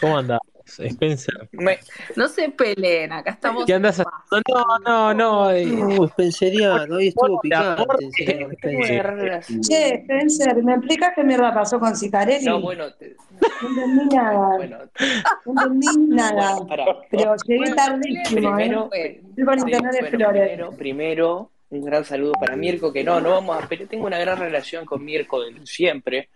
¿Cómo 0.00 0.18
andás, 0.18 0.40
Spencer? 0.66 1.48
Me- 1.52 1.78
no 2.16 2.28
se 2.28 2.48
peleen, 2.50 3.12
acá 3.12 3.30
estamos. 3.30 3.64
¿Qué 3.64 3.74
andas 3.74 4.00
haciendo? 4.00 4.42
No, 4.54 4.78
no, 4.80 5.14
no. 5.14 5.50
eh, 5.52 5.66
Uh, 5.66 6.06
Spenceriano, 6.08 6.96
hoy 6.96 7.08
estuvo 7.08 7.40
picante, 7.40 8.10
señor 8.12 8.52
Spencer. 8.54 9.40
Che, 9.60 9.94
Spencer, 10.02 10.62
¿me 10.62 10.74
explicas 10.74 11.12
qué 11.14 11.24
mierda 11.24 11.54
pasó 11.54 11.78
con 11.78 11.94
Sicarelli? 11.96 12.46
No, 12.46 12.60
bueno, 12.60 12.92
te- 12.94 13.16
No 13.62 13.68
entendí 13.68 14.16
nada. 14.16 14.56
bueno, 14.56 14.78
No 15.44 15.52
entendí 15.52 15.96
nada. 16.08 16.54
bueno, 16.54 16.66
pará. 16.66 16.84
Pero 17.10 17.36
llegué 17.46 17.58
Bueno, 17.58 17.76
tardísimo, 17.76 18.18
¿eh? 18.26 18.32
primero, 18.34 18.90
Estoy 18.92 19.44
con 19.44 19.58
sí, 19.58 19.64
internet 19.66 19.92
de 19.92 20.10
Flores. 20.10 20.42
primero, 20.42 20.72
primero, 20.76 21.50
un 21.70 21.84
gran 21.84 22.04
saludo 22.04 22.32
para 22.32 22.56
Mirko, 22.56 22.92
que 22.92 23.04
no, 23.04 23.20
no 23.20 23.30
vamos 23.30 23.62
a 23.62 23.68
pero 23.68 23.86
tengo 23.86 24.06
una 24.06 24.18
gran 24.18 24.38
relación 24.38 24.84
con 24.84 25.04
Mirko 25.04 25.42
de 25.42 25.64
siempre. 25.66 26.28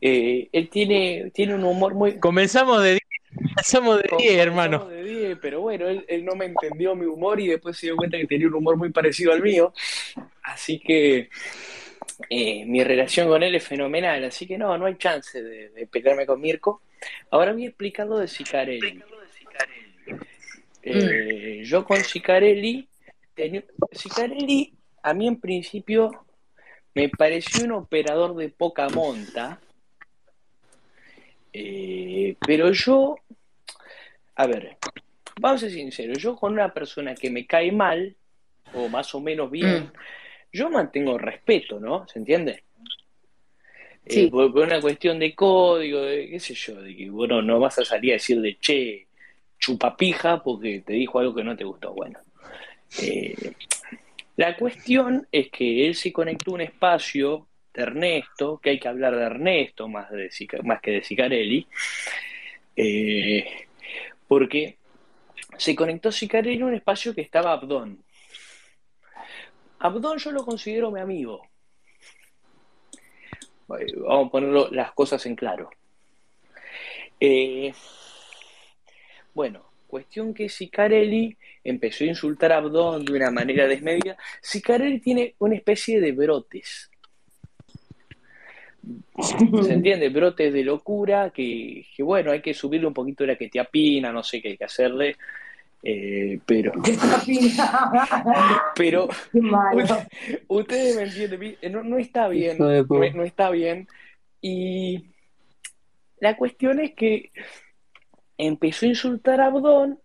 Eh, 0.00 0.48
él 0.52 0.68
tiene, 0.68 1.30
tiene 1.32 1.54
un 1.54 1.64
humor 1.64 1.94
muy 1.94 2.18
Comenzamos 2.18 2.82
de 2.82 2.90
10, 2.92 3.00
comenzamos 3.36 3.96
de 3.96 4.02
10, 4.02 4.10
Comenzamos 4.10 4.38
hermano. 4.46 4.84
de 4.88 5.04
10, 5.04 5.38
pero 5.40 5.60
bueno, 5.60 5.88
él, 5.88 6.04
él 6.08 6.24
no 6.24 6.34
me 6.34 6.46
entendió 6.46 6.94
mi 6.94 7.06
humor 7.06 7.40
y 7.40 7.48
después 7.48 7.76
se 7.76 7.86
dio 7.86 7.96
cuenta 7.96 8.18
que 8.18 8.26
tenía 8.26 8.48
un 8.48 8.54
humor 8.54 8.76
muy 8.76 8.90
parecido 8.90 9.32
al 9.32 9.42
mío. 9.42 9.72
Así 10.42 10.78
que 10.78 11.30
eh, 12.28 12.64
mi 12.66 12.84
relación 12.84 13.28
con 13.28 13.42
él 13.42 13.54
es 13.54 13.64
fenomenal. 13.64 14.24
Así 14.24 14.46
que 14.46 14.58
no, 14.58 14.76
no 14.76 14.86
hay 14.86 14.96
chance 14.96 15.42
de, 15.42 15.70
de 15.70 15.86
pelearme 15.86 16.26
con 16.26 16.40
Mirko. 16.40 16.82
Ahora 17.30 17.52
voy 17.52 17.64
a 17.64 17.68
explicar 17.68 18.06
lo 18.06 18.18
de 18.18 18.28
Sicarelli. 18.28 19.02
Eh, 20.82 21.62
yo 21.64 21.84
con 21.84 22.02
Sicarelli, 22.02 22.86
Sicarelli 23.92 24.74
a 25.02 25.14
mí 25.14 25.28
en 25.28 25.40
principio 25.40 26.10
me 26.94 27.08
pareció 27.08 27.64
un 27.64 27.72
operador 27.72 28.36
de 28.36 28.48
poca 28.50 28.88
monta. 28.90 29.60
Eh, 31.56 32.36
pero 32.44 32.72
yo, 32.72 33.16
a 34.34 34.46
ver, 34.46 34.76
vamos 35.40 35.62
a 35.62 35.66
ser 35.66 35.70
sinceros, 35.76 36.18
yo 36.18 36.34
con 36.34 36.52
una 36.52 36.74
persona 36.74 37.14
que 37.14 37.30
me 37.30 37.46
cae 37.46 37.70
mal, 37.70 38.16
o 38.72 38.88
más 38.88 39.14
o 39.14 39.20
menos 39.20 39.50
bien, 39.50 39.84
Mm. 39.84 39.92
yo 40.52 40.68
mantengo 40.68 41.16
respeto, 41.16 41.78
¿no? 41.78 42.06
¿Se 42.08 42.18
entiende? 42.18 42.64
Eh, 44.06 44.12
Sí. 44.12 44.26
por, 44.26 44.52
por 44.52 44.64
una 44.66 44.80
cuestión 44.80 45.18
de 45.20 45.34
código, 45.34 46.00
de 46.02 46.28
qué 46.28 46.40
sé 46.40 46.54
yo, 46.54 46.82
de 46.82 46.94
que 46.96 47.08
bueno, 47.08 47.40
no 47.40 47.60
vas 47.60 47.78
a 47.78 47.84
salir 47.84 48.10
a 48.12 48.14
decirle, 48.14 48.58
che, 48.60 49.06
chupapija, 49.58 50.42
porque 50.42 50.80
te 50.84 50.92
dijo 50.94 51.20
algo 51.20 51.34
que 51.34 51.44
no 51.44 51.56
te 51.56 51.64
gustó. 51.64 51.94
Bueno, 51.94 52.18
eh, 53.00 53.34
la 54.36 54.56
cuestión 54.56 55.26
es 55.30 55.48
que 55.50 55.86
él 55.86 55.94
se 55.94 56.12
conectó 56.12 56.50
a 56.50 56.54
un 56.54 56.60
espacio 56.62 57.46
de 57.74 57.82
Ernesto, 57.82 58.58
que 58.58 58.70
hay 58.70 58.78
que 58.78 58.88
hablar 58.88 59.16
de 59.16 59.24
Ernesto 59.24 59.88
más, 59.88 60.10
de, 60.10 60.30
más 60.62 60.80
que 60.80 60.92
de 60.92 61.04
Sicarelli, 61.04 61.66
eh, 62.76 63.66
porque 64.28 64.78
se 65.58 65.74
conectó 65.74 66.12
Sicarelli 66.12 66.62
a 66.62 66.66
un 66.66 66.74
espacio 66.74 67.14
que 67.14 67.20
estaba 67.20 67.52
Abdón. 67.52 68.02
Abdón 69.80 70.18
yo 70.18 70.30
lo 70.30 70.44
considero 70.44 70.90
mi 70.90 71.00
amigo. 71.00 71.46
Vamos 73.66 74.28
a 74.28 74.30
poner 74.30 74.72
las 74.72 74.92
cosas 74.92 75.24
en 75.26 75.34
claro. 75.34 75.70
Eh, 77.18 77.72
bueno, 79.34 79.66
cuestión 79.86 80.32
que 80.32 80.48
Sicarelli 80.48 81.36
empezó 81.64 82.04
a 82.04 82.08
insultar 82.08 82.52
a 82.52 82.58
Abdón 82.58 83.04
de 83.04 83.12
una 83.14 83.30
manera 83.30 83.66
desmedida. 83.66 84.16
Sicarelli 84.40 85.00
tiene 85.00 85.34
una 85.38 85.56
especie 85.56 86.00
de 86.00 86.12
brotes. 86.12 86.90
¿Se 89.20 89.36
entiende? 89.72 90.08
Brotes 90.08 90.52
de 90.52 90.64
locura 90.64 91.30
que, 91.30 91.86
que, 91.96 92.02
bueno, 92.02 92.32
hay 92.32 92.40
que 92.42 92.54
subirle 92.54 92.86
un 92.86 92.94
poquito 92.94 93.24
la 93.26 93.36
que 93.36 93.48
te 93.48 93.60
apina, 93.60 94.12
no 94.12 94.22
sé 94.22 94.40
qué 94.42 94.48
hay 94.48 94.56
que 94.56 94.64
hacerle. 94.64 95.16
eh, 95.82 96.38
pero, 96.46 96.72
pero. 98.74 99.08
Usted- 99.82 100.08
Ustedes 100.48 100.96
me 100.96 101.02
entienden, 101.04 101.40
vi- 101.40 101.56
no, 101.70 101.82
no 101.82 101.98
está 101.98 102.28
bien, 102.28 102.56
no, 103.12 103.16
no 103.16 103.22
está 103.24 103.50
bien. 103.50 103.88
Y 104.40 105.06
la 106.20 106.36
cuestión 106.36 106.80
es 106.80 106.94
que 106.94 107.30
empezó 108.38 108.86
a 108.86 108.90
insultar 108.90 109.40
a 109.40 109.46
Abdón 109.46 109.98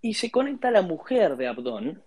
y 0.00 0.14
se 0.14 0.30
conecta 0.30 0.68
a 0.68 0.72
la 0.72 0.82
mujer 0.82 1.36
de 1.36 1.46
Abdón. 1.46 2.02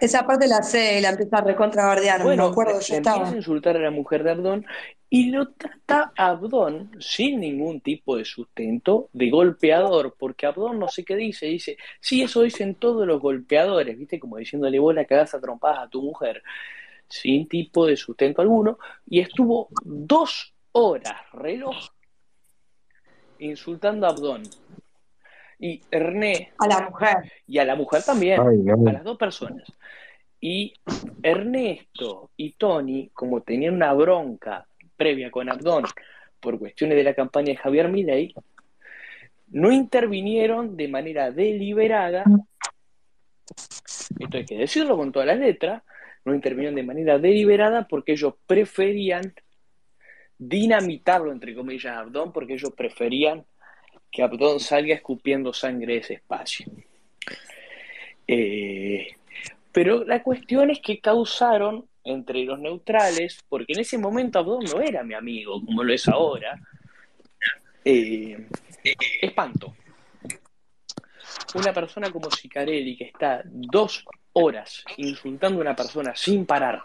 Esa 0.00 0.26
parte 0.26 0.46
la 0.46 0.62
sé, 0.62 1.00
la 1.00 1.10
empieza 1.10 1.38
a 1.38 1.40
recontra 1.40 1.86
bardear, 1.86 2.22
Bueno, 2.22 2.44
me 2.44 2.50
acuerdo, 2.50 2.72
yo 2.72 2.78
le 2.78 2.96
empieza 2.96 3.10
estaba. 3.16 3.28
a 3.30 3.36
insultar 3.36 3.76
a 3.76 3.80
la 3.80 3.90
mujer 3.90 4.24
de 4.24 4.30
Abdón 4.32 4.66
y 5.08 5.30
lo 5.30 5.52
trata 5.52 6.12
a 6.16 6.30
Abdón 6.30 6.90
sin 7.00 7.40
ningún 7.40 7.80
tipo 7.80 8.16
de 8.16 8.24
sustento 8.24 9.08
de 9.12 9.30
golpeador, 9.30 10.14
porque 10.18 10.46
Abdón 10.46 10.78
no 10.78 10.88
sé 10.88 11.04
qué 11.04 11.16
dice, 11.16 11.46
dice, 11.46 11.78
sí, 12.00 12.22
eso 12.22 12.42
dicen 12.42 12.74
todos 12.74 13.06
los 13.06 13.20
golpeadores, 13.20 13.96
¿viste? 13.96 14.20
Como 14.20 14.36
diciéndole 14.36 14.78
vos 14.78 14.94
la 14.94 15.04
cagás 15.04 15.34
a 15.34 15.40
trompadas 15.40 15.78
a 15.78 15.88
tu 15.88 16.02
mujer, 16.02 16.42
sin 17.08 17.48
tipo 17.48 17.86
de 17.86 17.96
sustento 17.96 18.42
alguno, 18.42 18.78
y 19.08 19.20
estuvo 19.20 19.68
dos 19.84 20.52
horas, 20.72 21.16
reloj, 21.32 21.76
insultando 23.38 24.06
a 24.06 24.10
Abdón. 24.10 24.42
Y 25.58 25.80
Erné, 25.90 26.52
A 26.58 26.66
la 26.66 26.88
mujer. 26.90 27.32
y 27.46 27.58
a 27.58 27.64
la 27.64 27.74
mujer 27.76 28.02
también 28.02 28.40
Ay, 28.40 28.68
a 28.68 28.92
las 28.92 29.04
dos 29.04 29.16
personas. 29.16 29.64
Y 30.40 30.74
Ernesto 31.22 32.30
y 32.36 32.52
Tony, 32.52 33.10
como 33.14 33.40
tenían 33.40 33.74
una 33.74 33.92
bronca 33.94 34.66
previa 34.96 35.30
con 35.30 35.48
Abdón 35.48 35.84
por 36.40 36.58
cuestiones 36.58 36.96
de 36.96 37.04
la 37.04 37.14
campaña 37.14 37.48
de 37.48 37.56
Javier 37.56 37.88
Milei, 37.88 38.34
no 39.48 39.72
intervinieron 39.72 40.76
de 40.76 40.88
manera 40.88 41.30
deliberada, 41.30 42.24
esto 44.18 44.36
hay 44.36 44.44
que 44.44 44.58
decirlo 44.58 44.96
con 44.96 45.12
todas 45.12 45.26
las 45.26 45.38
letras, 45.38 45.82
no 46.24 46.34
intervinieron 46.34 46.74
de 46.74 46.82
manera 46.82 47.18
deliberada 47.18 47.86
porque 47.88 48.12
ellos 48.12 48.34
preferían 48.46 49.32
dinamitarlo, 50.38 51.32
entre 51.32 51.54
comillas, 51.54 51.96
a 51.96 52.00
Abdón, 52.00 52.32
porque 52.32 52.54
ellos 52.54 52.72
preferían 52.76 53.46
que 54.10 54.22
Abdón 54.22 54.60
salga 54.60 54.94
escupiendo 54.94 55.52
sangre 55.52 55.94
de 55.94 55.98
ese 56.00 56.14
espacio. 56.14 56.66
Eh, 58.26 59.08
pero 59.72 60.04
la 60.04 60.22
cuestión 60.22 60.70
es 60.70 60.80
que 60.80 61.00
causaron 61.00 61.86
entre 62.02 62.44
los 62.44 62.58
neutrales, 62.58 63.40
porque 63.48 63.72
en 63.72 63.80
ese 63.80 63.98
momento 63.98 64.38
Abdón 64.38 64.64
no 64.64 64.80
era 64.80 65.02
mi 65.02 65.14
amigo, 65.14 65.60
como 65.64 65.82
lo 65.82 65.92
es 65.92 66.08
ahora, 66.08 66.58
eh, 67.84 68.46
espanto. 69.20 69.74
Una 71.54 71.72
persona 71.72 72.10
como 72.10 72.30
Sicarelli, 72.30 72.96
que 72.96 73.04
está 73.04 73.42
dos 73.44 74.04
horas 74.32 74.84
insultando 74.96 75.58
a 75.58 75.62
una 75.62 75.76
persona 75.76 76.14
sin 76.14 76.46
parar, 76.46 76.82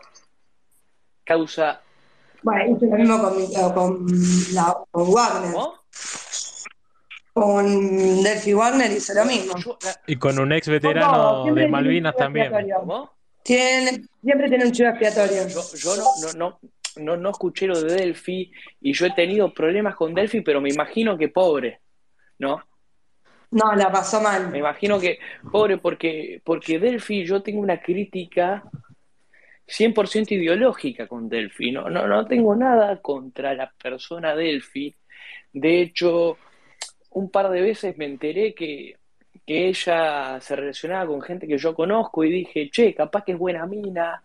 causa... 1.24 1.82
Bueno, 2.44 2.76
hice 2.76 2.88
lo 2.88 2.98
mismo 2.98 3.22
con, 3.74 3.74
con, 3.74 4.08
la, 4.54 4.76
con 4.90 5.14
Wagner. 5.14 5.54
¿Cómo? 5.54 5.82
Con 7.34 8.24
Delphi 8.24 8.54
Wagner 8.54 8.92
hizo 8.92 9.14
lo 9.14 9.26
mismo. 9.26 9.54
Y 10.08 10.16
con 10.18 10.38
un 10.40 10.52
ex 10.52 10.68
veterano 10.68 11.46
de 11.54 11.68
Malvinas 11.68 12.16
también. 12.16 12.52
Tiene- 13.44 14.04
siempre 14.22 14.50
tiene 14.50 14.66
un 14.66 14.72
chivo 14.72 14.90
expiatorio. 14.90 15.48
Yo, 15.48 15.62
yo 15.76 15.96
no, 15.96 16.04
no, 16.22 16.34
no, 16.38 16.60
no, 16.98 17.18
no 17.18 17.30
escuché 17.32 17.68
lo 17.68 17.82
de 17.82 17.94
Delphi 17.96 18.52
y 18.82 18.94
yo 18.94 19.06
he 19.06 19.12
tenido 19.12 19.54
problemas 19.54 19.96
con 19.96 20.14
Delphi, 20.14 20.42
pero 20.42 20.62
me 20.62 20.70
imagino 20.70 21.18
que 21.18 21.30
pobre, 21.30 21.80
¿no? 22.40 22.62
No, 23.52 23.74
la 23.76 23.92
pasó 23.92 24.18
Me 24.20 24.24
mal. 24.24 24.56
imagino 24.56 25.00
que 25.00 25.18
pobre 25.52 25.78
porque, 25.78 26.42
porque 26.46 26.80
Delphi 26.80 27.26
yo 27.26 27.42
tengo 27.42 27.60
una 27.62 27.82
crítica 27.82 28.64
100% 29.68 30.32
ideológica 30.32 31.08
con 31.08 31.28
Delphi, 31.30 31.72
no, 31.72 31.90
no, 31.90 32.08
no 32.08 32.26
tengo 32.28 32.56
nada 32.56 33.02
contra 33.02 33.54
la 33.54 33.72
persona 33.82 34.36
Delphi. 34.36 34.96
De 35.54 35.82
hecho, 35.82 36.38
un 37.12 37.30
par 37.30 37.50
de 37.50 37.62
veces 37.62 37.98
me 37.98 38.06
enteré 38.06 38.54
que, 38.54 38.98
que 39.46 39.68
ella 39.70 40.40
se 40.42 40.56
relacionaba 40.56 41.08
con 41.08 41.22
gente 41.22 41.48
que 41.48 41.58
yo 41.58 41.74
conozco 41.74 42.24
y 42.24 42.32
dije, 42.32 42.70
che, 42.70 42.94
capaz 42.94 43.24
que 43.24 43.34
es 43.34 43.38
buena 43.38 43.66
mina, 43.66 44.24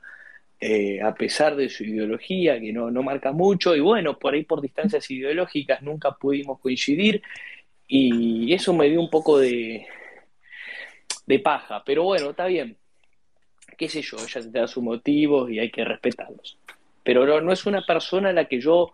eh, 0.61 1.01
a 1.03 1.15
pesar 1.15 1.57
de 1.57 1.69
su 1.69 1.85
ideología, 1.85 2.61
que 2.61 2.73
no, 2.73 2.91
no 2.91 3.03
marca 3.03 3.33
mucho, 3.33 3.75
y 3.75 3.81
bueno, 3.81 4.19
por 4.19 4.35
ahí 4.35 4.45
por 4.45 4.61
distancias 4.61 5.11
ideológicas 5.11 5.83
nunca 5.83 6.13
pudimos 6.13 6.61
coincidir, 6.61 7.23
y 7.89 8.53
eso 8.53 8.73
me 8.73 8.89
dio 8.89 9.01
un 9.01 9.11
poco 9.11 9.39
de, 9.39 9.87
de 11.27 11.39
paja, 11.41 11.83
pero 11.85 12.05
bueno, 12.05 12.31
está 12.31 12.47
bien, 12.47 12.77
qué 13.77 13.89
sé 13.89 14.03
yo, 14.03 14.17
ella 14.17 14.41
te 14.41 14.59
da 14.59 14.67
sus 14.67 14.83
motivos 14.83 15.51
y 15.51 15.59
hay 15.59 15.71
que 15.71 15.85
respetarlos. 15.85 16.59
Pero 17.03 17.27
no, 17.27 17.41
no 17.41 17.53
es 17.53 17.67
una 17.67 17.85
persona 17.85 18.31
a 18.31 18.33
la 18.33 18.47
que 18.47 18.61
yo 18.61 18.93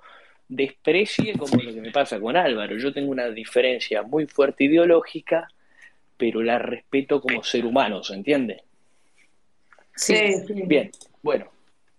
desprecie 0.54 1.36
como 1.38 1.56
lo 1.62 1.72
que 1.74 1.80
me 1.80 1.90
pasa 1.90 2.20
con 2.20 2.36
Álvaro. 2.36 2.76
Yo 2.76 2.92
tengo 2.92 3.10
una 3.10 3.28
diferencia 3.28 4.02
muy 4.02 4.26
fuerte 4.26 4.64
ideológica, 4.64 5.48
pero 6.16 6.42
la 6.42 6.58
respeto 6.58 7.20
como 7.20 7.42
ser 7.42 7.64
humano, 7.64 8.02
¿se 8.04 8.14
entiende? 8.14 8.62
Sí, 9.94 10.16
sí. 10.46 10.62
Bien, 10.66 10.90
bueno, 11.22 11.46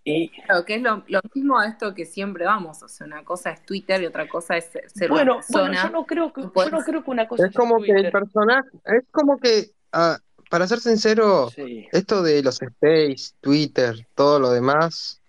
Y 0.04 0.30
Claro, 0.30 0.66
que 0.66 0.76
es 0.76 0.82
lo, 0.82 1.04
lo 1.08 1.22
mismo 1.34 1.58
a 1.58 1.68
esto 1.68 1.94
que 1.94 2.06
siempre 2.06 2.44
vamos. 2.46 2.82
O 2.84 2.88
sea, 2.90 3.08
una 3.08 3.24
cosa 3.24 3.52
es 3.52 3.66
Twitter 3.66 4.02
y 4.02 4.06
otra 4.06 4.28
cosa 4.28 4.58
es 4.58 4.66
ser, 4.88 5.10
bueno, 5.10 5.34
una 5.36 5.42
persona. 5.42 5.64
bueno, 5.64 5.84
yo 5.84 5.90
no 5.92 6.06
creo 6.06 6.34
que, 6.34 6.42
yo 6.42 6.70
no 6.72 6.84
creo 6.84 7.04
que 7.04 7.10
una 7.12 7.28
cosa 7.28 7.48
Es 7.48 7.54
como 7.54 7.82
que 7.82 7.92
el 7.92 8.12
personaje, 8.12 8.70
es 8.86 9.04
como 9.12 9.38
que, 9.40 9.68
ah, 9.94 10.18
para 10.50 10.68
ser 10.68 10.80
sincero, 10.80 11.50
Sí. 11.50 11.88
esto 11.92 12.22
de 12.22 12.44
los 12.44 12.62
space, 12.62 13.34
Twitter, 13.42 14.06
todo 14.16 14.40
lo 14.40 14.52
demás. 14.52 15.22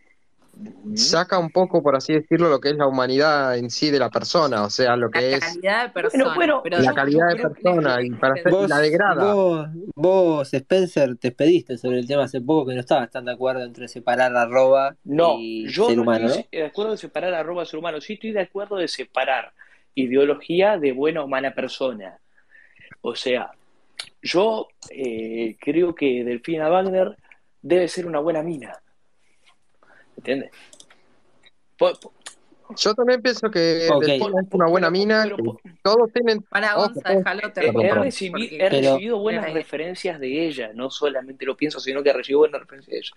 Saca 0.95 1.39
un 1.39 1.51
poco, 1.51 1.83
por 1.83 1.97
así 1.97 2.13
decirlo, 2.13 2.49
lo 2.49 2.61
que 2.61 2.71
es 2.71 2.77
la 2.77 2.87
humanidad 2.87 3.57
en 3.57 3.71
sí 3.71 3.91
de 3.91 3.99
la 3.99 4.11
persona, 4.11 4.63
o 4.63 4.71
sea, 4.71 4.97
lo 4.97 5.09
la 5.09 5.19
que 5.21 5.35
es 5.35 5.41
calidad 5.41 5.87
de 5.87 5.91
persona. 5.91 6.35
bueno, 6.35 6.61
pero 6.63 6.79
la 6.79 6.95
calidad 6.95 7.29
de 7.29 7.37
persona 7.37 8.03
y 8.03 8.11
para 8.11 8.35
hacer, 8.35 8.53
Vos, 8.53 8.69
la 8.69 8.79
degrada. 8.79 9.35
vos, 9.35 9.69
vos, 9.95 10.55
Spencer, 10.55 11.17
te 11.17 11.29
expediste 11.29 11.77
sobre 11.79 11.99
el 11.99 12.07
tema 12.07 12.25
hace 12.25 12.41
poco 12.41 12.67
que 12.67 12.75
no 12.75 12.81
estabas 12.81 13.11
tan 13.11 13.25
de 13.25 13.33
acuerdo 13.33 13.65
entre 13.65 13.89
separar 13.89 14.37
arroba 14.37 14.97
No, 15.05 15.37
y 15.39 15.67
yo 15.69 15.87
ser 15.89 15.97
no 15.97 16.03
humano, 16.03 16.27
estoy 16.27 16.47
de 16.53 16.67
acuerdo 16.67 16.93
de 16.93 16.99
separar 16.99 17.35
arroba 17.35 17.65
ser 17.65 17.79
humano. 17.79 18.01
Sí 18.01 18.15
estoy 18.15 18.33
de 18.33 18.41
acuerdo 18.41 18.77
de 18.77 18.89
separar 18.89 19.53
ideología 19.95 20.79
de 20.79 20.93
buena 20.93 21.23
o 21.23 21.29
mala 21.29 21.55
persona. 21.55 22.19
O 23.01 23.15
sea, 23.15 23.51
yo 24.23 24.69
eh, 24.91 25.57
creo 25.61 25.95
que 25.95 26.25
Delfina 26.25 26.69
Wagner 26.69 27.17
debe 27.63 27.89
ser 27.89 28.07
una 28.07 28.19
buena 28.21 28.43
mina. 28.43 28.81
¿Entiendes? 30.17 30.51
Yo 32.77 32.95
también 32.95 33.21
pienso 33.21 33.51
que 33.51 33.87
es 33.87 33.91
una 34.53 34.67
buena 34.69 34.91
mina, 34.91 35.23
pero- 35.25 35.37
que 35.37 35.43
pero- 35.63 35.77
todos 35.83 36.13
tienen, 36.13 36.41
Para 36.43 36.75
Gonza, 36.75 37.01
ojo. 37.11 37.19
déjalo 37.19 37.43
He, 37.57 37.61
he 37.61 38.67
he 38.67 38.69
recibido 38.71 39.19
buenas 39.19 39.45
Pero- 39.45 39.55
referencias 39.57 40.19
de 40.19 40.47
ella, 40.47 40.71
no 40.75 40.91
solamente 40.91 41.45
lo 41.45 41.57
pienso, 41.57 41.79
sino 41.79 42.03
que 42.03 42.13
recibo 42.13 42.41
buenas 42.41 42.63
referencias 42.63 42.91
de 42.93 42.99
ella. 42.99 43.13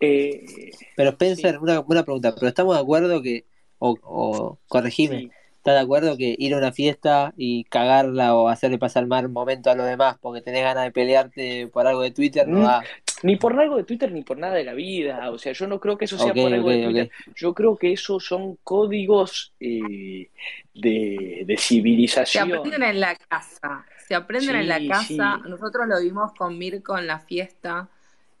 Eh, 0.00 0.70
Pero 0.96 1.10
Spencer, 1.10 1.52
Sí. 1.52 1.58
una, 1.60 1.80
una 1.80 2.02
pregunta, 2.02 2.34
pero 2.34 2.48
estamos 2.48 2.74
de 2.74 2.80
acuerdo 2.80 3.20
que, 3.22 3.44
o, 3.78 3.96
o 4.02 4.58
corregime, 4.68 5.18
sí. 5.18 5.30
¿estás 5.58 5.74
de 5.74 5.80
acuerdo 5.80 6.16
que 6.16 6.34
ir 6.38 6.54
a 6.54 6.58
una 6.58 6.72
fiesta 6.72 7.34
y 7.36 7.64
cagarla 7.64 8.34
o 8.34 8.48
hacerle 8.48 8.78
pasar 8.78 9.06
mal 9.06 9.28
momento 9.28 9.70
a 9.70 9.74
los 9.76 9.86
demás 9.86 10.16
porque 10.20 10.40
tenés 10.40 10.62
ganas 10.64 10.84
de 10.84 10.90
pelearte 10.92 11.68
por 11.68 11.86
algo 11.86 12.00
de 12.02 12.10
Twitter 12.10 12.48
no 12.48 12.60
Mm, 12.60 12.64
va? 12.64 12.82
Ni 13.22 13.36
por 13.36 13.58
algo 13.58 13.76
de 13.76 13.84
Twitter 13.84 14.10
ni 14.12 14.22
por 14.22 14.36
nada 14.38 14.54
de 14.54 14.64
la 14.64 14.74
vida. 14.74 15.30
O 15.30 15.38
sea, 15.38 15.52
yo 15.52 15.66
no 15.66 15.78
creo 15.80 15.96
que 15.96 16.06
eso 16.06 16.18
sea 16.18 16.34
por 16.34 16.52
algo 16.52 16.70
de 16.70 16.84
Twitter. 16.84 17.10
Yo 17.36 17.54
creo 17.54 17.76
que 17.76 17.92
esos 17.92 18.24
son 18.24 18.58
códigos 18.64 19.52
eh, 19.60 20.30
de, 20.74 21.44
de 21.46 21.56
Se 21.56 21.62
civilización. 21.62 22.52
aprenden 22.52 22.82
en 22.82 23.00
la 23.00 23.14
casa. 23.16 23.84
Se 24.06 24.14
aprenden 24.14 24.56
en 24.56 24.68
la 24.68 24.80
casa. 24.88 25.06
sí. 25.42 25.48
Nosotros 25.48 25.86
lo 25.88 26.00
vimos 26.00 26.32
con 26.34 26.58
Mirko 26.58 26.98
en 26.98 27.06
la 27.06 27.20
fiesta. 27.20 27.88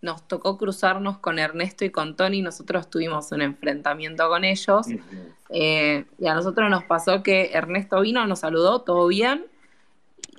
Nos 0.00 0.26
tocó 0.26 0.58
cruzarnos 0.58 1.18
con 1.18 1.38
Ernesto 1.38 1.84
y 1.84 1.90
con 1.90 2.16
Tony. 2.16 2.42
Nosotros 2.42 2.90
tuvimos 2.90 3.30
un 3.30 3.42
enfrentamiento 3.42 4.28
con 4.28 4.44
ellos. 4.44 4.86
Eh, 5.48 6.04
y 6.18 6.26
a 6.26 6.34
nosotros 6.34 6.68
nos 6.70 6.82
pasó 6.84 7.22
que 7.22 7.50
Ernesto 7.52 8.00
vino, 8.00 8.26
nos 8.26 8.40
saludó, 8.40 8.82
todo 8.82 9.06
bien. 9.06 9.46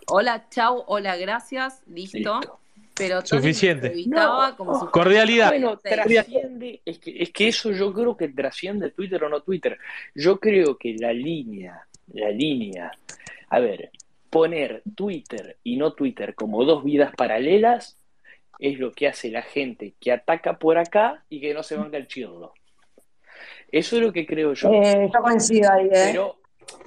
Hola, 0.08 0.50
chau, 0.50 0.84
hola, 0.88 1.16
gracias, 1.16 1.82
listo. 1.88 2.18
Listo. 2.18 2.60
Pero 2.96 3.26
Suficiente. 3.26 3.94
No, 4.08 4.56
como 4.56 4.80
si 4.80 4.86
Cordialidad. 4.88 5.50
Bueno, 5.50 5.78
trasciende, 5.78 6.82
es 6.86 7.00
que, 7.00 7.24
es 7.24 7.32
que 7.32 7.48
eso 7.48 7.72
yo 7.72 7.92
creo 7.92 8.16
que 8.16 8.30
trasciende 8.30 8.92
Twitter 8.92 9.24
o 9.24 9.30
no 9.30 9.42
Twitter. 9.42 9.80
Yo 10.14 10.40
creo 10.40 10.78
que 10.78 10.96
la 10.98 11.12
línea, 11.12 11.88
la 12.14 12.30
línea, 12.30 12.92
a 13.50 13.60
ver, 13.60 13.92
poner 14.30 14.84
Twitter 14.96 15.58
y 15.64 15.78
no 15.78 15.94
Twitter 15.94 16.36
como 16.36 16.66
dos 16.66 16.84
vidas 16.84 17.14
paralelas 17.16 17.98
es 18.60 18.80
lo 18.80 18.92
que 18.92 19.08
hace 19.08 19.30
la 19.30 19.42
gente 19.42 19.94
que 20.00 20.12
ataca 20.12 20.58
por 20.58 20.78
acá 20.78 21.24
y 21.30 21.42
que 21.42 21.54
no 21.54 21.64
se 21.64 21.76
banca 21.76 21.98
el 21.98 22.08
chirlo. 22.08 22.54
Eso 23.72 23.96
es 23.98 24.02
lo 24.04 24.14
que 24.14 24.26
creo 24.26 24.54
yo. 24.54 24.72
Eh, 24.72 25.10
yo 25.12 25.22
coincido 25.22 25.72
ahí, 25.72 25.88
¿eh? 25.88 26.10
Pero, 26.12 26.38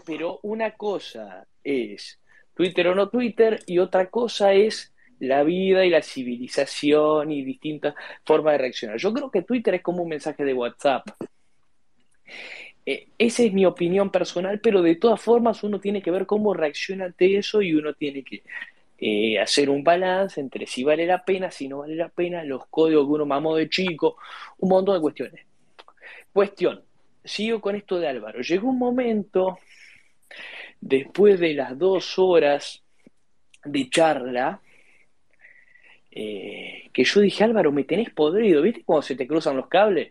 pero 0.05 0.39
una 0.43 0.71
cosa 0.73 1.47
es 1.65 2.21
Twitter 2.55 2.89
o 2.89 2.95
no 2.95 3.09
Twitter 3.09 3.63
y 3.67 3.81
otra 3.81 4.07
cosa 4.07 4.53
es 4.53 4.95
la 5.21 5.43
vida 5.43 5.85
y 5.85 5.91
la 5.91 6.03
civilización 6.03 7.33
y 7.33 7.43
distintas 7.43 7.95
formas 8.25 8.55
de 8.55 8.59
reaccionar. 8.59 8.99
Yo 8.99 9.13
creo 9.13 9.31
que 9.31 9.43
Twitter 9.43 9.75
es 9.75 9.83
como 9.83 10.03
un 10.03 10.09
mensaje 10.09 10.45
de 10.45 10.55
WhatsApp. 10.55 11.07
Eh, 12.85 13.09
esa 13.19 13.43
es 13.43 13.53
mi 13.53 13.67
opinión 13.67 14.11
personal, 14.11 14.61
pero 14.61 14.83
de 14.83 14.97
todas 14.97 15.21
formas 15.21 15.63
uno 15.65 15.81
tiene 15.81 16.03
que 16.03 16.11
ver 16.11 16.27
cómo 16.27 16.55
reacciona 16.55 17.07
ante 17.07 17.37
eso 17.37 17.61
y 17.63 17.75
uno 17.75 17.95
tiene 17.95 18.23
que 18.23 18.43
eh, 18.99 19.39
hacer 19.41 19.69
un 19.69 19.85
balance 19.85 20.41
entre 20.41 20.67
si 20.67 20.85
vale 20.85 21.05
la 21.05 21.25
pena, 21.25 21.51
si 21.51 21.69
no 21.69 21.79
vale 21.79 21.97
la 21.97 22.09
pena, 22.09 22.45
los 22.45 22.67
códigos 22.67 23.07
que 23.07 23.13
uno 23.13 23.27
mamó 23.27 23.57
de 23.57 23.69
chico, 23.69 24.17
un 24.59 24.69
montón 24.69 24.95
de 24.95 25.01
cuestiones. 25.01 25.47
Cuestión, 26.33 26.83
sigo 27.25 27.61
con 27.61 27.77
esto 27.77 27.99
de 27.99 28.09
Álvaro. 28.09 28.41
Llegó 28.41 28.69
un 28.69 28.79
momento, 28.79 29.59
después 30.81 31.41
de 31.41 31.55
las 31.55 31.77
dos 31.79 32.19
horas 32.19 32.83
de 33.65 33.91
charla, 33.91 34.61
eh, 36.19 36.89
que 36.93 37.05
yo 37.05 37.21
dije, 37.21 37.45
Álvaro, 37.45 37.71
me 37.73 37.85
tenés 37.85 38.11
podrido, 38.11 38.63
¿viste 38.63 38.83
cuando 38.85 39.03
se 39.03 39.15
te 39.17 39.27
cruzan 39.27 39.57
los 39.57 39.69
cables? 39.69 40.11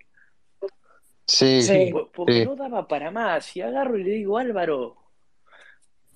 Sí, 1.27 1.61
Sí. 1.63 1.89
Po- 1.91 2.11
Porque 2.11 2.33
Sí. 2.41 2.45
no 2.45 2.55
daba 2.55 2.87
para 2.87 3.09
más. 3.09 3.55
Y 3.57 3.61
agarro 3.61 3.97
y 3.97 4.03
le 4.03 4.11
digo, 4.11 4.37
Álvaro, 4.37 4.97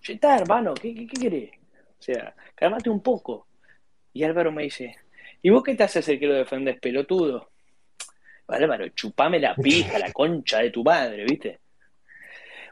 ya 0.03 0.13
está, 0.13 0.38
hermano, 0.38 0.74
¿qué, 0.75 0.94
qué, 0.94 1.07
qué 1.07 1.19
querés? 1.19 1.51
O 2.00 2.01
sea, 2.01 2.36
cálmate 2.56 2.89
un 2.89 3.01
poco. 3.01 3.47
Y 4.13 4.24
Álvaro 4.24 4.51
me 4.51 4.63
dice, 4.63 4.95
¿y 5.41 5.50
vos 5.50 5.63
qué 5.63 5.74
te 5.75 5.83
haces 5.83 6.07
el 6.09 6.19
que 6.19 6.27
lo 6.27 6.35
defendés, 6.35 6.80
pelotudo? 6.80 7.50
Álvaro, 8.47 8.89
chupame 8.89 9.39
la 9.39 9.56
pija, 9.56 9.97
la 10.00 10.12
concha 10.12 10.59
de 10.59 10.71
tu 10.71 10.83
madre, 10.83 11.24
¿viste? 11.25 11.59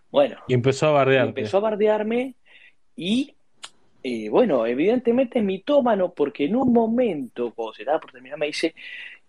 Bueno, 0.09 0.37
Y 0.47 0.53
empezó 0.53 0.87
a 0.87 0.91
bardearte. 0.91 1.29
empezó 1.41 1.57
a 1.57 1.61
bardearme 1.61 2.35
y, 2.95 3.35
eh, 4.09 4.30
bueno, 4.30 4.65
evidentemente 4.65 5.39
es 5.39 5.45
mitómano 5.45 6.13
porque 6.13 6.45
en 6.45 6.56
un 6.56 6.71
momento, 6.71 7.51
cuando 7.54 7.74
se 7.74 7.81
estaba 7.83 8.00
por 8.00 8.12
terminar, 8.12 8.38
me 8.39 8.45
dice, 8.48 8.74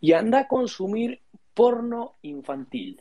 y 0.01 0.13
anda 0.13 0.41
a 0.41 0.47
consumir 0.49 1.21
porno 1.55 2.15
infantil. 2.23 3.01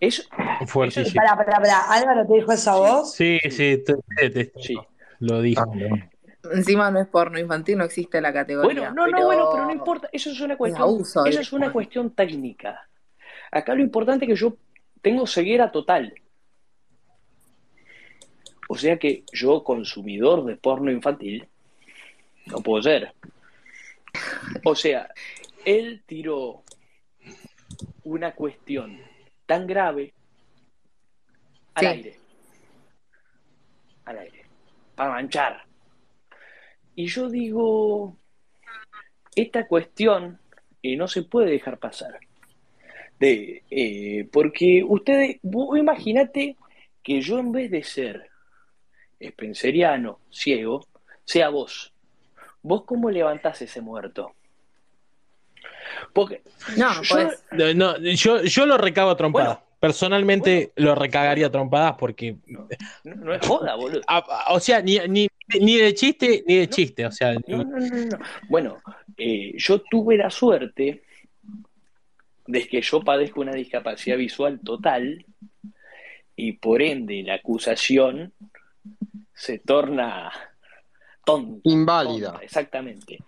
Eso, 0.00 0.22
Fuertísimo. 0.66 1.22
Pará, 1.22 1.36
pará, 1.36 1.58
pará. 1.58 1.80
¿Álvaro 1.90 2.26
te 2.26 2.34
dijo 2.34 2.52
eso 2.52 2.70
a 2.70 2.76
vos? 2.78 3.12
Sí, 3.12 3.38
sí, 3.50 3.78
te- 3.84 3.94
te 3.94 4.28
detesto. 4.28 4.60
sí. 4.60 4.76
Lo 5.20 5.40
dijo. 5.40 5.62
Ah, 5.62 5.76
no. 5.76 6.10
Encima 6.54 6.90
no 6.90 6.98
es 7.00 7.06
porno 7.06 7.38
infantil, 7.38 7.78
no 7.78 7.84
existe 7.84 8.20
la 8.20 8.32
categoría. 8.32 8.90
Bueno, 8.90 9.06
no, 9.06 9.06
no, 9.06 9.24
bueno, 9.26 9.48
pero 9.52 9.64
no 9.64 9.72
importa, 9.72 10.08
eso 10.12 10.30
es 10.30 10.40
una 10.40 10.56
cuestión, 10.56 10.82
abuso 10.82 11.24
eso 11.24 11.40
es 11.40 11.52
una 11.52 11.70
cuestión 11.72 12.10
técnica. 12.10 12.88
Acá 13.52 13.74
lo 13.76 13.82
importante 13.82 14.24
es 14.24 14.30
que 14.30 14.34
yo 14.36 14.56
tengo 15.00 15.24
ceguera 15.28 15.70
total. 15.70 16.12
O 18.72 18.74
sea 18.74 18.96
que 18.98 19.24
yo, 19.34 19.62
consumidor 19.62 20.46
de 20.46 20.56
porno 20.56 20.90
infantil, 20.90 21.46
no 22.46 22.56
puedo 22.62 22.82
ser. 22.82 23.12
O 24.64 24.74
sea, 24.74 25.10
él 25.66 26.02
tiró 26.06 26.62
una 28.04 28.32
cuestión 28.34 28.98
tan 29.44 29.66
grave 29.66 30.14
al 31.74 31.82
Sí. 31.82 31.86
aire. 31.86 32.16
Al 34.06 34.18
aire. 34.20 34.46
Para 34.94 35.10
manchar. 35.10 35.64
Y 36.94 37.08
yo 37.08 37.28
digo, 37.28 38.16
esta 39.36 39.66
cuestión 39.66 40.38
eh, 40.82 40.96
no 40.96 41.08
se 41.08 41.24
puede 41.24 41.50
dejar 41.50 41.78
pasar. 41.78 42.18
De, 43.20 43.64
eh, 43.70 44.26
porque 44.32 44.82
ustedes, 44.82 45.40
vos 45.42 45.76
imagínate 45.76 46.56
que 47.02 47.20
yo 47.20 47.38
en 47.38 47.52
vez 47.52 47.70
de 47.70 47.82
ser 47.84 48.31
spenceriano, 49.30 50.18
ciego, 50.30 50.86
sea 51.24 51.48
vos. 51.48 51.92
¿Vos 52.62 52.84
cómo 52.84 53.10
levantás 53.10 53.60
ese 53.62 53.80
muerto? 53.80 54.32
Porque 56.12 56.42
No, 56.76 56.94
no 56.94 57.02
yo- 57.02 57.14
podés. 57.14 57.76
No, 57.76 57.98
yo, 57.98 58.42
yo 58.42 58.66
lo 58.66 58.76
recago 58.78 59.10
a 59.10 59.16
trompadas. 59.16 59.56
Bueno, 59.58 59.72
Personalmente 59.80 60.70
lo 60.76 60.94
recagaría 60.94 61.46
a 61.46 61.50
trompadas 61.50 61.96
porque. 61.98 62.36
no, 62.46 62.68
no 63.02 63.34
es 63.34 63.44
joda, 63.44 63.74
boludo. 63.74 64.00
o 64.50 64.60
sea, 64.60 64.80
ni, 64.80 64.96
ni, 65.08 65.26
ni 65.60 65.76
de 65.76 65.92
chiste 65.92 66.44
ni 66.46 66.54
de 66.58 66.66
No. 66.66 66.70
chiste. 66.72 67.04
O 67.06 67.10
sea, 67.10 67.34
no, 67.48 67.64
no, 67.64 67.78
no. 67.80 68.18
Bueno, 68.48 68.76
eh, 69.16 69.54
yo 69.56 69.80
tuve 69.80 70.16
la 70.16 70.30
suerte 70.30 71.02
de 72.46 72.68
que 72.68 72.80
yo 72.80 73.00
padezco 73.02 73.40
una 73.40 73.54
discapacidad 73.54 74.16
visual 74.16 74.60
total 74.64 75.26
y 76.36 76.52
por 76.52 76.80
ende 76.80 77.22
la 77.24 77.34
acusación 77.34 78.32
se 79.42 79.58
torna 79.58 80.30
tonta. 81.24 81.60
Inválida. 81.64 82.28
tonta, 82.30 82.44
exactamente. 82.44 83.18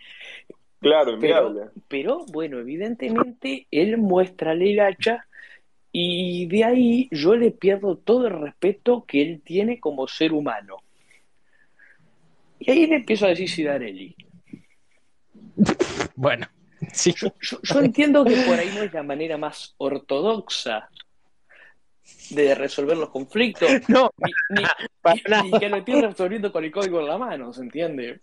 Claro, 0.78 1.18
Pero, 1.18 1.48
inviable. 1.48 1.70
pero 1.88 2.24
bueno, 2.26 2.58
evidentemente 2.60 3.66
él 3.72 3.96
muestra 3.98 4.52
el 4.52 4.78
hacha 4.78 5.26
y 5.90 6.46
de 6.46 6.62
ahí 6.64 7.08
yo 7.10 7.34
le 7.34 7.50
pierdo 7.50 7.96
todo 7.96 8.28
el 8.28 8.34
respeto 8.40 9.04
que 9.06 9.22
él 9.22 9.40
tiene 9.44 9.80
como 9.80 10.06
ser 10.06 10.32
humano. 10.32 10.76
Y 12.60 12.70
ahí 12.70 12.86
le 12.86 12.96
empiezo 12.96 13.26
a 13.26 13.30
decir 13.30 13.48
Sidarelli. 13.50 14.14
bueno. 16.14 16.46
Sí. 16.92 17.12
Yo, 17.16 17.28
yo- 17.40 17.60
yo 17.62 17.80
entiendo 17.80 18.24
que 18.24 18.36
por 18.46 18.58
ahí 18.58 18.70
no 18.76 18.82
es 18.82 18.92
la 18.92 19.02
manera 19.02 19.36
más 19.38 19.74
ortodoxa 19.78 20.90
de 22.30 22.54
resolver 22.54 22.96
los 22.96 23.10
conflictos, 23.10 23.68
No, 23.88 24.10
ni, 24.18 24.32
para 25.02 25.16
que 25.58 25.68
lo 25.68 25.76
estés 25.76 26.02
resolviendo 26.02 26.52
con 26.52 26.64
el 26.64 26.70
código 26.72 27.00
en 27.00 27.06
la 27.06 27.18
mano, 27.18 27.52
¿se 27.52 27.62
entiende? 27.62 28.20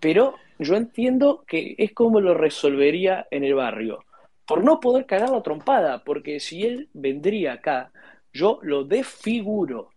Pero 0.00 0.34
yo 0.58 0.74
entiendo 0.76 1.44
que 1.46 1.74
es 1.78 1.92
como 1.92 2.20
lo 2.20 2.34
resolvería 2.34 3.26
en 3.30 3.44
el 3.44 3.54
barrio. 3.54 4.04
Por 4.46 4.64
no 4.64 4.80
poder 4.80 5.06
cagar 5.06 5.30
la 5.30 5.42
trompada, 5.42 6.02
porque 6.02 6.40
si 6.40 6.64
él 6.64 6.88
vendría 6.92 7.54
acá, 7.54 7.92
yo 8.32 8.58
lo 8.62 8.84
desfiguro. 8.84 9.90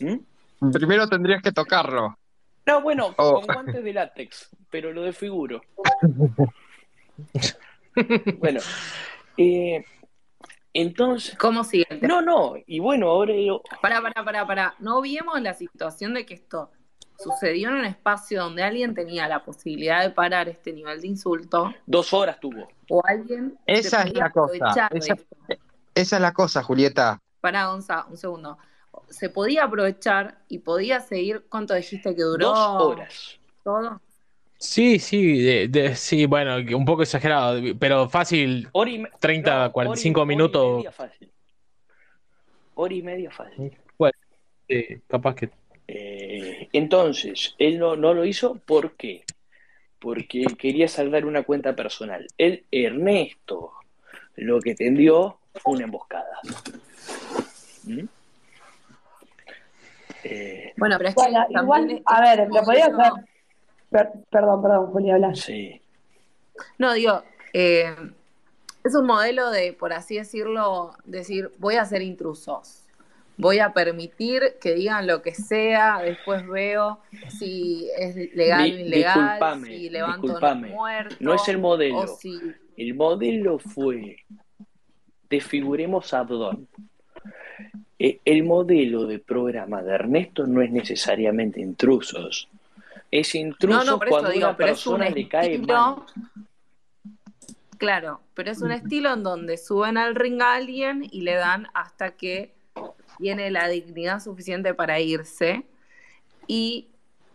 ¿Mm? 0.00 0.70
Primero 0.72 1.08
tendrías 1.08 1.42
que 1.42 1.52
tocarlo. 1.52 2.18
No, 2.66 2.82
bueno, 2.82 3.14
Oh. 3.16 3.34
con 3.40 3.46
guantes 3.46 3.82
de 3.82 3.92
látex, 3.92 4.50
pero 4.70 4.92
lo 4.92 5.02
desfiguro. 5.02 5.62
Bueno, 8.38 8.60
eh, 9.36 9.84
entonces, 10.74 11.36
¿Cómo 11.38 11.64
siguiente? 11.64 12.06
no, 12.06 12.20
no, 12.22 12.54
y 12.66 12.78
bueno, 12.80 13.08
ahora 13.08 13.34
yo- 13.34 13.62
Pará, 13.82 14.00
pará, 14.02 14.24
pará, 14.24 14.46
pará. 14.46 14.74
No 14.78 14.98
olvidemos 14.98 15.40
la 15.40 15.54
situación 15.54 16.14
de 16.14 16.24
que 16.26 16.34
esto 16.34 16.70
sucedió 17.18 17.70
en 17.70 17.76
un 17.76 17.84
espacio 17.84 18.42
donde 18.42 18.62
alguien 18.62 18.94
tenía 18.94 19.26
la 19.26 19.44
posibilidad 19.44 20.02
de 20.02 20.10
parar 20.10 20.48
este 20.48 20.72
nivel 20.72 21.00
de 21.00 21.08
insulto 21.08 21.74
dos 21.84 22.12
horas 22.12 22.38
tuvo. 22.38 22.68
o 22.90 23.02
alguien 23.04 23.58
Esa 23.66 24.02
es 24.02 24.14
la 24.14 24.30
cosa. 24.30 24.88
Esa 25.94 26.16
es 26.16 26.22
la 26.22 26.32
cosa, 26.32 26.62
Julieta. 26.62 27.18
Pará, 27.40 27.66
Gonza, 27.66 28.06
un 28.08 28.16
segundo. 28.16 28.56
Se 29.08 29.30
podía 29.30 29.64
aprovechar 29.64 30.38
y 30.48 30.58
podía 30.58 31.00
seguir. 31.00 31.44
¿Cuánto 31.48 31.74
dijiste 31.74 32.14
que 32.14 32.22
duró? 32.22 32.48
Dos 32.50 32.82
horas. 32.82 33.38
Todo. 33.64 34.00
Sí, 34.60 34.98
sí, 34.98 35.40
de- 35.40 35.68
de- 35.68 35.94
sí, 35.94 36.26
bueno, 36.26 36.56
un 36.76 36.84
poco 36.84 37.02
exagerado, 37.02 37.60
pero 37.78 38.08
fácil, 38.08 38.68
Hora 38.72 38.90
y 38.90 38.98
me- 38.98 39.10
30, 39.20 39.50
no, 39.50 39.56
hora 39.58 39.68
y- 39.68 39.72
45 39.72 40.20
hora 40.20 40.26
y 40.26 40.28
minutos. 40.36 40.76
media 40.78 40.92
fácil. 40.92 41.30
Hora 42.74 42.94
y 42.94 43.02
media 43.02 43.30
fácil. 43.30 43.72
sí, 44.68 45.00
capaz 45.06 45.34
que. 45.36 45.50
Eh, 45.86 46.68
entonces, 46.72 47.54
él 47.58 47.78
no, 47.78 47.96
no 47.96 48.12
lo 48.12 48.24
hizo, 48.24 48.56
¿por 48.66 48.92
qué? 48.96 49.24
Porque 49.98 50.44
quería 50.58 50.86
saldar 50.88 51.24
una 51.24 51.42
cuenta 51.44 51.74
personal. 51.74 52.26
Él, 52.36 52.64
Ernesto, 52.70 53.72
lo 54.36 54.60
que 54.60 54.74
tendió 54.74 55.38
fue 55.54 55.74
una 55.74 55.84
emboscada. 55.84 56.38
¿Mm? 57.84 58.04
Eh, 60.24 60.72
Bueno, 60.76 60.96
pero 60.98 61.08
es 61.08 61.14
que 61.14 61.22
Bueno, 61.22 61.46
también 61.52 61.90
igual, 61.90 62.02
a 62.06 62.20
ver, 62.36 62.48
lo 62.48 62.62
podía 62.62 62.86
hacer. 62.86 63.27
Per- 63.90 64.10
perdón, 64.30 64.62
perdón, 64.62 64.86
Julia, 64.88 65.34
sí. 65.34 65.80
No, 66.78 66.92
digo, 66.92 67.22
eh, 67.52 67.94
es 68.84 68.94
un 68.94 69.06
modelo 69.06 69.50
de, 69.50 69.72
por 69.72 69.92
así 69.92 70.16
decirlo, 70.16 70.92
decir, 71.04 71.50
voy 71.58 71.76
a 71.76 71.84
ser 71.84 72.02
intrusos. 72.02 72.82
Voy 73.36 73.60
a 73.60 73.72
permitir 73.72 74.56
que 74.60 74.74
digan 74.74 75.06
lo 75.06 75.22
que 75.22 75.32
sea, 75.32 76.00
después 76.02 76.44
veo 76.48 76.98
si 77.28 77.88
es 77.96 78.16
legal 78.34 78.64
Di- 78.68 78.72
o 78.82 78.86
ilegal, 78.86 79.14
disculpame, 79.14 79.66
si 79.68 79.90
levanto 79.90 80.26
disculpame. 80.26 80.68
no 80.70 80.74
muerto, 80.74 81.16
No 81.20 81.34
es 81.34 81.48
el 81.48 81.58
modelo. 81.58 82.06
si 82.08 82.36
El 82.76 82.94
modelo 82.94 83.58
fue 83.60 84.16
desfiguremos 85.30 86.12
a 86.14 86.20
Abdón. 86.20 86.66
Eh, 87.98 88.18
El 88.24 88.42
modelo 88.44 89.06
de 89.06 89.18
programa 89.20 89.82
de 89.82 89.94
Ernesto 89.94 90.46
no 90.46 90.60
es 90.62 90.70
necesariamente 90.72 91.60
intrusos. 91.60 92.48
Es 93.10 93.34
intruso 93.34 93.78
No, 93.78 93.84
no, 93.84 93.98
por 93.98 94.08
cuando 94.08 94.30
digo, 94.30 94.48
una 94.48 94.56
pero 94.56 94.72
es 94.72 94.86
un 94.86 94.98
persona 94.98 95.28
cae 95.28 95.58
mal. 95.58 95.60
estilo. 95.60 96.06
Claro, 97.78 98.20
pero 98.34 98.50
es 98.50 98.60
un 98.60 98.72
estilo 98.72 99.12
en 99.12 99.22
donde 99.22 99.56
suben 99.56 99.96
al 99.96 100.14
ring 100.16 100.42
a 100.42 100.54
alguien 100.54 101.06
y 101.10 101.20
le 101.20 101.34
dan 101.34 101.68
hasta 101.74 102.16
que 102.16 102.54
tiene 103.18 103.50
la 103.50 103.68
dignidad 103.68 104.20
suficiente 104.20 104.74
para 104.74 104.98
irse. 105.00 105.64
Y 106.48 106.88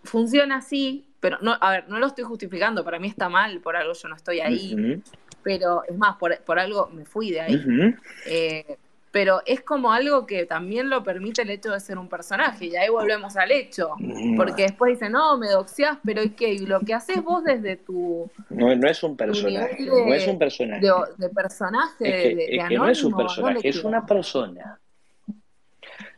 funciona 0.03 0.58
así, 0.58 1.08
pero 1.20 1.38
no, 1.42 1.58
a 1.60 1.72
ver, 1.72 1.89
no 1.89 1.98
lo 2.00 2.08
estoy 2.08 2.25
justificando, 2.25 2.84
para 2.84 3.00
mí 3.00 3.08
está 3.08 3.30
mal, 3.30 3.62
por 3.62 3.77
algo 3.77 3.94
yo 3.94 4.10
no 4.10 4.15
estoy 4.15 4.42
ahí, 4.42 5.01
pero 5.44 5.84
es 5.88 5.98
más, 5.98 6.18
por, 6.18 6.38
por 6.44 6.60
algo 6.60 6.88
me 6.88 7.06
fui 7.06 7.32
de 7.32 7.42
ahí. 7.42 7.96
Eh, 8.25 8.77
pero 9.13 9.43
es 9.46 9.62
como 9.62 9.93
algo 9.93 10.25
que 10.25 10.48
también 10.48 10.89
lo 10.89 11.03
permite 11.03 11.43
el 11.43 11.51
hecho 11.51 11.72
de 11.72 11.79
ser 11.79 12.00
un 12.00 12.10
personaje, 12.10 12.65
y 12.65 12.75
ahí 12.75 12.89
volvemos 12.89 13.38
al 13.38 13.51
hecho. 13.51 13.91
Porque 14.36 14.63
después 14.63 14.93
dicen, 14.96 15.12
no, 15.12 15.38
me 15.38 15.50
doxeás, 15.50 16.00
pero 16.03 16.24
¿y 16.24 16.32
qué? 16.32 16.51
Y 16.51 16.65
lo 16.65 16.79
que 16.79 16.96
haces 16.96 17.22
vos 17.24 17.43
desde 17.43 17.77
tu 17.77 18.29
No, 18.50 18.75
no 18.75 18.88
es 18.89 19.03
un 19.03 19.15
personaje, 19.15 19.84
de- 19.84 20.05
no 20.08 20.13
es 20.15 20.27
un 20.27 20.39
personaje. 20.39 20.82
de, 20.86 20.91
de 21.17 21.29
personaje, 21.29 22.03
Es 22.10 22.24
que, 22.24 22.29
de, 22.29 22.36
de 22.36 22.55
es 22.58 22.67
que 22.67 22.75
no 22.75 22.89
es 22.89 23.03
un 23.03 23.15
personaje, 23.15 23.53
¿dónde 23.53 23.70
es 23.70 23.84
una 23.84 24.03
persona. 24.05 24.79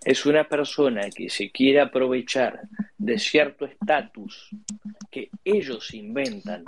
Es 0.05 0.25
una 0.25 0.43
persona 0.47 1.09
que 1.13 1.29
se 1.29 1.51
quiere 1.51 1.81
aprovechar 1.81 2.61
de 2.97 3.19
cierto 3.19 3.65
estatus 3.65 4.49
que 5.11 5.29
ellos 5.43 5.93
inventan. 5.93 6.63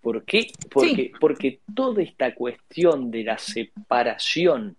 ¿Por 0.00 0.24
qué? 0.24 0.52
Porque, 0.70 1.10
porque 1.20 1.60
toda 1.74 2.02
esta 2.02 2.34
cuestión 2.34 3.10
de 3.10 3.24
la 3.24 3.36
separación 3.38 4.76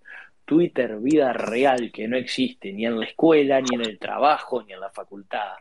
Twitter-vida 0.50 1.32
real 1.32 1.91
que 1.91 2.08
no 2.08 2.18
existe 2.18 2.74
ni 2.74 2.88
en 2.88 3.00
la 3.00 3.06
escuela, 3.06 3.62
ni 3.62 3.75
en 3.75 3.82
el 3.82 4.00
trabajo, 4.00 4.63
ni 4.63 4.74
en 4.74 4.79
la 4.79 4.89
facultad, 4.89 5.53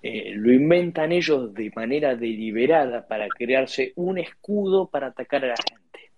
eh, 0.00 0.34
lo 0.36 0.52
inventan 0.52 1.10
ellos 1.10 1.52
de 1.52 1.72
manera 1.74 2.14
deliberada 2.14 3.04
para 3.08 3.26
crearse 3.26 3.92
un 3.96 4.18
escudo 4.18 4.86
para 4.86 5.08
atacar 5.08 5.44
a 5.44 5.48
la 5.48 5.56
gente. 5.56 6.12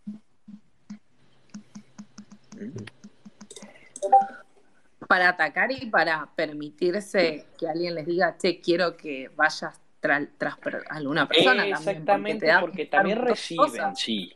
Para 5.08 5.30
atacar 5.30 5.72
y 5.72 5.86
para 5.86 6.28
permitirse 6.36 7.46
que 7.58 7.66
alguien 7.66 7.94
les 7.94 8.04
diga, 8.04 8.36
che, 8.36 8.60
quiero 8.60 8.94
que 8.94 9.30
vayas 9.34 9.80
tra- 10.02 10.28
tras 10.36 10.56
alguna 10.90 11.26
persona. 11.26 11.66
Exactamente, 11.66 12.46
porque, 12.60 12.86
también 12.86 13.18
reciben, 13.22 13.64
cosas. 13.64 13.98
sí. 13.98 14.34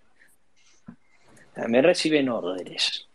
También 1.58 1.82
reciben 1.82 2.28
órdenes. 2.28 3.08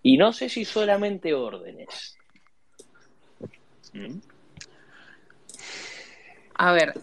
Y 0.00 0.18
no 0.18 0.32
sé 0.32 0.48
si 0.48 0.64
solamente 0.64 1.34
órdenes. 1.34 2.16
¿Mm? 3.92 4.18
A 6.54 6.72
ver, 6.72 6.94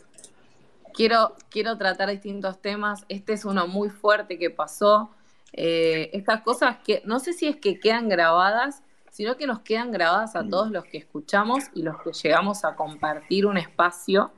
quiero, 0.94 1.36
quiero 1.50 1.78
tratar 1.78 2.10
distintos 2.10 2.62
temas. 2.62 3.04
Este 3.10 3.34
es 3.34 3.44
uno 3.44 3.68
muy 3.68 3.90
fuerte 3.90 4.40
que 4.40 4.50
pasó. 4.52 5.10
Eh, 5.52 6.10
estas 6.14 6.44
cosas 6.44 6.78
que 6.78 7.02
no 7.04 7.20
sé 7.20 7.34
si 7.34 7.48
es 7.48 7.58
que 7.58 7.78
quedan 7.82 8.08
grabadas, 8.08 8.84
sino 9.12 9.36
que 9.36 9.48
nos 9.48 9.60
quedan 9.60 9.92
grabadas 9.92 10.38
a 10.38 10.48
todos 10.48 10.72
los 10.72 10.86
que 10.86 10.98
escuchamos 10.98 11.66
y 11.74 11.84
los 11.84 12.02
que 12.02 12.14
llegamos 12.14 12.64
a 12.64 12.78
compartir 12.78 13.48
un 13.48 13.58
espacio. 13.58 14.32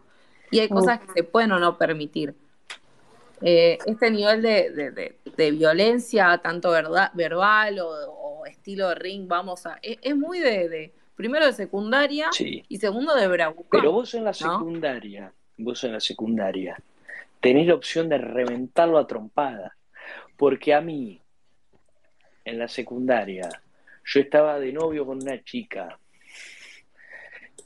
Y 0.49 0.57
hay 0.57 0.69
cosas 0.69 1.01
que 1.01 1.13
se 1.13 1.23
pueden 1.23 1.51
o 1.51 1.59
no 1.59 1.77
permitir. 1.77 2.35
Eh, 3.41 3.77
este 3.85 4.09
nivel 4.11 4.41
de, 4.41 4.69
de- 4.71 4.91
de- 4.91 5.15
de 5.35 5.51
violencia, 5.51 6.37
tanto 6.41 6.71
verdad, 6.71 7.11
verbal 7.13 7.79
o, 7.79 7.89
o 7.89 8.45
estilo 8.45 8.93
ring, 8.95 9.27
vamos 9.27 9.65
a. 9.65 9.77
Es, 9.81 9.97
es 10.01 10.15
muy 10.15 10.39
de, 10.39 10.69
de- 10.69 10.93
Primero 11.15 11.45
de 11.45 11.53
secundaria 11.53 12.27
Sí. 12.33 12.63
y 12.67 12.77
segundo 12.77 13.15
de 13.15 13.27
bravucón. 13.29 13.67
Pero 13.71 13.93
vos 13.93 14.13
en 14.15 14.25
la 14.25 14.33
secundaria, 14.33 15.31
vos 15.57 15.81
en 15.85 15.93
la 15.93 16.01
secundaria, 16.01 16.77
tenés 17.39 17.67
la 17.67 17.75
opción 17.75 18.09
de 18.09 18.17
reventarlo 18.17 18.97
a 18.97 19.07
trompada. 19.07 19.77
Porque 20.35 20.73
a 20.73 20.81
mí, 20.81 21.21
en 22.43 22.59
la 22.59 22.67
secundaria, 22.67 23.49
yo 24.03 24.19
estaba 24.19 24.59
de 24.59 24.73
novio 24.73 25.05
con 25.05 25.21
una 25.21 25.41
chica 25.41 25.97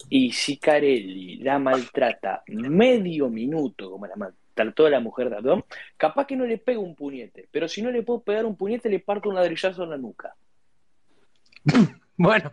y 0.09 0.31
si 0.31 0.57
Carelli 0.57 1.37
la 1.37 1.57
maltrata 1.59 2.43
medio 2.47 3.29
minuto, 3.29 3.89
como 3.91 4.05
la 4.07 4.15
maltrató 4.59 4.85
a 4.85 4.89
la 4.89 4.99
mujer 4.99 5.29
de 5.29 5.37
Adón, 5.37 5.63
capaz 5.97 6.25
que 6.27 6.35
no 6.35 6.45
le 6.45 6.57
pego 6.57 6.81
un 6.81 6.95
puñete, 6.95 7.47
pero 7.51 7.67
si 7.67 7.81
no 7.81 7.91
le 7.91 8.03
puedo 8.03 8.21
pegar 8.21 8.45
un 8.45 8.55
puñete, 8.55 8.89
le 8.89 8.99
parto 8.99 9.29
un 9.29 9.35
ladrillazo 9.35 9.83
en 9.83 9.89
la 9.91 9.97
nuca. 9.97 10.35
Bueno, 12.21 12.51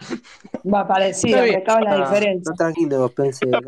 Va 0.72 0.86
parecido, 0.86 1.42
me 1.42 1.60
cabe 1.64 1.82
la 1.86 1.94
Ah, 1.94 1.96
diferencia. 2.08 2.52
No, 2.52 2.56
tranquilo, 2.56 3.08
pensé. 3.08 3.46
¿no? 3.46 3.58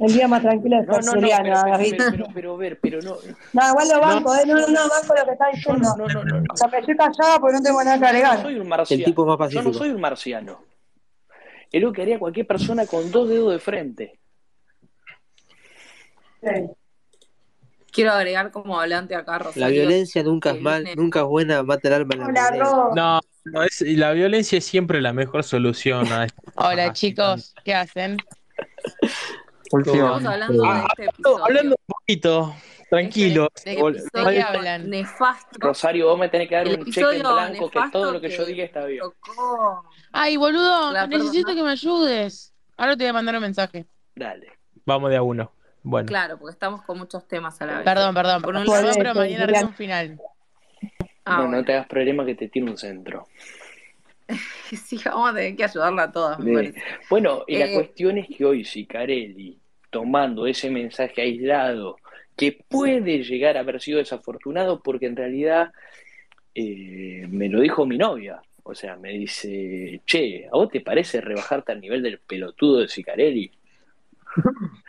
El 0.00 0.12
día 0.12 0.26
más 0.26 0.42
tranquilo 0.42 0.80
es 0.80 0.86
No, 0.88 0.94
no, 0.94 1.14
no, 1.14 1.20
pero, 1.20 1.36
pero, 1.44 1.54
David. 1.54 1.94
pero, 1.96 2.10
pero, 2.10 2.26
pero, 2.34 2.56
ver, 2.56 2.80
pero 2.80 3.00
no, 3.02 3.16
No, 3.52 3.68
igual 3.68 3.88
lo 3.88 4.00
banco, 4.00 4.34
¿eh? 4.34 4.42
No, 4.44 4.54
no, 4.56 4.66
no, 4.66 4.80
banco 4.88 5.14
lo 5.16 5.24
que 5.24 5.30
está 5.30 5.46
diciendo. 5.54 5.88
no, 5.96 6.08
no, 6.08 6.24
no, 6.24 6.40
no. 6.40 6.52
O 6.52 6.56
sea, 6.56 6.66
me 6.66 6.78
estoy 6.78 6.96
callada 6.96 7.38
porque 7.38 7.54
no 7.56 7.62
tengo 7.62 7.84
nada 7.84 7.94
que 7.94 8.00
Yo 8.00 8.00
no 8.00 8.08
agregar. 8.08 8.42
soy 8.42 8.58
un 8.58 8.66
marciano. 8.68 8.98
El 9.00 9.04
tipo 9.04 9.36
más 9.38 9.52
Yo 9.52 9.62
no 9.62 9.72
soy 9.72 9.90
un 9.90 10.00
marciano. 10.00 10.64
Es 11.70 11.80
lo 11.80 11.92
que 11.92 12.02
haría 12.02 12.18
cualquier 12.18 12.48
persona 12.48 12.84
con 12.84 13.08
dos 13.12 13.28
dedos 13.28 13.52
de 13.52 13.58
frente. 13.60 14.18
Sí. 16.42 16.48
Quiero 17.96 18.12
agregar 18.12 18.50
como 18.50 18.78
hablante 18.78 19.14
acá, 19.14 19.38
Rosario. 19.38 19.62
La 19.62 19.68
violencia 19.72 20.22
nunca 20.22 20.50
es 20.50 20.60
mal, 20.60 20.84
viene- 20.84 21.00
nunca 21.02 21.20
es 21.20 21.24
buena, 21.24 21.62
mata 21.62 21.88
el 21.88 21.94
alma 21.94 22.14
en 22.14 22.20
la 22.20 22.26
Hola, 22.26 22.90
no, 22.94 23.20
no 23.46 23.62
es, 23.62 23.80
la 23.80 24.12
violencia 24.12 24.58
es 24.58 24.66
siempre 24.66 25.00
la 25.00 25.14
mejor 25.14 25.42
solución 25.44 26.06
a 26.12 26.26
esto. 26.26 26.42
Hola 26.56 26.92
chicos, 26.92 27.54
¿qué 27.64 27.74
hacen? 27.74 28.18
Última. 29.72 29.94
Estamos 29.96 30.24
hablando 30.26 30.62
de 30.62 30.78
este 30.90 31.04
episodio. 31.06 31.44
Hablando 31.44 31.76
un 31.78 31.84
poquito, 31.86 32.54
tranquilo. 32.90 33.48
Este 33.56 33.70
¿De 33.70 33.76
qué 33.76 33.82
episodio 33.82 34.46
hablan? 34.46 34.90
nefasto. 34.90 35.58
Rosario, 35.58 36.06
vos 36.08 36.18
me 36.18 36.28
tenés 36.28 36.48
que 36.50 36.54
dar 36.54 36.68
El 36.68 36.78
un 36.80 36.84
cheque 36.92 37.16
en 37.16 37.22
blanco 37.22 37.70
que 37.70 37.80
todo 37.90 38.12
lo 38.12 38.20
que, 38.20 38.28
que- 38.28 38.36
yo 38.36 38.44
diga 38.44 38.62
está 38.64 38.84
bien. 38.84 39.00
Tocó. 39.00 39.84
Ay, 40.12 40.36
boludo, 40.36 40.92
La 40.92 41.06
necesito 41.06 41.46
perdona. 41.46 41.54
que 41.54 41.62
me 41.64 41.70
ayudes. 41.70 42.52
Ahora 42.76 42.96
te 42.96 43.04
voy 43.04 43.08
a 43.08 43.12
mandar 43.14 43.34
un 43.36 43.40
mensaje. 43.42 43.86
Dale. 44.14 44.52
Vamos 44.84 45.10
de 45.10 45.16
a 45.16 45.22
uno. 45.22 45.50
Bueno. 45.88 46.06
Claro, 46.08 46.36
porque 46.36 46.52
estamos 46.52 46.82
con 46.82 46.98
muchos 46.98 47.28
temas 47.28 47.60
a 47.62 47.66
la 47.66 47.76
vez. 47.76 47.84
Perdón, 47.84 48.12
perdón. 48.12 48.42
Por 48.42 48.56
un 48.56 48.66
lado- 48.66 48.90
pero 48.98 49.14
mañana 49.14 49.46
recién 49.46 49.68
un 49.68 49.74
final. 49.74 50.20
Ah, 51.24 51.36
no, 51.36 51.42
bueno. 51.44 51.56
no 51.58 51.64
te 51.64 51.74
hagas 51.74 51.86
problema 51.86 52.26
que 52.26 52.34
te 52.34 52.48
tiro 52.48 52.66
un 52.66 52.76
centro. 52.76 53.26
Sí, 54.72 55.00
vamos 55.04 55.30
a 55.30 55.34
tener 55.34 55.54
que 55.56 55.62
ayudarla 55.62 56.02
a 56.02 56.12
todas, 56.12 56.44
De- 56.44 56.52
parece. 56.52 56.82
Bueno, 57.08 57.44
y 57.46 57.56
la 57.58 57.66
Eh, 57.66 57.72
cuestión 57.74 58.18
es 58.18 58.26
que 58.26 58.44
hoy 58.44 58.64
Sicarelli, 58.64 59.60
tomando 59.90 60.44
ese 60.48 60.70
mensaje 60.70 61.22
aislado, 61.22 61.98
que 62.36 62.58
puede 62.68 63.22
llegar 63.22 63.56
a 63.56 63.60
haber 63.60 63.80
sido 63.80 63.98
desafortunado 63.98 64.82
porque 64.82 65.06
en 65.06 65.14
realidad 65.14 65.70
eh, 66.56 67.26
me 67.30 67.48
lo 67.48 67.60
dijo 67.60 67.86
mi 67.86 67.96
novia. 67.96 68.42
O 68.64 68.74
sea, 68.74 68.96
me 68.96 69.10
dice, 69.12 70.00
che, 70.04 70.46
¿a 70.48 70.56
vos 70.56 70.68
te 70.68 70.80
parece 70.80 71.20
rebajarte 71.20 71.70
al 71.70 71.80
nivel 71.80 72.02
del 72.02 72.18
pelotudo 72.18 72.80
de 72.80 72.88
Sicarelli? 72.88 73.52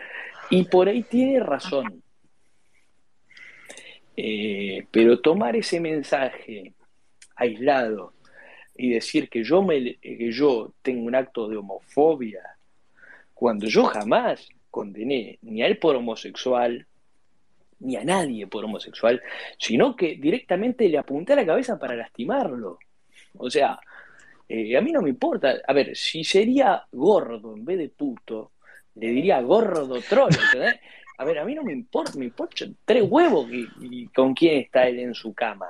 y 0.50 0.64
por 0.64 0.88
ahí 0.88 1.04
tiene 1.04 1.40
razón. 1.40 2.04
Eh, 4.16 4.88
pero 4.90 5.20
tomar 5.20 5.56
ese 5.56 5.80
mensaje 5.80 6.74
aislado 7.36 8.14
y 8.76 8.90
decir 8.90 9.30
que 9.30 9.44
yo, 9.44 9.62
me, 9.62 9.98
que 9.98 10.32
yo 10.32 10.74
tengo 10.82 11.06
un 11.06 11.16
acto 11.16 11.48
de 11.48 11.58
homofobia, 11.58 12.42
cuando 13.34 13.68
yo 13.68 13.86
jamás 13.86 14.50
condené 14.72 15.38
ni 15.44 15.62
a 15.62 15.68
él 15.68 15.78
por 15.78 15.96
homosexual, 15.96 16.88
ni 17.80 17.96
a 17.96 18.04
nadie 18.04 18.48
por 18.48 18.66
homosexual, 18.66 19.22
sino 19.60 19.96
que 19.96 20.16
directamente 20.16 20.90
le 20.90 20.98
apunté 20.98 21.34
a 21.34 21.38
la 21.38 21.46
cabeza 21.46 21.78
para 21.78 21.96
lastimarlo. 21.96 22.80
O 23.38 23.50
sea, 23.50 23.80
eh, 24.50 24.76
a 24.76 24.82
mí 24.82 24.92
no 24.92 25.02
me 25.02 25.10
importa. 25.10 25.62
A 25.68 25.74
ver, 25.74 25.96
si 25.96 26.24
sería 26.24 26.84
gordo 26.92 27.56
en 27.56 27.66
vez 27.66 27.78
de 27.78 27.90
puto, 27.90 28.54
le 29.00 29.08
diría 29.08 29.42
gordo 29.42 30.02
troll, 30.02 30.32
¿entendés? 30.34 30.80
A 31.18 31.26
ver, 31.26 31.40
a 31.40 31.46
mí 31.46 31.56
no 31.56 31.64
me 31.64 31.74
importa, 31.74 32.14
me 32.18 32.26
importa 32.26 32.66
tres 32.86 33.04
huevos 33.08 33.48
y, 33.52 34.08
con 34.08 34.34
quién 34.34 34.60
está 34.60 34.88
él 34.88 35.00
en 35.00 35.16
su 35.16 35.34
cama. 35.34 35.68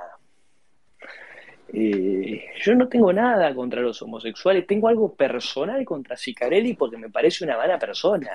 Eh, 1.72 2.44
yo 2.62 2.74
no 2.74 2.88
tengo 2.88 3.12
nada 3.12 3.54
contra 3.54 3.80
los 3.80 4.00
homosexuales, 4.02 4.66
tengo 4.66 4.88
algo 4.88 5.14
personal 5.14 5.84
contra 5.84 6.16
Sicarelli 6.16 6.74
porque 6.74 6.96
me 6.96 7.10
parece 7.10 7.44
una 7.44 7.56
mala 7.56 7.78
persona. 7.78 8.30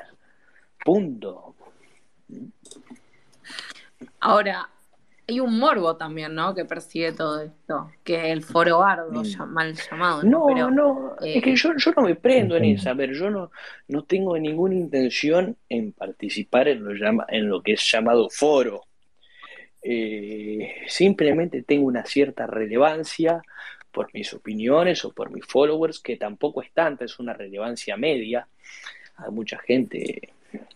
Punto. 0.84 1.56
Ahora, 4.20 4.70
hay 5.28 5.40
un 5.40 5.58
morbo 5.58 5.96
también, 5.96 6.36
¿no? 6.36 6.54
Que 6.54 6.66
persigue 6.66 7.14
todo 7.14 7.42
esto, 7.42 7.90
que 8.04 8.16
es 8.16 8.24
el 8.34 8.44
foro 8.44 8.80
bardo, 8.80 9.22
Mm. 9.22 9.24
ya- 9.24 9.46
mal 9.46 9.74
llamado. 9.74 10.24
No, 10.24 10.46
Pero, 10.48 10.70
no, 10.70 11.16
eh, 11.22 11.38
es 11.38 11.44
que 11.44 11.56
yo, 11.56 11.72
yo 11.78 11.92
no 11.96 12.04
me 12.04 12.16
prendo 12.16 12.58
en 12.58 12.66
esa. 12.66 12.92
A 12.92 12.94
ver, 12.94 13.14
yo 13.14 13.30
no, 13.30 13.50
no 13.88 14.04
tengo 14.04 14.38
ninguna 14.38 14.76
intención 14.76 15.56
en 15.70 15.92
participar 15.94 16.68
en 16.68 16.84
lo, 16.84 16.92
llama, 16.94 17.26
en 17.30 17.48
lo 17.50 17.62
que 17.62 17.74
es 17.74 17.92
llamado 17.92 18.30
foro. 18.30 18.84
Eh, 19.82 20.74
simplemente 20.88 21.62
tengo 21.64 21.88
una 21.88 22.06
cierta 22.06 22.48
relevancia 22.48 23.42
por 23.92 24.10
mis 24.14 24.34
opiniones 24.34 25.04
o 25.06 25.12
por 25.12 25.30
mis 25.32 25.46
followers, 25.46 26.00
que 26.00 26.16
tampoco 26.18 26.62
es 26.62 26.72
tanta, 26.72 27.06
es 27.06 27.20
una 27.20 27.34
relevancia 27.34 27.98
media. 27.98 28.48
Hay 29.18 29.32
mucha 29.32 29.58
gente, 29.60 30.30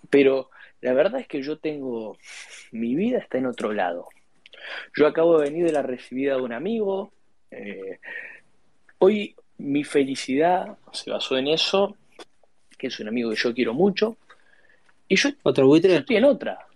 pero 0.09 0.49
la 0.81 0.93
verdad 0.93 1.21
es 1.21 1.27
que 1.27 1.41
yo 1.41 1.57
tengo, 1.57 2.17
mi 2.71 2.95
vida 2.95 3.17
está 3.17 3.37
en 3.39 3.47
otro 3.47 3.73
lado. 3.73 4.07
Yo 4.95 5.07
acabo 5.07 5.37
de 5.39 5.49
venir 5.49 5.65
de 5.65 5.71
la 5.73 5.81
recibida 5.83 6.35
de 6.35 6.41
un 6.41 6.53
amigo. 6.53 7.11
eh, 7.51 7.99
hoy 8.99 9.35
mi 9.57 9.83
felicidad 9.83 10.77
se 10.91 11.11
basó 11.11 11.37
en 11.37 11.47
eso, 11.47 11.95
que 12.77 12.87
es 12.87 12.99
un 12.99 13.07
amigo 13.09 13.29
que 13.31 13.35
yo 13.37 13.53
quiero 13.53 13.73
mucho. 13.73 14.17
Y 15.07 15.15
yo, 15.17 15.29
¿Otro 15.43 15.65
yo 15.65 15.67
buitre? 15.67 15.97
estoy 15.99 16.17
en 16.17 16.25
otra. 16.25 16.67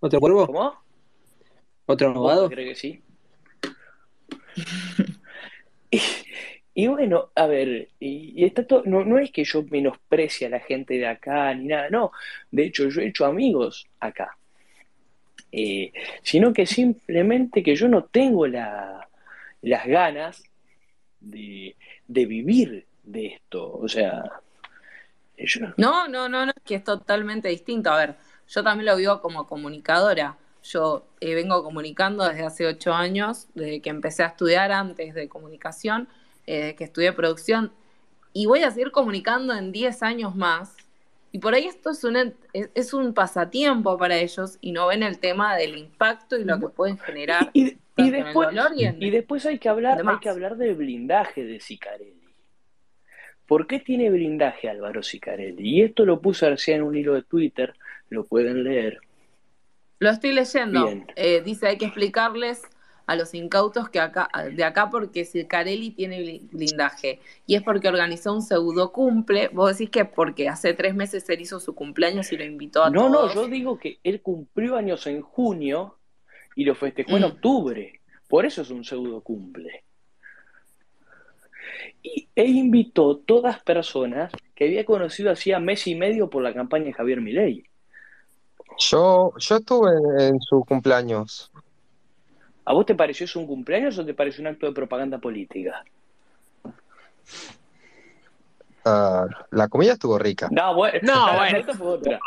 ¿Otro 0.00 0.20
cuervo? 0.20 0.46
¿Cómo? 0.46 0.74
¿Otro 1.86 2.08
¿Vos 2.12 2.16
abogado? 2.18 2.48
crees 2.48 2.68
que 2.70 2.74
sí? 2.74 3.02
y, 5.90 6.00
y 6.74 6.86
bueno, 6.88 7.30
a 7.34 7.46
ver, 7.46 7.90
y, 8.00 8.32
y 8.40 8.44
está 8.44 8.66
todo, 8.66 8.82
no, 8.86 9.04
no 9.04 9.18
es 9.18 9.30
que 9.32 9.44
yo 9.44 9.64
menosprecie 9.64 10.46
a 10.46 10.50
la 10.50 10.60
gente 10.60 10.94
de 10.94 11.06
acá 11.06 11.52
ni 11.54 11.66
nada, 11.66 11.90
no. 11.90 12.12
De 12.50 12.64
hecho, 12.66 12.88
yo 12.88 13.00
he 13.00 13.08
hecho 13.08 13.24
amigos 13.26 13.86
acá. 14.00 14.36
Eh, 15.50 15.92
sino 16.22 16.52
que 16.52 16.66
simplemente 16.66 17.62
que 17.62 17.74
yo 17.74 17.88
no 17.88 18.04
tengo 18.04 18.46
la, 18.46 19.08
las 19.62 19.86
ganas 19.86 20.42
de, 21.20 21.76
de 22.06 22.26
vivir 22.26 22.86
de 23.02 23.26
esto. 23.26 23.72
O 23.72 23.88
sea, 23.88 24.24
yo, 25.36 25.68
No, 25.76 26.08
no, 26.08 26.28
no, 26.28 26.46
no, 26.46 26.52
es 26.54 26.62
que 26.64 26.74
es 26.76 26.84
totalmente 26.84 27.48
distinto. 27.48 27.90
A 27.90 27.96
ver, 27.98 28.16
yo 28.48 28.62
también 28.62 28.86
lo 28.86 28.96
vivo 28.96 29.20
como 29.20 29.46
comunicadora. 29.46 30.36
Yo 30.62 31.06
eh, 31.20 31.34
vengo 31.34 31.62
comunicando 31.62 32.24
desde 32.28 32.44
hace 32.44 32.66
ocho 32.66 32.92
años, 32.92 33.46
desde 33.54 33.80
que 33.80 33.90
empecé 33.90 34.22
a 34.22 34.26
estudiar 34.26 34.72
antes 34.72 35.14
de 35.14 35.28
comunicación, 35.28 36.08
eh, 36.46 36.56
desde 36.56 36.74
que 36.76 36.84
estudié 36.84 37.12
producción, 37.12 37.72
y 38.32 38.46
voy 38.46 38.62
a 38.62 38.70
seguir 38.70 38.90
comunicando 38.90 39.54
en 39.54 39.72
10 39.72 40.02
años 40.02 40.34
más. 40.34 40.76
Y 41.30 41.38
por 41.40 41.54
ahí 41.54 41.66
esto 41.66 41.90
es 41.90 42.02
un, 42.04 42.34
es, 42.52 42.94
un 42.94 43.12
pasatiempo 43.12 43.98
para 43.98 44.16
ellos 44.16 44.56
y 44.60 44.72
no 44.72 44.86
ven 44.86 45.02
el 45.02 45.18
tema 45.18 45.56
del 45.56 45.76
impacto 45.76 46.38
y 46.38 46.44
lo 46.44 46.58
que 46.58 46.68
pueden 46.68 46.98
generar. 46.98 47.50
y, 47.52 47.76
después, 47.96 48.48
dolor 48.48 48.70
y 48.76 48.84
en- 48.84 49.02
y 49.02 49.10
después 49.10 49.44
hay 49.44 49.58
que 49.58 49.68
hablar, 49.68 50.00
hay 50.06 50.18
que 50.20 50.28
hablar 50.28 50.56
del 50.56 50.74
blindaje 50.74 51.44
de 51.44 51.60
Sicarelli. 51.60 52.14
¿Por 53.46 53.66
qué 53.66 53.80
tiene 53.80 54.10
blindaje 54.10 54.68
Álvaro 54.68 55.02
Sicarelli? 55.02 55.68
Y 55.78 55.82
esto 55.82 56.04
lo 56.04 56.20
puse 56.20 56.48
recién 56.48 56.78
en 56.78 56.82
un 56.84 56.96
hilo 56.96 57.14
de 57.14 57.22
Twitter, 57.22 57.74
lo 58.10 58.24
pueden 58.24 58.62
leer. 58.64 59.00
Lo 59.98 60.10
estoy 60.10 60.32
leyendo. 60.32 60.88
Eh, 61.16 61.40
dice 61.42 61.66
hay 61.66 61.76
que 61.78 61.86
explicarles 61.86 62.62
a 63.08 63.16
los 63.16 63.32
incautos 63.32 63.88
que 63.88 63.98
acá, 64.00 64.28
de 64.54 64.62
acá 64.62 64.90
porque 64.90 65.24
Circarelli 65.24 65.90
tiene 65.92 66.20
bli- 66.20 66.46
blindaje. 66.52 67.20
Y 67.46 67.54
es 67.54 67.62
porque 67.62 67.88
organizó 67.88 68.34
un 68.34 68.42
pseudo 68.42 68.92
cumple. 68.92 69.48
Vos 69.48 69.72
decís 69.72 69.88
que 69.90 70.04
porque 70.04 70.46
hace 70.48 70.74
tres 70.74 70.94
meses 70.94 71.26
él 71.30 71.40
hizo 71.40 71.58
su 71.58 71.74
cumpleaños 71.74 72.30
y 72.32 72.36
lo 72.36 72.44
invitó 72.44 72.84
a 72.84 72.90
No, 72.90 73.08
no, 73.08 73.20
todos. 73.20 73.34
yo 73.34 73.48
digo 73.48 73.78
que 73.78 73.98
él 74.04 74.20
cumplió 74.20 74.76
años 74.76 75.06
en 75.06 75.22
junio 75.22 75.96
y 76.54 76.64
lo 76.64 76.74
festejó 76.74 77.16
en 77.16 77.22
Mm. 77.22 77.26
octubre. 77.26 78.00
Por 78.28 78.44
eso 78.44 78.60
es 78.60 78.70
un 78.70 78.84
pseudo 78.84 79.22
cumple. 79.22 79.84
Y, 82.02 82.28
e 82.34 82.44
invitó 82.44 83.16
todas 83.16 83.62
personas 83.62 84.32
que 84.54 84.64
había 84.66 84.84
conocido 84.84 85.30
hacía 85.30 85.58
mes 85.60 85.86
y 85.86 85.94
medio 85.94 86.28
por 86.28 86.42
la 86.42 86.52
campaña 86.52 86.86
de 86.86 86.92
Javier 86.92 87.20
Milei. 87.22 87.64
Yo, 88.78 89.32
yo 89.38 89.56
estuve 89.56 89.90
en, 89.96 90.34
en 90.34 90.40
su 90.40 90.62
cumpleaños. 90.64 91.50
¿A 92.68 92.74
vos 92.74 92.84
te 92.84 92.94
pareció 92.94 93.24
eso 93.24 93.40
un 93.40 93.46
cumpleaños 93.46 93.98
o 93.98 94.04
te 94.04 94.12
pareció 94.12 94.42
un 94.42 94.48
acto 94.48 94.66
de 94.66 94.72
propaganda 94.72 95.16
política? 95.16 95.82
Ah, 98.84 99.24
la 99.52 99.68
comida 99.68 99.94
estuvo 99.94 100.18
rica. 100.18 100.48
No, 100.50 100.74
bueno, 100.74 100.98
No, 101.02 101.26
la 101.28 101.34
bueno. 101.36 101.58
nota 101.60 101.74
fue 101.74 101.86
otra. 101.86 102.20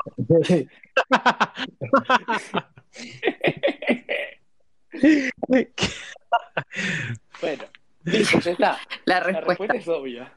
Bueno, 7.41 7.63
listo, 8.06 8.39
ya 8.39 8.51
está. 8.51 8.77
La 9.06 9.15
La 9.15 9.19
respuesta. 9.21 9.49
respuesta 9.49 9.77
es 9.77 9.88
obvia. 9.88 10.34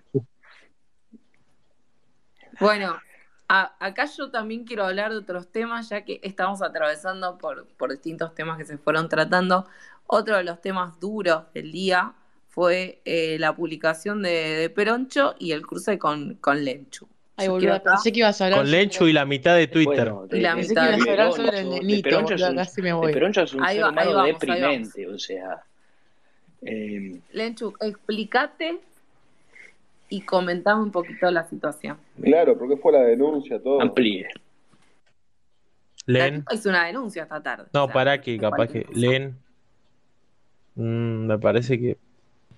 Bueno, 2.60 2.96
a- 3.48 3.74
acá 3.78 4.06
yo 4.06 4.30
también 4.30 4.64
quiero 4.64 4.84
hablar 4.84 5.10
de 5.12 5.18
otros 5.18 5.48
temas, 5.50 5.88
ya 5.88 6.04
que 6.04 6.20
estamos 6.22 6.62
atravesando 6.62 7.36
por, 7.38 7.66
por 7.76 7.90
distintos 7.90 8.34
temas 8.34 8.58
que 8.58 8.64
se 8.64 8.78
fueron 8.78 9.08
tratando. 9.08 9.66
Otro 10.06 10.36
de 10.36 10.44
los 10.44 10.60
temas 10.60 10.98
duros 11.00 11.44
del 11.54 11.72
día 11.72 12.12
fue 12.50 13.00
eh, 13.04 13.36
la 13.38 13.54
publicación 13.56 14.22
de, 14.22 14.30
de 14.30 14.70
Peroncho 14.70 15.34
y 15.38 15.52
el 15.52 15.62
cruce 15.66 15.98
con, 15.98 16.34
con 16.34 16.64
Lenchu. 16.64 17.08
Ay, 17.36 17.48
boludo, 17.48 17.82
pensé 17.82 18.12
que 18.12 18.20
ibas 18.20 18.40
a 18.40 18.44
hablar 18.44 18.60
Con 18.60 18.70
Lenchu 18.70 19.06
y 19.08 19.12
la 19.12 19.24
mitad 19.24 19.56
de 19.56 19.66
Twitter. 19.66 20.12
Bueno, 20.12 20.28
Y 20.30 20.40
la 20.40 20.54
mitad 20.54 20.66
que 20.68 20.72
ibas 20.72 21.00
a 21.00 21.04
de 21.04 21.10
hablar 21.10 21.16
Peroncho, 21.16 21.36
sobre 21.44 21.58
el 21.60 21.70
de 21.70 21.80
nenito, 21.80 22.08
Peroncho 22.10 22.34
es 22.34 22.42
un- 22.42 22.54
casi 22.56 22.82
me 22.82 22.88
de 22.88 22.92
voy. 22.94 23.12
Peroncho 23.12 23.42
es 23.42 23.54
un 23.54 23.64
Ahí 23.64 23.74
ser 23.76 23.84
va- 23.84 23.88
ahí 23.88 23.92
humano 23.92 24.10
vamos, 24.14 24.24
ahí 24.26 24.32
deprimente, 24.32 25.08
o 25.08 25.18
sea. 25.18 25.62
eh, 26.62 27.20
Lenchu, 27.32 27.74
explícate 27.80 28.78
y 30.10 30.20
comentame 30.20 30.80
un 30.82 30.92
poquito 30.92 31.28
la 31.32 31.42
situación. 31.48 31.98
Claro, 32.22 32.56
porque 32.56 32.76
fue 32.76 32.92
la 32.92 33.00
denuncia, 33.00 33.60
todo. 33.60 33.80
amplíe. 33.80 34.28
Len. 36.06 36.44
Hice 36.52 36.68
una 36.68 36.84
denuncia 36.86 37.22
esta 37.24 37.42
tarde. 37.42 37.64
No, 37.72 37.84
O 37.84 37.86
sea, 37.86 37.94
para 37.94 38.20
que 38.20 38.34
es 38.36 38.40
capaz 38.40 38.68
que. 38.68 38.86
Len. 38.94 39.36
Mm, 40.76 41.26
me 41.26 41.38
parece 41.38 41.78
que. 41.78 41.96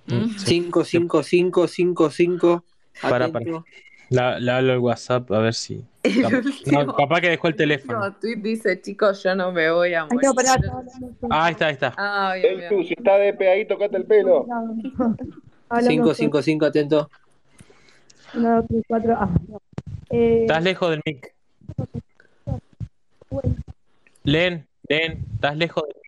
Mm. 0.06 0.28
Sí. 0.38 0.62
5, 0.62 0.84
5, 0.84 1.22
5, 1.22 1.68
5, 1.68 2.10
5. 2.10 2.64
Para, 3.02 3.28
para. 3.28 3.44
La, 4.08 4.38
le 4.38 4.50
hablo 4.52 4.72
al 4.74 4.78
WhatsApp 4.78 5.30
a 5.32 5.38
ver 5.40 5.54
si. 5.54 5.84
El 6.04 6.22
Cap- 6.22 6.32
último, 6.44 6.84
no, 6.84 6.94
capaz 6.94 7.20
que 7.20 7.28
dejó 7.30 7.48
el 7.48 7.56
teléfono. 7.56 8.14
tweet 8.20 8.36
dice, 8.36 8.80
chicos, 8.80 9.20
yo 9.24 9.34
no 9.34 9.50
me 9.50 9.68
voy 9.72 9.94
a 9.94 10.02
Ay, 10.02 10.08
morir. 10.12 10.28
no, 10.28 10.34
pará. 10.34 10.56
Ah, 11.30 11.46
ahí 11.46 11.52
está, 11.52 11.66
ahí 11.66 11.72
está. 11.72 11.94
Ah, 11.96 12.34
bien, 12.40 12.84
si 12.86 12.94
está 12.96 13.16
DP 13.18 13.40
ahí, 13.48 13.66
tocate 13.66 13.96
el 13.96 14.04
pelo. 14.04 14.46
Hablando 15.68 15.90
5, 15.90 16.02
solo. 16.04 16.14
5, 16.14 16.42
5, 16.42 16.66
atento. 16.66 17.10
Uno, 18.34 18.56
dos, 18.56 18.66
tres, 18.68 18.82
cuatro. 18.86 19.16
Ah, 19.18 19.28
no. 19.48 19.60
Eh, 20.10 20.42
Estás 20.42 20.62
lejos 20.62 20.90
del 20.90 21.00
mic. 21.04 21.34
Len, 24.24 24.66
Len, 24.88 25.24
estás 25.34 25.56
lejos 25.56 25.82
del 25.88 25.96
mic. 25.96 26.05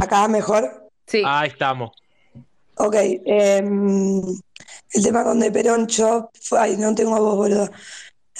Acá 0.00 0.28
mejor. 0.28 0.88
Sí, 1.06 1.22
Ahí 1.26 1.48
estamos. 1.48 1.90
Ok. 2.76 2.94
em, 2.98 4.20
el 4.92 5.02
tema 5.02 5.24
con 5.24 5.38
De 5.40 5.50
Peroncho. 5.50 6.30
Fue, 6.40 6.58
ay, 6.58 6.76
no 6.76 6.94
tengo 6.94 7.18
voz, 7.20 7.36
boludo. 7.36 7.70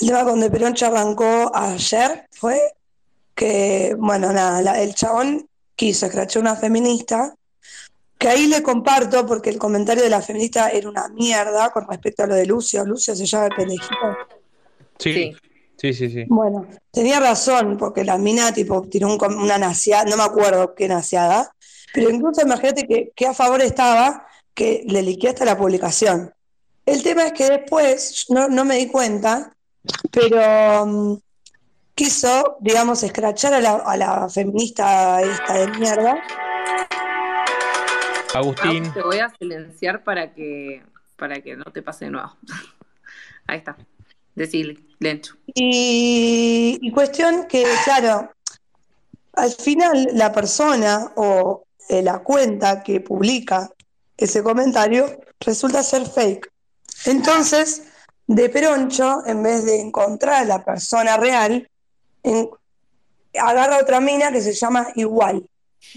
El 0.00 0.06
tema 0.08 0.24
con 0.24 0.40
De 0.40 0.50
Peroncho 0.50 0.86
arrancó 0.86 1.50
ayer, 1.54 2.26
fue 2.32 2.58
que, 3.34 3.94
bueno, 3.98 4.32
nada, 4.32 4.62
la- 4.62 4.80
el 4.80 4.94
chabón 4.94 5.46
quiso 5.76 6.06
escrachar 6.06 6.40
una 6.42 6.56
feminista. 6.56 7.34
Que 8.18 8.28
ahí 8.28 8.46
le 8.48 8.62
comparto 8.62 9.24
porque 9.26 9.48
el 9.48 9.58
comentario 9.58 10.02
de 10.02 10.10
la 10.10 10.20
feminista 10.20 10.68
era 10.68 10.90
una 10.90 11.08
mierda 11.08 11.70
con 11.70 11.88
respecto 11.88 12.22
a 12.22 12.26
lo 12.26 12.34
de 12.34 12.44
Lucio. 12.44 12.84
Lucio 12.84 13.16
se 13.16 13.24
llama 13.24 13.46
el 13.46 13.54
pendejito. 13.54 13.96
Sí, 14.98 15.12
Sí. 15.14 15.36
Sí, 15.80 15.94
sí, 15.94 16.10
sí. 16.10 16.24
Bueno, 16.28 16.66
tenía 16.92 17.18
razón, 17.20 17.76
porque 17.78 18.04
la 18.04 18.18
mina 18.18 18.52
tipo 18.52 18.82
tiró 18.88 19.08
un 19.08 19.18
com- 19.18 19.42
una 19.42 19.58
naciada, 19.58 20.04
no 20.04 20.16
me 20.16 20.22
acuerdo 20.24 20.74
qué 20.74 20.86
naciada, 20.88 21.52
pero 21.94 22.10
incluso 22.10 22.42
imagínate 22.42 22.86
que, 22.86 23.12
que 23.16 23.26
a 23.26 23.34
favor 23.34 23.60
estaba 23.62 24.26
que 24.54 24.84
le 24.86 25.02
liqueaste 25.02 25.44
la 25.44 25.56
publicación. 25.56 26.32
El 26.86 27.02
tema 27.02 27.24
es 27.26 27.32
que 27.32 27.48
después, 27.48 28.26
no, 28.28 28.48
no 28.48 28.64
me 28.64 28.76
di 28.76 28.88
cuenta, 28.88 29.54
pero 30.10 30.86
mm, 30.86 31.16
quiso, 31.94 32.56
digamos, 32.60 33.02
escrachar 33.02 33.54
a 33.54 33.60
la, 33.60 33.74
a 33.76 33.96
la 33.96 34.28
feminista 34.28 35.20
esta 35.22 35.54
de 35.54 35.66
mierda. 35.78 36.22
Agustín, 38.34 38.84
Agus, 38.84 38.94
te 38.94 39.02
voy 39.02 39.18
a 39.18 39.28
silenciar 39.38 40.04
para 40.04 40.32
que, 40.32 40.82
para 41.16 41.40
que 41.40 41.56
no 41.56 41.64
te 41.64 41.82
pase 41.82 42.04
de 42.06 42.10
nuevo. 42.12 42.36
Ahí 43.46 43.58
está. 43.58 43.76
Decirle, 44.40 44.78
Lencho. 45.00 45.34
Y, 45.54 46.78
y 46.80 46.90
cuestión 46.92 47.46
que, 47.46 47.62
claro, 47.84 48.30
al 49.34 49.50
final 49.52 50.08
la 50.14 50.32
persona 50.32 51.12
o 51.16 51.64
eh, 51.90 52.00
la 52.02 52.20
cuenta 52.20 52.82
que 52.82 53.00
publica 53.02 53.68
ese 54.16 54.42
comentario 54.42 55.20
resulta 55.40 55.82
ser 55.82 56.06
fake. 56.06 56.50
Entonces, 57.04 57.82
de 58.26 58.48
Peroncho, 58.48 59.22
en 59.26 59.42
vez 59.42 59.66
de 59.66 59.78
encontrar 59.78 60.36
a 60.42 60.44
la 60.46 60.64
persona 60.64 61.18
real, 61.18 61.68
en- 62.22 62.48
agarra 63.38 63.78
otra 63.78 64.00
mina 64.00 64.32
que 64.32 64.40
se 64.40 64.54
llama 64.54 64.86
igual. 64.94 65.46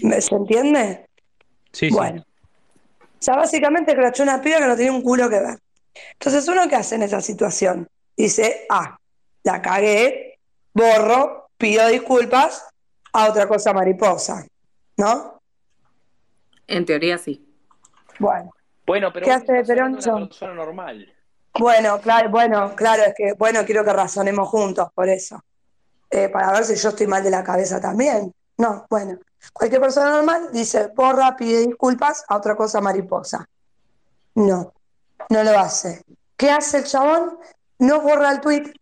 ¿Me- 0.00 0.20
¿Se 0.20 0.34
entiende? 0.34 1.06
sí, 1.72 1.88
sí. 1.88 1.94
Bueno. 1.94 2.22
O 3.00 3.22
sea, 3.24 3.36
básicamente 3.36 3.92
escrachó 3.92 4.22
una 4.22 4.42
piba 4.42 4.58
que 4.58 4.66
no 4.66 4.76
tenía 4.76 4.92
un 4.92 5.00
culo 5.00 5.30
que 5.30 5.40
ver. 5.40 5.58
Entonces, 6.12 6.46
¿uno 6.46 6.68
qué 6.68 6.76
hace 6.76 6.96
en 6.96 7.04
esa 7.04 7.22
situación? 7.22 7.88
Dice, 8.16 8.66
ah, 8.70 8.96
la 9.42 9.60
cagué, 9.62 10.38
borro, 10.72 11.48
pido 11.56 11.86
disculpas 11.88 12.66
a 13.12 13.28
otra 13.28 13.46
cosa 13.48 13.72
mariposa, 13.72 14.46
¿no? 14.96 15.40
En 16.66 16.84
teoría 16.86 17.18
sí. 17.18 17.44
Bueno, 18.18 18.50
Bueno, 18.86 19.12
pero 19.12 19.24
¿Qué 19.26 19.32
hace 19.32 19.52
de 19.52 19.64
Peroncho? 19.64 20.14
una 20.16 20.26
persona 20.26 20.54
normal. 20.54 21.12
bueno, 21.58 22.00
claro, 22.00 22.30
bueno, 22.30 22.74
claro, 22.76 23.02
es 23.04 23.14
que, 23.16 23.32
bueno, 23.34 23.64
quiero 23.64 23.84
que 23.84 23.92
razonemos 23.92 24.48
juntos 24.48 24.88
por 24.94 25.08
eso. 25.08 25.42
Eh, 26.10 26.28
para 26.28 26.52
ver 26.52 26.64
si 26.64 26.76
yo 26.76 26.90
estoy 26.90 27.06
mal 27.06 27.24
de 27.24 27.30
la 27.30 27.42
cabeza 27.42 27.80
también. 27.80 28.32
No, 28.56 28.86
bueno, 28.88 29.18
cualquier 29.52 29.80
persona 29.80 30.10
normal 30.10 30.50
dice, 30.52 30.88
borra, 30.94 31.34
pide 31.36 31.66
disculpas 31.66 32.24
a 32.28 32.36
otra 32.36 32.54
cosa 32.54 32.80
mariposa. 32.80 33.44
No, 34.36 34.72
no 35.28 35.42
lo 35.42 35.58
hace. 35.58 36.02
¿Qué 36.36 36.50
hace 36.50 36.78
el 36.78 36.84
chabón? 36.84 37.38
No 37.84 38.00
borra 38.00 38.32
el 38.32 38.40
tweet 38.40 38.72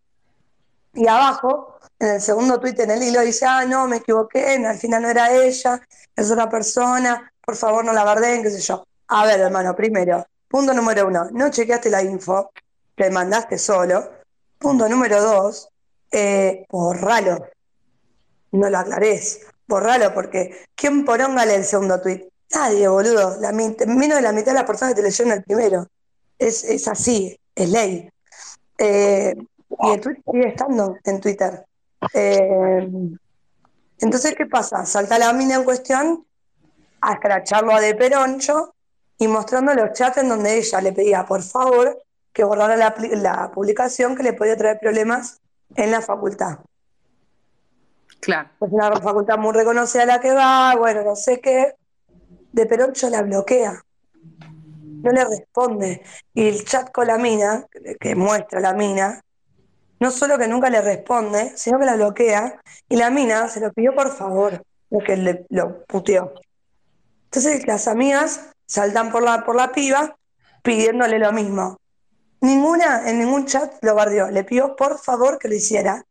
y 0.95 1.09
abajo, 1.09 1.77
en 1.99 2.09
el 2.09 2.21
segundo 2.21 2.61
tweet 2.61 2.77
en 2.79 2.93
el 2.93 3.03
hilo, 3.03 3.21
dice, 3.23 3.45
ah, 3.47 3.65
no, 3.65 3.89
me 3.89 3.97
equivoqué, 3.97 4.65
al 4.65 4.79
final 4.79 5.03
no 5.03 5.11
era 5.11 5.33
ella, 5.33 5.81
es 6.15 6.31
otra 6.31 6.49
persona, 6.49 7.33
por 7.45 7.57
favor 7.57 7.85
no 7.85 7.93
la 7.93 8.05
bardeen, 8.05 8.45
qué 8.45 8.51
sé 8.51 8.61
yo. 8.61 8.87
A 9.09 9.27
ver, 9.27 9.41
hermano, 9.41 9.75
primero, 9.75 10.25
punto 10.47 10.73
número 10.73 11.09
uno, 11.09 11.29
no 11.33 11.51
chequeaste 11.51 11.91
la 11.91 12.01
info, 12.01 12.53
le 12.97 13.11
mandaste 13.11 13.59
solo. 13.59 14.09
Punto 14.57 14.89
número 14.89 15.21
dos, 15.21 15.69
eh, 16.13 16.65
borralo, 16.71 17.45
no 18.53 18.71
lo 18.71 18.79
aclarés, 18.79 19.41
borralo, 19.67 20.15
porque 20.15 20.67
¿quién 20.77 21.05
poronga 21.05 21.45
lee 21.45 21.55
el 21.55 21.65
segundo 21.65 22.01
tweet? 22.01 22.29
Nadie, 22.55 22.87
boludo, 22.87 23.37
menos 23.89 24.19
de 24.19 24.23
la 24.23 24.31
mitad 24.31 24.53
de 24.53 24.59
las 24.59 24.65
personas 24.65 24.95
que 24.95 25.01
te 25.01 25.09
leyeron 25.09 25.33
el 25.33 25.43
primero. 25.43 25.89
Es, 26.39 26.63
es 26.63 26.87
así, 26.87 27.37
es 27.57 27.69
ley. 27.69 28.12
Eh, 28.79 29.35
y 30.33 30.47
estando 30.47 30.97
en 31.05 31.21
Twitter. 31.21 31.65
Eh, 32.13 32.91
entonces, 33.99 34.35
¿qué 34.37 34.47
pasa? 34.47 34.85
Salta 34.85 35.19
la 35.19 35.33
mina 35.33 35.57
en 35.57 35.65
cuestión 35.65 36.27
a 37.01 37.15
escracharlo 37.15 37.73
a 37.73 37.81
De 37.81 37.95
Peroncho 37.95 38.75
y 39.19 39.29
mostrando 39.29 39.75
los 39.75 39.93
chats 39.93 40.19
en 40.19 40.29
donde 40.29 40.59
ella 40.59 40.81
le 40.81 40.93
pedía, 40.93 41.25
por 41.25 41.43
favor, 41.43 42.03
que 42.33 42.45
borrara 42.45 42.77
la, 42.77 43.51
publicación 43.53 44.17
que 44.17 44.23
le 44.23 44.33
podía 44.33 44.57
traer 44.57 44.79
problemas 44.81 45.41
en 45.77 45.91
la 45.91 46.01
facultad. 46.01 46.59
Claro. 48.21 48.51
Pues 48.59 48.73
una 48.73 48.93
facultad 49.01 49.39
muy 49.39 49.53
reconocida 49.53 50.05
a 50.05 50.07
la 50.07 50.21
que 50.21 50.33
va, 50.33 50.75
bueno, 50.77 51.03
no 51.03 51.17
sé 51.17 51.41
qué. 51.41 51.75
De 52.53 52.67
Peroncho 52.67 53.09
la 53.11 53.23
bloquea. 53.23 53.83
No 55.03 55.11
le 55.11 55.25
responde. 55.25 56.03
Y 56.35 56.49
el 56.49 56.65
chat 56.65 56.91
con 56.93 57.07
la 57.07 57.19
mina, 57.19 57.67
que- 58.01 58.15
muestra 58.15 58.61
la 58.61 58.73
mina, 58.73 59.23
no 60.01 60.11
solo 60.11 60.39
que 60.39 60.49
nunca 60.49 60.71
le 60.71 60.81
responde, 60.81 61.53
sino 61.57 61.79
que 61.79 61.87
la 61.87 61.97
bloquea. 61.97 62.61
Y 62.89 62.97
la 62.97 63.11
mina 63.11 63.49
se 63.49 63.61
lo 63.61 63.73
pidió 63.73 63.95
por 63.95 64.15
favor, 64.15 64.63
lo 64.91 64.99
que 65.01 65.17
le, 65.17 65.47
lo 65.51 65.85
puteó. 65.85 66.33
Entonces 67.25 67.67
las 67.67 67.89
amigas 67.89 68.51
saltan 68.67 69.11
por 69.11 69.23
la, 69.23 69.45
por 69.45 69.57
la 69.57 69.73
piba 69.73 70.17
pidiéndole 70.63 71.19
lo 71.19 71.33
mismo. 71.33 71.79
Ninguna, 72.41 73.09
en 73.09 73.19
ningún 73.21 73.47
chat 73.47 73.73
lo 73.83 73.95
bardeó. 73.95 74.31
Le 74.31 74.45
pidió 74.45 74.77
por 74.77 74.99
favor 74.99 75.39
que 75.39 75.49
lo 75.49 75.55
hiciera. 75.55 76.05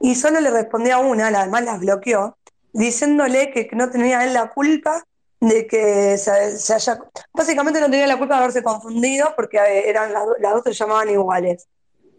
Y 0.00 0.14
solo 0.14 0.40
le 0.40 0.50
respondió 0.50 0.96
a 0.96 0.98
una, 0.98 1.30
la 1.30 1.46
las 1.46 1.80
bloqueó, 1.80 2.36
diciéndole 2.72 3.50
que 3.50 3.68
no 3.72 3.90
tenía 3.90 4.24
él 4.24 4.34
la 4.34 4.52
culpa 4.52 5.04
de 5.40 5.66
que 5.66 6.18
se, 6.18 6.58
se 6.58 6.74
haya... 6.74 6.98
Básicamente 7.32 7.80
no 7.80 7.90
tenía 7.90 8.06
la 8.06 8.18
culpa 8.18 8.34
de 8.34 8.40
haberse 8.40 8.62
confundido 8.62 9.32
porque 9.36 9.58
eh, 9.58 9.88
eran 9.88 10.12
las, 10.12 10.24
las 10.40 10.54
dos 10.54 10.64
se 10.64 10.72
llamaban 10.72 11.10
iguales. 11.10 11.66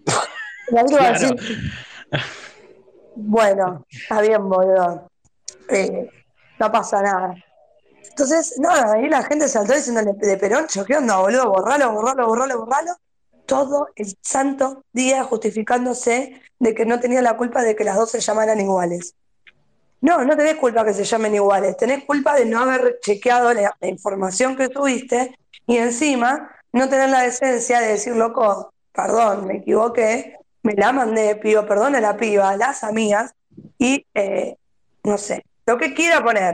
Claro. 0.70 1.14
decir, 1.14 1.34
bueno, 3.16 3.86
está 3.90 4.20
bien, 4.20 4.50
boludo. 4.50 5.10
Eh, 5.70 6.10
no 6.60 6.72
pasa 6.72 7.02
nada. 7.02 7.36
Entonces, 8.10 8.56
nada, 8.60 8.94
ahí 8.94 9.08
la 9.08 9.24
gente 9.24 9.48
saltó 9.48 9.74
diciéndole 9.74 10.14
de 10.14 10.38
Peroncho, 10.38 10.84
¿qué 10.86 10.98
onda, 10.98 11.18
boludo? 11.20 11.50
Borralo, 11.50 11.94
borralo, 11.94 12.28
borralo, 12.28 12.66
borralo. 12.66 12.92
Todo 13.46 13.88
el 13.96 14.14
santo 14.22 14.84
día 14.92 15.24
justificándose 15.24 16.42
de 16.60 16.76
que 16.76 16.86
no 16.86 17.00
tenía 17.00 17.22
la 17.22 17.38
culpa 17.38 17.62
de 17.64 17.76
que 17.76 17.84
las 17.84 17.96
dos 17.96 18.12
se 18.12 18.20
llamaran 18.20 18.60
iguales. 18.60 19.16
No, 20.02 20.24
no 20.24 20.38
tenés 20.38 20.56
culpa 20.56 20.86
que 20.86 20.94
se 20.94 21.04
llamen 21.04 21.36
iguales, 21.36 21.76
tenés 21.78 22.04
culpa 22.06 22.36
de 22.36 22.46
no 22.46 22.60
haber 22.62 23.00
chequeado 23.02 23.54
la, 23.54 23.76
la 23.80 23.88
información 23.88 24.56
que 24.56 24.70
tuviste 24.70 25.38
y 25.66 25.78
encima 25.78 26.52
no 26.72 26.88
tener 26.88 27.10
la 27.10 27.22
decencia 27.22 27.80
de 27.80 27.88
decir, 27.90 28.16
loco, 28.16 28.74
perdón, 28.94 29.48
me 29.48 29.58
equivoqué, 29.58 30.38
me 30.64 30.74
la 30.74 30.92
mandé, 30.92 31.36
pido 31.36 31.66
perdón 31.66 31.96
a 31.96 32.02
la 32.02 32.18
piba, 32.18 32.50
a 32.50 32.58
las 32.58 32.84
amigas 32.84 33.34
y 33.78 34.06
eh, 34.14 34.58
no 35.04 35.18
sé, 35.18 35.46
lo 35.66 35.78
que 35.78 35.94
quiera 35.94 36.24
poner. 36.24 36.54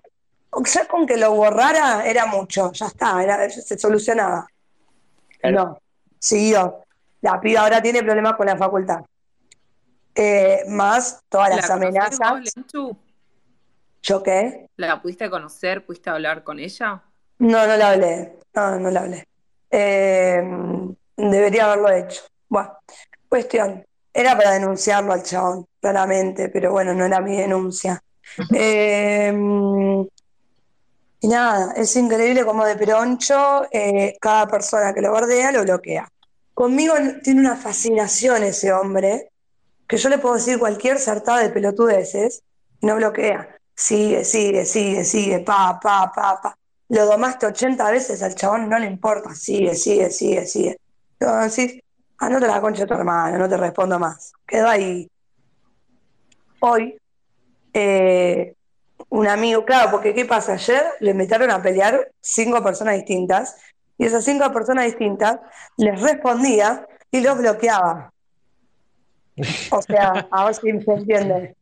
Ya 0.66 0.88
con 0.88 1.08
que 1.08 1.18
lo 1.18 1.34
borrara 1.34 2.06
era 2.06 2.28
mucho, 2.28 2.72
ya 2.74 2.86
está, 2.86 3.24
era, 3.24 3.50
se 3.50 3.78
solucionaba. 3.78 4.48
Claro. 5.40 5.66
No, 5.66 5.80
siguió. 6.20 6.82
La 7.22 7.42
piba 7.42 7.62
ahora 7.62 7.82
tiene 7.82 8.04
problemas 8.04 8.36
con 8.36 8.46
la 8.46 8.56
facultad. 8.56 9.00
Eh, 10.14 10.64
más 10.68 11.24
todas 11.28 11.50
¿La 11.50 11.56
las 11.56 11.70
amenazas. 11.72 12.54
¿Yo 14.04 14.22
qué? 14.22 14.68
¿La 14.76 15.02
pudiste 15.02 15.30
conocer? 15.30 15.86
¿Pudiste 15.86 16.10
hablar 16.10 16.44
con 16.44 16.60
ella? 16.60 17.02
No, 17.39 17.66
no 17.66 17.78
la 17.78 17.89
hablé. 17.89 18.34
No, 18.54 18.80
no 18.80 18.92
la 18.92 19.00
hablé. 19.00 19.28
Eh, 19.72 20.44
debería 21.16 21.66
haberlo 21.66 21.89
hecho. 21.89 22.22
Bueno, 22.50 22.78
cuestión. 23.30 23.86
Era 24.13 24.38
para 24.38 24.52
denunciarlo 24.52 25.13
al 25.13 25.24
chabón, 25.24 25.66
claramente, 25.82 26.50
pero 26.50 26.72
bueno, 26.72 26.94
no 26.94 27.06
era 27.06 27.20
mi 27.20 27.38
denuncia. 27.38 28.02
Eh, 28.56 29.32
y 31.24 31.28
nada, 31.28 31.74
es 31.78 31.96
increíble 31.96 32.44
como 32.44 32.66
de 32.66 32.76
Peroncho, 32.76 33.66
eh, 33.72 34.18
cada 34.20 34.48
persona 34.48 34.94
que 34.94 35.02
lo 35.02 35.12
bardea 35.12 35.54
lo 35.54 35.63
bloquea. 35.63 36.10
Conmigo 36.54 36.96
tiene 37.24 37.39
una 37.39 37.56
fascinación 37.56 38.44
ese 38.44 38.74
hombre, 38.74 39.30
que 39.88 39.98
yo 39.98 40.10
le 40.10 40.18
puedo 40.18 40.36
decir 40.36 40.60
cualquier 40.60 41.00
sartada 41.00 41.39
de 41.39 41.50
pelotudeces 41.50 42.44
y 42.82 42.88
no 42.88 42.98
bloquea. 42.98 43.53
Sigue, 43.76 44.24
sigue, 44.24 44.66
sigue, 44.66 45.04
sigue, 45.04 45.40
pa, 45.40 45.80
pa, 45.82 46.12
pa, 46.14 46.40
pa. 46.42 46.58
Lo 46.90 47.06
domaste 47.06 47.48
80 47.48 47.92
veces, 47.92 48.22
al 48.22 48.36
chabón 48.36 48.70
no 48.70 48.78
le 48.78 48.86
importa, 48.86 49.34
sigue, 49.34 49.74
sigue, 49.76 50.10
sigue, 50.12 50.46
sigue. 50.46 50.78
Vos 51.20 51.56
decís, 51.56 51.82
anota 52.20 52.48
la 52.48 52.62
concha 52.62 52.86
tu 52.86 52.94
hermano, 52.94 53.38
no 53.38 53.50
te 53.50 53.58
respondo 53.58 53.98
más. 53.98 54.34
Quedó 54.46 54.68
ahí. 54.68 55.10
Hoy, 56.60 56.98
eh, 57.74 58.54
un 59.10 59.28
amigo, 59.28 59.66
claro, 59.66 59.92
porque 59.92 60.14
¿qué 60.14 60.26
pasa? 60.26 60.54
Ayer 60.54 60.84
le 61.00 61.12
invitaron 61.12 61.50
a 61.52 61.62
pelear 61.62 62.12
cinco 62.22 62.64
personas 62.64 62.96
distintas 62.96 63.58
y 63.98 64.06
esas 64.06 64.24
cinco 64.24 64.52
personas 64.52 64.86
distintas 64.86 65.40
les 65.78 66.02
respondía 66.02 66.88
y 67.12 67.22
los 67.22 67.38
bloqueaba. 67.38 68.12
O 69.72 69.82
sea, 69.82 70.28
a 70.30 70.46
ver 70.46 70.56
si 70.56 70.62
se 70.62 70.92
entiende. 70.92 71.56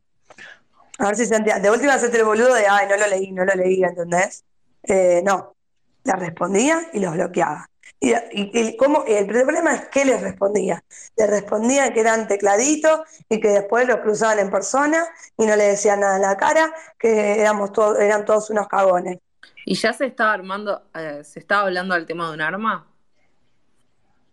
A 1.02 1.08
ver 1.08 1.16
si 1.16 1.26
se 1.26 1.36
entiende. 1.36 1.62
De 1.64 1.72
última 1.72 1.94
hacerte 1.96 2.18
el 2.18 2.26
boludo 2.26 2.54
de, 2.54 2.68
ay, 2.68 2.88
no 2.88 2.96
lo 2.98 3.08
leí, 3.08 3.32
no 3.32 3.44
lo 3.44 3.54
leí, 3.56 3.84
¿entendés? 3.84 4.44
Eh, 4.84 5.22
no, 5.26 5.56
les 6.04 6.16
respondía 6.20 6.80
y 6.94 7.00
los 7.00 7.14
bloqueaba. 7.14 7.68
Y, 8.00 8.12
y- 8.14 8.52
y 8.54 8.78
cómo- 8.78 9.04
el 9.08 9.26
problema 9.28 9.74
es 9.76 9.88
que 9.90 10.06
les 10.06 10.22
respondía. 10.22 10.84
Les 11.16 11.30
respondía 11.30 11.92
que 11.94 12.00
eran 12.02 12.28
tecladitos 12.28 13.02
y 13.30 13.40
que 13.40 13.50
después 13.50 13.88
los 13.88 13.98
cruzaban 13.98 14.40
en 14.40 14.50
persona 14.52 15.06
y 15.38 15.46
no 15.46 15.56
le 15.56 15.66
decían 15.66 16.00
nada 16.02 16.16
en 16.18 16.22
la 16.24 16.38
cara, 16.38 16.74
que 17.00 17.42
éramos 17.42 17.72
todos, 17.74 18.00
eran 18.00 18.26
todos 18.26 18.50
unos 18.52 18.68
cagones. 18.68 19.18
¿Y 19.66 19.76
ya 19.76 19.94
se 19.94 20.06
estaba 20.06 20.34
armando, 20.34 20.84
eh, 20.96 21.22
se 21.24 21.40
estaba 21.40 21.64
hablando 21.64 21.96
del 21.96 22.06
tema 22.06 22.28
de 22.28 22.34
un 22.36 22.42
arma? 22.42 22.88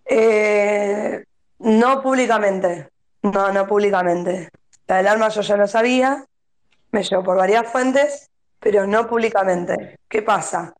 Eh, 0.06 1.24
no 1.58 2.02
públicamente, 2.02 2.88
no, 3.22 3.52
no 3.52 3.66
públicamente. 3.66 4.48
La 4.86 4.96
del 4.98 5.08
arma 5.08 5.28
yo 5.28 5.42
ya 5.42 5.56
lo 5.56 5.66
sabía, 5.66 6.24
me 6.92 7.02
llegó 7.02 7.22
por 7.22 7.36
varias 7.36 7.70
fuentes, 7.70 8.30
pero 8.60 8.86
no 8.86 9.06
públicamente. 9.08 9.98
¿Qué 10.08 10.22
pasa? 10.22 10.74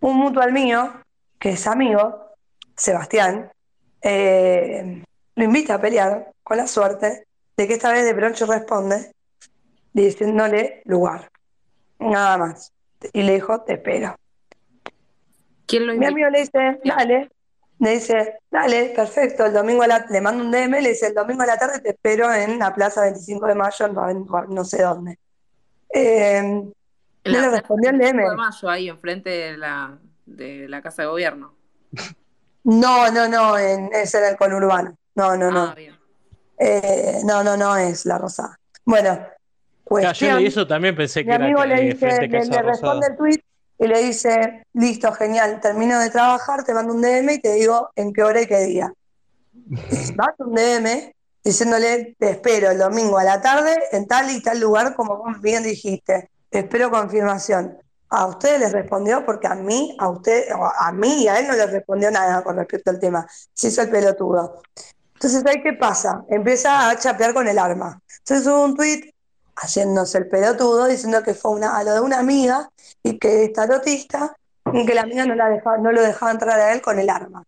Un 0.00 0.16
mutual 0.16 0.52
mío, 0.52 0.92
que 1.38 1.50
es 1.50 1.66
amigo, 1.66 2.26
Sebastián, 2.76 3.50
eh, 4.00 5.04
lo 5.36 5.44
invita 5.44 5.74
a 5.74 5.80
pelear 5.80 6.32
con 6.42 6.56
la 6.56 6.66
suerte 6.66 7.26
de 7.56 7.66
que 7.68 7.74
esta 7.74 7.92
vez 7.92 8.04
de 8.04 8.12
Broncho 8.14 8.46
responde 8.46 9.12
diciéndole 9.92 10.82
lugar, 10.86 11.30
nada 11.98 12.38
más. 12.38 12.72
Y 13.12 13.22
le 13.22 13.34
dijo, 13.34 13.60
te 13.62 13.74
espero. 13.74 14.16
¿Quién 15.66 15.86
lo 15.86 15.92
Mi 15.94 16.06
invitó? 16.06 16.12
amigo 16.12 16.30
le 16.30 16.40
dice, 16.40 16.80
dale, 16.84 17.30
le 17.82 17.90
dice, 17.94 18.38
dale, 18.50 18.92
perfecto, 18.96 19.44
el 19.46 19.52
domingo 19.52 19.82
a 19.82 19.86
la, 19.86 20.06
le 20.08 20.20
mando 20.20 20.44
un 20.44 20.50
DM, 20.50 20.80
le 20.80 20.90
dice, 20.90 21.08
el 21.08 21.14
domingo 21.14 21.42
a 21.42 21.46
la 21.46 21.58
tarde 21.58 21.80
te 21.80 21.90
espero 21.90 22.32
en 22.32 22.58
la 22.58 22.72
plaza 22.74 23.02
25 23.02 23.46
de 23.46 23.54
mayo, 23.54 23.88
no, 23.88 24.08
en- 24.08 24.26
no 24.48 24.64
sé 24.64 24.82
dónde. 24.82 25.18
Eh, 25.94 26.40
no 26.42 26.72
la 27.24 27.40
le 27.40 27.48
respondió 27.50 27.90
el 27.90 27.98
25 27.98 28.18
de 28.22 28.26
DM. 28.28 28.36
mayo, 28.36 28.68
ahí 28.70 28.88
enfrente 28.88 29.30
de 29.30 29.56
la, 29.58 29.98
de 30.26 30.68
la 30.68 30.80
Casa 30.80 31.02
de 31.02 31.08
Gobierno. 31.08 31.54
No, 32.64 33.10
no, 33.10 33.28
no, 33.28 33.58
en, 33.58 33.90
es 33.92 34.14
en 34.14 34.24
el 34.24 34.36
conurbano. 34.36 34.96
No, 35.14 35.36
no, 35.36 35.50
no. 35.50 35.62
Ah, 35.70 35.74
bien. 35.74 35.98
Eh, 36.58 37.20
no, 37.24 37.42
no, 37.42 37.56
no 37.56 37.76
es 37.76 38.06
la 38.06 38.18
Rosada. 38.18 38.58
Bueno, 38.84 39.08
Claro, 39.14 39.34
yo 39.84 39.84
cuestión. 39.84 40.36
leí 40.36 40.46
eso 40.46 40.66
también 40.66 40.94
pensé 40.94 41.20
Mi 41.20 41.26
que 41.30 41.34
era 41.34 41.44
amigo 41.44 41.64
le 41.64 41.74
eh, 41.74 41.92
dice, 41.94 42.28
le, 42.28 42.44
le 42.46 42.62
responde 42.62 43.08
el 43.08 43.16
tweet 43.16 43.40
y 43.78 43.86
le 43.86 44.02
dice, 44.02 44.66
listo, 44.74 45.12
genial, 45.12 45.60
termino 45.60 45.98
de 45.98 46.10
trabajar, 46.10 46.64
te 46.64 46.74
mando 46.74 46.94
un 46.94 47.02
DM 47.02 47.30
y 47.30 47.40
te 47.40 47.54
digo 47.54 47.90
en 47.96 48.12
qué 48.12 48.22
hora 48.22 48.42
y 48.42 48.46
qué 48.46 48.60
día. 48.60 48.92
Manda 50.16 50.34
un 50.38 50.54
DM 50.54 51.12
diciéndole, 51.42 52.16
te 52.18 52.30
espero 52.30 52.70
el 52.70 52.78
domingo 52.78 53.18
a 53.18 53.24
la 53.24 53.40
tarde 53.40 53.76
en 53.92 54.06
tal 54.06 54.30
y 54.30 54.42
tal 54.42 54.60
lugar, 54.60 54.94
como 54.94 55.24
bien 55.40 55.62
dijiste. 55.62 56.30
Te 56.48 56.60
espero 56.60 56.90
confirmación. 56.90 57.78
A 58.08 58.26
ustedes 58.26 58.60
les 58.60 58.72
respondió 58.72 59.24
porque 59.24 59.46
a 59.46 59.54
mí, 59.54 59.96
a 59.98 60.08
usted, 60.10 60.46
a 60.78 60.92
mí 60.92 61.24
y 61.24 61.28
a 61.28 61.38
él 61.38 61.48
no 61.48 61.54
les 61.54 61.70
respondió 61.72 62.10
nada 62.10 62.44
con 62.44 62.56
respecto 62.56 62.90
al 62.90 63.00
tema. 63.00 63.26
Se 63.54 63.68
hizo 63.68 63.82
el 63.82 63.90
pelotudo. 63.90 64.60
Entonces, 65.14 65.46
¿ahí 65.46 65.62
qué 65.62 65.72
pasa? 65.72 66.24
Empieza 66.28 66.90
a 66.90 66.98
chapear 66.98 67.32
con 67.32 67.48
el 67.48 67.58
arma. 67.58 68.00
Entonces 68.18 68.46
hubo 68.46 68.64
un 68.64 68.76
tweet 68.76 69.11
haciéndose 69.56 70.18
el 70.18 70.28
pelotudo, 70.28 70.86
diciendo 70.86 71.22
que 71.22 71.34
fue 71.34 71.52
una, 71.52 71.76
a 71.76 71.84
lo 71.84 71.94
de 71.94 72.00
una 72.00 72.18
amiga 72.18 72.70
y 73.02 73.18
que 73.18 73.44
es 73.44 73.52
tarotista 73.52 74.36
y 74.72 74.86
que 74.86 74.94
la 74.94 75.02
amiga 75.02 75.26
no, 75.26 75.34
la 75.34 75.48
dejaba, 75.48 75.78
no 75.78 75.92
lo 75.92 76.02
dejaba 76.02 76.32
entrar 76.32 76.58
a 76.58 76.72
él 76.72 76.80
con 76.80 76.98
el 76.98 77.10
arma. 77.10 77.44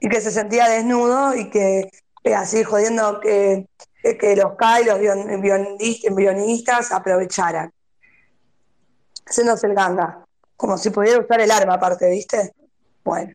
Y 0.00 0.08
que 0.08 0.20
se 0.20 0.30
sentía 0.30 0.68
desnudo 0.68 1.34
y 1.34 1.50
que, 1.50 1.90
que 2.22 2.34
así 2.34 2.62
jodiendo 2.62 3.20
que, 3.20 3.68
que, 4.02 4.16
que 4.16 4.36
los 4.36 4.54
CAI, 4.56 4.84
los 4.84 4.98
violinistas 6.14 6.92
aprovecharan. 6.92 7.72
Haciéndose 9.26 9.66
el 9.66 9.74
ganga. 9.74 10.24
Como 10.56 10.78
si 10.78 10.90
pudiera 10.90 11.20
usar 11.20 11.40
el 11.40 11.50
arma 11.50 11.74
aparte, 11.74 12.08
¿viste? 12.08 12.52
Bueno. 13.04 13.32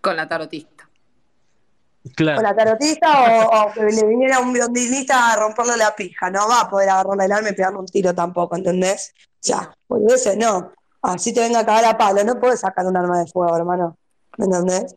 Con 0.00 0.16
la 0.16 0.28
tarotista. 0.28 0.75
Claro. 2.14 2.38
o 2.38 2.42
la 2.42 2.54
tarotista 2.54 3.46
o, 3.46 3.68
o 3.68 3.72
que 3.72 3.80
le 3.82 4.06
viniera 4.06 4.38
un 4.40 4.52
violonista 4.52 5.32
a 5.32 5.36
romperle 5.36 5.76
la 5.76 5.94
pija. 5.96 6.30
No 6.30 6.48
va 6.48 6.60
a 6.62 6.70
poder 6.70 6.88
agarrarle 6.90 7.24
el 7.24 7.32
arma 7.32 7.48
y 7.50 7.54
pegarle 7.54 7.78
un 7.78 7.86
tiro 7.86 8.14
tampoco, 8.14 8.54
¿entendés? 8.56 9.14
O 9.18 9.38
sea, 9.40 9.74
por 9.86 10.00
ese 10.12 10.36
no. 10.36 10.72
Así 11.02 11.32
te 11.32 11.40
venga 11.40 11.60
a 11.60 11.66
cagar 11.66 11.84
a 11.84 11.96
palo. 11.98 12.22
No 12.24 12.38
puedes 12.38 12.60
sacar 12.60 12.86
un 12.86 12.96
arma 12.96 13.18
de 13.18 13.26
fuego, 13.26 13.56
hermano. 13.56 13.96
¿Me 14.38 14.44
entendés? 14.46 14.94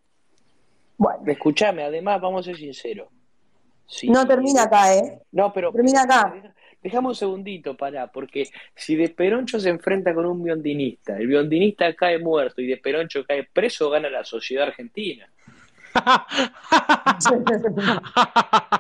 Bueno, 0.98 1.19
Escuchame, 1.28 1.84
además, 1.84 2.19
vamos 2.22 2.41
a 2.41 2.52
ser 2.52 2.58
sinceros. 2.58 3.08
Sí. 3.88 4.08
no 4.10 4.28
termina 4.28 4.63
acá, 4.63 4.93
¿eh? 4.93 5.19
No, 5.32 5.52
pero 5.52 5.72
Termina 5.72 6.04
acá. 6.04 6.32
deja- 6.36 6.54
dejame 6.84 7.08
un 7.08 7.15
segundito 7.15 7.76
para, 7.76 8.12
porque 8.12 8.48
si 8.76 8.95
de 8.95 9.10
Peroncho 9.10 9.60
se 9.60 9.69
enfrenta 9.69 10.13
con 10.13 10.26
un 10.28 10.43
biondinista, 10.43 11.17
el 11.17 11.26
biondinista 11.28 11.95
cae 11.95 12.19
muerto 12.19 12.62
y 12.62 12.67
de 12.67 12.78
Peroncho 12.78 13.26
cae 13.26 13.48
preso, 13.52 13.89
gana 13.89 14.10
la 14.10 14.24
sociedad 14.24 14.67
argentina. 14.67 15.28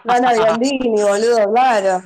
Gana 0.03 0.33
Biondini, 0.33 1.01
boludo, 1.03 1.51
claro. 1.51 2.01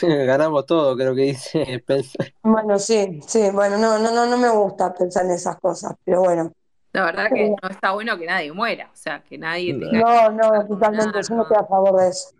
Ganamos 0.00 0.66
todo, 0.66 0.96
creo 0.96 1.14
que 1.14 1.22
dice. 1.22 1.84
Bueno, 2.42 2.78
sí, 2.78 3.20
sí, 3.26 3.50
bueno, 3.52 3.76
no, 3.76 3.98
no, 3.98 4.10
no, 4.10 4.24
no 4.26 4.38
me 4.38 4.48
gusta 4.48 4.94
pensar 4.94 5.26
en 5.26 5.32
esas 5.32 5.56
cosas, 5.60 5.94
pero 6.04 6.20
bueno. 6.20 6.52
La 6.92 7.04
verdad 7.04 7.28
que 7.32 7.50
no 7.50 7.68
está 7.68 7.92
bueno 7.92 8.16
que 8.16 8.24
nadie 8.24 8.52
muera, 8.52 8.88
o 8.92 8.96
sea, 8.96 9.22
que 9.22 9.36
nadie 9.36 9.74
tenga 9.74 10.00
No, 10.00 10.30
no, 10.30 10.66
totalmente, 10.66 11.20
yo 11.28 11.34
no 11.34 11.42
estoy 11.42 11.58
a 11.58 11.64
favor 11.66 12.00
de 12.00 12.08
eso. 12.08 12.30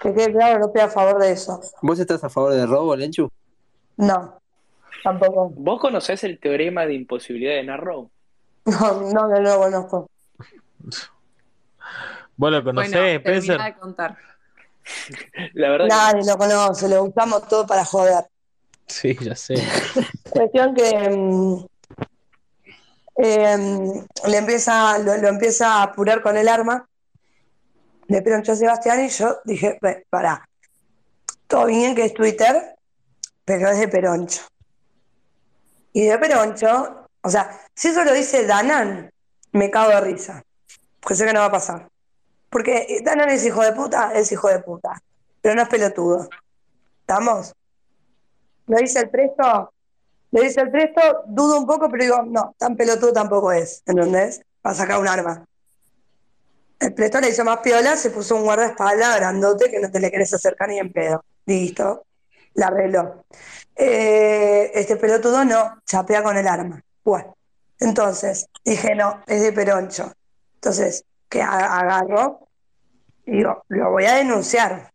Que 0.00 0.14
quede 0.14 0.32
claro, 0.32 0.60
no 0.60 0.66
estoy 0.66 0.80
a 0.80 0.88
favor 0.88 1.20
de 1.20 1.32
eso. 1.32 1.60
¿Vos 1.82 1.98
estás 1.98 2.24
a 2.24 2.30
favor 2.30 2.54
del 2.54 2.68
robo, 2.68 2.96
Lenchu? 2.96 3.30
No, 3.98 4.40
tampoco. 5.04 5.52
¿Vos 5.54 5.80
conocés 5.80 6.24
el 6.24 6.40
teorema 6.40 6.86
de 6.86 6.94
imposibilidad 6.94 7.54
de 7.54 7.64
Narrow? 7.64 8.10
No, 8.66 9.00
no, 9.12 9.28
no 9.28 9.40
lo 9.40 9.58
conozco. 9.58 10.10
¿Vos 12.36 12.50
lo 12.50 12.62
Bueno, 12.62 12.64
conocés, 12.64 13.16
Spencer? 13.16 13.22
termina 13.56 13.64
de 13.64 13.74
contar. 13.76 14.16
La 15.54 15.70
verdad 15.70 15.86
que 15.86 15.94
Nadie 15.94 16.24
lo 16.26 16.36
conoce, 16.38 16.88
lo 16.88 17.04
usamos 17.04 17.48
todo 17.48 17.66
para 17.66 17.84
joder. 17.84 18.24
Sí, 18.86 19.16
ya 19.20 19.34
sé. 19.36 19.54
Cuestión 20.30 20.74
que 20.74 21.08
mm, 21.10 21.66
em, 23.16 24.06
le 24.28 24.36
empieza, 24.36 24.98
lo, 24.98 25.16
lo 25.18 25.28
empieza 25.28 25.74
a 25.74 25.82
apurar 25.84 26.22
con 26.22 26.36
el 26.36 26.48
arma 26.48 26.86
de 28.08 28.22
Peroncho 28.22 28.52
a 28.52 28.56
Sebastián 28.56 29.04
y 29.04 29.08
yo 29.08 29.38
dije, 29.44 29.78
"Ve, 29.80 30.04
pará, 30.10 30.48
todo 31.46 31.66
bien 31.66 31.94
que 31.94 32.04
es 32.06 32.14
Twitter, 32.14 32.76
pero 33.44 33.68
es 33.68 33.78
de 33.78 33.88
Peroncho. 33.88 34.42
Y 35.92 36.06
de 36.06 36.18
Peroncho, 36.18 37.01
o 37.22 37.30
sea, 37.30 37.60
si 37.74 37.88
eso 37.88 38.04
lo 38.04 38.12
dice 38.12 38.46
Danan, 38.46 39.10
me 39.52 39.70
cago 39.70 39.90
de 39.90 40.00
risa, 40.00 40.42
porque 41.00 41.14
sé 41.14 41.26
que 41.26 41.32
no 41.32 41.40
va 41.40 41.46
a 41.46 41.52
pasar. 41.52 41.88
Porque 42.50 43.00
Danan 43.04 43.30
es 43.30 43.44
hijo 43.44 43.62
de 43.62 43.72
puta, 43.72 44.12
es 44.14 44.30
hijo 44.32 44.48
de 44.48 44.58
puta, 44.58 45.00
pero 45.40 45.54
no 45.54 45.62
es 45.62 45.68
pelotudo. 45.68 46.28
¿Estamos? 47.00 47.54
Lo 48.66 48.76
dice 48.78 49.00
el 49.00 49.10
presto, 49.10 49.72
lo 50.30 50.42
dice 50.42 50.60
el 50.60 50.70
presto, 50.70 51.00
dudo 51.26 51.58
un 51.58 51.66
poco, 51.66 51.88
pero 51.88 52.04
digo, 52.04 52.22
no, 52.22 52.54
tan 52.58 52.76
pelotudo 52.76 53.12
tampoco 53.12 53.52
es, 53.52 53.82
¿entendés? 53.86 54.40
Para 54.60 54.74
sacar 54.74 54.98
un 54.98 55.08
arma. 55.08 55.44
El 56.80 56.94
presto 56.94 57.20
le 57.20 57.28
hizo 57.28 57.44
más 57.44 57.58
piola, 57.58 57.96
se 57.96 58.10
puso 58.10 58.34
un 58.34 58.42
guardaespaldas 58.42 59.16
grandote 59.16 59.70
que 59.70 59.78
no 59.78 59.90
te 59.90 60.00
le 60.00 60.10
querés 60.10 60.34
acercar 60.34 60.68
ni 60.68 60.78
en 60.78 60.92
pedo. 60.92 61.24
Listo, 61.46 62.04
la 62.54 62.66
arregló. 62.66 63.24
Eh, 63.76 64.70
este 64.74 64.96
pelotudo 64.96 65.44
no, 65.44 65.80
chapea 65.86 66.22
con 66.22 66.36
el 66.36 66.48
arma. 66.48 66.82
Bueno, 67.04 67.36
entonces 67.80 68.46
dije, 68.64 68.94
no, 68.94 69.22
es 69.26 69.42
de 69.42 69.52
Peroncho. 69.52 70.12
Entonces, 70.54 71.04
¿qué 71.28 71.42
a- 71.42 71.78
agarro? 71.78 72.48
Digo, 73.26 73.64
lo 73.68 73.90
voy 73.90 74.04
a 74.04 74.14
denunciar. 74.14 74.90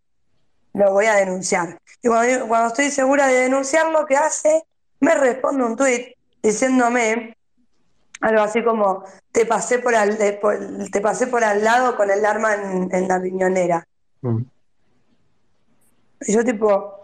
Lo 0.73 0.91
voy 0.93 1.05
a 1.07 1.15
denunciar. 1.15 1.79
Y 2.01 2.07
cuando, 2.07 2.47
cuando 2.47 2.67
estoy 2.67 2.91
segura 2.91 3.27
de 3.27 3.33
denunciarlo, 3.41 4.05
¿qué 4.05 4.15
hace? 4.15 4.63
Me 4.99 5.15
responde 5.15 5.63
un 5.63 5.75
tuit 5.75 6.15
diciéndome 6.41 7.35
Algo 8.21 8.41
así 8.41 8.63
como 8.63 9.03
te 9.31 9.45
pasé 9.45 9.77
por 9.79 9.93
al, 9.95 10.17
de- 10.17 10.33
por- 10.33 10.57
te 10.91 11.01
pasé 11.01 11.27
por 11.27 11.43
al 11.43 11.63
lado 11.63 11.95
con 11.95 12.09
el 12.09 12.25
arma 12.25 12.55
en, 12.55 12.89
en 12.91 13.07
la 13.07 13.19
riñonera. 13.19 13.87
Mm. 14.21 14.41
Y 16.21 16.33
yo 16.33 16.43
tipo, 16.43 16.96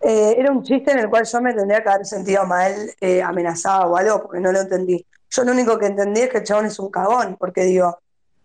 eh, 0.00 0.34
era 0.38 0.50
un 0.50 0.62
chiste 0.62 0.92
en 0.92 1.00
el 1.00 1.10
cual 1.10 1.24
yo 1.24 1.40
me 1.40 1.52
tendría 1.52 1.82
que 1.82 1.88
haber 1.88 2.06
sentido 2.06 2.46
mal, 2.46 2.72
eh, 3.00 3.22
amenazada 3.22 3.86
o 3.86 3.96
algo, 3.96 4.22
porque 4.22 4.40
no 4.40 4.50
lo 4.50 4.60
entendí. 4.60 5.04
Yo 5.28 5.44
lo 5.44 5.52
único 5.52 5.78
que 5.78 5.86
entendí 5.86 6.22
es 6.22 6.30
que 6.30 6.38
el 6.38 6.44
chabón 6.44 6.66
es 6.66 6.78
un 6.78 6.90
cagón, 6.90 7.36
porque 7.38 7.64
digo, 7.64 7.98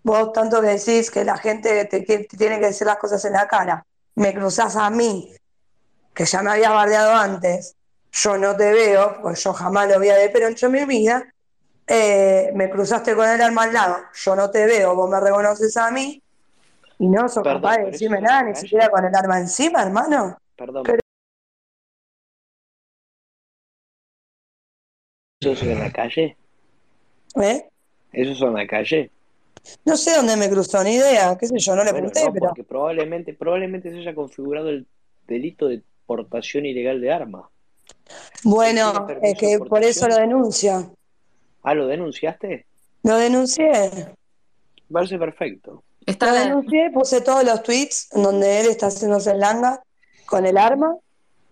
vos 0.04 0.34
tanto 0.34 0.62
que 0.62 0.68
decís 0.68 1.10
que 1.10 1.24
la 1.24 1.38
gente 1.38 1.86
te, 1.86 2.02
te 2.02 2.24
tiene 2.26 2.60
que 2.60 2.68
decir 2.68 2.86
las 2.86 2.98
cosas 2.98 3.24
en 3.26 3.34
la 3.34 3.48
cara, 3.48 3.86
me 4.16 4.34
cruzás 4.34 4.76
a 4.76 4.90
mí, 4.90 5.34
que 6.14 6.26
ya 6.26 6.42
me 6.42 6.52
habías 6.52 6.72
bardeado 6.72 7.14
antes, 7.14 7.76
yo 8.12 8.38
no 8.38 8.56
te 8.56 8.72
veo, 8.72 9.18
pues 9.22 9.44
yo 9.44 9.54
jamás 9.54 9.90
lo 9.90 9.98
voy 9.98 10.10
a 10.10 10.16
ver 10.16 10.32
peroncho 10.32 10.68
en 10.68 10.72
mi 10.72 10.86
vida, 10.86 11.26
eh, 11.88 12.52
me 12.54 12.70
cruzaste 12.70 13.16
con 13.16 13.28
el 13.28 13.42
arma 13.42 13.64
al 13.64 13.74
lado, 13.74 13.98
yo 14.14 14.36
no 14.36 14.50
te 14.52 14.66
veo, 14.66 14.96
vos 14.96 15.10
me 15.10 15.20
reconoces 15.20 15.76
a 15.78 15.90
mí, 15.92 16.22
y 16.98 17.08
no 17.08 17.28
sos 17.28 17.44
Perdón, 17.44 17.62
capaz 17.62 17.78
de 17.78 17.92
decirme 17.92 18.22
nada, 18.22 18.44
ni 18.44 18.56
siquiera 18.56 18.90
con 18.90 19.04
el 19.04 19.14
arma 19.14 19.40
encima, 19.40 19.82
hermano. 19.82 20.38
Perdón. 20.56 20.84
Pero- 20.84 21.05
¿Eso 25.52 25.66
es 25.66 25.72
en 25.72 25.80
la 25.80 25.92
calle? 25.92 26.36
¿Eh? 27.42 27.70
¿Eso 28.14 28.32
es 28.32 28.42
en 28.42 28.54
la 28.54 28.68
calle? 28.68 29.12
No 29.84 29.98
sé 29.98 30.16
dónde 30.16 30.38
me 30.38 30.50
cruzó, 30.50 30.84
ni 30.84 30.96
idea, 30.96 31.38
qué 31.40 31.48
sé 31.48 31.58
yo, 31.58 31.76
no 31.76 31.84
le 31.84 31.92
Bueno, 31.92 32.10
pregunté, 32.12 32.26
no, 32.26 32.34
pero 32.34 32.46
porque 32.48 32.64
probablemente, 32.64 33.34
probablemente 33.34 33.90
se 33.92 33.98
haya 33.98 34.14
configurado 34.14 34.70
el 34.70 34.86
delito 35.28 35.68
de 35.68 35.82
portación 36.06 36.66
ilegal 36.66 37.02
de 37.02 37.12
arma. 37.12 37.50
bueno, 38.44 38.92
¿Tiene 38.92 39.06
permiso 39.08 39.34
es 39.34 39.38
que 39.40 39.60
por 39.66 39.84
eso 39.84 40.08
lo 40.08 40.16
denuncio. 40.16 40.96
Ah, 41.64 41.74
¿lo 41.74 41.88
denunciaste? 41.88 42.66
Lo 43.04 43.18
denuncié. 43.18 43.72
Parece 44.92 45.18
perfecto. 45.18 45.84
Está 46.06 46.28
Lo 46.28 46.34
denuncié, 46.34 46.92
puse 46.92 47.22
todos 47.22 47.44
los 47.44 47.64
tweets 47.64 48.10
en 48.14 48.22
donde 48.22 48.62
él 48.62 48.68
está 48.68 48.88
haciéndose 48.88 49.32
el 49.32 49.40
langa 49.40 49.82
con 50.28 50.46
el 50.46 50.58
arma, 50.58 50.96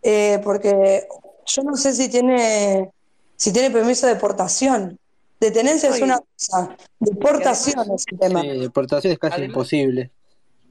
eh, 0.04 0.40
porque 0.44 1.08
yo 1.48 1.64
no 1.64 1.76
sé 1.76 1.94
si 1.94 2.10
tiene, 2.10 2.92
si 3.36 3.52
tiene 3.54 3.70
permiso 3.72 4.08
de 4.08 4.16
portación. 4.16 4.98
Detenencia 5.40 5.90
es 5.90 5.96
No, 6.00 6.06
y- 6.06 6.10
una 6.10 6.20
cosa, 6.20 6.76
deportación 7.00 7.80
además- 7.80 8.02
es 8.08 8.14
el 8.14 8.20
tema. 8.20 8.42
Sí, 8.42 8.48
deportación 8.60 9.14
es 9.14 9.20
casi 9.20 9.34
Además- 9.34 9.50
imposible. 9.50 10.12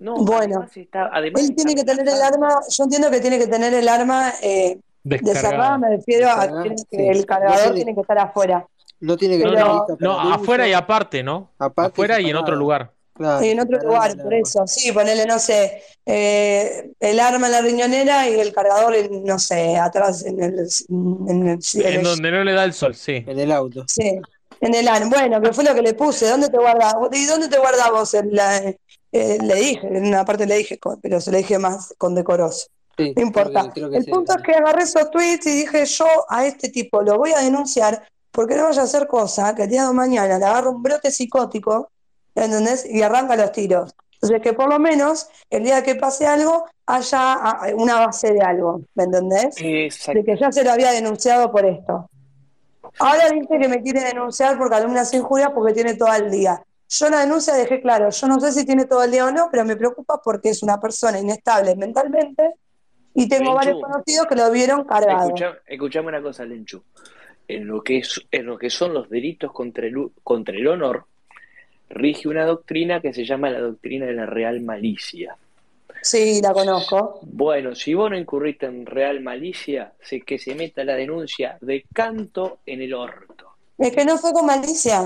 No, 0.01 0.17
Bueno, 0.17 0.57
además 0.57 0.77
está, 0.77 1.11
además 1.13 1.43
Él 1.43 1.55
tiene 1.55 1.75
que 1.75 1.85
tener 1.85 2.09
el 2.09 2.21
arma, 2.23 2.49
yo 2.69 2.85
entiendo 2.85 3.11
que 3.11 3.21
tiene 3.21 3.39
que 3.39 3.47
tener 3.47 3.73
el 3.75 3.89
arma 3.89 4.33
eh, 4.43 4.79
desarmada, 5.05 5.33
Descargada. 5.35 5.79
me 5.79 5.91
refiero 5.91 6.29
a 6.31 6.63
que 6.65 6.75
sí. 6.79 6.87
el 6.91 7.25
cargador 7.27 7.57
No 7.57 7.63
tiene- 7.63 7.75
tiene 7.77 7.95
que 7.95 8.01
estar 8.01 8.19
afuera. 8.19 8.67
No 9.01 9.17
tiene 9.17 9.37
que 9.37 9.45
Pero- 9.45 9.57
estar 9.83 9.97
No, 10.01 10.19
afuera 10.19 10.67
y 10.67 10.73
aparte, 10.73 11.23
¿no? 11.23 11.51
Aparte 11.59 11.93
afuera 11.93 12.21
y 12.21 12.31
en 12.31 12.37
otro 12.37 12.57
lugar. 12.57 12.91
Claro, 13.23 13.45
Y 13.45 13.51
en 13.51 13.61
otro 13.61 13.79
lugar, 13.79 14.17
por 14.21 14.35
eso, 14.35 14.67
sí, 14.67 14.91
ponerle, 14.93 15.27
no 15.27 15.39
sé, 15.39 15.83
eh, 16.05 16.91
el 16.99 17.21
arma 17.21 17.47
en 17.47 17.53
la 17.53 17.61
riñonera 17.63 18.29
y 18.29 18.41
el 18.41 18.53
cargador, 18.53 18.95
en, 18.97 19.25
no 19.25 19.39
sé, 19.39 19.77
atrás 19.77 20.25
en 20.25 20.43
el, 20.43 20.59
en 20.89 21.49
el, 21.49 21.59
en 21.75 21.87
En 21.87 21.87
el- 21.99 22.03
donde 22.03 22.31
no 22.31 22.43
le 22.45 22.53
da 22.53 22.65
el 22.65 22.73
sol, 22.73 22.95
sí. 22.95 23.25
En 23.27 23.39
el 23.39 23.53
auto. 23.53 23.85
sí, 23.89 24.19
en 24.61 24.75
el 24.75 24.89
arma. 24.89 25.09
Bueno, 25.11 25.41
que 25.41 25.53
fue 25.53 25.65
lo 25.65 25.75
que 25.75 25.83
le 25.83 25.95
puse, 25.95 26.29
¿dónde 26.29 26.49
te 26.49 26.59
guardas? 26.59 26.95
¿Y 27.13 27.27
dónde 27.27 27.49
te 27.49 27.59
guardas 27.59 27.91
vos? 27.91 28.15
En 28.15 28.35
la- 28.35 28.59
eh, 29.15 29.39
le 29.43 29.55
dije, 29.55 29.87
en 29.87 30.07
una 30.07 30.25
parte 30.25 30.47
le 30.47 30.57
dije, 30.57 30.79
con- 30.79 31.01
pero 31.01 31.21
se 31.21 31.31
le 31.31 31.39
dije 31.39 31.59
más 31.59 31.95
con 31.99 32.15
decoroso. 32.15 32.67
Sí, 32.97 33.13
No 33.17 33.23
importa. 33.23 33.61
creo 33.61 33.65
que- 33.73 33.81
creo 33.81 33.91
que 33.91 33.97
El 33.99 34.05
sí. 34.05 34.11
punto 34.11 34.35
es 34.37 34.43
que 34.43 34.53
agarré 34.55 34.83
esos 34.83 35.11
tweets 35.11 35.47
y 35.47 35.51
dije, 35.61 35.85
yo 35.87 36.07
a 36.29 36.45
este 36.47 36.69
tipo 36.69 37.03
lo 37.03 37.17
voy 37.19 37.33
a 37.33 37.39
denunciar 37.41 38.07
porque 38.31 38.55
no 38.57 38.65
vaya 38.65 38.81
a 38.83 38.85
hacer 38.85 39.07
cosa 39.07 39.55
que 39.55 39.63
el 39.65 39.69
día 39.71 39.87
de 39.87 39.93
mañana 39.95 40.39
le 40.39 40.45
agarre 40.45 40.69
un 40.71 40.83
brote 40.83 41.11
psicótico, 41.11 41.91
¿entendés? 42.35 42.85
Y 42.89 43.03
arranca 43.03 43.37
los 43.37 43.53
tiros. 43.53 43.95
Entonces, 44.15 44.41
que 44.41 44.53
por 44.53 44.69
lo 44.69 44.79
menos 44.79 45.29
el 45.51 45.65
día 45.65 45.83
que 45.83 45.97
pase 45.97 46.27
algo 46.27 46.65
haya 46.87 47.33
ah, 47.35 47.67
una 47.75 48.07
base 48.07 48.33
de 48.33 48.41
algo, 48.41 48.83
¿me 48.95 49.05
entendés? 49.05 49.57
Exacto. 49.59 50.21
De 50.21 50.25
que 50.25 50.37
ya 50.39 50.53
se 50.53 50.63
lo 50.63 50.71
había 50.71 50.93
denunciado 50.93 51.51
por 51.51 51.65
esto. 51.67 52.09
Ahora 52.99 53.31
dice 53.31 53.59
que 53.59 53.69
me 53.69 53.83
quiere 53.83 54.01
denunciar 54.01 54.59
por 54.59 54.71
calumnias 54.71 55.13
e 55.13 55.17
injurias 55.17 55.51
porque 55.55 55.73
tiene 55.73 55.95
todo 55.95 56.13
el 56.15 56.31
día. 56.31 56.63
Yo 56.89 57.09
la 57.09 57.21
denuncia 57.21 57.55
dejé 57.55 57.81
claro, 57.81 58.11
yo 58.11 58.27
no 58.29 58.39
sé 58.39 58.53
si 58.53 58.67
tiene 58.67 58.85
todo 58.85 59.03
el 59.03 59.11
día 59.11 59.25
o 59.27 59.31
no, 59.31 59.49
pero 59.51 59.65
me 59.65 59.77
preocupa 59.77 60.21
porque 60.23 60.51
es 60.51 60.63
una 60.63 60.79
persona 60.79 61.19
inestable 61.19 61.75
mentalmente 61.75 62.53
y 63.15 63.29
tengo 63.29 63.45
Lenchu. 63.45 63.57
varios 63.57 63.81
conocidos 63.81 64.27
que 64.27 64.35
lo 64.37 64.51
vieron 64.51 64.85
cargado. 64.85 65.29
Escucha- 65.29 65.59
escuchame 65.67 66.09
una 66.09 66.23
cosa, 66.23 66.45
Lenchu. 66.45 66.83
En 67.49 67.67
lo 67.67 67.83
que 67.83 67.99
es, 67.99 68.21
en 68.31 68.47
lo 68.47 68.59
que 68.59 68.69
son 68.71 68.93
los 68.95 69.09
delitos 69.09 69.53
contra 69.53 69.87
el, 69.87 70.11
contra 70.23 70.55
el 70.55 70.67
honor, 70.69 71.07
rige 71.93 72.29
una 72.29 72.45
doctrina 72.45 73.01
que 73.01 73.13
se 73.13 73.25
llama 73.25 73.51
la 73.51 73.61
doctrina 73.61 74.07
de 74.07 74.15
la 74.15 74.27
real 74.27 74.61
malicia. 74.61 75.37
Sí, 76.01 76.41
la 76.43 76.53
conozco. 76.53 77.21
Bueno, 77.23 77.75
si 77.75 77.95
vos 77.95 78.11
no 78.11 78.19
incurriste 78.19 78.67
en 78.67 78.87
real 78.87 79.21
malicia, 79.21 79.93
sé 80.01 80.21
que 80.23 80.39
se 80.39 80.55
meta 80.55 80.85
la 80.85 80.95
denuncia 80.95 81.59
de 81.61 81.85
canto 81.93 82.59
en 82.67 82.83
el 82.83 82.93
orto. 82.93 83.53
Es 83.79 83.93
que 83.93 84.05
no 84.05 84.19
fue 84.19 84.33
con 84.33 84.47
malicia. 84.47 85.03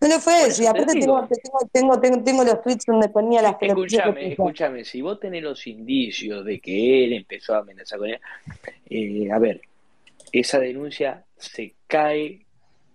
No 0.00 0.08
lo 0.08 0.20
fue. 0.20 0.48
Eso 0.48 0.62
Y 0.62 0.66
aparte 0.66 0.92
te 0.92 1.00
tengo, 1.00 1.26
tengo, 1.72 2.00
tengo, 2.00 2.22
tengo, 2.22 2.44
los 2.44 2.62
tweets 2.62 2.84
donde 2.86 3.08
ponía 3.08 3.40
las 3.40 3.56
Escúchame, 3.60 4.28
escúchame, 4.28 4.84
si 4.84 5.00
vos 5.00 5.18
tenés 5.18 5.42
los 5.42 5.66
indicios 5.66 6.44
de 6.44 6.60
que 6.60 7.04
él 7.04 7.14
empezó 7.14 7.54
a 7.54 7.58
amenazar 7.58 7.98
con 7.98 8.08
ella, 8.08 8.20
eh, 8.90 9.30
a 9.32 9.38
ver, 9.38 9.62
esa 10.30 10.58
denuncia 10.58 11.24
se 11.36 11.74
cae 11.86 12.44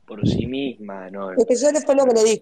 por 0.06 0.28
sí 0.28 0.46
misma, 0.46 1.10
¿no? 1.10 1.32
Es 1.32 1.46
que 1.46 1.56
yo 1.56 1.72
le 1.72 1.82
fue 1.82 1.96
lo 1.96 2.06
que 2.06 2.14
le 2.14 2.24
dije. 2.24 2.42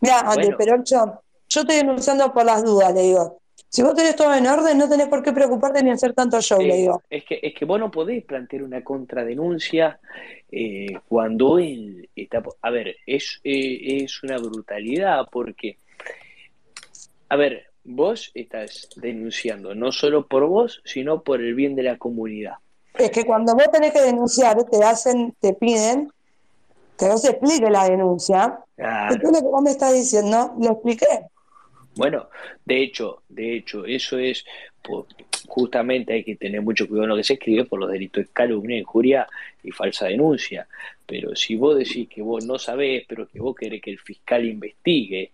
Mira, 0.00 0.22
Bueno. 0.34 0.56
Perocho, 0.56 1.22
yo 1.48 1.60
estoy 1.60 1.76
denunciando 1.76 2.32
por 2.32 2.44
las 2.44 2.64
dudas, 2.64 2.94
le 2.94 3.02
digo. 3.02 3.40
Si 3.70 3.82
vos 3.82 3.94
tenés 3.94 4.16
todo 4.16 4.34
en 4.34 4.46
orden, 4.46 4.78
no 4.78 4.88
tenés 4.88 5.08
por 5.08 5.22
qué 5.22 5.32
preocuparte 5.32 5.82
ni 5.82 5.90
hacer 5.90 6.14
tanto 6.14 6.40
show, 6.40 6.60
le 6.60 6.76
digo. 6.76 7.02
es 7.10 7.24
que, 7.24 7.38
es 7.42 7.54
que 7.54 7.64
vos 7.66 7.78
no 7.78 7.90
podés 7.90 8.24
plantear 8.24 8.62
una 8.62 8.82
contradenuncia 8.82 10.00
eh, 10.50 10.98
cuando 11.06 11.58
él 11.58 12.08
está... 12.16 12.42
A 12.62 12.70
ver, 12.70 12.96
es, 13.04 13.40
eh, 13.44 14.02
es 14.02 14.22
una 14.22 14.38
brutalidad 14.38 15.26
porque, 15.30 15.76
a 17.28 17.36
ver, 17.36 17.66
vos 17.84 18.30
estás 18.34 18.88
denunciando 18.96 19.74
no 19.74 19.92
solo 19.92 20.26
por 20.26 20.46
vos, 20.46 20.80
sino 20.84 21.22
por 21.22 21.40
el 21.40 21.54
bien 21.54 21.74
de 21.74 21.82
la 21.82 21.98
comunidad. 21.98 22.54
Es 22.94 23.10
que 23.10 23.24
cuando 23.24 23.54
vos 23.54 23.70
tenés 23.70 23.92
que 23.92 24.00
denunciar, 24.00 24.64
te 24.64 24.82
hacen, 24.82 25.34
te 25.40 25.52
piden 25.52 26.10
que 26.98 27.06
vos 27.06 27.24
expliques 27.24 27.70
la 27.70 27.88
denuncia. 27.88 28.58
Claro. 28.78 29.16
Lo 29.22 29.32
que 29.32 29.40
vos 29.42 29.62
me 29.62 29.70
estás 29.70 29.92
diciendo, 29.92 30.54
lo 30.60 30.72
expliqué. 30.72 31.26
Bueno, 31.96 32.28
de 32.64 32.80
hecho, 32.80 33.22
de 33.28 33.56
hecho, 33.56 33.84
eso 33.84 34.18
es 34.18 34.44
justamente 35.48 36.12
hay 36.12 36.22
que 36.22 36.36
tener 36.36 36.62
mucho 36.62 36.86
cuidado 36.86 37.04
en 37.04 37.10
lo 37.10 37.16
que 37.16 37.24
se 37.24 37.34
escribe 37.34 37.64
por 37.64 37.80
los 37.80 37.90
delitos 37.90 38.24
de 38.24 38.30
calumnia, 38.32 38.78
injuria 38.78 39.26
y 39.64 39.72
falsa 39.72 40.06
denuncia. 40.06 40.68
Pero 41.06 41.34
si 41.34 41.56
vos 41.56 41.76
decís 41.76 42.08
que 42.08 42.22
vos 42.22 42.44
no 42.44 42.58
sabés, 42.58 43.04
pero 43.08 43.26
que 43.26 43.40
vos 43.40 43.56
querés 43.56 43.82
que 43.82 43.90
el 43.90 43.98
fiscal 43.98 44.44
investigue, 44.44 45.32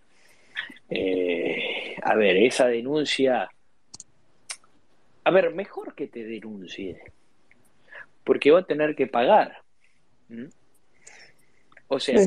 eh, 0.89 1.97
a 2.03 2.15
ver, 2.15 2.39
esa 2.39 2.67
denuncia, 2.69 3.51
a 5.25 5.31
ver, 5.31 5.55
mejor 5.55 5.95
que 5.95 6.07
te 6.07 6.25
denuncie, 6.25 6.99
porque 8.25 8.51
va 8.51 8.61
a 8.61 8.67
tener 8.67 8.97
que 8.97 9.07
pagar. 9.07 9.59
O 11.89 12.01
sea, 12.01 12.19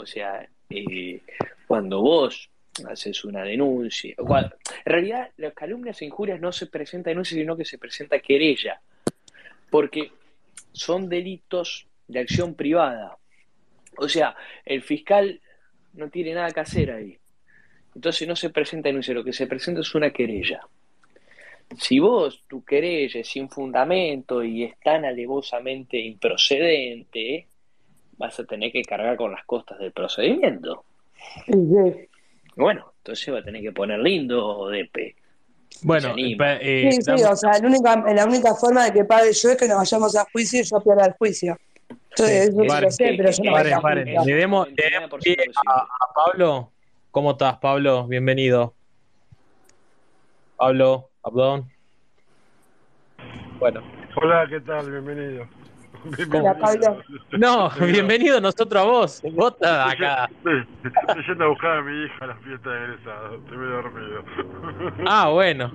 o 0.00 0.06
sea, 0.06 0.48
eh, 0.68 1.20
cuando 1.66 2.00
vos 2.00 2.50
haces 2.88 3.24
una 3.24 3.42
denuncia, 3.42 4.14
en 4.16 4.50
realidad 4.84 5.30
las 5.36 5.54
calumnias 5.54 6.00
e 6.00 6.06
injurias 6.06 6.40
no 6.40 6.52
se 6.52 6.66
presenta 6.66 7.10
denuncia, 7.10 7.36
sino 7.36 7.56
que 7.56 7.64
se 7.64 7.78
presenta 7.78 8.18
querella, 8.20 8.80
porque 9.70 10.12
son 10.72 11.08
delitos 11.08 11.86
de 12.08 12.20
acción 12.20 12.54
privada. 12.54 13.16
O 13.98 14.08
sea, 14.08 14.34
el 14.64 14.82
fiscal 14.82 15.40
no 15.94 16.08
tiene 16.08 16.34
nada 16.34 16.50
que 16.50 16.60
hacer 16.60 16.90
ahí. 16.90 17.18
Entonces 17.94 18.26
no 18.26 18.36
se 18.36 18.50
presenta 18.50 18.88
denuncia, 18.88 19.14
lo 19.14 19.24
que 19.24 19.32
se 19.32 19.46
presenta 19.46 19.80
es 19.80 19.94
una 19.94 20.10
querella. 20.10 20.60
Si 21.78 21.98
vos, 21.98 22.42
tu 22.48 22.64
querella 22.64 23.20
es 23.20 23.28
sin 23.28 23.48
fundamento 23.48 24.42
y 24.42 24.64
es 24.64 24.78
tan 24.80 25.04
alevosamente 25.04 25.98
improcedente, 25.98 27.46
vas 28.20 28.38
a 28.38 28.44
tener 28.44 28.70
que 28.70 28.82
cargar 28.82 29.16
con 29.16 29.32
las 29.32 29.44
costas 29.46 29.78
del 29.78 29.92
procedimiento. 29.92 30.84
Bueno, 32.54 32.92
entonces 32.98 33.34
va 33.34 33.38
a 33.38 33.42
tener 33.42 33.62
que 33.62 33.72
poner 33.72 33.98
lindo 33.98 34.68
DP. 34.68 35.16
Bueno, 35.82 36.14
eh, 36.18 36.88
Sí, 36.92 37.00
sí, 37.00 37.10
o 37.12 37.34
sea, 37.36 37.58
la 37.58 37.66
única, 37.66 37.96
la 38.12 38.26
única 38.26 38.54
forma 38.54 38.84
de 38.84 38.92
que 38.92 39.04
pague 39.04 39.32
yo 39.32 39.48
es 39.48 39.56
que 39.56 39.66
nos 39.66 39.78
vayamos 39.78 40.14
a 40.16 40.26
juicio 40.30 40.60
y 40.60 40.64
yo 40.64 40.80
pierda 40.80 41.06
el 41.06 41.12
juicio. 41.14 41.56
Entonces, 42.10 42.50
sí 42.54 42.68
Paren, 42.68 42.92
sé, 42.92 43.14
pero 43.16 43.30
yo 43.30 43.44
no 43.44 43.50
voy 43.52 43.60
a 43.60 43.62
paren, 43.62 43.72
a 43.72 43.80
paren. 43.80 44.26
Le 44.26 44.34
demos, 44.34 44.68
le 44.68 44.90
demos 44.90 45.56
a 45.66 46.14
Pablo. 46.14 46.70
¿Cómo 47.10 47.30
estás, 47.30 47.56
Pablo? 47.56 48.06
Bienvenido. 48.06 48.74
Pablo, 50.56 51.08
Abdón. 51.22 51.70
Bueno, 53.58 53.82
Hola, 54.16 54.46
¿qué 54.50 54.60
tal? 54.60 54.90
Bienvenido. 54.90 55.59
Hola, 56.32 56.56
Pablo. 56.58 57.02
No, 57.38 57.70
bienvenido 57.86 58.40
nosotros 58.40 58.82
a 58.82 58.86
vos. 58.86 59.22
Vos 59.34 59.52
estás 59.52 59.92
acá. 59.92 60.30
Sí, 60.42 60.50
estoy 60.84 61.26
yendo 61.26 61.44
a 61.44 61.48
buscar 61.48 61.78
a 61.78 61.82
mi 61.82 62.04
hija 62.04 62.16
a 62.20 62.26
la 62.28 62.34
fiesta 62.36 62.70
de 62.70 62.84
egresado. 62.84 63.34
Estoy 63.36 63.58
medio 63.58 63.72
dormido. 63.82 64.24
Ah, 65.06 65.28
bueno. 65.28 65.72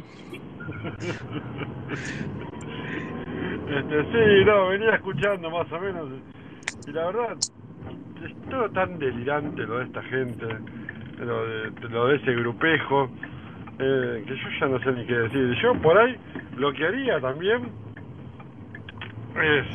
Este, 3.67 4.03
sí, 4.03 4.45
no, 4.45 4.67
venía 4.69 4.95
escuchando 4.95 5.49
más 5.49 5.71
o 5.71 5.80
menos. 5.80 6.09
Y 6.88 6.91
la 6.91 7.05
verdad, 7.05 7.38
es 8.23 8.49
todo 8.49 8.69
tan 8.71 8.97
delirante 8.99 9.63
lo 9.63 9.80
de 9.80 9.86
esta 9.86 10.01
gente, 10.03 10.45
lo 11.19 11.45
de, 11.45 11.71
lo 11.89 12.07
de 12.07 12.15
ese 12.15 12.34
grupejo, 12.34 13.09
eh, 13.80 14.23
que 14.26 14.36
yo 14.36 14.49
ya 14.59 14.67
no 14.67 14.80
sé 14.80 14.91
ni 14.91 15.05
qué 15.05 15.13
decir. 15.13 15.55
Yo 15.61 15.73
por 15.82 15.97
ahí 15.97 16.15
lo 16.57 16.73
que 16.73 16.86
haría 16.86 17.19
también 17.19 17.69
es, 19.41 19.65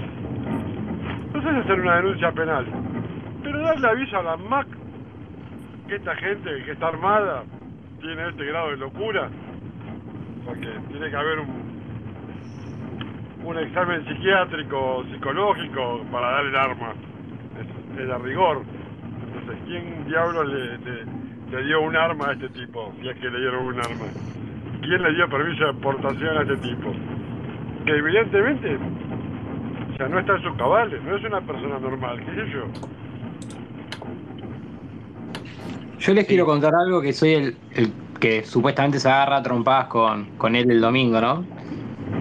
no 1.35 1.43
sé 1.43 1.51
si 1.53 1.59
hacer 1.61 1.81
una 1.81 1.97
denuncia 1.97 2.33
penal, 2.33 2.67
pero 3.43 3.61
darle 3.61 3.89
aviso 3.89 4.19
a 4.19 4.23
la 4.23 4.37
MAC 4.37 4.67
que 5.89 5.97
esta 5.97 6.15
gente 6.17 6.63
que 6.65 6.73
está 6.73 6.89
armada 6.89 7.45
tiene 8.01 8.29
este 8.29 8.45
grado 8.47 8.71
de 8.71 8.77
locura, 8.79 9.29
porque 10.45 10.69
tiene 10.91 11.11
que 11.11 11.17
haber 11.17 11.39
un 11.41 11.71
un 13.43 13.59
examen 13.59 14.05
psiquiátrico, 14.07 15.05
psicológico 15.11 16.05
para 16.13 16.31
dar 16.31 16.45
el 16.45 16.57
arma. 16.57 16.95
Es, 17.59 17.97
de 17.97 18.19
rigor. 18.19 18.63
Entonces, 19.35 19.65
¿quién 19.67 20.07
diablos 20.07 20.47
le, 20.47 20.79
le- 20.79 21.63
dio 21.65 21.81
un 21.81 21.97
arma 21.97 22.29
a 22.29 22.33
este 22.35 22.49
tipo? 22.51 22.93
Si 23.01 23.09
es 23.09 23.17
que 23.17 23.31
le 23.31 23.39
dieron 23.41 23.65
un 23.67 23.81
arma. 23.81 24.07
¿Quién 24.83 25.03
le 25.03 25.13
dio 25.15 25.29
permiso 25.29 25.65
de 25.65 25.71
exportación 25.71 26.37
a 26.37 26.43
este 26.43 26.57
tipo? 26.59 26.93
Que 27.87 27.97
evidentemente, 27.97 28.79
sea, 30.01 30.09
no 30.09 30.19
está 30.19 30.37
en 30.37 30.43
sus 30.43 30.57
cabales, 30.57 31.03
no 31.03 31.17
es 31.17 31.25
una 31.25 31.41
persona 31.43 31.79
normal, 31.79 32.19
qué 32.25 32.35
sé 32.35 32.51
yo. 32.53 32.65
Yo 35.99 36.15
les 36.15 36.27
quiero 36.27 36.47
contar 36.47 36.75
algo 36.75 37.03
que 37.03 37.13
soy 37.13 37.35
el, 37.35 37.57
el 37.73 37.93
que 38.19 38.43
supuestamente 38.43 38.99
se 38.99 39.09
agarra 39.09 39.39
a 39.39 39.43
trompadas 39.43 39.87
con, 39.87 40.25
con 40.39 40.57
él 40.57 40.71
el 40.71 40.81
domingo, 40.81 41.21
¿no? 41.21 41.45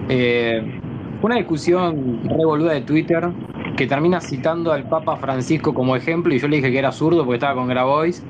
Eh, 0.09 0.81
una 1.21 1.35
discusión 1.35 2.21
revoluda 2.25 2.73
de 2.73 2.81
Twitter 2.81 3.29
que 3.77 3.87
termina 3.87 4.19
citando 4.19 4.73
al 4.73 4.83
Papa 4.89 5.15
Francisco 5.15 5.73
como 5.73 5.95
ejemplo 5.95 6.33
y 6.33 6.39
yo 6.39 6.49
le 6.49 6.57
dije 6.57 6.71
que 6.71 6.79
era 6.79 6.91
zurdo 6.91 7.23
porque 7.23 7.35
estaba 7.35 7.55
con 7.55 7.69
Grabois 7.69 8.25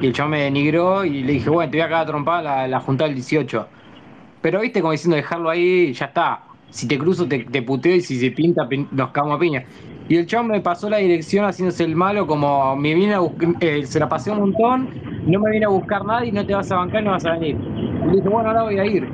y 0.00 0.06
el 0.06 0.12
chabón 0.14 0.32
me 0.32 0.42
denigró 0.42 1.04
y 1.04 1.22
le 1.22 1.34
dije, 1.34 1.50
bueno, 1.50 1.70
te 1.70 1.76
voy 1.76 1.84
a 1.84 1.88
cagar 1.88 2.02
a 2.02 2.06
trompada 2.06 2.42
la, 2.42 2.68
la 2.68 2.80
junta 2.80 3.04
del 3.04 3.14
18. 3.14 3.68
Pero 4.40 4.60
viste 4.60 4.80
como 4.80 4.92
diciendo 4.92 5.16
dejarlo 5.16 5.50
ahí, 5.50 5.92
ya 5.92 6.06
está. 6.06 6.40
Si 6.70 6.86
te 6.88 6.98
cruzo 6.98 7.26
te, 7.26 7.44
te 7.44 7.62
puteo 7.62 7.96
y 7.96 8.00
si 8.00 8.18
se 8.18 8.30
pinta 8.30 8.68
pin- 8.68 8.88
nos 8.90 9.10
cagamos 9.10 9.36
a 9.36 9.40
piña. 9.40 9.64
Y 10.08 10.16
el 10.16 10.26
chabón 10.26 10.48
me 10.48 10.60
pasó 10.60 10.88
la 10.88 10.98
dirección 10.98 11.44
haciéndose 11.44 11.84
el 11.84 11.96
malo 11.96 12.26
como 12.26 12.76
me 12.76 12.94
vine 12.94 13.14
a 13.14 13.20
eh, 13.60 13.84
se 13.86 13.98
la 13.98 14.08
pasé 14.08 14.30
un 14.30 14.38
montón, 14.40 14.88
no 15.26 15.40
me 15.40 15.50
vine 15.50 15.64
a 15.64 15.68
buscar 15.68 16.04
nadie, 16.04 16.30
no 16.32 16.44
te 16.46 16.54
vas 16.54 16.70
a 16.70 16.76
bancar, 16.76 17.02
no 17.02 17.10
vas 17.12 17.24
a 17.24 17.32
venir. 17.32 17.56
Y 17.56 18.16
dije, 18.16 18.28
bueno, 18.28 18.50
ahora 18.50 18.62
voy 18.62 18.78
a 18.78 18.84
ir. 18.84 19.08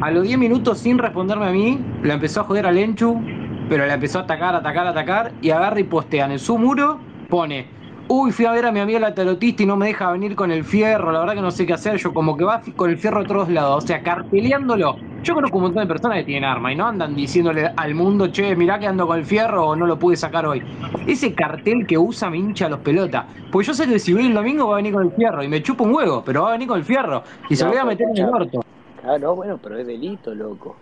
A 0.00 0.10
los 0.10 0.22
10 0.24 0.38
minutos 0.38 0.78
sin 0.78 0.96
responderme 0.98 1.46
a 1.46 1.50
mí, 1.50 1.80
la 2.02 2.14
empezó 2.14 2.40
a 2.40 2.44
joder 2.44 2.66
al 2.66 2.78
Enchu, 2.78 3.20
pero 3.68 3.84
la 3.86 3.94
empezó 3.94 4.20
a 4.20 4.22
atacar, 4.22 4.54
atacar, 4.54 4.86
atacar, 4.86 5.32
y 5.42 5.50
agarra 5.50 5.80
y 5.80 5.84
postean 5.84 6.30
en 6.32 6.38
su 6.38 6.56
muro, 6.56 7.00
pone, 7.28 7.66
uy, 8.08 8.32
fui 8.32 8.46
a 8.46 8.52
ver 8.52 8.64
a 8.66 8.72
mi 8.72 8.80
amiga 8.80 8.98
la 8.98 9.14
tarotista 9.14 9.62
y 9.62 9.66
no 9.66 9.76
me 9.76 9.86
deja 9.86 10.10
venir 10.10 10.34
con 10.34 10.50
el 10.50 10.64
fierro, 10.64 11.12
la 11.12 11.20
verdad 11.20 11.34
que 11.34 11.42
no 11.42 11.50
sé 11.50 11.66
qué 11.66 11.74
hacer, 11.74 11.96
yo 11.96 12.12
como 12.12 12.36
que 12.36 12.44
va 12.44 12.62
con 12.74 12.90
el 12.90 12.98
fierro 12.98 13.20
a 13.20 13.24
todos 13.24 13.50
lados, 13.50 13.84
o 13.84 13.86
sea, 13.86 14.02
carteleándolo. 14.02 14.96
Yo 15.22 15.34
conozco 15.34 15.58
un 15.58 15.64
montón 15.64 15.82
de 15.82 15.88
personas 15.88 16.18
que 16.18 16.24
tienen 16.24 16.44
arma 16.44 16.72
y 16.72 16.76
no 16.76 16.86
andan 16.86 17.14
diciéndole 17.14 17.70
al 17.76 17.94
mundo, 17.94 18.28
che, 18.28 18.56
mirá 18.56 18.78
que 18.78 18.86
ando 18.86 19.06
con 19.06 19.18
el 19.18 19.26
fierro 19.26 19.68
o 19.68 19.76
no 19.76 19.86
lo 19.86 19.98
pude 19.98 20.16
sacar 20.16 20.46
hoy. 20.46 20.62
Ese 21.06 21.34
cartel 21.34 21.86
que 21.86 21.98
usa 21.98 22.30
me 22.30 22.38
hincha 22.38 22.68
los 22.68 22.80
pelotas. 22.80 23.26
Pues 23.50 23.66
yo 23.66 23.74
sé 23.74 23.86
que 23.86 23.98
si 23.98 24.14
voy 24.14 24.26
el 24.26 24.34
domingo 24.34 24.68
va 24.68 24.74
a 24.74 24.76
venir 24.76 24.92
con 24.92 25.04
el 25.04 25.12
fierro 25.12 25.42
y 25.42 25.48
me 25.48 25.62
chupa 25.62 25.84
un 25.84 25.94
huevo, 25.94 26.22
pero 26.24 26.42
va 26.42 26.50
a 26.50 26.52
venir 26.52 26.68
con 26.68 26.78
el 26.78 26.84
fierro 26.84 27.22
y 27.50 27.56
se 27.56 27.64
lo 27.64 27.70
voy 27.70 27.78
a 27.78 27.84
meter 27.84 28.06
en 28.14 28.24
el 28.24 28.30
orto. 28.30 28.64
Ah, 29.04 29.18
no, 29.18 29.34
bueno, 29.34 29.58
pero 29.62 29.78
es 29.78 29.86
delito, 29.86 30.34
loco. 30.34 30.76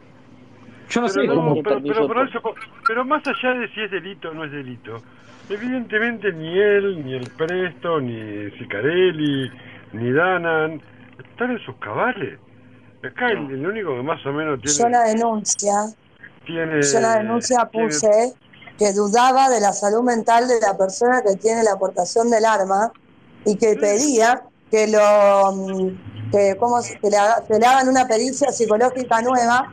Yo 0.89 1.01
no 1.01 1.07
pero, 1.09 1.21
sé 1.23 1.27
no, 1.27 1.35
cómo. 1.35 1.55
pero, 1.55 1.63
permiso 1.65 1.95
pero, 1.95 2.07
pero 2.09 2.21
por- 2.21 2.29
eso- 2.29 2.81
pero 2.87 3.05
más 3.05 3.23
allá 3.27 3.55
de 3.59 3.69
si 3.75 3.81
es 3.83 3.91
delito 3.91 4.31
o 4.31 4.35
no 4.35 4.45
es 4.45 4.53
delito, 4.53 5.03
evidentemente 5.49 6.33
ni 6.33 6.59
él, 6.59 7.05
ni 7.05 7.15
el 7.15 7.29
Presto, 7.31 8.01
ni 8.01 8.51
Sicarelli, 8.59 9.51
ni 9.93 10.13
Danan, 10.13 10.81
están 11.19 11.51
en 11.53 11.59
sus 11.61 11.77
cabales. 11.77 12.39
Acá 13.05 13.31
el, 13.31 13.51
el 13.51 13.67
único 13.67 13.95
que 13.95 14.03
más 14.03 14.25
o 14.27 14.33
menos 14.33 14.61
Yo 14.63 14.73
tiene... 14.75 14.91
la 14.91 15.03
denuncia, 15.05 15.73
tiene 16.45 16.83
yo 16.83 17.01
la 17.01 17.19
denuncia 17.19 17.69
tiene- 17.71 17.87
puse 17.89 18.33
que 18.79 18.93
dudaba 18.93 19.49
de 19.49 19.61
la 19.61 19.73
salud 19.73 20.03
mental 20.03 20.47
de 20.49 20.61
la 20.61 20.77
persona 20.77 21.23
que 21.23 21.37
tiene 21.37 21.63
la 21.63 21.73
aportación 21.73 22.31
del 22.31 22.45
arma 22.45 22.91
y 23.45 23.57
que 23.57 23.75
pedía 23.77 24.43
que 24.71 24.89
lo 24.89 25.53
mm, 25.53 26.31
que, 26.33 26.57
¿cómo 26.59 26.83
se- 26.83 26.99
que 26.99 27.09
le, 27.11 27.17
haga- 27.17 27.43
que 27.47 27.59
le 27.59 27.65
hagan 27.65 27.89
una 27.89 28.07
pericia 28.09 28.51
psicológica 28.51 29.23
nueva 29.23 29.73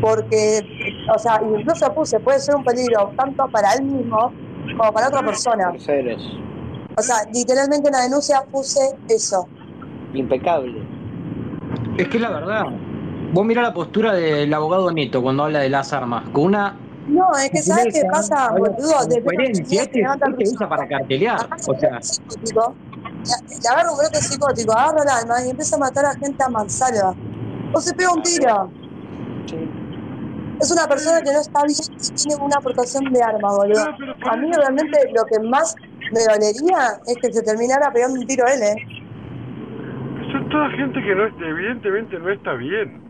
porque, 0.00 0.96
o 1.14 1.18
sea, 1.18 1.40
incluso 1.42 1.92
puse, 1.94 2.20
puede 2.20 2.38
ser 2.38 2.56
un 2.56 2.64
peligro 2.64 3.12
tanto 3.16 3.48
para 3.48 3.74
él 3.74 3.84
mismo 3.84 4.32
como 4.76 4.92
para 4.92 5.08
otra 5.08 5.22
persona. 5.22 5.72
Terceros. 5.72 6.38
O 6.96 7.02
sea, 7.02 7.16
literalmente 7.32 7.88
en 7.88 7.92
la 7.92 8.02
denuncia 8.02 8.42
puse 8.50 8.80
eso. 9.08 9.48
Impecable. 10.14 10.82
Es 11.96 12.08
que 12.08 12.16
es 12.16 12.22
la 12.22 12.30
verdad. 12.30 12.64
Vos 13.32 13.44
mirá 13.44 13.62
la 13.62 13.74
postura 13.74 14.14
del 14.14 14.52
abogado 14.52 14.90
Neto 14.90 15.22
cuando 15.22 15.44
habla 15.44 15.60
de 15.60 15.68
las 15.68 15.92
armas, 15.92 16.28
con 16.30 16.44
una 16.44 16.76
No, 17.06 17.30
es 17.36 17.50
que 17.50 17.58
¿sabes 17.58 17.92
qué 17.92 18.02
pasa, 18.10 18.50
boludo? 18.56 19.04
Desde 19.06 19.22
coherencia, 19.22 19.82
este, 19.82 20.00
este 20.00 20.54
usa 20.54 20.68
para 20.68 20.88
cartelear. 20.88 21.48
O 21.68 21.74
sea, 21.78 22.00
le 22.00 23.68
agarra 23.68 23.90
un 23.90 23.98
brote 23.98 24.20
psicótico, 24.22 24.72
agarra 24.72 25.02
el 25.02 25.08
alma 25.08 25.46
y 25.46 25.50
empieza 25.50 25.76
a 25.76 25.78
matar 25.78 26.06
a 26.06 26.14
gente 26.14 26.42
a 26.42 26.48
mansalva. 26.48 27.14
O 27.74 27.80
se 27.80 27.94
pega 27.94 28.12
un 28.12 28.22
tiro. 28.22 28.70
Es 30.60 30.72
una 30.72 30.86
persona 30.88 31.20
que 31.22 31.32
no 31.32 31.40
está 31.40 31.62
bien 31.64 31.78
y 31.98 32.14
tiene 32.14 32.42
una 32.42 32.56
aportación 32.56 33.04
de 33.12 33.22
arma, 33.22 33.48
boludo. 33.56 33.84
A 34.30 34.36
mí 34.36 34.50
realmente 34.52 34.98
lo 35.14 35.24
que 35.26 35.40
más 35.48 35.74
me 36.12 36.20
dolería 36.20 36.98
es 37.06 37.16
que 37.22 37.32
se 37.32 37.42
terminara 37.42 37.92
pegando 37.92 38.20
un 38.20 38.26
tiro 38.26 38.44
él, 38.46 38.62
¿eh? 38.62 39.02
Son 40.32 40.48
toda 40.48 40.70
gente 40.70 41.00
que 41.00 41.14
no 41.14 41.24
evidentemente 41.46 42.18
no 42.18 42.30
está 42.30 42.54
bien. 42.54 43.00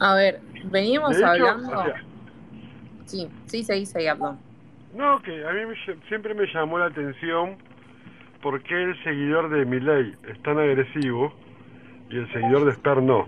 A 0.00 0.14
ver, 0.14 0.40
venimos 0.64 1.16
hecho, 1.16 1.26
hablando. 1.26 1.78
o 1.78 1.84
sea, 1.84 1.94
Sí, 3.04 3.28
sí, 3.46 3.62
seguí, 3.62 3.84
seguí, 3.84 4.06
Abdón. 4.06 4.38
No, 4.94 5.20
que 5.22 5.46
a 5.46 5.52
mí 5.52 5.66
me 5.66 5.74
siempre 6.08 6.34
me 6.34 6.46
llamó 6.46 6.78
la 6.78 6.86
atención 6.86 7.56
por 8.42 8.62
qué 8.62 8.82
el 8.82 9.04
seguidor 9.04 9.50
de 9.50 9.64
Milei 9.64 10.14
es 10.28 10.42
tan 10.42 10.58
agresivo 10.58 11.32
y 12.10 12.16
el 12.16 12.32
seguidor 12.32 12.64
de 12.64 12.72
Sper 12.72 13.02
no, 13.02 13.26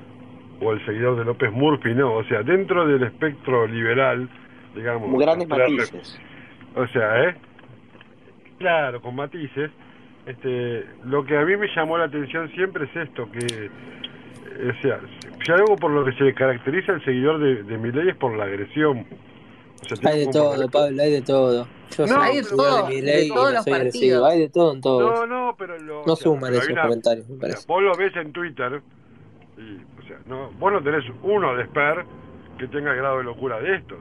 o 0.64 0.72
el 0.72 0.84
seguidor 0.86 1.16
de 1.18 1.24
López 1.24 1.52
Murphy 1.52 1.94
no. 1.94 2.14
O 2.14 2.24
sea, 2.24 2.42
dentro 2.42 2.86
del 2.86 3.02
espectro 3.02 3.66
liberal, 3.66 4.28
digamos. 4.74 5.02
Como 5.02 5.18
grandes 5.18 5.48
matices. 5.48 6.18
O 6.74 6.86
sea, 6.88 7.24
¿eh? 7.28 7.34
Claro, 8.58 9.00
con 9.00 9.14
matices. 9.16 9.70
Este, 10.26 10.84
lo 11.04 11.24
que 11.24 11.36
a 11.36 11.44
mí 11.44 11.56
me 11.56 11.66
llamó 11.74 11.98
la 11.98 12.04
atención 12.04 12.50
siempre 12.52 12.86
es 12.86 12.96
esto, 12.96 13.28
que, 13.30 13.68
o 13.68 14.80
sea, 14.80 14.98
si 15.44 15.52
algo 15.52 15.76
por 15.76 15.90
lo 15.90 16.02
que 16.04 16.12
se 16.12 16.32
caracteriza 16.32 16.92
el 16.92 17.04
seguidor 17.04 17.38
de, 17.40 17.62
de 17.62 17.76
Milei 17.76 18.08
es 18.08 18.16
por 18.16 18.34
la 18.34 18.44
agresión. 18.44 19.06
O 19.82 19.96
sea, 19.96 20.10
Hay 20.10 20.20
de 20.20 20.32
todo, 20.32 20.70
Pablo, 20.70 21.02
hay 21.02 21.10
de 21.10 21.20
todo. 21.20 21.68
Yo 21.90 22.06
No, 22.06 22.14
soy 22.14 22.22
Hay 22.22 22.36
de 22.36 22.42
todo, 22.48 22.86
de 22.88 23.02
de 23.02 23.28
todos 23.28 23.44
no 23.50 23.54
los 23.56 23.64
soy 23.64 23.72
agresivo. 23.74 24.22
partidos. 24.22 24.32
Hay 24.32 24.40
de 24.40 24.48
todo 24.48 24.72
en 24.74 24.80
todo. 24.80 25.10
No, 25.10 25.26
no, 25.26 25.54
pero 25.58 25.78
lo, 25.78 26.06
No 26.06 26.12
o 26.14 26.16
sea, 26.16 26.24
suman 26.24 26.54
esos 26.54 26.68
una- 26.70 26.82
comentarios, 26.82 27.28
me 27.28 27.34
o 27.34 27.38
sea, 27.38 27.48
parece. 27.48 27.64
vos 27.68 27.82
lo 27.82 27.92
ves 27.98 28.16
en 28.16 28.32
Twitter 28.32 28.80
y, 29.58 29.76
o 30.04 30.06
sea, 30.06 30.18
no, 30.26 30.50
vos 30.58 30.72
no 30.72 30.82
tenés 30.82 31.04
uno 31.22 31.56
de 31.56 31.64
Sper 31.66 32.04
que 32.58 32.68
tenga 32.68 32.90
el 32.92 32.98
grado 32.98 33.18
de 33.18 33.24
locura 33.24 33.60
de 33.60 33.76
estos. 33.76 33.98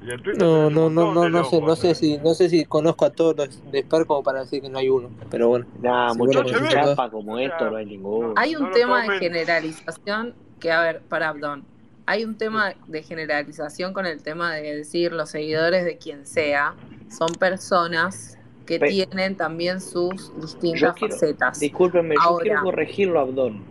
Y 0.00 0.10
en 0.10 0.22
Twitter 0.22 0.38
No, 0.38 0.70
no, 0.70 0.90
no, 0.90 1.14
no, 1.14 1.28
no 1.28 1.44
sé, 1.44 1.60
no 1.60 1.76
sé 1.76 1.90
¿eh? 1.90 1.94
si, 1.94 2.18
no 2.18 2.34
sé 2.34 2.48
si 2.48 2.64
conozco 2.64 3.04
a 3.04 3.10
todos 3.10 3.36
los 3.36 3.70
de 3.72 3.80
Spar 3.82 4.06
como 4.06 4.22
para 4.22 4.40
decir 4.40 4.62
que 4.62 4.68
no 4.68 4.78
hay 4.78 4.88
uno, 4.88 5.10
pero 5.30 5.48
bueno. 5.48 5.66
Nah, 5.80 6.12
muchachos, 6.14 6.60
chapa 6.68 7.10
como 7.10 7.38
esto 7.38 7.70
no 7.70 7.76
hay 7.76 7.86
ninguno. 7.86 8.34
Hay 8.36 8.56
un 8.56 8.70
tema 8.72 9.02
de 9.02 9.18
generalización 9.18 10.34
que, 10.58 10.72
a 10.72 10.80
ver, 10.80 11.02
para 11.08 11.28
Abdón. 11.28 11.64
Hay 12.06 12.24
un 12.24 12.36
tema 12.36 12.74
de 12.88 13.02
generalización 13.04 13.92
con 13.92 14.06
el 14.06 14.22
tema 14.22 14.52
de 14.54 14.76
decir 14.78 15.12
los 15.12 15.30
seguidores 15.30 15.84
de 15.84 15.98
quien 15.98 16.26
sea 16.26 16.74
son 17.08 17.32
personas 17.34 18.38
que 18.66 18.80
Pe- 18.80 18.88
tienen 18.88 19.36
también 19.36 19.80
sus 19.80 20.32
Yo 20.34 20.40
distintas 20.40 20.94
quiero, 20.94 21.14
facetas. 21.14 21.60
discúlpenme, 21.60 22.16
yo 22.16 22.38
quiero 22.38 22.62
corregirlo 22.62 23.20
Abdón. 23.20 23.62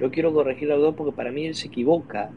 Yo 0.00 0.10
quiero 0.10 0.32
corregirlo 0.32 0.74
a 0.74 0.76
Abdón 0.78 0.94
porque 0.94 1.14
para 1.14 1.30
mí 1.30 1.46
él 1.46 1.54
se 1.54 1.68
equivoca. 1.68 2.30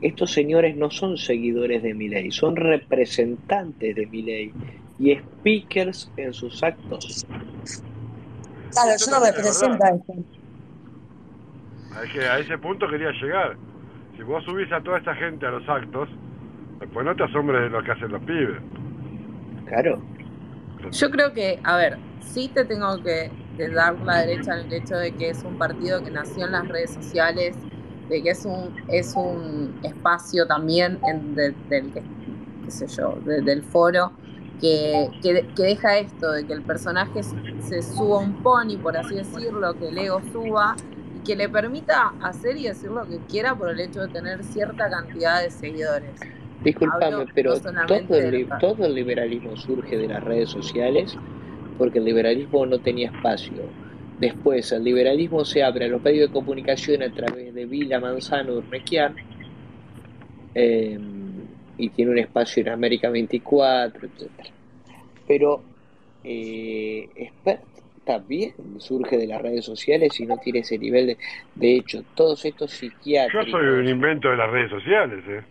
Estos 0.00 0.32
señores 0.32 0.76
no 0.76 0.90
son 0.90 1.18
seguidores 1.18 1.82
de 1.82 1.94
Milei, 1.94 2.30
son 2.30 2.56
representantes 2.56 3.94
de 3.94 4.06
Milei 4.06 4.52
y 4.98 5.14
speakers 5.16 6.10
en 6.16 6.32
sus 6.32 6.62
actos. 6.62 7.26
Claro, 8.72 8.90
Eso 8.96 9.10
yo 9.10 9.18
no 9.18 9.24
represento 9.24 9.84
a 9.84 9.88
eso. 9.90 10.14
Es 12.02 12.12
que 12.12 12.20
a 12.20 12.38
ese 12.38 12.58
punto 12.58 12.88
quería 12.88 13.10
llegar. 13.12 13.56
Si 14.16 14.22
vos 14.22 14.44
subís 14.44 14.70
a 14.72 14.80
toda 14.80 14.98
esta 14.98 15.14
gente 15.14 15.46
a 15.46 15.50
los 15.50 15.68
actos, 15.68 16.08
después 16.80 17.04
no 17.04 17.14
te 17.14 17.24
asombres 17.24 17.62
de 17.62 17.70
lo 17.70 17.82
que 17.82 17.92
hacen 17.92 18.10
los 18.10 18.22
pibes. 18.22 18.60
Claro. 19.66 20.02
Yo 20.90 21.10
creo 21.10 21.32
que, 21.32 21.58
a 21.64 21.76
ver, 21.76 21.98
sí 22.20 22.50
te 22.52 22.64
tengo 22.64 23.02
que, 23.02 23.30
que 23.56 23.68
dar 23.70 24.00
la 24.04 24.18
derecha 24.18 24.54
en 24.58 24.66
el 24.66 24.72
hecho 24.72 24.96
de 24.96 25.12
que 25.12 25.30
es 25.30 25.44
un 25.44 25.56
partido 25.56 26.02
que 26.02 26.10
nació 26.10 26.44
en 26.46 26.52
las 26.52 26.68
redes 26.68 26.92
sociales, 26.92 27.56
de 28.08 28.22
que 28.22 28.30
es 28.30 28.44
un, 28.44 28.74
es 28.88 29.12
un 29.16 29.78
espacio 29.82 30.46
también 30.46 30.98
en- 31.06 31.34
de- 31.34 31.56
del, 31.68 31.92
qué 32.64 32.70
sé 32.70 32.86
yo, 32.88 33.16
de- 33.24 33.42
del 33.42 33.62
foro, 33.64 34.12
que, 34.60 35.08
que, 35.22 35.46
que 35.54 35.62
deja 35.62 35.98
esto, 35.98 36.30
de 36.32 36.46
que 36.46 36.52
el 36.52 36.62
personaje 36.62 37.22
se- 37.22 37.82
suba 37.82 38.18
un 38.18 38.34
pony, 38.42 38.78
por 38.82 38.96
así 38.96 39.16
decirlo, 39.16 39.76
que 39.78 39.88
el 39.88 39.98
ego 39.98 40.22
suba, 40.32 40.76
y 41.12 41.20
que 41.20 41.36
le 41.36 41.48
permita 41.48 42.08
hacer 42.20 42.56
y 42.56 42.64
decir 42.64 42.90
lo 42.90 43.06
que 43.06 43.18
quiera 43.28 43.56
por 43.56 43.70
el 43.70 43.80
hecho 43.80 44.00
de 44.00 44.08
tener 44.08 44.42
cierta 44.44 44.90
cantidad 44.90 45.42
de 45.42 45.50
seguidores. 45.50 46.20
Disculpame, 46.64 47.06
Hablo 47.06 47.26
pero 47.34 47.54
no 47.54 47.86
todo 47.86 48.18
el, 48.18 48.30
de 48.30 48.48
todo 48.60 48.84
el 48.86 48.94
liberalismo 48.94 49.56
surge 49.56 49.96
de 49.96 50.08
las 50.08 50.22
redes 50.24 50.48
sociales 50.50 51.14
porque 51.78 51.98
el 51.98 52.04
liberalismo 52.04 52.66
no 52.66 52.78
tenía 52.78 53.10
espacio. 53.10 53.62
Después, 54.18 54.70
el 54.72 54.84
liberalismo 54.84 55.44
se 55.44 55.62
abre 55.62 55.86
a 55.86 55.88
los 55.88 56.02
medios 56.02 56.28
de 56.28 56.32
comunicación 56.32 57.02
a 57.02 57.12
través 57.12 57.52
de 57.52 57.66
Vila, 57.66 57.98
Manzano, 57.98 58.54
Urnequian, 58.54 59.16
eh, 60.54 60.98
y 61.76 61.88
tiene 61.90 62.12
un 62.12 62.18
espacio 62.18 62.62
en 62.62 62.68
América 62.68 63.10
24, 63.10 64.06
etc. 64.06 64.30
Pero 65.26 65.62
eh, 66.22 67.08
Expert 67.16 67.62
también 68.04 68.54
surge 68.78 69.16
de 69.16 69.26
las 69.26 69.42
redes 69.42 69.64
sociales 69.64 70.18
y 70.20 70.26
no 70.26 70.36
tiene 70.38 70.60
ese 70.60 70.78
nivel 70.78 71.08
de... 71.08 71.18
De 71.54 71.76
hecho, 71.76 72.04
todos 72.14 72.44
estos 72.44 72.70
Yo 72.70 72.76
psiquiátricos... 72.76 73.50
soy 73.50 73.66
un 73.66 73.88
invento 73.88 74.28
de 74.28 74.36
las 74.36 74.50
redes 74.50 74.70
sociales, 74.70 75.24
¿eh? 75.28 75.42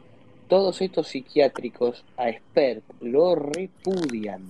Todos 0.48 0.82
estos 0.82 1.08
psiquiátricos 1.08 2.06
a 2.16 2.30
Expert 2.30 2.84
lo 3.02 3.36
repudian. 3.36 4.44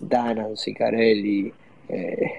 Danan, 0.00 0.56
Sicarelli, 0.56 1.52
eh, 1.88 2.32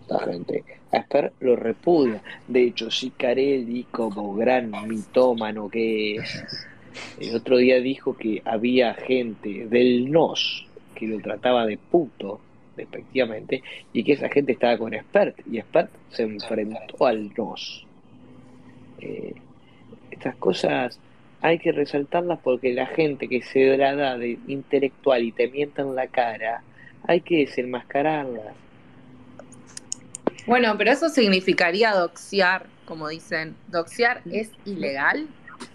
esta 0.00 0.18
gente. 0.26 0.64
A 0.92 0.98
Expert 0.98 1.34
lo 1.40 1.56
repudia. 1.56 2.20
De 2.46 2.64
hecho, 2.64 2.90
Sicarelli, 2.90 3.84
como 3.90 4.34
gran 4.34 4.72
mitómano 4.86 5.68
que 5.68 6.16
es, 6.16 6.66
el 7.18 7.34
otro 7.34 7.56
día 7.56 7.80
dijo 7.80 8.16
que 8.16 8.42
había 8.44 8.94
gente 8.94 9.66
del 9.66 10.10
NOS 10.10 10.66
que 10.94 11.06
lo 11.06 11.18
trataba 11.20 11.66
de 11.66 11.76
puto, 11.76 12.40
despectivamente, 12.76 13.62
y 13.92 14.04
que 14.04 14.12
esa 14.12 14.28
gente 14.28 14.52
estaba 14.52 14.78
con 14.78 14.94
Expert, 14.94 15.40
y 15.50 15.58
Expert 15.58 15.90
se 16.10 16.22
enfrentó 16.22 17.06
al 17.06 17.32
NOS. 17.36 17.86
Eh, 19.00 19.34
estas 20.10 20.36
cosas 20.36 20.98
hay 21.44 21.58
que 21.58 21.72
resaltarlas 21.72 22.38
porque 22.42 22.72
la 22.72 22.86
gente 22.86 23.28
que 23.28 23.42
se 23.42 23.76
la 23.76 23.94
da 23.94 24.16
de 24.16 24.38
intelectual 24.46 25.22
y 25.22 25.30
te 25.30 25.46
mienta 25.48 25.82
en 25.82 25.94
la 25.94 26.06
cara, 26.06 26.62
hay 27.06 27.20
que 27.20 27.36
desenmascararlas. 27.40 28.54
Bueno, 30.46 30.74
pero 30.78 30.90
eso 30.90 31.10
significaría 31.10 31.92
doxear, 31.92 32.64
como 32.86 33.08
dicen. 33.08 33.54
¿Doxear 33.68 34.22
es 34.32 34.52
ilegal? 34.64 35.26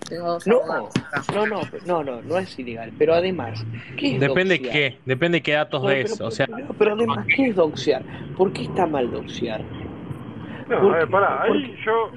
No, 0.09 0.39
no, 0.47 0.87
no, 1.35 1.61
no, 1.85 2.03
no, 2.03 2.21
no 2.23 2.37
es 2.39 2.57
ilegal. 2.57 2.91
Pero 2.97 3.13
además, 3.13 3.63
¿qué 3.95 4.15
es 4.15 4.19
Depende 4.19 4.55
doxear? 4.57 4.73
qué, 4.73 4.97
depende 5.05 5.41
qué 5.43 5.51
datos 5.53 5.83
No, 5.83 5.89
de 5.89 5.95
pero, 5.97 6.07
eso. 6.07 6.25
O 6.25 6.31
sea, 6.31 6.47
pero- 6.47 6.73
pero 6.79 6.93
además, 6.93 7.27
¿qué 7.35 7.49
es 7.49 7.55
doxear? 7.55 8.01
¿Por 8.35 8.51
qué 8.53 8.63
está 8.63 8.87
mal 8.87 9.11
doxear? 9.11 9.61
No, 10.67 10.81
¿Por 10.81 10.95
a 10.95 10.97
ver, 10.99 11.07
pará, 11.09 11.43
¿Por 11.47 11.57
ahí 11.57 11.75
yo, 11.85 12.11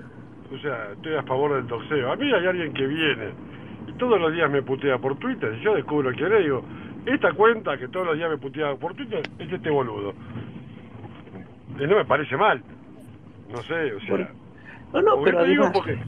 o 0.53 0.59
sea, 0.59 0.93
estoy 0.93 1.15
a 1.15 1.23
favor 1.23 1.55
del 1.55 1.67
doxeo. 1.67 2.13
A 2.13 2.17
mí 2.17 2.33
hay 2.33 2.47
alguien 2.47 2.73
que 2.73 2.87
viene 2.87 3.31
y 3.87 3.93
todos 3.95 4.21
los 4.21 4.33
días 4.33 4.51
me 4.51 4.63
putea 4.63 4.99
por 4.99 5.17
Twitter 5.19 5.57
y 5.59 5.63
yo 5.63 5.75
descubro 5.75 6.13
quién 6.13 6.33
es, 6.33 6.43
digo, 6.43 6.65
esta 7.07 7.33
cuenta 7.33 7.77
que 7.79 7.89
todos 7.89 8.07
los 8.07 8.17
días 8.17 8.31
me 8.31 8.39
putea 8.39 8.75
por 8.77 8.95
Twitter 8.95 9.23
es 9.39 9.53
este 9.53 9.71
boludo. 9.71 10.15
Y 11.79 11.87
no 11.87 11.97
me 11.97 12.05
parece 12.05 12.37
mal. 12.37 12.63
No 13.51 13.63
sé, 13.63 13.95
o 13.95 14.01
sea... 14.01 14.31
No, 14.93 15.01
no, 15.01 15.23
pero 15.23 15.43
te 15.43 15.49
digo 15.49 15.65
además, 15.65 15.73
porque 15.73 15.99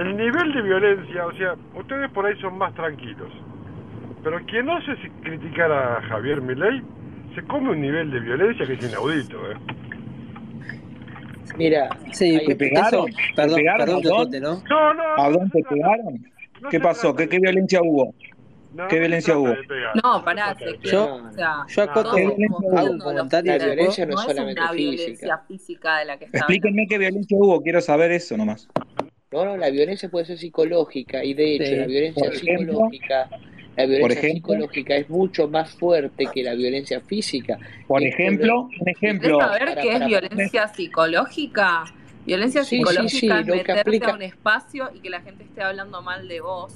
el 0.00 0.16
nivel 0.16 0.52
de 0.54 0.62
violencia, 0.62 1.26
o 1.26 1.32
sea, 1.32 1.54
ustedes 1.74 2.10
por 2.10 2.24
ahí 2.24 2.34
son 2.40 2.56
más 2.56 2.74
tranquilos. 2.74 3.30
Pero 4.22 4.40
quien 4.46 4.64
no 4.64 4.80
sé 4.80 4.96
si 4.96 5.10
criticar 5.22 5.70
a 5.70 6.00
Javier 6.08 6.40
Milei 6.40 6.82
se 7.34 7.42
come 7.44 7.70
un 7.70 7.80
nivel 7.82 8.10
de 8.10 8.20
violencia 8.20 8.66
que 8.66 8.72
es 8.72 8.82
inaudito, 8.82 9.50
¿eh? 9.50 9.56
Mira, 11.56 11.88
Sí, 12.12 12.38
¿Te 12.46 12.56
pegaron? 12.56 13.08
eso- 13.10 13.16
¿Te 13.16 13.34
perdón, 13.34 13.56
pegaron, 13.56 13.86
perdón 13.86 14.02
corte, 14.02 14.40
¿no? 14.40 14.62
No, 14.68 14.94
no, 14.94 15.02
¿Abdón, 15.16 15.50
te 15.50 15.60
no 15.60 15.68
se 15.68 15.74
pegaron? 15.74 16.26
¿Qué 16.70 16.80
pasó? 16.80 17.14
¿Qué, 17.14 17.28
qué 17.28 17.38
violencia 17.38 17.80
hubo? 17.82 18.14
no, 18.72 18.88
¿Qué 18.88 18.98
violencia 18.98 19.36
hubo? 19.38 19.54
No, 20.02 20.24
pará, 20.24 20.54
se. 20.54 20.78
Yo- 20.88 21.14
o 21.28 21.32
sea, 21.32 21.64
yo 21.68 21.82
acoto-. 21.82 22.10
Hago 22.10 22.90
un 22.90 22.98
comentario, 22.98 23.52
La 23.56 23.64
violencia 23.66 24.06
no 24.06 24.12
es 24.12 24.16
no 24.16 24.22
es 24.22 24.26
solamente 24.28 24.60
una 24.60 24.72
física. 24.72 24.96
violencia 24.96 25.38
física 25.46 25.98
de 25.98 26.04
la 26.06 26.18
que 26.18 26.24
está 26.26 26.38
Explíquenme 26.38 26.86
qué 26.88 26.98
violencia 26.98 27.36
hubo, 27.38 27.62
quiero 27.62 27.80
saber 27.80 28.10
eso 28.12 28.36
nomás. 28.36 28.68
No, 29.30 29.44
no, 29.44 29.56
la 29.56 29.68
violencia 29.70 30.08
puede 30.08 30.26
ser 30.26 30.38
psicológica 30.38 31.24
y 31.24 31.34
de 31.34 31.54
hecho 31.56 31.64
Sí. 31.66 31.76
la 31.76 31.86
violencia 31.86 32.32
psicológica, 32.32 33.28
la 33.76 33.86
violencia 33.86 34.18
ejemplo. 34.20 34.52
psicológica 34.54 34.96
es 34.96 35.10
mucho 35.10 35.48
más 35.48 35.72
fuerte 35.72 36.26
que 36.32 36.42
la 36.42 36.54
violencia 36.54 37.00
física. 37.00 37.58
Por 37.86 38.02
ejemplo, 38.02 38.46
lo- 38.46 38.60
un 38.62 38.70
¿Querés 38.70 38.96
ejemplo. 38.96 39.38
saber 39.38 39.68
Para, 39.70 39.82
qué 39.82 39.88
es 39.88 39.92
para, 39.94 40.06
violencia 40.06 40.68
psicológica? 40.68 41.84
Violencia 42.26 42.64
Sí, 42.64 42.78
psicológica 42.78 43.18
sí, 43.18 43.26
es 43.26 43.46
meterte 43.46 43.80
aplica- 43.80 44.10
a 44.10 44.14
un 44.14 44.22
espacio 44.22 44.90
y 44.94 45.00
que 45.00 45.10
la 45.10 45.20
gente 45.20 45.44
esté 45.44 45.62
hablando 45.62 46.02
mal 46.02 46.26
de 46.28 46.40
vos 46.40 46.72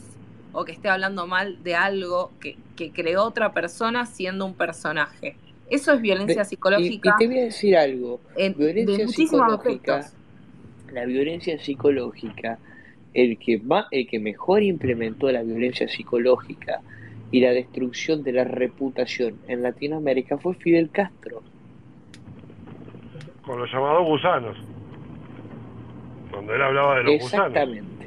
o 0.53 0.65
que 0.65 0.73
esté 0.73 0.89
hablando 0.89 1.27
mal 1.27 1.63
de 1.63 1.75
algo 1.75 2.33
que, 2.41 2.57
que 2.77 2.91
creó 2.93 3.25
otra 3.25 3.53
persona 3.53 4.05
siendo 4.07 4.45
un 4.45 4.55
personaje. 4.55 5.37
Eso 5.71 5.93
es 5.93 6.01
violencia 6.01 6.43
de- 6.43 6.45
psicológica 6.45 7.15
y 7.15 7.19
te 7.19 7.27
voy 7.29 7.39
a 7.39 7.45
decir 7.45 7.77
algo, 7.77 8.21
en, 8.37 8.53
de 8.55 8.59
violencia 8.59 9.05
muchísimos 9.07 9.41
psicológica, 9.53 9.97
aspectos. 9.99 10.19
la 10.93 11.05
violencia 11.05 11.59
psicológica, 11.59 12.59
el 13.15 13.39
que 13.39 13.59
más, 13.59 13.87
el 13.91 14.07
que 14.07 14.19
mejor 14.19 14.63
implementó 14.63 15.31
la 15.31 15.43
violencia 15.43 15.89
psicológica 15.89 16.81
y 17.31 17.41
la 17.41 17.51
destrucción 17.51 18.23
de 18.23 18.33
la 18.33 18.45
reputación 18.45 19.35
en 19.49 19.63
Latinoamérica 19.63 20.39
fue 20.39 20.55
Fidel 20.55 20.91
Castro. 20.91 21.43
Con 23.43 23.59
los 23.59 23.71
llamados 23.73 24.07
gusanos. 24.07 24.57
Cuando 26.31 26.55
él 26.55 26.63
hablaba 26.63 26.97
de 26.99 27.05
los 27.05 27.13
gusanos. 27.23 27.47
Exactamente. 27.49 27.99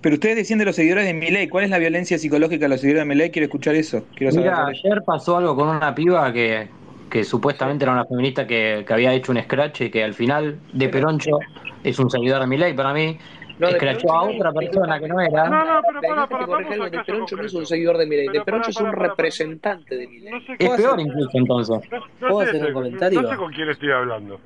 Pero 0.00 0.14
ustedes 0.14 0.36
decían 0.36 0.58
de 0.58 0.64
los 0.64 0.74
seguidores 0.74 1.04
de 1.04 1.14
Milei, 1.14 1.48
¿cuál 1.48 1.64
es 1.64 1.70
la 1.70 1.78
violencia 1.78 2.18
psicológica 2.18 2.64
de 2.64 2.68
los 2.68 2.80
seguidores 2.80 3.06
de 3.06 3.08
Milei? 3.08 3.30
Quiero 3.30 3.44
escuchar 3.44 3.76
eso. 3.76 4.04
Quiero 4.16 4.32
saber. 4.32 4.50
Mira, 4.50 4.66
ayer 4.66 5.02
pasó 5.06 5.36
algo 5.36 5.54
con 5.54 5.68
una 5.68 5.94
piba 5.94 6.32
que, 6.32 6.68
que 7.08 7.22
supuestamente 7.22 7.84
era 7.84 7.92
una 7.92 8.04
feminista 8.04 8.44
que, 8.44 8.84
que 8.84 8.92
había 8.92 9.14
hecho 9.14 9.30
un 9.30 9.40
scratch 9.40 9.82
y 9.82 9.90
que 9.90 10.02
al 10.02 10.14
final 10.14 10.58
de 10.72 10.88
Peroncho 10.88 11.38
es 11.84 11.98
un 12.00 12.10
seguidor 12.10 12.40
de 12.40 12.48
Milei 12.48 12.74
para 12.74 12.92
mí. 12.92 13.16
No, 13.62 13.68
Escrachó 13.68 14.12
a 14.12 14.24
no, 14.24 14.30
otra 14.32 14.52
persona 14.52 14.98
que 14.98 15.08
no 15.08 15.20
era. 15.20 15.48
No, 15.48 15.64
no, 15.64 15.80
pero 15.86 16.00
para, 16.00 16.26
que 16.26 16.32
para, 16.32 16.46
corrija 16.46 16.70
vamos 16.70 16.90
de 16.90 17.00
Peroncho 17.00 17.36
no 17.36 17.42
es 17.44 17.54
un 17.54 17.66
seguidor 17.66 17.98
de 17.98 18.06
Milei, 18.06 18.26
de 18.26 18.32
Pero 18.32 18.44
Peroncho 18.44 18.62
para, 18.62 18.70
es 18.70 18.76
un 18.76 18.82
para, 18.86 18.92
para, 18.92 19.02
para. 19.02 19.16
representante 19.16 19.96
de 19.96 20.08
Milei. 20.08 20.32
No 20.32 20.40
sé 20.40 20.52
Es 20.58 20.70
peor 20.80 21.00
incluso 21.00 21.30
entonces. 21.38 21.90
no- 21.90 21.98
no 21.98 22.04
¿Puedo 22.18 22.40
sé, 22.40 22.48
hacer 22.48 22.66
un 22.66 22.72
comentario? 22.72 23.22
No 23.22 23.30
sé 23.30 23.36
con 23.36 23.52
quién 23.52 23.68
estoy 23.70 23.90
hablando. 23.92 24.40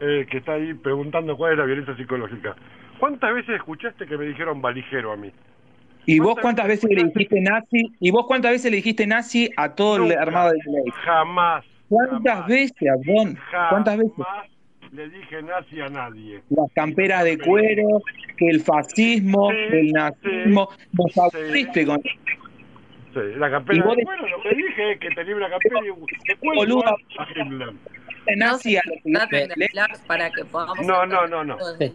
Eh, 0.00 0.26
que 0.30 0.38
está 0.38 0.52
ahí 0.52 0.74
preguntando 0.74 1.36
cuál 1.36 1.52
es 1.52 1.58
la 1.58 1.64
violencia 1.64 1.96
psicológica. 1.96 2.54
¿Cuántas 3.00 3.34
veces 3.34 3.56
escuchaste 3.56 4.06
que 4.06 4.16
me 4.16 4.26
dijeron 4.26 4.60
valijero 4.60 5.12
a 5.12 5.16
mí? 5.16 5.32
¿Y 6.06 6.20
vos 6.20 6.36
cuántas 6.40 6.66
veces 6.68 6.90
le 6.90 7.04
dijiste 7.04 7.40
nazi? 7.40 7.82
¿Y 8.00 8.10
vos 8.10 8.26
cuántas 8.26 8.52
veces 8.52 8.70
le 8.70 8.76
dijiste 8.78 9.06
nazi 9.06 9.50
a 9.56 9.74
todo 9.74 9.96
el 9.96 10.12
armado 10.16 10.50
de 10.52 10.58
Milei? 10.66 10.90
Jamás. 11.04 11.64
¿Cuántas 11.88 12.34
jamás, 12.34 12.48
veces, 12.48 12.88
Abdón? 12.90 13.38
¿Cuántas 13.70 13.96
veces? 13.98 14.12
Le 14.92 15.08
dije 15.10 15.42
nazi 15.42 15.80
a 15.80 15.88
nadie. 15.88 16.42
Las 16.50 16.72
camperas 16.72 17.24
de 17.24 17.38
cuero, 17.38 18.00
que 18.36 18.48
el 18.48 18.60
fascismo, 18.62 19.50
Sí, 19.50 19.56
el 19.76 19.92
nazismo, 19.92 20.70
nos 20.92 21.18
aburriste 21.18 21.86
con 21.86 22.00
Sí, 22.02 23.20
la 23.36 23.50
campera 23.50 23.84
vos 23.84 23.96
de 23.96 24.00
de- 24.00 24.04
cuero, 24.06 24.28
lo 24.28 24.42
que 24.42 24.54
dije 24.54 24.92
es 24.92 25.00
que 25.00 25.10
tenía 25.10 25.36
una 25.36 25.50
campera 25.50 25.80
de 25.80 26.36
cuero 26.36 26.54
Boludo. 26.60 26.78
igual 26.78 26.96
a 27.18 27.26
Hitler. 27.30 27.72
de 28.26 28.36
nazi 28.36 28.76
a 28.76 28.82
los 28.86 30.00
para 30.06 30.30
que 30.30 30.44
podamos 30.44 30.86
No, 30.86 31.06
no, 31.06 31.26
no, 31.26 31.44
no. 31.44 31.56
Sí. 31.78 31.94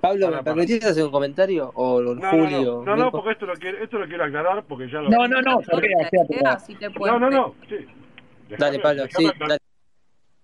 Pablo, 0.00 0.30
¿me 0.30 0.42
permitís 0.42 0.82
hacer 0.84 1.04
un 1.04 1.10
comentario? 1.10 1.70
O 1.74 2.00
No, 2.00 2.14
no, 2.14 2.30
Julio. 2.30 2.82
no, 2.86 2.96
no, 2.96 3.10
porque 3.10 3.32
esto 3.32 3.44
lo 3.46 3.54
quiero, 3.54 3.82
esto 3.84 3.98
lo 3.98 4.06
quiero 4.06 4.24
aclarar 4.24 4.64
porque 4.64 4.88
ya 4.88 5.00
lo... 5.00 5.10
No, 5.10 5.28
no, 5.28 5.42
no, 5.42 5.60
no, 5.60 7.18
no, 7.18 7.30
no, 7.30 7.54
sí. 7.68 7.76
Dale, 8.58 8.78
Pablo, 8.78 9.04
sí, 9.10 9.30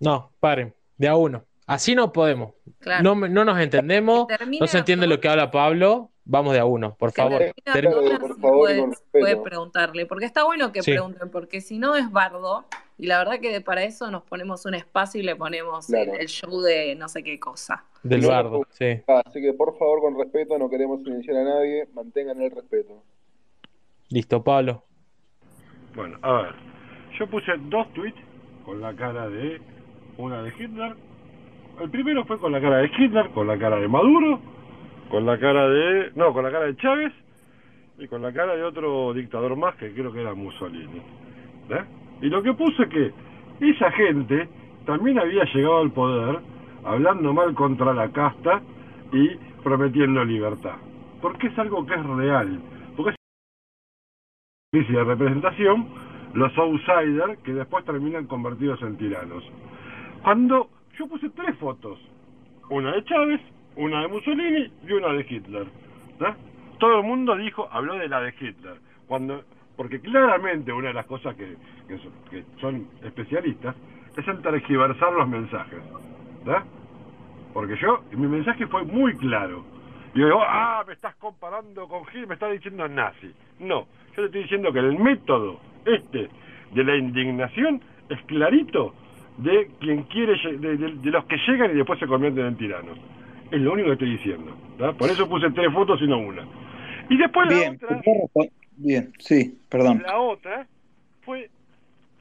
no, 0.01 0.31
paren, 0.41 0.75
de 0.99 1.09
a 1.09 1.17
uno. 1.17 1.45
Así 1.67 1.95
no 1.95 2.13
podemos. 2.13 2.55
Claro. 2.79 3.15
No, 3.17 3.45
nos 3.45 3.59
entendemos, 3.61 4.27
no 4.61 4.67
se 4.69 4.79
entiende 4.79 5.07
lo 5.07 5.19
que 5.21 5.29
habla 5.29 5.51
Pablo. 5.51 6.11
Vamos 6.29 6.55
de 6.55 6.59
a 6.59 6.65
uno, 6.65 6.97
por 6.97 7.13
favor. 7.13 7.41
por 8.21 8.41
favor, 8.41 8.59
puedes- 8.59 9.03
puedes 9.13 9.37
preguntarle, 9.37 10.07
porque 10.07 10.25
está 10.25 10.43
bueno 10.45 10.73
que 10.73 10.83
Sí. 10.83 10.91
pregunten, 10.93 11.31
porque 11.31 11.61
si 11.61 11.79
no 11.79 11.95
es 11.95 12.11
bardo, 12.11 12.65
y 12.99 13.07
la 13.07 13.19
verdad 13.19 13.39
que 13.39 13.61
para 13.61 13.85
eso 13.85 14.11
nos 14.11 14.25
ponemos 14.25 14.67
un 14.67 14.75
espacio 14.75 15.21
y 15.21 15.25
le 15.25 15.37
ponemos 15.37 15.87
Claro. 15.87 16.15
el, 16.15 16.21
el 16.23 16.27
show 16.27 16.61
de 16.63 16.97
no 16.97 17.09
sé 17.09 17.23
qué 17.23 17.39
cosa. 17.39 17.85
Del 18.03 18.27
bardo, 18.27 18.63
sí. 18.71 19.03
Así 19.07 19.41
que 19.41 19.53
por 19.53 19.79
favor, 19.79 20.01
con 20.01 20.19
respeto, 20.19 20.59
no 20.59 20.69
queremos 20.69 21.01
silenciar 21.05 21.37
a 21.37 21.45
nadie, 21.45 21.87
mantengan 21.95 22.43
el 22.43 22.51
respeto. 22.51 23.05
Listo, 24.09 24.43
Pablo. 24.43 24.83
Bueno, 25.95 26.19
a 26.23 26.43
ver. 26.43 26.55
yo 27.19 27.27
puse 27.29 27.53
dos 27.71 27.87
tweets 27.95 28.19
con 28.65 28.81
la 28.81 28.95
cara 28.97 29.29
de 29.29 29.61
una 30.19 30.43
de 30.43 30.53
Hitler. 30.59 30.95
El 31.81 31.91
primero 31.91 32.25
fue 32.25 32.39
con 32.39 32.53
la 32.53 32.61
cara 32.61 32.79
de 32.79 32.91
Hitler, 32.97 33.31
con 33.31 33.47
la 33.47 33.59
cara 33.59 33.77
de 33.77 33.89
Maduro, 33.89 34.41
con 35.11 35.27
la 35.27 35.39
cara 35.39 35.69
de. 35.69 36.13
No, 36.15 36.33
con 36.33 36.45
la 36.45 36.51
cara 36.51 36.67
de 36.67 36.77
Chávez 36.77 37.13
y 37.99 38.09
con 38.09 38.23
la 38.23 38.33
cara 38.33 38.57
de 38.57 38.63
otro 38.63 39.13
dictador 39.15 39.57
más 39.57 39.75
que 39.77 39.93
creo 39.93 40.13
que 40.13 40.21
era 40.21 40.35
Mussolini. 40.35 40.99
¿eh? 41.71 41.85
Y 42.23 42.29
lo 42.29 42.43
que 42.43 42.53
puse 42.53 42.83
es 42.85 42.89
que 42.89 43.13
esa 43.61 43.91
gente 43.93 44.49
también 44.85 45.19
había 45.19 45.45
llegado 45.45 45.79
al 45.79 45.91
poder 45.93 46.41
hablando 46.85 47.33
mal 47.33 47.55
contra 47.55 47.93
la 47.93 48.11
casta 48.11 48.63
y 49.13 49.37
prometiendo 49.63 50.25
libertad. 50.25 50.77
Porque 51.21 51.49
es 51.49 51.59
algo 51.59 51.85
que 51.87 51.95
es 51.95 52.07
real. 52.07 52.61
Porque 52.97 53.11
es 53.11 53.17
crisis 54.73 54.95
de 54.95 55.05
representación, 55.05 55.89
los 56.35 56.57
outsiders 56.59 57.39
que 57.41 57.55
después 57.55 57.85
terminan 57.85 58.27
convertidos 58.27 58.81
en 58.83 58.97
tiranos. 58.97 59.43
Cuando 60.27 60.71
yo 60.99 61.07
puse 61.07 61.31
tres 61.31 61.57
fotos, 61.57 62.01
una 62.69 62.91
de 62.97 63.05
Chávez, 63.05 63.41
una 63.77 64.01
de 64.01 64.09
Mussolini 64.09 64.73
y 64.85 64.93
una 64.93 65.13
de 65.13 65.21
Hitler. 65.21 65.69
Todo 66.81 66.99
el 66.99 67.07
mundo 67.07 67.37
dijo, 67.37 67.69
habló 67.71 67.95
de 67.95 68.09
la 68.09 68.21
de 68.23 68.35
Hitler. 68.41 68.75
Cuando, 69.07 69.45
porque 69.77 70.01
claramente 70.01 70.73
una 70.73 70.89
de 70.89 70.95
las 70.95 71.07
cosas 71.07 71.37
que, 71.37 71.57
que 71.87 72.45
son, 72.61 72.89
especialistas 73.05 73.77
es 74.17 74.27
el 74.27 74.43
tergiversar 74.43 75.13
los 75.13 75.29
mensajes. 75.29 75.79
¿verdad? 76.45 76.65
Porque 77.53 77.77
yo, 77.77 78.03
mi 78.11 78.27
mensaje 78.27 78.67
fue 78.67 78.83
muy 78.83 79.17
claro. 79.19 79.65
Y 80.13 80.19
yo 80.19 80.27
digo, 80.27 80.43
ah, 80.43 80.83
me 80.89 80.95
estás 80.95 81.15
comparando 81.15 81.87
con 81.87 82.03
Hitler, 82.03 82.27
me 82.27 82.35
estás 82.35 82.51
diciendo 82.51 82.89
nazi. 82.89 83.33
No, 83.61 83.87
yo 84.09 84.15
te 84.17 84.25
estoy 84.25 84.43
diciendo 84.43 84.73
que 84.73 84.81
el 84.81 84.99
método 84.99 85.61
este 85.85 86.29
de 86.73 86.83
la 86.83 86.97
indignación 86.97 87.81
es 88.09 88.21
clarito 88.23 88.93
de 89.39 89.71
quien 89.81 90.03
quiere, 90.05 90.35
de, 90.59 90.77
de- 90.77 90.95
de 90.97 91.11
los 91.11 91.25
que 91.27 91.37
llegan 91.47 91.71
y 91.73 91.75
después 91.75 91.99
se 91.99 92.07
convierten 92.07 92.47
en 92.47 92.57
tiranos. 92.57 92.99
Es 93.51 93.61
lo 93.61 93.73
único 93.73 93.89
que 93.89 93.93
estoy 93.95 94.11
diciendo. 94.13 94.57
Por 94.99 95.11
eso 95.11 95.29
puse 95.29 95.51
tres 95.51 95.73
fotos 95.73 96.01
y 96.03 96.07
no 96.07 96.19
una. 96.19 96.43
Y 97.09 97.17
después 97.17 97.47
la 97.49 97.55
Bien, 97.57 97.75
otra, 97.83 98.01
bien, 98.77 99.13
sí, 99.19 99.59
perdón. 99.69 100.03
la 100.05 100.19
otra 100.19 100.67
fue 101.23 101.49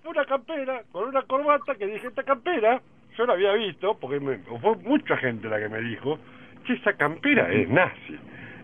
una 0.08 0.24
campera 0.26 0.84
con 0.92 1.10
una 1.10 1.24
corbata 1.24 1.76
que 1.76 1.88
dije, 1.88 2.08
esta 2.08 2.24
campera, 2.24 2.82
yo 3.18 3.26
la 3.26 3.34
había 3.34 3.54
visto, 3.54 3.98
porque 4.00 4.20
me- 4.20 4.38
fue 4.62 4.76
mucha 4.84 5.18
gente 5.18 5.48
la 5.50 5.60
que 5.60 5.70
me 5.70 5.82
dijo, 5.82 6.20
que 6.66 6.74
esa 6.74 6.94
campera 6.94 7.52
es 7.52 7.68
nazi, 7.70 8.16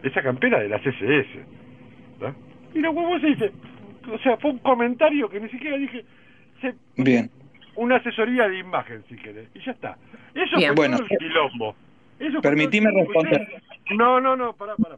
esa 0.03 0.21
campera 0.21 0.59
de 0.59 0.69
las 0.69 0.85
SS. 0.85 1.45
¿verdad? 2.19 2.35
Y 2.75 2.79
lo 2.79 2.93
que 2.93 2.99
vos 2.99 3.21
dice, 3.21 3.51
o 4.13 4.17
sea, 4.19 4.37
fue 4.37 4.51
un 4.51 4.59
comentario 4.59 5.27
que 5.29 5.39
ni 5.39 5.49
siquiera 5.49 5.77
dije, 5.77 6.05
se- 6.61 6.75
Bien. 6.97 7.29
Una 7.75 7.97
asesoría 7.97 8.47
de 8.47 8.59
imagen, 8.59 9.03
si 9.09 9.15
querés, 9.15 9.47
y 9.53 9.59
ya 9.63 9.71
está. 9.71 9.97
Eso 10.33 10.55
fue 10.57 10.71
Bueno. 10.71 10.97
todo 10.97 11.07
el 11.09 11.17
quilombo. 11.17 11.75
Eso 12.19 12.41
Permitime 12.41 12.91
responder. 12.91 13.61
No, 13.97 14.21
no, 14.21 14.35
no, 14.35 14.53
pará, 14.53 14.75
pará. 14.75 14.95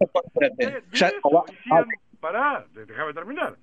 Ya- 0.92 1.08
Hicieron- 1.10 1.88
pará, 2.20 2.66
déjame 2.74 3.14
terminar. 3.14 3.56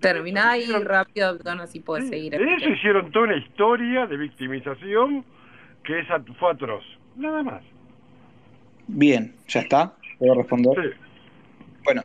Terminá 0.00 0.52
ahí 0.52 0.66
rápido, 0.84 1.28
Abdón, 1.28 1.60
así 1.60 1.80
puedes 1.80 2.08
seguir. 2.08 2.32
De 2.38 2.54
eso 2.54 2.68
hicieron 2.70 3.10
toda 3.10 3.24
una 3.24 3.36
historia 3.36 4.06
de 4.06 4.16
victimización 4.16 5.24
que 5.82 5.98
es 6.00 6.10
at- 6.10 6.22
fue 6.38 6.52
atroz. 6.52 6.84
Nada 7.16 7.42
más. 7.42 7.62
Bien, 8.86 9.34
¿ya 9.48 9.60
está? 9.60 9.92
¿Puedo 10.18 10.34
responder? 10.36 10.96
Bueno, 11.88 12.04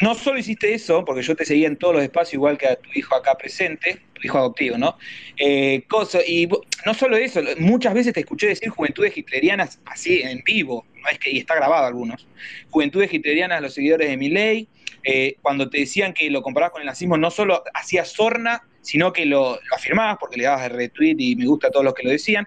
no 0.00 0.14
solo 0.14 0.38
hiciste 0.38 0.72
eso, 0.72 1.04
porque 1.04 1.22
yo 1.22 1.34
te 1.34 1.44
seguía 1.44 1.66
en 1.66 1.76
todos 1.76 1.92
los 1.92 2.04
espacios, 2.04 2.34
igual 2.34 2.56
que 2.56 2.68
a 2.68 2.76
tu 2.76 2.88
hijo 2.94 3.16
acá 3.16 3.36
presente, 3.36 3.98
tu 4.14 4.22
hijo 4.22 4.38
adoptivo, 4.38 4.78
¿no? 4.78 4.96
Eh, 5.36 5.82
y 6.24 6.48
no 6.86 6.94
solo 6.94 7.16
eso, 7.16 7.42
muchas 7.58 7.94
veces 7.94 8.12
te 8.12 8.20
escuché 8.20 8.46
decir 8.46 8.68
juventudes 8.68 9.16
hitlerianas 9.16 9.80
así 9.86 10.22
en 10.22 10.40
vivo, 10.44 10.86
no 11.02 11.08
es 11.10 11.18
que, 11.18 11.32
y 11.32 11.38
está 11.38 11.56
grabado 11.56 11.84
algunos. 11.84 12.28
Juventudes 12.70 13.12
hitlerianas, 13.12 13.60
los 13.60 13.74
seguidores 13.74 14.08
de 14.08 14.16
Milei, 14.16 14.68
eh, 15.02 15.34
cuando 15.42 15.68
te 15.68 15.78
decían 15.78 16.12
que 16.12 16.30
lo 16.30 16.40
comparabas 16.40 16.74
con 16.74 16.82
el 16.82 16.86
nazismo, 16.86 17.16
no 17.16 17.32
solo 17.32 17.64
hacías 17.74 18.12
sorna, 18.12 18.62
sino 18.82 19.12
que 19.12 19.26
lo, 19.26 19.58
afirmabas 19.74 20.18
porque 20.20 20.36
le 20.36 20.44
dabas 20.44 20.66
el 20.66 20.76
retweet 20.76 21.16
y 21.18 21.34
me 21.34 21.46
gusta 21.46 21.66
a 21.66 21.70
todos 21.72 21.84
los 21.84 21.92
que 21.92 22.04
lo 22.04 22.10
decían. 22.10 22.46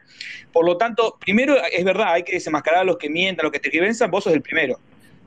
Por 0.54 0.66
lo 0.66 0.78
tanto, 0.78 1.18
primero, 1.20 1.58
es 1.70 1.84
verdad, 1.84 2.14
hay 2.14 2.24
que 2.24 2.32
desenmascarar 2.32 2.80
a 2.80 2.86
los 2.86 2.98
que 2.98 3.10
mientan, 3.10 3.44
a 3.44 3.48
los 3.48 3.52
que 3.52 3.60
tergiversan, 3.60 4.10
vos 4.10 4.24
sos 4.24 4.32
el 4.32 4.42
primero. 4.42 4.80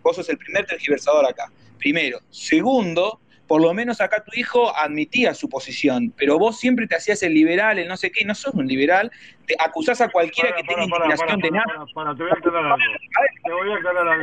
Vos 0.04 0.16
sos 0.16 0.28
el 0.28 0.38
primer 0.38 0.66
tergiversador 0.66 1.24
acá. 1.26 1.50
Primero. 1.78 2.20
Segundo, 2.30 3.20
por 3.48 3.60
lo 3.60 3.72
menos 3.74 4.00
acá 4.00 4.22
tu 4.22 4.38
hijo 4.38 4.74
admitía 4.76 5.34
su 5.34 5.48
posición, 5.48 6.12
pero 6.16 6.38
vos 6.38 6.60
siempre 6.60 6.86
te 6.86 6.94
hacías 6.94 7.22
el 7.22 7.34
liberal, 7.34 7.78
el 7.78 7.88
no 7.88 7.96
sé 7.96 8.12
qué, 8.12 8.24
no 8.24 8.34
sos 8.34 8.54
un 8.54 8.66
liberal, 8.66 9.10
te 9.46 9.54
acusás 9.58 10.00
a 10.02 10.08
cualquiera 10.10 10.54
que 10.54 10.62
tenga 10.62 10.84
indignación 10.84 11.40
de 11.40 11.50
nada. 11.50 11.64
Para, 11.94 12.14
para, 12.14 12.16
te 12.16 12.22
voy 12.22 12.30
a 12.30 12.34
aclarar 12.34 12.64
algo. 12.64 12.94
Te 13.44 13.52
voy 13.52 13.72
a 13.72 13.76
aclarar 13.76 14.08
algo. 14.08 14.22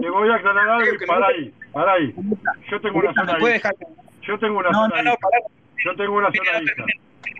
Te 0.00 0.10
voy 0.10 0.30
a 0.30 0.34
aclarar 0.34 0.68
algo 0.68 0.94
y 0.94 1.06
para 1.06 1.26
ahí, 1.26 1.54
para 1.72 1.92
ahí. 1.94 2.14
Yo 2.70 2.80
tengo 2.80 2.98
una 2.98 3.38
puede 3.38 3.56
hija. 3.56 3.70
Yo 4.22 4.38
tengo 4.38 4.58
una 4.58 4.70
No, 4.70 4.88
sola 4.88 5.02
no, 5.02 5.02
no, 5.02 5.10
hija. 5.12 5.28
Yo 5.84 5.96
tengo 5.96 6.16
una 6.16 6.28
hija. 6.28 6.84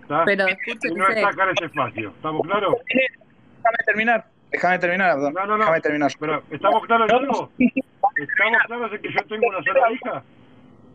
¿está? 0.01 0.25
Pero 0.25 0.45
Y 0.49 0.93
no 0.95 1.09
en 1.09 1.49
este 1.49 1.65
espacio. 1.65 2.09
¿Estamos 2.09 2.47
claros? 2.47 2.75
Déjame 2.87 3.77
terminar, 3.85 4.25
déjame 4.51 4.79
terminar, 4.79 5.11
Abdón. 5.11 5.33
No, 5.33 5.45
no, 5.45 5.57
no. 5.57 5.63
Déjame 5.63 5.81
terminar. 5.81 6.11
Pero, 6.19 6.43
¿estamos 6.51 6.85
claros 6.85 7.09
en 7.09 7.15
algo? 7.15 7.51
¿Estamos 7.57 8.65
claros 8.67 8.93
en 8.93 9.01
que 9.01 9.13
yo 9.13 9.25
tengo 9.27 9.47
una 9.47 9.63
sola 9.63 9.91
hija? 9.91 10.23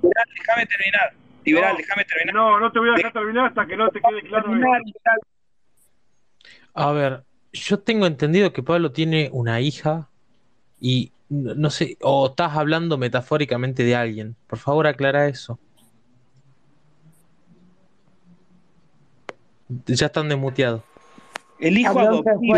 Liberal, 0.02 0.26
déjame 0.36 0.66
terminar. 0.66 1.12
Liberal, 1.44 1.72
No, 1.72 1.78
déjame 1.78 2.04
terminar. 2.04 2.34
No, 2.34 2.60
no 2.60 2.72
te 2.72 2.78
voy 2.78 2.88
a 2.90 2.92
dejar 2.94 3.12
terminar 3.12 3.46
hasta 3.46 3.66
que 3.66 3.76
no 3.76 3.88
te 3.90 4.00
quede 4.00 4.22
claro 4.22 4.44
Terminar. 4.44 4.80
A 6.74 6.92
ver, 6.92 7.24
yo 7.52 7.78
tengo 7.80 8.06
entendido 8.06 8.52
que 8.52 8.62
Pablo 8.62 8.92
tiene 8.92 9.28
una 9.32 9.60
hija 9.60 10.08
y 10.80 11.12
no 11.28 11.70
sé, 11.70 11.96
o 12.02 12.26
estás 12.26 12.56
hablando 12.56 12.98
metafóricamente 12.98 13.84
de 13.84 13.96
alguien. 13.96 14.36
Por 14.46 14.58
favor, 14.58 14.86
aclara 14.86 15.28
eso. 15.28 15.58
Ya 19.86 20.06
están 20.06 20.28
desmuteados. 20.28 20.82
El 21.58 21.78
hijo 21.78 21.98
adoptivo. 21.98 22.54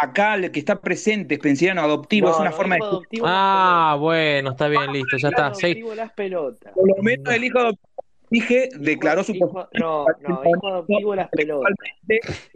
Acá, 0.00 0.34
el 0.34 0.50
que 0.50 0.58
está 0.58 0.80
presente, 0.80 1.34
es 1.34 1.40
pensiano 1.40 1.82
adoptivo, 1.82 2.28
No, 2.28 2.34
es 2.34 2.40
una 2.40 2.50
no, 2.50 2.56
forma 2.56 2.76
hijo 2.76 2.84
de... 2.86 2.90
adoptivo 2.90 3.26
Ah, 3.28 3.96
bueno, 4.00 4.50
está 4.52 4.68
bien, 4.68 4.92
listo, 4.92 5.16
ya 5.16 5.28
Hijo 5.28 5.28
está. 5.28 5.54
Sí. 5.54 5.66
adoptivo 5.66 5.94
las 5.94 6.12
pelotas. 6.12 6.72
Por 6.72 6.88
lo 6.96 7.02
menos 7.02 7.34
el 7.34 7.44
hijo 7.44 7.58
adoptivo, 7.58 7.88
dije, 8.30 8.68
declaró 8.78 9.22
su 9.24 9.32
Hijo- 9.32 9.68
no, 9.74 10.06
no, 10.20 10.42
hijo 10.44 10.66
adoptivo 10.68 11.14
las 11.14 11.28
pelotas. 11.30 11.72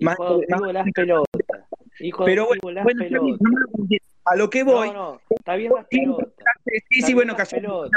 Más- 0.01 0.15
Hijo 0.15 0.25
adoptivo 0.25 0.73
las 0.73 0.87
pelotas. 0.93 1.61
Hijo 2.01 2.25
Pero 2.25 2.43
adoptivo 2.43 2.63
bueno, 2.65 2.75
las 2.75 2.85
bueno, 2.85 3.05
pelotas. 3.05 4.01
a 4.25 4.37
lo 4.37 4.51
que 4.51 4.63
voy, 4.65 4.89
No, 4.89 4.95
no, 4.95 5.21
está 5.31 5.57
bien 5.57 5.73
las 5.75 5.87
pelotas. 5.87 6.29
sí, 6.91 7.03
sí, 7.03 7.15
bueno, 7.15 7.35
pelotas. 7.37 7.91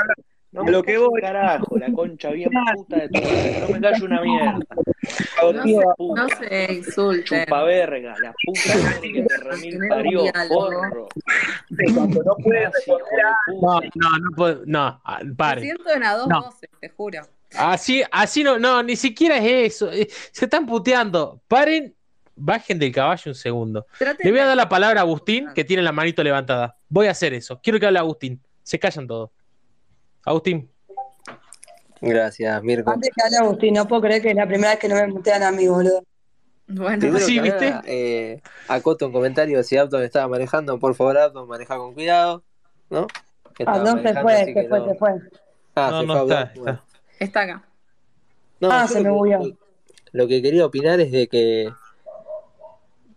No 0.51 0.63
me 0.63 0.71
lo 0.71 0.81
que 0.81 0.97
voy, 0.97 1.21
carajo, 1.21 1.77
la 1.77 1.91
concha 1.91 2.31
bien 2.31 2.49
puta 2.75 2.97
de 2.97 3.09
tu 3.09 3.21
madre. 3.21 3.59
No 3.61 3.69
me 3.69 3.81
calles 3.81 4.01
una 4.01 4.21
mierda. 4.21 4.59
No 5.53 5.63
se, 5.63 5.75
no 5.99 6.29
se 6.29 6.73
insulten. 6.73 7.45
Chupa 7.45 7.63
verga, 7.63 8.15
la 8.21 8.33
puta 8.45 8.75
madre 8.83 9.11
que 9.13 9.23
te 9.23 9.37
remil 9.37 9.79
parió, 9.87 10.23
forro. 10.47 11.07
cuando 11.93 12.23
no 12.23 12.35
puede 12.43 12.63
Nazi, 12.63 12.81
hijo 12.87 12.97
de 12.97 13.03
No, 13.61 13.79
puta. 13.81 13.89
no, 13.95 14.09
no 14.17 14.35
puedo, 14.35 14.61
no, 14.65 15.01
ah, 15.05 15.19
Me 15.23 15.35
pare. 15.35 15.61
siento 15.61 15.89
en 15.91 16.03
a 16.03 16.15
dos 16.15 16.27
No. 16.27 16.41
voces, 16.41 16.69
te 16.81 16.89
juro. 16.89 17.21
Así, 17.55 18.03
así 18.11 18.43
no, 18.43 18.57
no, 18.59 18.81
ni 18.83 18.95
siquiera 18.95 19.37
es 19.37 19.73
eso. 19.75 19.91
eh, 19.91 20.07
Se 20.31 20.45
están 20.45 20.65
puteando. 20.65 21.41
Paren, 21.47 21.95
bajen 22.35 22.77
del 22.79 22.91
caballo 22.91 23.23
un 23.31 23.35
segundo. 23.35 23.85
Traten 23.97 24.17
Le 24.23 24.31
voy 24.31 24.39
a 24.39 24.45
dar 24.45 24.57
la 24.57 24.69
palabra 24.69 24.99
a 25.01 25.03
Agustín, 25.03 25.47
que 25.55 25.63
tiene 25.63 25.81
la 25.83 25.91
manito 25.91 26.23
levantada. 26.23 26.75
Voy 26.89 27.07
a 27.07 27.11
hacer 27.11 27.33
eso. 27.33 27.59
Quiero 27.61 27.79
que 27.79 27.85
hable 27.87 27.99
Agustín. 27.99 28.39
Se 28.63 28.77
callan 28.77 29.07
todos. 29.07 29.31
Agustín. 30.25 30.69
Gracias, 32.01 32.63
Mirko. 32.63 32.91
Antes 32.91 33.09
que 33.15 33.21
hable 33.25 33.37
Agustín, 33.37 33.73
no 33.73 33.87
puedo 33.87 34.01
creer 34.03 34.21
que 34.21 34.29
es 34.29 34.35
la 34.35 34.47
primera 34.47 34.69
vez 34.71 34.79
que 34.79 34.87
no 34.87 34.95
me 34.95 35.07
mutean 35.07 35.43
a 35.43 35.51
mí, 35.51 35.67
boludo. 35.67 36.01
Bueno, 36.67 37.17
Sí, 37.19 37.39
¿viste? 37.39 37.73
eh, 37.85 38.41
acoto 38.67 39.07
un 39.07 39.11
comentario, 39.11 39.63
si 39.63 39.75
Abdon 39.75 40.03
estaba 40.03 40.27
manejando, 40.27 40.77
por 40.79 40.93
favor 40.93 41.17
Abdon, 41.17 41.47
maneja 41.47 41.77
con 41.77 41.93
cuidado, 41.95 42.43
¿no? 42.91 43.07
Abdón 43.65 44.03
se 44.03 44.13
fue, 44.21 44.45
se 44.45 44.67
fue, 44.67 44.79
no- 44.79 44.87
se 44.87 44.95
fue. 44.95 45.09
Ah, 45.75 45.89
No, 45.91 46.01
se 46.01 46.05
no 46.07 46.13
fue 46.13 46.21
está, 46.23 46.41
está. 46.53 46.83
está 47.19 47.41
acá. 47.41 47.63
No, 48.59 48.69
Ah, 48.71 48.87
se 48.87 49.01
me 49.01 49.09
bugueó. 49.09 49.57
Lo 50.11 50.27
que 50.27 50.41
quería 50.41 50.65
opinar 50.65 50.99
es 50.99 51.11
de 51.11 51.27
que 51.27 51.69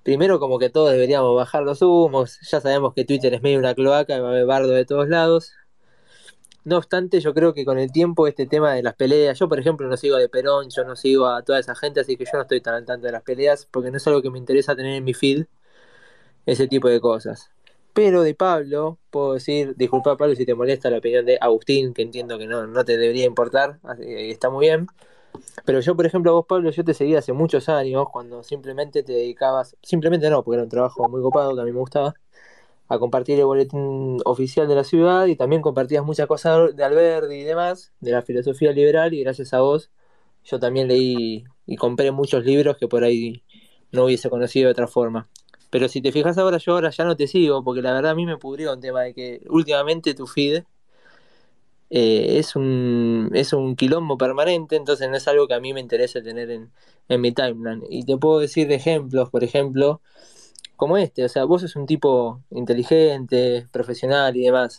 primero 0.03 0.41
como 0.41 0.59
que 0.59 0.71
todos 0.71 0.91
deberíamos 0.93 1.37
bajar 1.37 1.63
los 1.63 1.83
humos, 1.83 2.39
ya 2.51 2.61
sabemos 2.61 2.95
que 2.95 3.05
Twitter 3.05 3.35
es 3.35 3.43
medio 3.43 3.59
una 3.59 3.75
cloaca, 3.75 4.19
va 4.21 4.29
a 4.29 4.31
haber 4.31 4.47
bardo 4.47 4.71
de 4.71 4.85
todos 4.87 5.09
lados. 5.09 5.53
No 6.65 6.77
obstante, 6.77 7.21
yo 7.21 7.35
creo 7.35 7.55
que 7.55 7.65
con 7.65 7.79
el 7.79 7.91
tiempo 7.91 8.29
este 8.29 8.47
tema 8.47 8.73
de 8.73 8.83
las 8.83 8.95
peleas, 8.95 9.37
yo 9.39 9.49
por 9.49 9.59
ejemplo 9.59 9.89
no 9.89 9.97
sigo 9.97 10.17
de 10.17 10.29
Perón, 10.29 10.69
yo 10.71 10.85
no 10.85 10.95
sigo 10.95 11.27
a 11.27 11.43
toda 11.43 11.59
esa 11.59 11.75
gente, 11.75 12.01
así 12.01 12.17
que 12.17 12.25
yo 12.25 12.31
no 12.35 12.43
estoy 12.43 12.61
tan 12.61 12.75
al 12.75 12.85
tanto 12.85 13.07
de 13.07 13.13
las 13.13 13.23
peleas, 13.23 13.67
porque 13.71 13.91
no 13.91 13.97
es 13.97 14.07
algo 14.07 14.23
que 14.23 14.31
me 14.31 14.39
interesa 14.39 14.77
tener 14.77 14.95
en 14.95 15.05
mi 15.05 15.13
feed, 15.13 15.47
ese 16.47 16.69
tipo 16.69 16.89
de 16.89 17.01
cosas. 17.01 17.51
Pero 17.93 18.23
de 18.23 18.35
Pablo, 18.35 18.99
puedo 19.11 19.35
decir, 19.35 19.75
disculpa 19.77 20.17
Pablo 20.17 20.35
si 20.35 20.47
te 20.47 20.55
molesta 20.55 20.89
la 20.89 20.99
opinión 20.99 21.27
de 21.27 21.37
Agustín, 21.41 21.93
que 21.93 22.03
entiendo 22.03 22.39
que 22.39 22.47
no, 22.47 22.67
no 22.67 22.85
te 22.85 22.97
debería 22.97 23.27
importar, 23.27 23.81
está 23.99 24.49
muy 24.49 24.67
bien. 24.67 24.87
Pero 25.65 25.81
yo, 25.81 25.97
por 25.97 26.07
ejemplo, 26.07 26.33
vos, 26.33 26.47
Pablo, 26.47 26.71
yo 26.71 26.85
te 26.85 26.95
seguí 26.95 27.17
hace 27.17 27.33
muchos 27.33 27.69
años 27.69 28.07
cuando 28.13 28.43
simplemente 28.43 29.03
te 29.03 29.13
dedicabas, 29.13 29.77
simplemente 29.83 30.31
no, 30.31 30.43
porque 30.43 30.57
era 30.57 30.65
un 30.65 30.71
trabajo 30.71 31.09
muy 31.09 31.21
copado 31.23 31.55
que 31.55 31.61
a 31.61 31.65
mí 31.65 31.73
me 31.73 31.81
gustaba, 31.81 32.15
a 32.93 32.99
compartir 32.99 33.39
el 33.39 33.47
boletín 33.47 34.19
oficial 34.27 34.69
de 34.69 34.75
la 34.75 34.85
ciudad 34.85 35.27
y 35.27 35.35
también 35.35 35.63
compartías 35.63 36.05
muchas 36.05 36.27
cosas 36.27 36.77
de 36.77 36.85
Alberti 36.85 37.35
y 37.37 37.43
demás, 37.43 37.93
de 38.01 38.11
la 38.11 38.21
filosofía 38.21 38.73
liberal, 38.73 39.15
y 39.15 39.23
gracias 39.23 39.55
a 39.55 39.61
vos 39.61 39.91
yo 40.45 40.59
también 40.59 40.89
leí 40.89 41.45
y 41.65 41.77
compré 41.77 42.11
muchos 42.11 42.45
libros 42.45 42.77
que 42.77 42.89
por 42.89 43.03
ahí 43.05 43.43
no 43.93 44.05
hubiese 44.05 44.29
conocido 44.29 44.67
de 44.67 44.73
otra 44.73 44.89
forma. 44.89 45.29
Pero 45.71 45.89
si 45.89 46.03
te 46.03 46.13
fijas 46.13 46.37
ahora, 46.37 46.59
yo 46.59 46.75
ahora 46.75 46.91
ya 46.91 47.05
no 47.05 47.17
te 47.17 47.27
sigo, 47.27 47.65
porque 47.65 47.81
la 47.81 47.95
verdad 47.95 48.11
a 48.13 48.15
mí 48.15 48.27
me 48.27 48.37
pudrió 48.37 48.75
un 48.75 48.81
tema 48.81 49.03
de 49.03 49.15
que 49.15 49.41
últimamente 49.49 50.13
tu 50.13 50.27
feed 50.27 50.65
eh, 51.89 52.39
es, 52.39 52.57
un, 52.57 53.31
es 53.33 53.55
un 53.55 53.75
quilombo 53.75 54.19
permanente, 54.19 54.77
entonces 54.77 55.09
no 55.09 55.17
es 55.17 55.27
algo 55.29 55.49
que 55.49 55.55
a 55.55 55.61
mí 55.61 55.73
me 55.73 55.81
interese 55.81 56.21
tener 56.21 56.51
en, 56.51 56.71
en 57.09 57.21
mi 57.23 57.33
timeline. 57.33 57.83
Y 57.89 58.05
te 58.05 58.19
puedo 58.19 58.39
decir 58.41 58.71
ejemplos, 58.71 59.31
por 59.31 59.45
ejemplo, 59.45 60.03
como 60.83 60.97
este, 60.99 61.25
o 61.25 61.29
sea, 61.29 61.45
vos 61.45 61.63
sos 61.63 61.77
un 61.77 61.87
tipo 61.87 62.43
inteligente, 62.51 63.69
profesional 63.73 64.37
y 64.37 64.43
demás. 64.47 64.79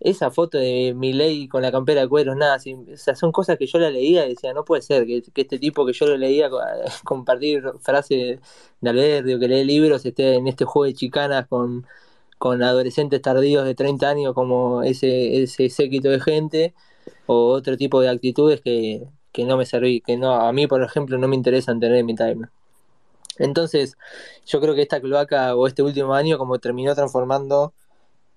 Esa 0.00 0.30
foto 0.30 0.58
de 0.58 0.94
Milei 0.94 1.48
con 1.48 1.60
la 1.62 1.72
campera 1.72 2.02
de 2.02 2.08
cuero, 2.08 2.34
nada, 2.36 2.56
o 2.56 2.96
sea, 2.96 3.16
son 3.16 3.32
cosas 3.32 3.58
que 3.58 3.66
yo 3.66 3.80
la 3.80 3.90
leía 3.90 4.24
y 4.26 4.30
decía, 4.30 4.52
no 4.54 4.64
puede 4.64 4.80
ser 4.82 5.04
que, 5.06 5.22
este 5.34 5.58
tipo 5.58 5.84
que 5.84 5.92
yo 5.92 6.06
lo 6.06 6.16
leía 6.16 6.48
co- 6.50 6.60
compartir 7.04 7.64
frases 7.80 8.38
de 8.80 8.90
Alberti 8.90 9.34
o 9.34 9.40
que 9.40 9.48
lee 9.48 9.64
libros 9.64 10.06
esté 10.06 10.34
en 10.36 10.46
este 10.46 10.64
juego 10.64 10.84
de 10.86 10.94
chicanas 10.94 11.48
con, 11.48 11.84
con 12.38 12.62
adolescentes 12.62 13.22
tardíos 13.22 13.64
de 13.66 13.74
30 13.76 14.10
años 14.10 14.34
como 14.34 14.82
ese, 14.84 15.42
ese 15.44 15.70
séquito 15.70 16.10
de 16.10 16.20
gente 16.20 16.74
o 17.26 17.48
otro 17.52 17.76
tipo 17.78 18.00
de 18.02 18.10
actitudes 18.10 18.60
que, 18.62 19.08
que 19.32 19.44
no 19.46 19.56
me 19.58 19.66
serví, 19.66 20.00
que 20.02 20.16
no, 20.18 20.34
a 20.34 20.52
mí 20.52 20.66
por 20.68 20.82
ejemplo 20.84 21.18
no 21.18 21.28
me 21.28 21.36
interesan 21.36 21.80
tener 21.80 21.98
en 21.98 22.06
mi 22.06 22.14
timeline. 22.16 22.50
Entonces, 23.38 23.96
yo 24.46 24.60
creo 24.60 24.74
que 24.74 24.82
esta 24.82 25.00
cloaca 25.00 25.54
o 25.54 25.66
este 25.66 25.82
último 25.82 26.14
año 26.14 26.38
como 26.38 26.58
terminó 26.58 26.94
transformando 26.94 27.72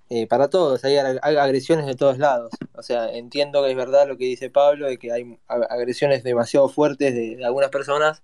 eh, 0.10 0.28
para 0.28 0.50
todos, 0.50 0.84
hay, 0.84 0.96
ag- 0.96 1.20
hay 1.24 1.38
agresiones 1.38 1.86
de 1.86 1.96
todos 1.96 2.18
lados. 2.18 2.52
O 2.76 2.84
sea, 2.84 3.10
entiendo 3.14 3.64
que 3.64 3.72
es 3.72 3.78
verdad 3.78 4.08
lo 4.08 4.18
que 4.18 4.26
dice 4.26 4.50
Pablo, 4.50 4.88
de 4.88 4.98
que 4.98 5.12
hay 5.14 5.24
ag- 5.48 5.68
agresiones 5.70 6.22
demasiado 6.24 6.68
fuertes 6.68 7.14
de, 7.16 7.44
algunas 7.46 7.70
personas, 7.70 8.22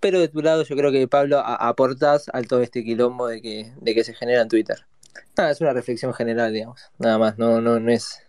pero 0.00 0.18
de 0.18 0.28
tu 0.28 0.40
lado 0.40 0.62
yo 0.62 0.74
creo 0.74 0.90
que 0.92 1.06
Pablo 1.06 1.38
a- 1.38 1.68
aportás 1.68 2.30
al 2.32 2.48
todo 2.48 2.62
este 2.62 2.82
quilombo 2.82 3.26
de 3.28 3.42
que, 3.42 4.04
se 4.04 4.14
genera 4.14 4.40
en 4.40 4.48
Twitter. 4.48 4.86
Nada, 5.36 5.50
es 5.50 5.60
una 5.60 5.74
reflexión 5.74 6.14
general, 6.14 6.52
digamos, 6.54 6.80
nada 6.98 7.18
más, 7.18 7.36
no, 7.36 7.60
no, 7.60 7.78
no 7.78 7.92
es... 7.92 8.22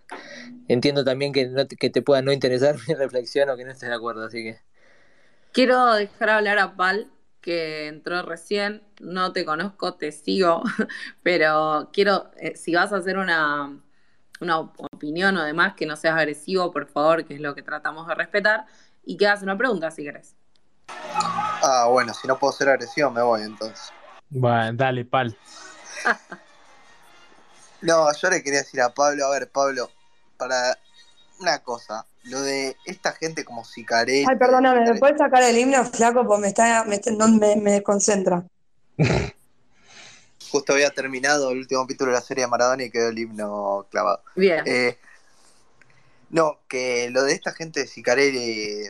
Entiendo 0.68 1.06
también 1.06 1.32
que, 1.32 1.50
que 1.80 1.90
te 1.90 2.02
pueda 2.02 2.22
no 2.22 2.34
interesar 2.34 2.76
mi 2.90 2.96
reflexión 2.96 3.50
o 3.50 3.56
que 3.56 3.64
no 3.64 3.72
estés 3.72 3.88
de 3.88 3.96
acuerdo, 3.96 4.26
así 4.26 4.44
que... 4.44 4.60
Quiero 5.54 5.94
dejar 5.94 6.30
hablar 6.32 6.60
a 6.60 6.76
Pal, 6.76 7.10
que 7.48 7.88
entró 7.88 8.24
recién. 8.24 8.84
No 9.00 9.32
te 9.32 9.46
conozco, 9.46 9.94
te 9.94 10.12
sigo, 10.12 10.64
pero 11.24 11.90
quiero, 11.94 12.30
eh, 12.36 12.58
si 12.58 12.76
vas 12.76 12.92
a 12.92 12.98
hacer 12.98 13.18
una, 13.18 13.80
una 14.42 14.60
op- 14.60 14.76
opinión 14.94 15.38
o 15.38 15.44
demás, 15.46 15.74
que 15.76 15.86
no 15.86 15.96
seas 15.96 16.18
agresivo, 16.18 16.74
por 16.74 16.88
favor, 16.88 17.24
que 17.24 17.36
es 17.36 17.40
lo 17.40 17.56
que 17.56 17.62
tratamos 17.62 18.06
de 18.06 18.16
respetar, 18.16 18.66
y 19.06 19.16
que 19.16 19.28
hagas 19.28 19.44
una 19.44 19.58
pregunta 19.58 19.90
si 19.92 20.04
querés. 20.04 20.36
Ah, 21.64 21.88
bueno, 21.90 22.14
si 22.14 22.28
no 22.28 22.38
puedo 22.38 22.52
ser 22.52 22.68
agresivo, 22.68 23.12
me 23.12 23.22
voy 23.22 23.44
entonces. 23.44 23.94
Bueno, 24.30 24.74
dale, 24.74 25.06
pal. 25.06 25.34
No, 27.80 28.12
yo 28.14 28.30
le 28.30 28.44
quería 28.44 28.60
decir 28.60 28.82
a 28.82 28.90
Pablo, 28.90 29.26
a 29.26 29.30
ver, 29.30 29.50
Pablo, 29.50 29.90
para 30.36 30.78
una 31.40 31.60
cosa, 31.60 32.06
lo 32.30 32.42
de 32.42 32.76
esta 32.86 33.14
gente 33.14 33.44
como 33.46 33.64
Sicarelli, 33.66 34.26
Ay, 34.28 34.36
perdóname, 34.38 34.92
¿me 34.92 35.00
puedes 35.00 35.18
sacar 35.18 35.44
el 35.44 35.58
himno, 35.58 35.86
flaco? 35.86 36.26
Porque 36.26 36.42
me 36.42 36.48
está, 36.50 36.84
me, 36.86 36.96
está- 36.96 37.12
no, 37.12 37.28
me, 37.28 37.56
me 37.56 37.72
desconcentra. 37.72 38.44
justo 40.52 40.74
había 40.74 40.90
terminado 40.92 41.52
el 41.52 41.60
último 41.60 41.82
capítulo 41.82 42.12
de 42.12 42.18
la 42.18 42.22
serie 42.24 42.44
de 42.46 42.50
Maradona 42.50 42.84
y 42.84 42.90
quedó 42.90 43.10
el 43.10 43.20
himno 43.20 43.86
clavado. 43.92 44.22
Bien. 44.36 44.64
Eh, 44.66 44.98
no, 46.30 46.60
que 46.68 47.10
lo 47.10 47.24
de 47.24 47.34
esta 47.34 47.54
gente 47.54 47.82
de 47.82 47.88
Sicarelli, 47.88 48.90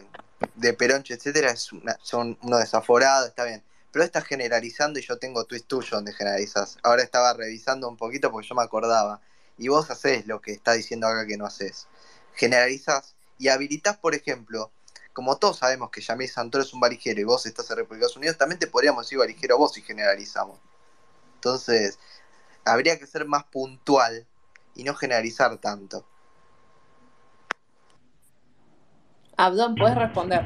de 0.56 0.74
Peronche, 0.74 1.14
etcétera, 1.16 1.52
es 1.52 1.72
una- 1.72 1.98
son 2.02 2.38
unos 2.42 2.60
desaforados, 2.60 3.30
está 3.30 3.44
bien. 3.44 3.64
Pero 3.92 4.04
estás 4.06 4.26
generalizando 4.26 5.00
y 5.00 5.04
yo 5.04 5.18
tengo 5.18 5.46
tweets 5.46 5.66
tuyos 5.68 5.92
donde 5.92 6.14
generalizas. 6.14 6.78
Ahora 6.84 7.04
estaba 7.04 7.34
revisando 7.34 7.88
un 7.90 7.98
poquito 7.98 8.32
porque 8.32 8.48
yo 8.48 8.56
me 8.56 8.64
acordaba. 8.64 9.22
Y 9.58 9.70
vos 9.70 9.90
haces 9.90 10.28
lo 10.28 10.40
que 10.42 10.52
está 10.52 10.74
diciendo 10.74 11.08
acá 11.08 11.26
que 11.26 11.38
no 11.38 11.46
haces. 11.46 11.88
Generalizas 12.36 13.16
y 13.38 13.50
habilitas, 13.50 13.98
por 13.98 14.16
ejemplo, 14.16 14.72
como 15.14 15.38
todos 15.38 15.58
sabemos 15.58 15.90
que 15.90 16.02
Yamil 16.02 16.28
Santoro 16.28 16.64
es 16.64 16.74
un 16.74 16.80
varijero 16.80 17.20
y 17.20 17.24
vos 17.24 17.46
estás 17.46 17.70
en 17.72 17.78
República 17.78 18.06
Unidos, 18.16 18.38
también 18.38 18.60
te 18.60 18.68
podríamos 18.68 19.06
decir 19.06 19.18
varijero 19.18 19.58
vos 19.58 19.74
si 19.74 19.82
generalizamos. 19.82 20.60
Entonces, 21.36 22.00
habría 22.66 23.00
que 23.00 23.08
ser 23.08 23.26
más 23.26 23.44
puntual 23.46 24.26
y 24.76 24.84
no 24.84 24.94
generalizar 24.94 25.58
tanto. 25.58 26.06
Abdón, 29.38 29.76
puedes 29.76 29.98
responder. 29.98 30.44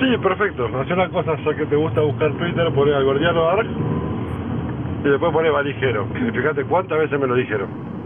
Sí, 0.00 0.18
perfecto. 0.22 0.66
Hace 0.66 0.92
una 0.92 1.10
cosa, 1.10 1.36
ya 1.44 1.56
que 1.56 1.66
te 1.66 1.76
gusta 1.76 2.00
buscar 2.00 2.36
Twitter, 2.38 2.74
poner 2.74 2.94
al 2.94 3.04
gordiano 3.04 3.48
Arg 3.48 3.66
y 5.04 5.08
después 5.08 5.32
poner 5.32 5.52
valijero. 5.52 6.08
Fíjate 6.12 6.64
cuántas 6.66 6.98
veces 6.98 7.18
me 7.18 7.26
lo 7.26 7.34
dijeron. 7.34 7.99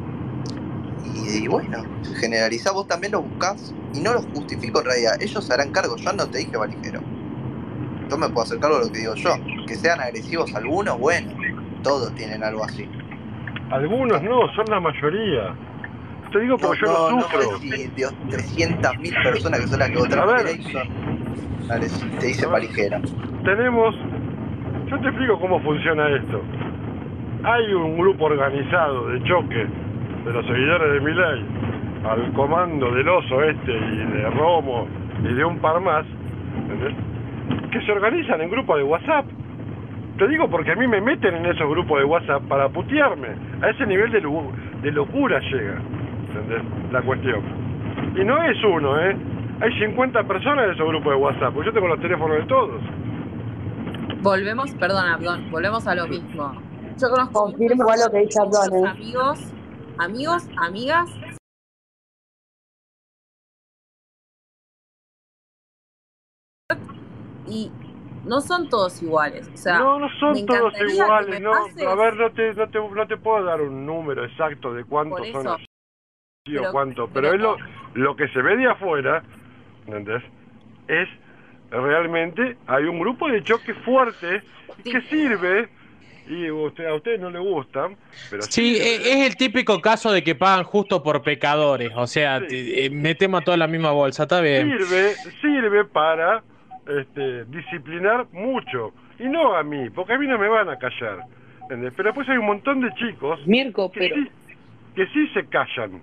Y, 1.05 1.45
y 1.45 1.49
bueno, 1.49 1.83
generalizá, 2.19 2.73
vos 2.73 2.87
también 2.89 3.13
lo 3.13 3.23
buscás 3.23 3.75
y 3.93 4.01
no 4.01 4.13
lo 4.15 4.23
justifico 4.23 4.81
en 4.81 4.87
realidad. 4.87 5.13
Ellos 5.21 5.45
se 5.45 5.53
harán 5.53 5.71
cargo, 5.71 5.97
yo 5.97 6.13
no 6.13 6.27
te 6.29 6.39
dije 6.39 6.57
valijero. 6.57 7.01
Yo 8.11 8.19
me 8.19 8.29
puedo 8.29 8.43
hacer 8.43 8.59
cargo 8.59 8.79
de 8.81 8.87
lo 8.87 8.93
que 8.93 8.99
digo 9.01 9.15
yo. 9.15 9.31
Que 9.67 9.75
sean 9.77 10.01
agresivos 10.01 10.55
algunos, 10.55 10.99
bueno, 10.99 11.33
todos 11.83 12.15
tienen 12.15 12.43
algo 12.43 12.65
así. 12.65 12.89
Algunos 13.71 14.23
no, 14.23 14.53
son 14.55 14.67
la 14.69 14.81
mayoría. 14.81 15.55
Te 16.33 16.41
digo 16.41 16.57
No, 16.61 16.67
porque 16.69 16.81
yo 16.85 16.93
no, 16.93 17.11
lo 17.11 17.17
no, 17.17 17.23
sufro. 17.23 17.59
si 17.59 17.69
de 17.71 17.91
300.000 17.95 19.23
personas 19.23 19.61
que 19.61 19.67
son 19.69 19.79
las 19.79 19.91
que 19.91 19.97
A 19.97 20.01
votaron 20.01 20.29
por 20.29 20.73
son- 20.73 21.69
dale, 21.69 21.87
te 22.21 22.27
dicen 22.27 22.51
valijero. 22.51 23.01
Tenemos, 23.45 23.95
yo 24.91 25.01
te 25.01 25.09
explico 25.09 25.39
cómo 25.41 25.61
funciona 25.63 26.09
esto. 26.17 26.43
Hay 27.45 27.73
un 27.75 27.97
grupo 27.99 28.25
organizado 28.25 29.09
de 29.09 29.23
choque 29.25 29.67
de 30.25 30.33
los 30.33 30.47
seguidores 30.47 30.93
de 30.93 31.01
Milei 31.01 31.45
al 32.05 32.33
comando 32.33 32.91
del 32.91 33.09
oso 33.09 33.43
este 33.43 33.73
y 33.73 33.97
de 34.13 34.31
Romo 34.31 34.87
y 35.23 35.33
de 35.33 35.45
un 35.45 35.59
par 35.59 35.81
más, 35.81 36.05
¿entendés? 36.57 36.95
que 37.71 37.81
se 37.81 37.93
organizan 37.93 38.41
en 38.41 38.51
grupos 38.51 38.77
de 38.79 38.85
WhatsApp. 38.85 39.27
Te 40.19 40.29
digo 40.29 40.49
porque 40.49 40.73
a 40.73 40.77
mí 40.77 40.87
me 40.87 41.01
meten 41.01 41.35
en 41.35 41.47
esos 41.47 41.69
grupos 41.69 41.99
de 41.99 42.05
WhatsApp 42.05 42.43
para 42.45 42.69
putearme. 42.69 43.29
A 43.63 43.71
ese 43.71 43.85
nivel 43.87 44.13
de, 44.13 44.21
de 44.21 44.93
locura 44.93 45.41
llega, 45.41 45.81
¿entendés? 46.29 46.63
La 46.93 47.03
cuestión. 47.03 47.41
Y 48.15 48.25
no 48.25 48.41
es 48.45 48.57
uno, 48.63 49.01
¿eh? 49.01 49.17
Hay 49.61 49.73
50 49.79 50.23
personas 50.25 50.67
en 50.67 50.71
esos 50.73 50.87
grupos 50.87 51.15
de 51.15 51.19
WhatsApp, 51.19 51.53
porque 51.53 51.67
yo 51.67 51.73
tengo 51.73 51.89
los 51.89 52.01
teléfonos 52.01 52.39
de 52.39 52.45
todos. 52.45 52.81
Volvemos, 54.23 54.73
perdón, 54.75 55.07
Abdón, 55.07 55.51
volvemos 55.51 55.87
a 55.89 55.95
lo 55.95 56.07
mismo. 56.07 56.53
Yo 57.01 57.09
conozco 57.09 57.45
Confirmo 57.47 57.83
igual 57.83 57.99
lo 58.05 58.11
que 58.13 58.19
dice 58.21 58.41
¿eh? 58.41 58.87
amigos, 58.87 59.53
amigos, 59.99 60.45
amigas. 60.57 61.11
Y 67.47 67.71
no 68.25 68.41
son 68.41 68.69
todos 68.69 69.03
iguales. 69.03 69.51
O 69.53 69.57
sea, 69.57 69.79
no, 69.79 69.99
no 69.99 70.09
son 70.19 70.47
todos 70.47 70.73
iguales, 70.81 71.41
no. 71.41 71.53
pases- 71.53 71.87
A 71.87 71.95
ver, 71.95 72.17
no 72.17 72.31
te, 72.33 72.55
no, 72.55 72.69
te, 72.69 72.79
no 72.79 73.07
te 73.07 73.17
puedo 73.19 73.45
dar 73.45 73.61
un 73.61 73.85
número 73.85 74.25
exacto 74.25 74.73
de 74.73 74.85
cuántos 74.85 75.29
son 75.29 75.47
así 75.49 75.65
o 75.65 76.61
Pero- 76.61 76.73
cuánto, 76.73 77.09
pero 77.09 77.31
pero, 77.31 77.35
es 77.35 77.41
lo, 77.95 78.03
lo 78.03 78.17
que 78.17 78.29
se 78.29 78.41
ve 78.43 78.57
de 78.57 78.67
afuera, 78.67 79.23
¿entendés? 79.87 80.23
Es 80.89 81.09
realmente, 81.71 82.57
hay 82.67 82.85
un 82.85 82.99
grupo 82.99 83.29
de 83.29 83.43
choque 83.43 83.75
fuerte 83.75 84.43
que 84.83 85.01
sirve, 85.03 85.69
y 86.29 86.51
usted, 86.51 86.87
a 86.87 86.95
ustedes 86.95 87.21
no 87.21 87.31
le 87.31 87.39
gustan, 87.39 87.97
pero 88.31 88.43
Sí, 88.43 88.77
e- 88.77 88.97
es 89.21 89.27
el 89.27 89.37
típico 89.37 89.81
caso 89.81 90.11
de 90.13 90.23
que 90.23 90.35
pagan 90.35 90.65
justo 90.65 91.03
por 91.03 91.23
pecadores. 91.23 91.91
O 91.97 92.07
sea, 92.07 92.45
te- 92.47 92.87
eh, 92.87 92.91
metemos 92.91 93.43
a 93.43 93.45
toda 93.45 93.57
la 93.57 93.67
misma 93.67 93.91
bolsa, 93.93 94.23
está 94.25 94.41
bien. 94.41 94.71
sirve, 94.71 95.15
sirve 95.41 95.85
para 95.85 96.43
este, 96.89 97.45
disciplinar 97.47 98.27
mucho. 98.33 98.93
Y 99.19 99.25
no 99.25 99.55
a 99.57 99.63
mí, 99.63 99.91
porque 99.91 100.15
a 100.15 100.19
mí 100.19 100.27
no 100.27 100.39
me 100.39 100.49
van 100.49 100.69
a 100.69 100.79
callar. 100.79 101.21
¿entendés? 101.63 101.93
Pero 101.97 102.09
después 102.09 102.29
hay 102.29 102.37
un 102.37 102.45
montón 102.47 102.81
de 102.83 102.93
chicos 102.95 103.41
Mirko, 103.47 103.91
que, 103.91 104.01
pero- 104.01 104.17
sí, 104.17 104.29
que 104.97 105.07
sí 105.07 105.27
se 105.35 105.47
callan. 105.47 106.03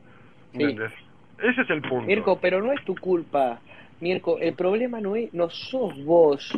Sí. 0.57 0.63
Ese 0.63 1.61
es 1.61 1.69
el 1.69 1.81
punto. 1.81 2.05
Mirko, 2.07 2.39
pero 2.39 2.61
no 2.61 2.71
es 2.73 2.83
tu 2.85 2.95
culpa. 2.95 3.59
Mirko, 3.99 4.37
el 4.39 4.53
problema 4.53 4.99
no 4.99 5.15
es, 5.15 5.31
no 5.33 5.49
sos 5.49 6.03
vos, 6.03 6.51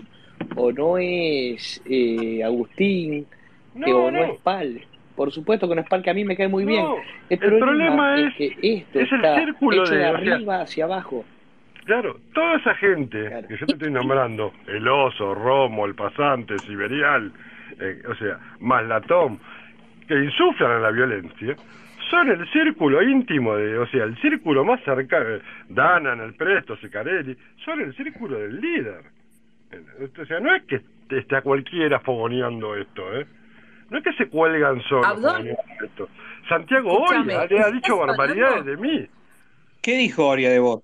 o 0.55 0.71
no 0.71 0.97
es 0.97 1.81
eh, 1.85 2.41
Agustín, 2.43 3.25
No, 3.75 3.85
que- 3.85 3.93
o 3.93 4.11
no, 4.11 4.19
no. 4.19 4.33
es 4.33 4.39
Pal. 4.41 4.81
Por 5.15 5.31
supuesto 5.31 5.69
que 5.69 5.75
no 5.75 5.81
es 5.81 5.87
Pal, 5.87 6.01
que 6.01 6.09
a 6.09 6.13
mí 6.13 6.25
me 6.25 6.35
cae 6.35 6.47
muy 6.47 6.65
bien. 6.65 6.85
El, 7.29 7.39
el 7.43 7.59
problema, 7.59 7.65
problema 7.65 8.19
es, 8.19 8.27
es- 8.27 8.35
que 8.57 8.77
esto 8.77 8.99
es 8.99 9.11
el 9.11 9.15
está 9.17 9.39
círculo 9.39 9.83
hecho 9.83 9.93
de, 9.93 9.99
de- 9.99 10.05
o 10.05 10.17
sea- 10.19 10.33
arriba 10.33 10.61
hacia 10.61 10.85
abajo. 10.85 11.25
Claro, 11.85 12.17
toda 12.33 12.55
esa 12.55 12.75
gente 12.75 13.45
que 13.47 13.57
yo 13.57 13.65
te 13.67 13.73
estoy 13.73 13.91
nombrando, 13.91 14.53
el 14.67 14.87
oso, 14.87 15.35
Romo, 15.35 15.85
el 15.85 15.93
pasante, 15.95 16.61
Siberial, 16.61 17.31
eh, 17.79 18.01
o 18.09 18.15
sea, 18.15 18.39
más 18.61 18.85
Latón, 18.85 19.37
que 20.07 20.15
insuflan 20.15 20.71
a 20.71 20.79
la 20.79 20.91
violencia, 20.91 21.57
son 22.09 22.29
el 22.29 22.47
círculo 22.51 23.01
íntimo 23.03 23.55
de, 23.57 23.77
o 23.77 23.85
sea, 23.87 24.05
el 24.05 24.15
círculo 24.21 24.63
más 24.63 24.81
cercano, 24.85 25.39
Danan, 25.67 26.21
el 26.21 26.33
Presto, 26.35 26.77
Sicarelli, 26.77 27.35
son 27.65 27.81
el 27.81 27.93
círculo 27.95 28.37
del 28.39 28.61
líder. 28.61 29.01
O 30.21 30.25
sea, 30.25 30.39
no 30.39 30.55
es 30.55 30.63
que 30.63 30.81
esté 31.09 31.35
a 31.35 31.41
cualquiera 31.41 31.99
fogoneando 31.99 32.75
esto, 32.77 33.01
¿eh? 33.19 33.25
No 33.93 33.99
es 33.99 34.03
que 34.05 34.13
se 34.13 34.27
cuelgan 34.27 34.81
solos 34.89 35.05
Abdón. 35.05 35.49
Santiago 36.49 36.93
hoy 36.93 37.03
Escúchame, 37.03 37.47
le 37.47 37.59
ha 37.61 37.69
dicho 37.71 37.93
¿estás 37.93 38.07
barbaridades 38.17 38.59
hablando? 38.61 38.71
de 38.71 38.77
mí. 38.77 39.07
¿Qué 39.83 39.97
dijo 39.97 40.27
Oria 40.27 40.49
de 40.49 40.57
vos? 40.57 40.81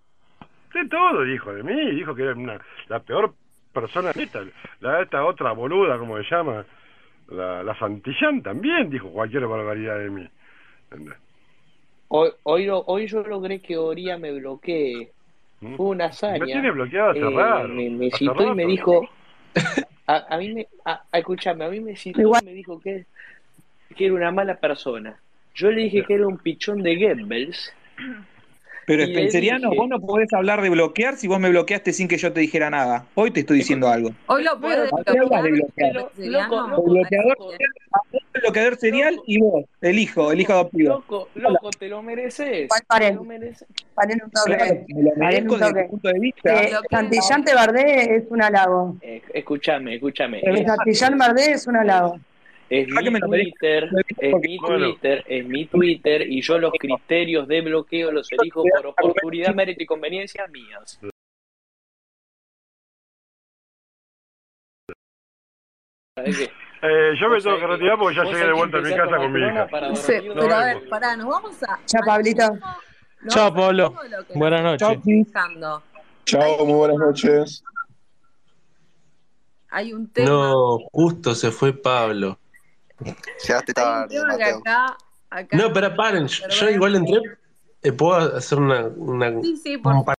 De 0.75 0.87
todo 0.87 1.23
dijo 1.23 1.51
de 1.51 1.63
mí, 1.63 1.91
dijo 1.95 2.13
que 2.13 2.21
era 2.21 2.33
una, 2.35 2.59
la 2.87 2.99
peor 2.99 3.33
persona 3.73 4.11
neta. 4.15 4.41
La 4.81 5.01
esta 5.01 5.25
otra 5.25 5.53
boluda, 5.53 5.97
como 5.97 6.17
se 6.17 6.23
llama, 6.29 6.63
la, 7.29 7.63
la 7.63 7.79
Santillán 7.79 8.43
también 8.43 8.91
dijo 8.91 9.09
cualquier 9.09 9.47
barbaridad 9.47 9.97
de 9.97 10.09
mí. 10.11 10.29
¿Entendés? 10.91 11.17
Hoy, 12.09 12.29
hoy, 12.43 12.67
hoy 12.69 13.07
yo 13.07 13.23
logré 13.23 13.59
que 13.59 13.75
Oría 13.75 14.19
me 14.19 14.31
bloquee. 14.33 15.11
Fue 15.59 15.85
una 15.87 16.05
hazaña. 16.05 16.37
¿Mm? 16.37 16.39
Me 16.41 16.45
tiene 16.45 16.71
bloqueado 16.71 17.09
hace 17.09 17.19
Eh, 17.21 17.29
rato, 17.31 17.67
Me, 17.69 18.11
citó 18.11 18.51
y 18.51 18.55
me 18.55 18.65
dijo. 18.67 19.01
A, 20.09 20.25
a 20.33 20.37
mí 20.39 20.53
me. 20.53 20.67
A, 20.85 21.03
a- 21.11 21.17
escuchame, 21.19 21.65
a 21.65 21.69
mí 21.69 21.79
me 21.79 21.95
citó 21.95 22.19
me 22.43 22.51
dijo 22.53 22.79
que, 22.79 23.05
que 23.95 24.05
era 24.05 24.13
una 24.15 24.31
mala 24.31 24.55
persona. 24.55 25.19
Yo 25.53 25.69
le 25.71 25.83
dije 25.83 26.03
que 26.03 26.15
era 26.15 26.27
un 26.27 26.37
pichón 26.37 26.81
de 26.81 26.95
Goebbels. 26.95 27.73
Pero 28.89 29.05
Spenceriano, 29.05 29.69
dije- 29.69 29.79
vos 29.81 29.87
no 29.87 29.99
podés 29.99 30.33
hablar 30.33 30.63
de 30.63 30.69
bloquear 30.71 31.15
si 31.15 31.27
vos 31.27 31.39
me 31.39 31.47
bloqueaste 31.49 31.93
sin 31.93 32.07
que 32.07 32.17
yo 32.17 32.33
te 32.33 32.39
dijera 32.39 32.71
nada. 32.71 33.05
Hoy 33.13 33.29
te 33.29 33.41
estoy 33.41 33.57
diciendo 33.59 33.87
algo. 33.87 34.09
Hoy 34.25 34.43
lo 34.43 34.59
podés 34.59 34.91
¿A 34.91 35.03
qué 35.03 35.19
hablas 35.19 35.43
de 35.43 35.51
bloquear? 35.51 36.09
Siciliano. 36.15 36.75
El 36.75 36.83
bloqueador, 36.91 37.37
el 38.33 38.41
bloqueador 38.41 38.77
serial 38.77 39.19
y 39.27 39.39
vos, 39.41 39.65
el 39.81 39.99
hijo, 39.99 40.31
el 40.31 40.41
hijo 40.41 40.53
adoptivo. 40.53 40.89
Loco, 40.89 41.29
loco, 41.35 41.69
te 41.77 41.87
lo 41.87 42.01
mereces. 42.01 42.67
Paren. 42.87 43.09
Te 43.09 43.15
lo 43.15 43.23
mereces. 43.25 43.67
Paren 43.93 44.21
un 44.23 44.31
toque. 44.31 44.55
Claro, 44.55 44.75
me 44.87 45.03
lo 45.03 45.15
merezco 45.17 45.57
desde 45.59 45.83
tu 45.83 45.89
punto 45.91 46.07
de 46.09 46.19
vista. 46.19 46.63
Eh, 46.63 46.71
Santillán 46.89 47.43
te 47.45 47.53
Bardé 47.53 48.15
es 48.15 48.23
un 48.31 48.41
halago. 48.41 48.95
Eh, 49.01 49.21
escúchame, 49.35 49.95
escúchame. 49.95 50.39
Eh, 50.39 50.43
Es, 50.47 50.65
Santillán 50.65 51.15
Bardé 51.17 51.51
es 51.51 51.67
un 51.67 51.75
halago. 51.75 52.19
Es 52.69 52.87
que 52.87 53.11
mi. 53.11 53.19
Twitter, 53.19 53.89
es 54.17 54.33
mi 54.41 54.57
Bueno. 54.57 54.85
Twitter, 54.85 55.23
es 55.27 55.45
mi 55.45 55.65
Twitter 55.65 56.21
y 56.21 56.41
yo 56.41 56.59
los 56.59 56.71
criterios 56.79 57.47
de 57.47 57.61
bloqueo 57.61 58.11
los 58.11 58.31
elijo 58.31 58.63
por 58.63 58.87
oportunidad, 58.87 59.53
mérito 59.55 59.83
y 59.83 59.85
conveniencia 59.85 60.47
mías. 60.47 60.99
Eh, 66.81 67.11
yo 67.19 67.27
me 67.27 67.35
Vos 67.35 67.43
tengo 67.43 67.57
sabés 67.57 67.59
que 67.59 67.67
retirar 67.67 67.99
porque 67.99 68.15
ya 68.15 68.23
llegué 68.23 68.45
de 68.45 68.53
vuelta 68.53 68.77
a 68.77 68.81
mi 68.81 68.95
casa 68.95 69.17
con 69.17 69.33
mi 69.33 69.39
hija. 69.41 69.67
para 69.67 69.95
Sí, 69.95 70.13
dormir 70.13 70.33
pero 70.33 70.55
a 70.55 70.63
ver, 70.63 70.87
pará, 70.87 71.17
nos 71.17 71.27
vamos 71.27 71.63
a. 71.63 71.79
Chao, 71.85 72.01
Pablito. 72.05 72.43
nos 73.21 73.33
Chao, 73.33 73.53
Pablo. 73.53 73.95
Buenas 74.33 74.63
noches. 74.63 74.99
Chao, 76.23 76.65
muy 76.65 76.75
buenas 76.75 76.97
noches. 76.97 77.63
Hay 79.71 79.91
un 79.91 80.07
tema. 80.09 80.29
No, 80.29 80.77
justo 80.93 81.35
se 81.35 81.51
fue 81.51 81.73
Pablo. 81.73 82.39
Llegaste 83.47 83.73
tarde, 83.73 84.19
Mateo. 84.25 84.57
acá. 84.59 84.97
acá 85.29 85.57
No, 85.57 85.71
pero 85.73 85.95
paren, 85.95 86.27
yo 86.27 86.69
igual 86.69 86.95
entré. 86.95 87.19
eh, 87.83 87.91
¿Puedo 87.91 88.35
hacer 88.35 88.57
una, 88.59 88.87
una- 88.87 89.41
Sí, 89.41 89.57
sí, 89.57 89.77
por 89.77 89.93
un 89.93 90.05
par- 90.05 90.15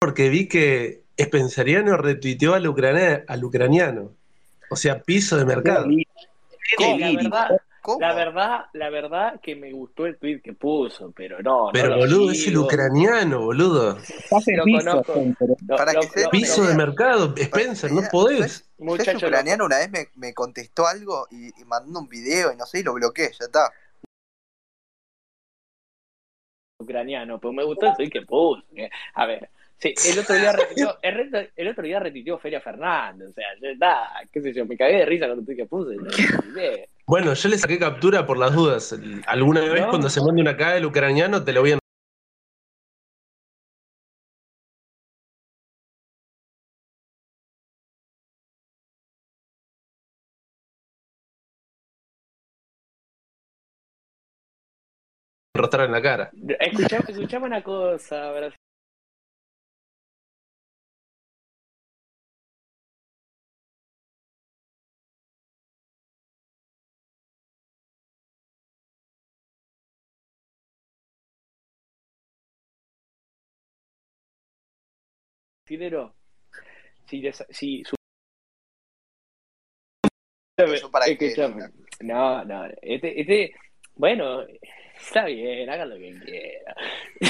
Porque 0.00 0.28
vi 0.28 0.46
que 0.48 1.02
Spenceriano 1.20 1.96
retuiteó 1.96 2.54
al, 2.54 2.66
ucrania- 2.68 3.24
al 3.26 3.42
ucraniano. 3.44 4.12
O 4.70 4.76
sea, 4.76 5.00
piso 5.02 5.36
de 5.36 5.44
mercado. 5.44 5.86
Sí, 5.88 6.06
la 6.98 7.12
verdad, 7.12 7.60
la 8.00 8.14
verdad, 8.14 8.60
la 8.72 8.90
verdad 8.90 9.40
que 9.40 9.54
me 9.56 9.72
gustó 9.72 10.06
el 10.06 10.16
tweet 10.18 10.40
que 10.42 10.52
puso, 10.52 11.12
pero 11.12 11.40
no, 11.42 11.70
Pero 11.72 11.90
no 11.90 11.96
boludo, 11.98 12.30
es 12.32 12.46
el 12.48 12.58
ucraniano, 12.58 13.40
boludo. 13.42 13.98
Lo 14.56 14.64
conozco. 14.64 15.14
Lo- 15.66 15.76
Para 15.76 15.92
lo- 15.92 16.00
que 16.00 16.06
se 16.08 16.22
lo- 16.24 16.30
Piso 16.30 16.64
de 16.66 16.74
mercado, 16.74 17.34
Spencer, 17.36 17.92
no 17.92 18.02
podés. 18.10 18.68
Muchacho, 18.78 19.16
ucraniano 19.26 19.64
una 19.64 19.78
vez 19.78 19.90
me, 19.90 20.08
me 20.16 20.34
contestó 20.34 20.86
algo 20.86 21.26
y, 21.30 21.48
y 21.60 21.64
mandó 21.64 22.00
un 22.00 22.08
video 22.08 22.52
y 22.52 22.56
no 22.56 22.66
sé, 22.66 22.80
y 22.80 22.82
lo 22.82 22.94
bloqueé, 22.94 23.30
ya 23.38 23.46
está. 23.46 23.70
ucraniano, 26.78 27.38
pues 27.40 27.54
me 27.54 27.64
gustó 27.64 27.86
el 27.86 27.94
tweet 27.96 28.10
que 28.10 28.22
puso. 28.22 28.62
A 29.14 29.26
ver, 29.26 29.48
sí, 29.78 29.94
el 30.10 30.18
otro 30.18 30.34
día 30.36 30.52
repitió, 30.52 30.96
el, 31.02 31.50
el 31.56 31.68
otro 31.68 31.82
día 31.84 31.98
repitió 31.98 32.38
Feria 32.38 32.60
Fernández, 32.60 33.30
o 33.30 33.32
sea, 33.32 33.46
ya 33.60 33.68
está, 33.70 34.08
qué 34.30 34.40
sé 34.42 34.52
yo, 34.52 34.66
me 34.66 34.76
cagué 34.76 34.98
de 34.98 35.06
risa 35.06 35.26
con 35.28 35.38
el 35.38 35.44
tweet 35.44 35.56
que 35.56 35.66
puse. 35.66 35.96
no. 35.96 36.04
Bueno, 37.08 37.34
yo 37.34 37.48
le 37.48 37.56
saqué 37.58 37.78
captura 37.78 38.26
por 38.26 38.36
las 38.36 38.52
dudas. 38.52 38.94
Alguna 39.26 39.60
vez 39.60 39.82
No. 39.82 39.90
cuando 39.90 40.10
se 40.10 40.20
mande 40.20 40.42
una 40.42 40.52
acá 40.52 40.76
el 40.76 40.86
ucraniano 40.86 41.42
te 41.44 41.52
lo 41.52 41.60
voy 41.60 41.72
a 41.72 41.78
enrostrar 55.54 55.86
en 55.86 55.92
la 55.92 56.02
cara. 56.02 56.30
Escuchame, 56.60 57.04
escuchame 57.08 57.46
una 57.46 57.62
cosa, 57.62 58.32
Brasil. 58.32 58.56
Brasilero, 75.66 76.14
si, 77.06 77.20
les- 77.20 77.44
si 77.50 77.82
su- 77.84 77.96
Escuchame. 80.56 81.70
No, 82.00 82.44
no, 82.44 82.66
este, 82.80 83.20
este, 83.20 83.54
bueno, 83.96 84.42
está 84.96 85.24
bien, 85.24 85.68
hagan 85.68 85.90
lo 85.90 85.96
que 85.96 86.18
quieran. 86.24 86.74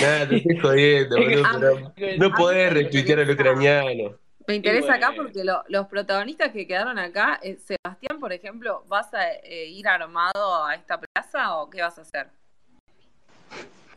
Nada, 0.03 0.29
te 0.29 0.37
estoy 0.37 0.59
jodiendo, 0.59 1.17
Es 1.17 1.29
que- 1.29 1.37
boludo, 1.37 1.93
pero 1.97 2.19
no 2.19 2.31
podés 2.35 2.73
retuitear 2.75 3.21
al 3.21 3.31
ucraniano. 3.31 4.19
Me 4.47 4.55
interesa 4.55 4.87
bueno. 4.89 5.07
acá 5.07 5.17
porque 5.17 5.43
lo- 5.43 5.65
los 5.69 5.87
protagonistas 5.89 6.53
que 6.53 6.67
quedaron 6.67 6.99
acá, 6.99 7.41
eh, 7.43 7.57
Sebastián, 7.57 8.21
por 8.21 8.33
ejemplo, 8.35 8.85
¿vas 8.87 9.13
a 9.15 9.33
eh, 9.33 9.67
ir 9.71 9.89
armado 9.89 10.65
a 10.65 10.75
esta 10.75 11.01
plaza 11.01 11.57
o 11.57 11.71
qué 11.71 11.81
vas 11.81 11.99
a 11.99 12.03
hacer? 12.03 12.29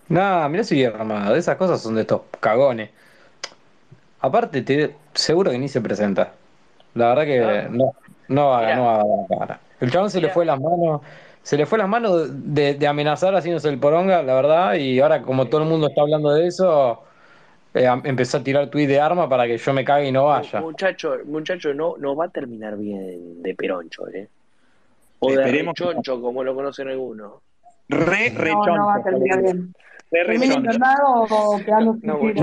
Nada, 0.08 0.48
mirá 0.50 0.64
si 0.64 0.84
armado. 0.86 1.36
Esas 1.36 1.58
cosas 1.58 1.84
son 1.84 1.94
de 1.96 2.02
estos 2.02 2.22
cagones. 2.40 2.90
Aparte, 4.22 4.62
te, 4.62 4.96
seguro 5.14 5.52
que 5.52 5.58
ni 5.58 5.68
se 5.68 5.82
presenta. 5.82 6.34
La 6.96 7.14
verdad 7.14 7.24
que 7.24 7.70
no, 7.70 7.94
no 8.28 8.54
haga, 8.54 8.68
Mirá. 8.68 8.76
no 8.78 8.90
haga 8.90 9.04
la 9.04 9.38
cara. 9.38 9.60
El 9.80 9.92
chabón 9.92 10.10
se 10.10 10.20
le 10.20 10.30
fue 10.30 10.46
las 10.46 10.60
manos, 10.60 11.02
se 11.42 11.58
le 11.58 11.66
fue 11.66 11.78
las 11.78 11.88
manos 11.88 12.30
de, 12.54 12.74
de 12.74 12.88
amenazar 12.88 13.34
haciéndose 13.36 13.70
el 13.70 13.80
poronga, 13.80 14.22
la 14.24 14.36
verdad, 14.36 14.74
y 14.76 15.00
ahora 15.00 15.22
como 15.22 15.46
todo 15.48 15.62
el 15.62 15.70
mundo 15.70 15.88
está 15.88 16.02
hablando 16.02 16.32
de 16.32 16.48
eso, 16.48 17.04
eh, 17.74 17.88
empezó 18.04 18.38
a 18.38 18.44
tirar 18.44 18.70
tuit 18.70 18.90
de 18.90 19.00
arma 19.00 19.30
para 19.30 19.46
que 19.46 19.58
yo 19.58 19.74
me 19.74 19.86
cague 19.86 20.08
y 20.08 20.12
no 20.12 20.26
vaya. 20.26 20.60
Muchacho, 20.60 21.16
muchacho, 21.26 21.74
no, 21.74 21.96
no 21.98 22.16
va 22.16 22.26
a 22.26 22.30
terminar 22.30 22.78
bien 22.78 23.42
de 23.42 23.56
peroncho, 23.56 24.08
¿eh? 24.10 24.28
O 25.20 25.30
de 25.30 25.36
Esperemos 25.36 25.76
que 25.76 25.84
no. 25.84 25.90
rechoncho, 25.92 26.22
como 26.22 26.44
lo 26.44 26.56
conocen 26.56 26.88
algunos. 26.88 27.34
Re, 27.88 28.34
re 28.36 28.52
No, 28.52 28.66
no 28.66 28.86
va 28.88 28.96
a 28.96 29.04
terminar 29.04 29.42
bien. 29.42 29.74
Me 30.12 30.36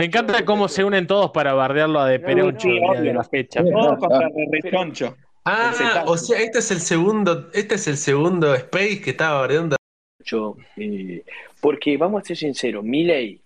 encanta 0.05 0.45
cómo 0.45 0.69
se 0.69 0.85
unen 0.85 1.07
todos 1.07 1.31
para 1.33 1.53
bardearlo 1.55 2.01
a 2.01 2.09
De 2.09 2.21
Peroncho 2.21 2.69
el 2.69 2.81
día 2.81 3.01
de 3.01 3.14
la 3.14 3.25
fecha. 3.25 3.62
Contra 3.62 4.31
rechoncho. 4.53 5.17
Ah, 5.45 6.05
o 6.07 6.17
sea, 6.17 6.41
este 6.41 6.59
es 6.59 6.71
el 6.71 6.81
segundo, 6.81 7.51
este 7.53 7.77
es 7.77 7.87
el 7.87 7.97
segundo 7.97 8.55
Space 8.55 9.01
que 9.01 9.11
estaba 9.11 9.41
bardeando. 9.41 9.77
Eh, 10.77 11.25
porque 11.61 11.97
vamos 11.97 12.23
a 12.23 12.25
ser 12.25 12.37
sinceros, 12.37 12.83
Milei, 12.83 13.41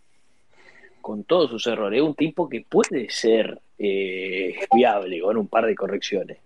con 1.01 1.25
todos 1.25 1.51
sus 1.51 1.67
errores, 1.67 1.99
es 1.99 2.07
un 2.07 2.15
tipo 2.15 2.49
que 2.49 2.65
puede 2.67 3.11
ser 3.11 3.61
eh, 3.79 4.55
viable 4.75 5.21
con 5.21 5.37
un 5.37 5.49
par 5.49 5.67
de 5.67 5.75
correcciones. 5.75 6.39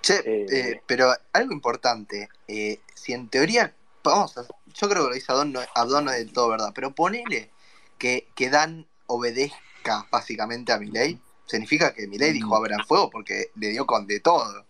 Che, 0.00 0.20
eh, 0.24 0.80
pero 0.86 1.12
algo 1.32 1.52
importante, 1.52 2.28
eh, 2.46 2.78
si 2.94 3.12
en 3.12 3.28
teoría, 3.28 3.72
vamos 4.04 4.36
a, 4.38 4.44
yo 4.80 4.88
creo 4.88 5.02
que 5.04 5.08
lo 5.08 5.14
dice 5.14 5.32
Adón, 5.32 5.52
no, 5.52 5.60
Abdón 5.74 6.04
no 6.06 6.12
es 6.12 6.18
del 6.18 6.32
todo 6.32 6.48
verdad, 6.50 6.72
pero 6.74 6.94
ponele 6.94 7.50
que, 7.98 8.28
que 8.34 8.50
Dan 8.50 8.86
obedezca 9.06 10.06
básicamente 10.10 10.72
a 10.72 10.78
Milei, 10.78 11.18
significa 11.46 11.92
que 11.94 12.06
Milei 12.06 12.32
dijo 12.32 12.54
abran 12.56 12.84
fuego 12.86 13.10
porque 13.10 13.46
le 13.56 13.68
dio 13.68 13.86
con 13.86 14.06
de 14.06 14.20
todo. 14.20 14.64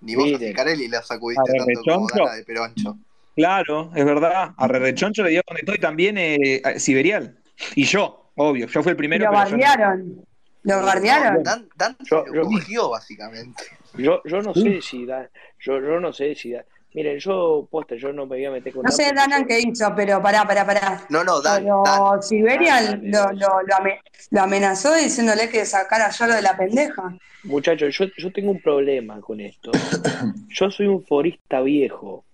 Ni 0.00 0.14
vos 0.16 0.24
a 0.24 0.26
Mire. 0.28 0.48
Sicarelli 0.48 0.88
la 0.88 1.02
sacudiste 1.02 1.42
A 1.42 1.64
tanto 1.64 1.80
como. 1.84 2.08
Dana 2.14 2.32
de 2.34 2.44
Peroncho. 2.44 2.96
Claro, 3.36 3.90
es 3.94 4.04
verdad. 4.04 4.52
A 4.56 4.68
Rechoncho 4.68 5.22
le 5.22 5.30
dio 5.30 5.42
con 5.46 5.56
de 5.56 5.62
todo 5.62 5.76
y 5.76 5.78
también 5.80 6.18
eh, 6.18 6.60
a 6.64 6.78
Siberial. 6.78 7.38
Y 7.76 7.84
yo, 7.84 8.30
obvio. 8.36 8.66
Yo 8.66 8.82
fui 8.82 8.90
el 8.90 8.96
primero, 8.96 9.24
lo 9.26 9.30
no- 9.32 9.38
bardearon. 9.38 10.26
¿Lo 10.64 10.76
No, 10.76 10.82
guardiaron? 10.82 11.42
Dan, 11.42 11.68
Dan 11.76 11.96
se 11.98 12.04
Yo- 12.10 12.24
lo 12.26 12.34
yo- 12.34 12.42
cogió, 12.42 12.90
básicamente. 12.90 13.64
Yo, 13.94 14.22
yo 14.24 14.42
no 14.42 14.54
sé 14.54 14.80
si 14.82 15.06
da, 15.06 15.28
yo, 15.60 15.80
yo 15.80 15.98
no 16.00 16.12
sé 16.12 16.34
si 16.34 16.52
da. 16.52 16.64
Miren, 16.94 17.18
yo, 17.18 17.66
posta, 17.70 17.94
yo 17.96 18.12
no 18.12 18.26
me 18.26 18.36
voy 18.36 18.44
a 18.44 18.50
meter 18.50 18.72
con 18.72 18.82
No 18.82 18.88
Dan 18.90 18.92
sé 18.96 19.04
porque 19.04 19.16
Danan 19.16 19.40
yo- 19.42 19.46
qué 19.48 19.60
hizo, 19.60 19.94
pero 19.96 20.20
pará, 20.22 20.46
pará, 20.46 20.66
pará. 20.66 21.06
No, 21.08 21.24
no, 21.24 21.40
Dan, 21.40 21.62
Pero 21.62 21.82
Dan. 21.86 22.22
Siberian 22.22 23.10
lo, 23.10 23.32
lo, 23.32 23.62
lo, 23.62 23.74
ame- 23.78 24.00
lo 24.30 24.40
amenazó 24.42 24.94
diciéndole 24.94 25.48
que 25.48 25.64
sacara 25.64 26.10
yo 26.10 26.26
lo 26.26 26.34
de 26.34 26.42
la 26.42 26.56
pendeja. 26.56 27.16
Muchachos, 27.44 27.96
yo, 27.96 28.04
yo 28.18 28.30
tengo 28.32 28.50
un 28.50 28.60
problema 28.60 29.20
con 29.20 29.40
esto. 29.40 29.72
Yo 30.48 30.70
soy 30.70 30.86
un 30.86 31.02
forista 31.02 31.60
viejo. 31.62 32.24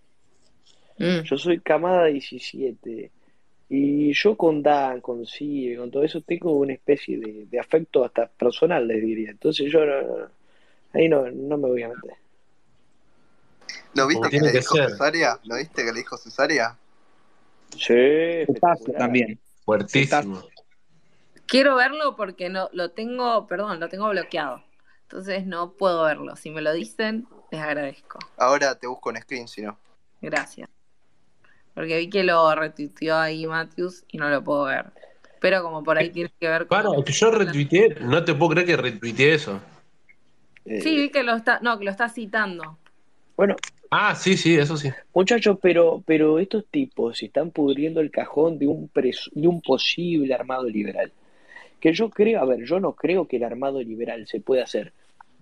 Mm. 0.98 1.20
Yo 1.22 1.38
soy 1.38 1.60
camada 1.60 2.06
17. 2.06 3.10
Y 3.70 4.12
yo 4.12 4.36
con 4.36 4.62
Dan, 4.62 5.00
con 5.00 5.24
Cibe, 5.24 5.76
con 5.76 5.90
todo 5.90 6.02
eso, 6.02 6.20
tengo 6.22 6.52
una 6.52 6.72
especie 6.72 7.18
de, 7.18 7.46
de 7.46 7.58
afecto 7.60 8.04
hasta 8.04 8.26
personal, 8.26 8.86
les 8.88 9.00
diría. 9.00 9.30
Entonces 9.30 9.70
yo 9.72 9.84
no- 9.86 10.02
no- 10.02 10.28
ahí 10.94 11.08
no, 11.08 11.30
no 11.30 11.56
me 11.56 11.68
voy 11.68 11.82
a 11.84 11.88
meter. 11.88 12.14
¿No 13.94 14.06
Como 14.06 14.08
viste 14.08 14.30
que 14.30 14.40
le 14.40 14.52
dijo 14.52 14.74
ser. 14.76 14.90
cesárea? 14.90 15.38
¿No 15.44 15.56
viste 15.56 15.84
que 15.84 15.92
le 15.92 15.98
dijo 15.98 16.16
cesárea? 16.16 16.76
Sí, 17.76 18.46
también. 18.96 19.38
Fuertísimo. 19.64 20.42
Quiero 21.46 21.76
verlo 21.76 22.16
porque 22.16 22.48
no 22.48 22.68
lo 22.72 22.90
tengo, 22.90 23.46
perdón, 23.46 23.80
lo 23.80 23.88
tengo 23.88 24.08
bloqueado. 24.10 24.62
Entonces 25.02 25.46
no 25.46 25.72
puedo 25.72 26.04
verlo. 26.04 26.36
Si 26.36 26.50
me 26.50 26.60
lo 26.60 26.72
dicen, 26.72 27.26
les 27.50 27.60
agradezco. 27.60 28.18
Ahora 28.36 28.74
te 28.74 28.86
busco 28.86 29.10
en 29.10 29.22
screen, 29.22 29.48
si 29.48 29.62
no. 29.62 29.78
Gracias. 30.20 30.68
Porque 31.74 31.96
vi 31.96 32.10
que 32.10 32.24
lo 32.24 32.54
retuiteó 32.54 33.16
ahí 33.16 33.46
Matthews 33.46 34.04
y 34.08 34.18
no 34.18 34.28
lo 34.28 34.42
puedo 34.44 34.64
ver. 34.64 34.86
Pero 35.40 35.62
como 35.62 35.82
por 35.84 35.96
ahí 35.96 36.10
tiene 36.10 36.30
que 36.38 36.48
ver 36.48 36.66
con. 36.66 36.80
Claro, 36.80 37.04
que 37.04 37.12
yo 37.12 37.30
retuiteé, 37.30 37.96
no 38.00 38.24
te 38.24 38.34
puedo 38.34 38.50
creer 38.50 38.66
que 38.66 38.76
retuiteé 38.76 39.34
eso. 39.34 39.60
Eh, 40.64 40.80
Sí, 40.82 40.96
vi 40.96 41.10
que 41.10 41.22
lo 41.22 41.34
está, 41.34 41.60
no, 41.60 41.78
que 41.78 41.84
lo 41.84 41.90
está 41.90 42.08
citando. 42.08 42.76
Bueno, 43.36 43.54
Ah, 43.90 44.14
sí, 44.14 44.36
sí, 44.36 44.54
eso 44.54 44.76
sí. 44.76 44.90
muchachos, 45.14 45.58
pero, 45.62 46.02
pero 46.06 46.38
estos 46.38 46.66
tipos 46.66 47.22
están 47.22 47.50
pudriendo 47.50 48.00
el 48.00 48.10
cajón 48.10 48.58
de 48.58 48.66
un, 48.66 48.90
de 48.92 49.48
un 49.48 49.62
posible 49.62 50.34
armado 50.34 50.64
liberal. 50.64 51.12
Que 51.80 51.92
yo 51.92 52.10
creo, 52.10 52.40
a 52.40 52.44
ver, 52.44 52.64
yo 52.64 52.80
no 52.80 52.94
creo 52.94 53.26
que 53.26 53.36
el 53.36 53.44
armado 53.44 53.80
liberal 53.80 54.26
se 54.26 54.40
pueda 54.40 54.64
hacer 54.64 54.92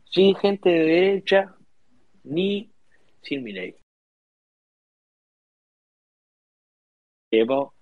sin 0.05 0.35
gente 0.37 0.69
de 0.69 0.85
derecha 0.85 1.55
ni 2.25 2.71
sin 3.23 3.43
Milei. 3.43 3.75
Metemos, 7.33 7.73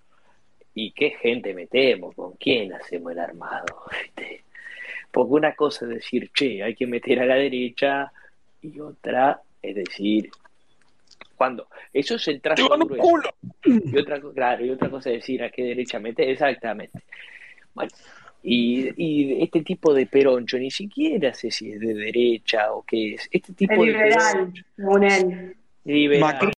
¿Y 0.75 0.91
qué 0.93 1.11
gente 1.11 1.55
metemos? 1.55 2.15
¿Con 2.15 2.33
quién 2.33 2.73
hacemos 2.73 3.13
el 3.13 3.19
armado? 3.21 3.67
Porque 5.13 5.33
una 5.33 5.55
cosa 5.55 5.85
es 5.85 5.91
decir, 5.93 6.31
che, 6.33 6.63
hay 6.63 6.75
que 6.75 6.87
meter 6.87 7.21
a 7.21 7.27
la 7.27 7.37
derecha, 7.37 8.13
y 8.61 8.81
otra 8.81 9.41
es 9.63 9.77
decir, 9.77 10.31
cuando 11.35 11.69
eso 11.93 12.15
es 12.17 12.29
el 12.29 12.41
trazo 12.41 12.69
grueso. 12.69 13.21
Y 13.65 13.97
otra, 13.99 14.21
claro, 14.35 14.65
y 14.65 14.71
otra 14.71 14.89
cosa 14.91 15.11
es 15.11 15.17
decir 15.17 15.43
a 15.43 15.51
qué 15.51 15.63
derecha 15.65 15.99
meter, 15.99 16.29
exactamente. 16.31 17.01
Bueno, 17.75 17.91
y, 18.43 18.91
y 19.03 19.43
este 19.43 19.63
tipo 19.63 19.95
de 19.95 20.07
peroncho 20.07 20.59
ni 20.59 20.71
siquiera 20.71 21.33
sé 21.35 21.51
si 21.51 21.73
es 21.73 21.81
de 21.81 21.95
derecha 21.95 22.73
o 22.73 22.83
qué 22.83 23.15
es. 23.15 23.29
Este 23.33 23.53
tipo 23.55 23.73
Es 23.73 23.79
de 23.81 23.87
liberal, 23.87 24.33
peroncho 24.33 24.65
según 24.77 25.05
él. 25.05 25.57
liberal. 25.85 26.23
Macri- 26.39 26.53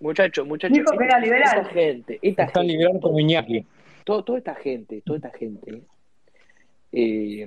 Muchachos, 0.00 0.46
muchachos, 0.46 0.78
Dijo 0.78 0.96
que 0.96 1.04
era 1.04 1.16
esta, 1.18 1.20
liberal. 1.20 1.58
esta 1.58 1.64
gente, 1.74 2.18
esta 2.22 2.44
Está 2.44 2.60
gente, 2.60 2.72
liberal 2.72 3.00
como 3.02 3.20
Iñaki. 3.20 3.66
todo- 4.04 4.24
toda 4.24 4.38
esta 4.38 4.54
gente, 4.54 5.02
toda 5.04 5.18
esta 5.18 5.30
gente, 5.38 5.82
eh, 6.92 7.46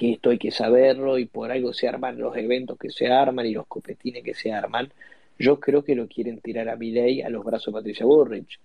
que 0.00 0.12
esto 0.12 0.30
hay 0.30 0.38
que 0.38 0.50
saberlo 0.50 1.18
y 1.18 1.26
por 1.26 1.52
algo 1.52 1.74
se 1.74 1.86
arman 1.86 2.18
los 2.18 2.34
eventos 2.34 2.78
que 2.78 2.88
se 2.90 3.08
arman 3.08 3.44
y 3.44 3.52
los 3.52 3.66
copetines 3.66 4.24
que 4.24 4.32
se 4.32 4.50
arman, 4.50 4.90
yo 5.38 5.60
creo 5.60 5.84
que 5.84 5.94
lo 5.94 6.08
quieren 6.08 6.40
tirar 6.40 6.70
a 6.70 6.76
Milei 6.76 7.20
a 7.20 7.28
los 7.28 7.44
brazos 7.44 7.66
de 7.66 7.78
Patricia 7.80 8.06
Bullrich. 8.06 8.58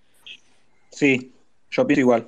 Sí, 0.90 1.34
yo 1.70 1.86
pienso 1.86 2.00
igual. 2.00 2.28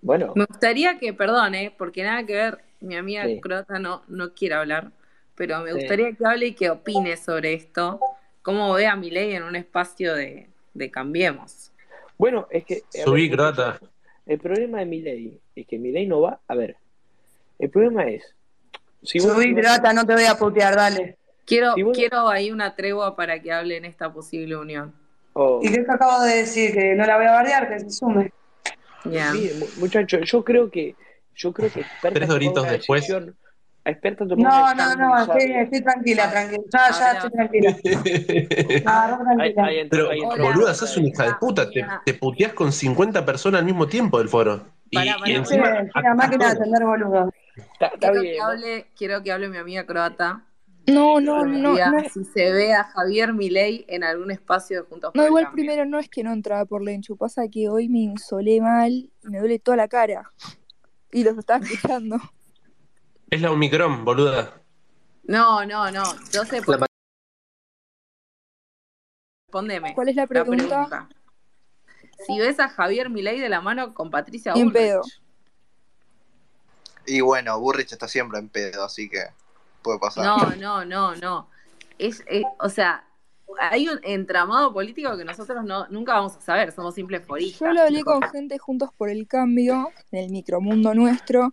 Bueno, 0.00 0.32
Me 0.34 0.44
gustaría 0.46 0.98
que, 0.98 1.12
perdón, 1.12 1.54
¿eh? 1.54 1.72
porque 1.78 2.02
nada 2.02 2.26
que 2.26 2.34
ver, 2.34 2.58
mi 2.80 2.96
amiga 2.96 3.26
Sí. 3.26 3.40
croata 3.40 3.78
no, 3.78 4.02
no 4.08 4.34
quiere 4.34 4.56
hablar, 4.56 4.90
pero 5.36 5.60
me 5.60 5.70
Sí. 5.70 5.78
gustaría 5.78 6.12
que 6.12 6.26
hable 6.26 6.46
y 6.48 6.54
que 6.54 6.68
opine 6.70 7.16
sobre 7.16 7.54
esto, 7.54 8.00
cómo 8.42 8.72
ve 8.72 8.88
a 8.88 8.96
Milei 8.96 9.36
en 9.36 9.44
un 9.44 9.54
espacio 9.54 10.16
de, 10.16 10.48
de 10.74 10.90
Cambiemos. 10.90 11.70
bueno, 12.18 12.48
es 12.50 12.64
que 12.64 12.82
Subí, 12.90 13.28
ver, 13.28 13.36
crota. 13.38 13.78
el 14.26 14.38
problema 14.40 14.80
de 14.80 14.86
Milei 14.86 15.40
es 15.54 15.64
que 15.68 15.78
Milei 15.78 16.06
no 16.08 16.20
va, 16.22 16.40
a 16.48 16.54
ver, 16.56 16.74
el 17.58 17.70
problema 17.70 18.04
es, 18.04 18.22
si 19.02 19.18
vos 19.18 19.32
Subí, 19.32 19.50
no- 19.52 19.56
grata, 19.56 19.92
no 19.92 20.04
te 20.06 20.14
voy 20.14 20.24
a 20.24 20.34
putear, 20.36 20.74
dale. 20.76 21.16
Quiero, 21.44 21.74
Si 21.74 21.82
vos- 21.82 21.96
quiero 21.96 22.28
ahí 22.28 22.50
una 22.50 22.74
tregua 22.76 23.16
para 23.16 23.40
que 23.40 23.52
hable 23.52 23.76
en 23.76 23.84
esta 23.84 24.12
posible 24.12 24.56
unión. 24.56 24.94
oh, 25.34 25.60
¿Y 25.62 25.68
qué 25.70 25.78
te 25.82 25.92
acabo 25.92 26.22
de 26.22 26.36
decir? 26.36 26.72
Que 26.72 26.94
no 26.94 27.04
la 27.06 27.16
voy 27.16 27.26
a 27.26 27.32
bardear, 27.32 27.68
que 27.68 27.80
se 27.80 27.90
sume. 27.90 28.32
Miren, 29.04 29.58
mu- 29.58 29.66
muchachos, 29.78 30.20
yo 30.30 30.44
creo 30.44 30.70
que, 30.70 30.94
yo 31.34 31.52
creo 31.52 31.70
que 31.72 31.84
Tres 32.00 32.28
doritos 32.28 32.68
después. 32.68 33.02
decisión- 33.02 33.36
a 33.84 33.90
experta 33.90 34.24
No, 34.24 34.36
no, 34.36 34.94
no, 34.94 35.08
muy 35.08 35.22
estoy, 35.22 35.52
estoy 35.56 35.80
tranquila, 35.82 36.30
tranquila. 36.30 36.62
Ya, 36.72 36.90
ya 36.96 37.12
estoy 37.14 37.30
tranquila. 37.32 37.76
Ahí- 38.86 39.54
tranquila. 39.54 39.64
ahí 39.66 39.78
entró- 39.78 39.88
Pero, 39.90 40.10
ahí 40.10 40.20
Hola. 40.20 40.36
la 40.36 40.50
boluda, 40.50 40.74
sos 40.74 40.96
una 40.96 41.08
hija 41.08 41.24
de 41.26 41.34
puta. 41.40 41.68
Te, 41.68 41.84
te 42.06 42.14
puteás 42.14 42.52
con 42.52 42.70
50 42.72 43.24
personas 43.24 43.58
al 43.58 43.64
mismo 43.64 43.88
tiempo 43.88 44.18
del 44.18 44.28
foro. 44.28 44.60
Y, 44.88 44.94
Pará, 44.96 45.10
y 45.10 45.12
pará, 45.14 45.26
Sí, 45.26 45.32
encima. 45.32 45.70
una 45.96 46.14
máquina 46.14 46.46
de 46.46 46.52
atender 46.52 46.84
boludo. 46.84 47.32
Está, 47.56 47.86
está 47.86 47.98
Quiero 47.98 48.20
bien, 48.22 48.34
que 48.34 48.38
¿no? 48.38 48.46
hable, 48.46 48.86
quiero 48.96 49.22
que 49.22 49.32
hable 49.32 49.48
mi 49.48 49.58
amiga 49.58 49.86
croata. 49.86 50.46
No, 50.86 51.16
que 51.16 51.22
no, 51.22 51.44
no, 51.44 51.74
no, 51.74 52.08
si 52.12 52.24
se 52.24 52.50
ve 52.52 52.72
a 52.74 52.84
Javier 52.84 53.32
Milei 53.32 53.84
en 53.88 54.02
algún 54.02 54.30
espacio 54.32 54.82
de 54.82 54.88
Juntos 54.88 55.12
no, 55.14 55.22
el 55.22 55.28
igual 55.28 55.44
Cambio. 55.44 55.62
primero 55.64 55.84
no 55.86 55.98
es 56.00 56.08
que 56.08 56.24
no 56.24 56.32
entraba 56.32 56.64
por 56.64 56.82
Lenchu, 56.82 57.16
pasa 57.16 57.46
que 57.48 57.68
hoy 57.68 57.88
me 57.88 58.00
insolé 58.00 58.60
mal 58.60 58.90
y 58.90 59.12
me 59.22 59.38
duele 59.38 59.58
toda 59.60 59.76
la 59.76 59.88
cara. 59.88 60.32
Y 61.12 61.22
los 61.24 61.38
estaba 61.38 61.64
escuchando. 61.64 62.16
Es 63.30 63.40
la 63.40 63.52
Omicron, 63.52 64.04
boluda. 64.04 64.60
No, 65.24 65.64
no, 65.64 65.90
no. 65.92 66.02
Yo 66.32 66.44
sé 66.44 66.62
por 66.62 66.80
Respondeme. 69.46 69.94
¿Cuál 69.94 70.08
es 70.08 70.16
la 70.16 70.22
La 70.22 70.26
pregunta? 70.28 71.08
Si 72.26 72.38
ves 72.38 72.58
a 72.60 72.68
Javier 72.68 73.10
Milei 73.10 73.38
de 73.38 73.48
la 73.48 73.60
mano 73.60 73.94
con 73.94 74.10
Patricia 74.10 74.54
Ni 74.54 74.60
en 74.62 74.72
Bullrich. 74.72 74.82
pedo. 74.82 75.02
Y 77.06 77.20
bueno, 77.20 77.58
Burrich 77.58 77.92
está 77.92 78.08
siempre 78.08 78.38
en 78.38 78.48
pedo, 78.48 78.84
así 78.84 79.08
que 79.08 79.24
puede 79.82 79.98
pasar. 79.98 80.24
No, 80.24 80.56
no, 80.56 80.84
no, 80.84 81.16
no. 81.16 81.48
Es, 81.98 82.22
es- 82.26 82.44
o 82.58 82.68
sea, 82.68 83.04
hay 83.58 83.88
un 83.88 84.00
entramado 84.02 84.72
político 84.72 85.16
que 85.16 85.24
nosotros 85.24 85.64
no, 85.64 85.86
nunca 85.88 86.14
vamos 86.14 86.36
a 86.36 86.40
saber, 86.40 86.72
somos 86.72 86.94
simples 86.94 87.24
foristas. 87.26 87.68
Yo 87.68 87.74
lo 87.74 87.82
hablé 87.82 88.02
con 88.02 88.22
gente 88.22 88.58
juntos 88.58 88.90
por 88.96 89.08
el 89.10 89.26
cambio, 89.26 89.90
en 90.10 90.24
el 90.24 90.30
micromundo 90.30 90.94
nuestro, 90.94 91.52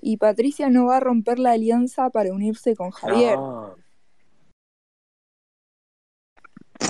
y 0.00 0.16
Patricia 0.16 0.70
no 0.70 0.86
va 0.86 0.98
a 0.98 1.00
romper 1.00 1.38
la 1.38 1.52
alianza 1.52 2.10
para 2.10 2.32
unirse 2.32 2.76
con 2.76 2.90
Javier. 2.90 3.36
No. 3.36 3.76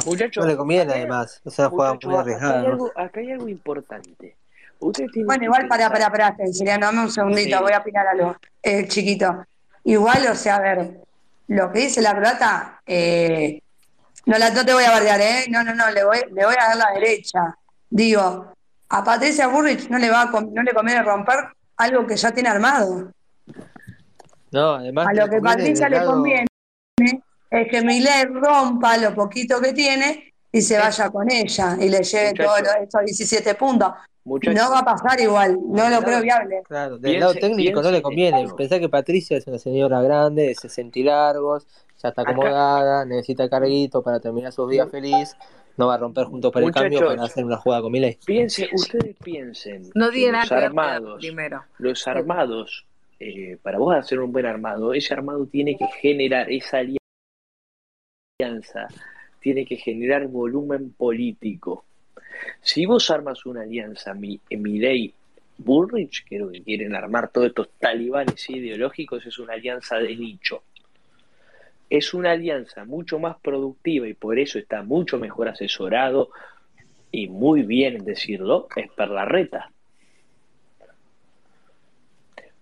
Muchachos, 0.07 0.45
No 0.45 0.51
le 0.51 0.57
conviene 0.57 0.93
además, 0.93 1.41
una 1.45 1.69
jugada 1.69 1.95
muchachos, 1.95 2.27
muy 2.27 2.43
algo, 2.43 2.93
acá 2.97 3.21
hay 3.21 3.33
algo 3.33 3.49
importante. 3.49 4.37
Bueno, 5.24 5.45
igual, 5.45 5.66
pará, 5.68 5.89
pensar- 5.91 6.12
pará, 6.12 6.32
pará, 6.35 6.47
Siciliano, 6.47 6.87
dame 6.87 7.01
un 7.03 7.11
segundito, 7.11 7.57
Sí. 7.57 7.62
voy 7.62 7.72
a 7.72 7.78
opinar 7.78 8.07
algo. 8.09 8.37
Eh, 8.62 8.87
chiquito. 8.89 9.45
Igual, 9.85 10.26
o 10.26 10.35
sea, 10.35 10.57
a 10.57 10.61
ver, 10.61 11.01
lo 11.49 11.72
que 11.72 11.78
dice 11.80 12.03
la 12.03 12.14
croata, 12.14 12.80
eh, 12.87 13.61
no, 14.26 14.39
la, 14.39 14.51
no 14.51 14.64
te 14.64 14.72
voy 14.72 14.85
a 14.85 14.91
bardear, 14.91 15.20
¿eh? 15.20 15.45
No, 15.51 15.62
no, 15.64 15.74
no, 15.74 15.91
le 15.91 16.05
voy, 16.05 16.18
le 16.32 16.45
voy 16.45 16.55
a 16.59 16.68
dar 16.68 16.76
la 16.76 16.91
derecha. 16.95 17.57
Digo, 17.91 18.53
a 18.89 19.05
Patricia 19.05 19.47
Burrich 19.47 19.89
no 19.89 19.99
le, 19.99 20.11
va 20.11 20.22
a, 20.22 20.26
no 20.30 20.62
le 20.62 20.72
conviene 20.72 21.03
romper 21.03 21.37
algo 21.76 22.07
que 22.07 22.16
ya 22.16 22.30
tiene 22.32 22.49
armado. 22.49 23.11
No, 24.51 24.74
además 24.74 25.09
A 25.09 25.12
lo 25.14 25.28
que 25.28 25.41
Patricia 25.41 25.89
le 25.89 25.97
lado- 25.97 26.12
conviene 26.12 26.47
es 27.51 27.68
que 27.70 27.82
Milei 27.82 28.24
rompa 28.26 28.97
lo 28.97 29.14
poquito 29.14 29.61
que 29.61 29.72
tiene 29.72 30.32
y 30.51 30.62
se 30.62 30.78
vaya 30.78 31.11
con 31.11 31.30
ella 31.30 31.76
y 31.80 31.89
le 31.89 32.03
lleve 32.03 32.35
todos 32.35 32.61
esos 32.61 33.05
17 33.05 33.55
puntos. 33.57 33.93
Muchachos, 34.25 34.59
No 34.62 34.70
va 34.70 34.79
a 34.79 34.85
pasar 34.85 35.20
igual, 35.20 35.59
no 35.68 35.91
lo 35.91 36.01
creo 36.03 36.22
viable. 36.22 36.62
Claro, 36.66 36.97
del 36.99 37.12
Piense- 37.12 37.20
lado 37.20 37.35
técnico 37.35 37.83
no 37.83 37.91
le 37.91 38.01
conviene. 38.03 38.47
Pensá 38.57 38.81
que 38.81 38.89
Patricia 38.89 39.37
es 39.37 39.47
una 39.47 39.59
señora 39.59 40.01
grande, 40.01 40.45
de 40.49 40.55
60 40.55 40.99
y 40.99 41.03
largos, 41.03 41.66
ya 42.03 42.09
está 42.09 42.22
Acá- 42.22 42.31
acomodada, 42.33 43.05
necesita 43.05 43.49
carguito 43.51 44.03
para 44.03 44.20
terminar 44.20 44.51
sus 44.53 44.70
días 44.70 44.91
feliz. 44.91 45.37
No 45.77 45.89
va 45.89 45.95
a 45.95 45.99
romper 45.99 46.25
juntos 46.27 46.53
por 46.53 46.62
el 46.62 46.70
cambio 46.70 47.01
para 47.05 47.25
hacer 47.25 47.45
una 47.45 47.57
jugada 47.59 47.83
con 47.83 47.93
Milei. 47.93 48.16
piensen, 48.25 48.68
ustedes 48.72 49.16
piensen 49.22 49.91
No 49.95 50.09
nada 50.11 50.43
los 50.45 50.53
armados, 50.53 51.18
primero. 51.18 51.64
los 51.79 52.07
armados, 52.07 52.87
eh, 53.20 53.59
para 53.61 53.79
vos 53.79 53.95
hacer 53.95 54.20
un 54.20 54.31
buen 54.33 54.47
armado, 54.47 54.95
ese 54.95 55.12
armado 55.12 55.45
tiene 55.47 55.77
que 55.77 55.87
generar 56.01 56.51
esa 56.51 56.79
alianza, 58.41 58.87
tiene 59.41 59.66
que 59.66 59.77
generar 59.77 60.29
volumen 60.29 60.93
político. 60.97 61.85
Si 62.61 62.87
vos 62.87 63.11
armas 63.11 63.45
una 63.47 63.62
alianza, 63.62 64.14
mi, 64.14 64.41
Milei 64.51 65.12
Bullrich, 65.59 66.24
que 66.24 66.37
es 66.37 66.41
lo 66.41 66.51
que 66.51 66.62
quieren 66.62 66.95
armar 66.95 67.28
todos 67.28 67.49
estos 67.49 67.68
talibanes 67.78 68.49
ideológicos, 68.51 69.24
es 69.26 69.39
una 69.39 69.55
alianza 69.55 69.97
de 69.99 70.16
nicho. 70.16 70.62
Es 71.89 72.14
una 72.14 72.32
alianza 72.32 72.85
mucho 72.85 73.18
más 73.18 73.37
productiva 73.41 74.09
y 74.09 74.14
por 74.14 74.39
eso 74.39 74.59
está 74.59 74.82
mucho 74.82 75.18
mejor 75.18 75.49
asesorado 75.49 76.30
y 77.12 77.28
muy 77.28 77.62
bien 77.62 77.97
en 77.97 78.05
decirlo, 78.05 78.68
es 78.74 78.91
Perlarreta. 78.91 79.70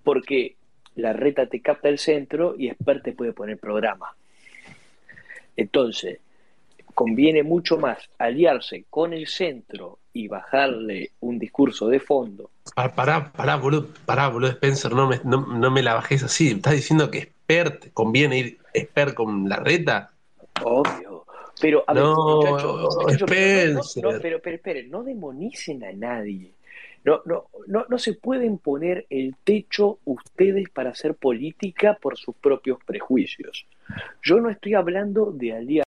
Porque 0.04 0.56
la 0.96 1.12
reta 1.12 1.46
te 1.46 1.60
capta 1.60 1.88
el 1.88 1.98
centro 1.98 2.54
y 2.58 2.68
Esper 2.68 3.02
te 3.02 3.12
puede 3.12 3.32
poner 3.32 3.58
programa. 3.58 4.14
Entonces, 5.56 6.18
conviene 7.02 7.42
mucho 7.42 7.78
más 7.78 7.98
aliarse 8.18 8.84
con 8.88 9.12
el 9.12 9.26
centro 9.26 9.98
y 10.12 10.28
bajarle 10.28 11.10
un 11.18 11.36
discurso 11.36 11.88
de 11.88 11.98
fondo. 11.98 12.50
Pa- 12.76 12.94
Pará, 12.94 13.32
pará, 13.32 13.56
boludo, 13.56 13.88
pará, 14.06 14.28
boludo, 14.28 14.50
Spencer, 14.52 14.92
no 14.92 15.08
me, 15.08 15.20
no, 15.24 15.44
no 15.46 15.70
me 15.72 15.82
la 15.82 15.94
bajes 15.94 16.22
así. 16.22 16.52
¿Estás 16.52 16.74
diciendo 16.74 17.10
que 17.10 17.18
Expert 17.18 17.92
conviene 17.92 18.38
ir 18.38 18.58
Expert 18.72 19.14
con 19.14 19.48
la 19.48 19.56
reta? 19.56 20.12
Obvio. 20.62 21.24
Pero, 21.60 21.82
a 21.88 21.92
ver, 21.92 22.04
No, 22.04 22.14
muchachos, 22.36 22.96
muchachos, 22.96 23.28
pero 23.28 23.74
no- 23.74 23.80
Spencer. 23.80 24.18
pero, 24.22 24.38
pero 24.40 24.56
esperen, 24.56 24.90
no 24.90 25.02
demonicen 25.02 25.82
a 25.82 25.92
nadie. 25.92 26.52
No, 27.04 27.20
no, 27.24 27.46
no, 27.66 27.84
no 27.88 27.98
se 27.98 28.12
pueden 28.14 28.58
poner 28.58 29.06
el 29.10 29.34
techo 29.42 29.98
ustedes 30.04 30.70
para 30.70 30.90
hacer 30.90 31.16
política 31.16 31.98
por 32.00 32.16
sus 32.16 32.36
propios 32.36 32.78
prejuicios. 32.86 33.66
Yo 34.22 34.38
no 34.38 34.50
estoy 34.50 34.74
hablando 34.74 35.32
de 35.32 35.52
aliarse 35.52 35.81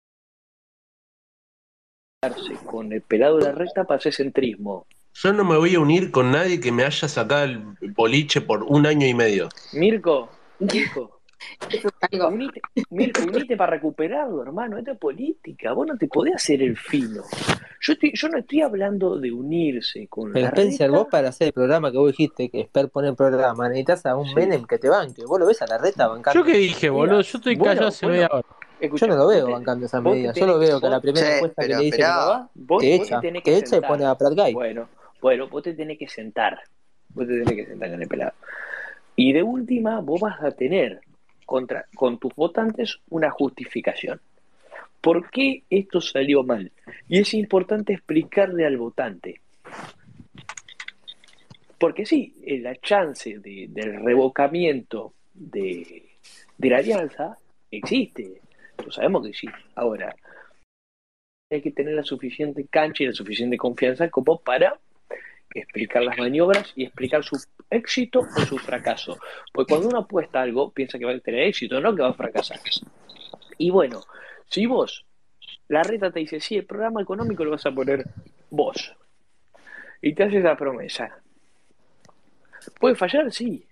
con 2.68 2.94
el 2.94 3.02
pelado 3.02 3.38
de 3.38 3.46
la 3.46 3.52
recta 3.52 3.84
para 3.84 3.98
hacer 3.98 4.14
centrismo. 4.14 4.86
Yo 5.16 5.34
no 5.34 5.44
me 5.44 5.58
voy 5.58 5.74
a 5.74 5.80
unir 5.80 6.12
con 6.12 6.32
nadie 6.32 6.60
que 6.60 6.72
me 6.72 6.84
haya 6.84 7.08
sacado 7.08 7.46
el 7.46 7.64
boliche 7.96 8.42
por 8.42 8.62
un 8.62 8.86
año 8.86 9.08
y 9.08 9.16
medio. 9.16 9.50
Mirko, 9.74 10.30
Mirko, 10.60 11.20
unite, 12.30 12.62
Mirko, 12.92 13.24
unite 13.24 13.58
para 13.58 13.72
recuperarlo, 13.72 14.44
hermano. 14.44 14.78
Esto 14.78 14.92
es 14.92 15.00
política. 15.00 15.74
Vos 15.74 15.88
no 15.88 15.98
te 15.98 16.08
podés 16.08 16.36
hacer 16.36 16.62
el 16.62 16.78
fino. 16.78 17.24
Yo, 17.82 17.94
estoy, 17.94 18.12
yo 18.14 18.30
no 18.30 18.38
estoy 18.38 18.62
hablando 18.62 19.18
de 19.18 19.32
unirse 19.32 20.06
con 20.08 20.32
Pero 20.32 20.44
la 20.44 20.50
Spencer, 20.50 20.92
reta. 20.92 21.00
vos 21.00 21.08
para 21.10 21.30
hacer 21.30 21.48
el 21.48 21.54
programa 21.54 21.92
que 21.92 21.98
vos 21.98 22.12
dijiste, 22.12 22.50
que 22.52 22.62
Esper 22.62 22.90
pone 22.90 23.08
el 23.10 23.16
programa, 23.16 23.68
necesitas 23.68 24.06
a 24.06 24.16
un 24.16 24.32
Menem 24.36 24.66
que 24.68 24.78
te 24.78 24.90
banque. 24.90 25.26
Vos 25.26 25.40
lo 25.40 25.48
ves 25.48 25.60
a 25.64 25.66
la 25.66 25.80
reta 25.80 26.08
bancando. 26.08 26.40
¿Yo 26.40 26.46
qué 26.46 26.56
dije, 26.60 26.88
boludo? 26.92 27.22
Yo 27.22 27.38
estoy 27.40 27.56
Bueno, 27.56 27.72
callado 27.72 27.88
hace 27.88 28.06
bueno. 28.06 28.16
media 28.22 28.30
hora. 28.32 28.48
Yo 28.90 29.08
no 29.08 29.16
lo 29.16 29.28
veo 29.28 29.52
bancando 29.52 29.88
medidas. 30.02 30.34
tenés 30.34 30.36
Yo 30.36 30.46
lo 30.48 30.60
que- 30.60 30.66
veo 30.68 30.80
que 30.82 30.88
a 30.88 30.90
la 30.90 31.02
primera 31.02 31.28
Che, 31.28 31.36
encuesta 31.36 31.62
que 31.62 31.68
le 31.68 31.76
dice 31.78 31.98
que 31.98 32.02
esperá. 32.04 32.16
no 32.16 32.28
va, 32.30 32.50
Vos- 32.56 32.56
te 32.56 32.70
vos 32.70 32.82
te 32.82 32.96
echa. 33.14 33.22
tenés 33.22 33.44
que 33.44 33.52
Te 33.52 33.58
echa 33.58 33.78
y 33.78 33.82
pone 33.82 34.06
a 34.06 34.16
Prat 34.16 34.34
Guy. 34.34 34.54
Bueno, 34.54 34.90
bueno, 35.22 35.48
vos 35.48 35.64
te 35.64 35.74
tenés 35.74 35.98
que 35.98 36.08
sentar. 36.08 36.60
Vos 37.10 37.28
te 37.28 37.34
tenés 37.40 37.54
que 37.56 37.66
sentar 37.66 37.92
con 37.92 38.02
el 38.02 38.08
pelado. 38.08 38.34
Y 39.16 39.34
de 39.34 39.44
última, 39.44 40.00
vos 40.00 40.22
vas 40.22 40.42
a 40.42 40.52
tener 40.52 41.02
contra, 41.46 41.86
con 41.96 42.18
tus 42.18 42.34
votantes 42.36 42.98
una 43.10 43.30
justificación. 43.30 44.20
¿Por 45.02 45.30
qué 45.30 45.64
esto 45.70 46.00
salió 46.00 46.44
mal? 46.44 46.72
Y 47.10 47.20
es 47.20 47.34
importante 47.34 47.94
explicarle 47.94 48.66
al 48.66 48.78
votante. 48.78 49.42
Porque 51.78 52.06
sí, 52.06 52.36
eh, 52.46 52.60
la 52.60 52.76
chance 52.76 53.40
de- 53.40 53.68
del 53.70 54.02
revocamiento 54.04 55.14
de, 55.34 56.06
de 56.58 56.70
la 56.70 56.78
alianza 56.78 57.38
existe. 57.72 58.40
Sabemos 58.90 59.28
que 59.28 59.34
sí. 59.34 59.48
Ahora, 59.76 60.16
hay 61.52 61.62
que 61.62 61.72
tener 61.72 61.94
la 61.94 62.04
suficiente 62.04 62.66
cancha 62.68 63.04
y 63.04 63.08
la 63.08 63.14
suficiente 63.14 63.58
confianza 63.58 64.10
como 64.10 64.40
para 64.40 64.80
explicar 65.54 66.04
las 66.04 66.18
maniobras 66.18 66.72
y 66.76 66.86
explicar 66.86 67.24
su 67.24 67.38
éxito 67.70 68.22
o 68.22 68.42
su 68.46 68.58
fracaso. 68.58 69.18
Porque 69.52 69.74
cuando 69.74 69.90
uno 69.90 70.00
apuesta 70.00 70.42
algo, 70.42 70.72
piensa 70.72 70.98
que 70.98 71.06
va 71.06 71.12
a 71.12 71.20
tener 71.20 71.44
éxito, 71.44 71.82
no 71.82 71.94
que 71.94 72.02
va 72.02 72.10
a 72.10 72.14
fracasar. 72.14 72.60
Y 73.58 73.70
bueno, 73.70 74.02
si 74.48 74.66
vos, 74.66 75.06
la 75.68 75.84
reta 75.84 76.12
te 76.12 76.20
dice, 76.20 76.40
sí, 76.40 76.56
el 76.56 76.66
programa 76.66 77.02
económico 77.02 77.44
lo 77.44 77.52
vas 77.52 77.66
a 77.66 77.72
poner 77.72 78.06
vos, 78.50 78.96
y 80.02 80.14
te 80.14 80.24
hace 80.24 80.40
esa 80.40 80.56
promesa, 80.56 81.22
puede 82.80 82.96
fallar, 82.96 83.32
sí, 83.32 83.66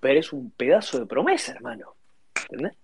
pero 0.00 0.18
es 0.18 0.32
un 0.32 0.50
pedazo 0.50 0.98
de 0.98 1.06
promesa, 1.06 1.52
hermano. 1.52 1.94
¿Entendés? 2.50 2.76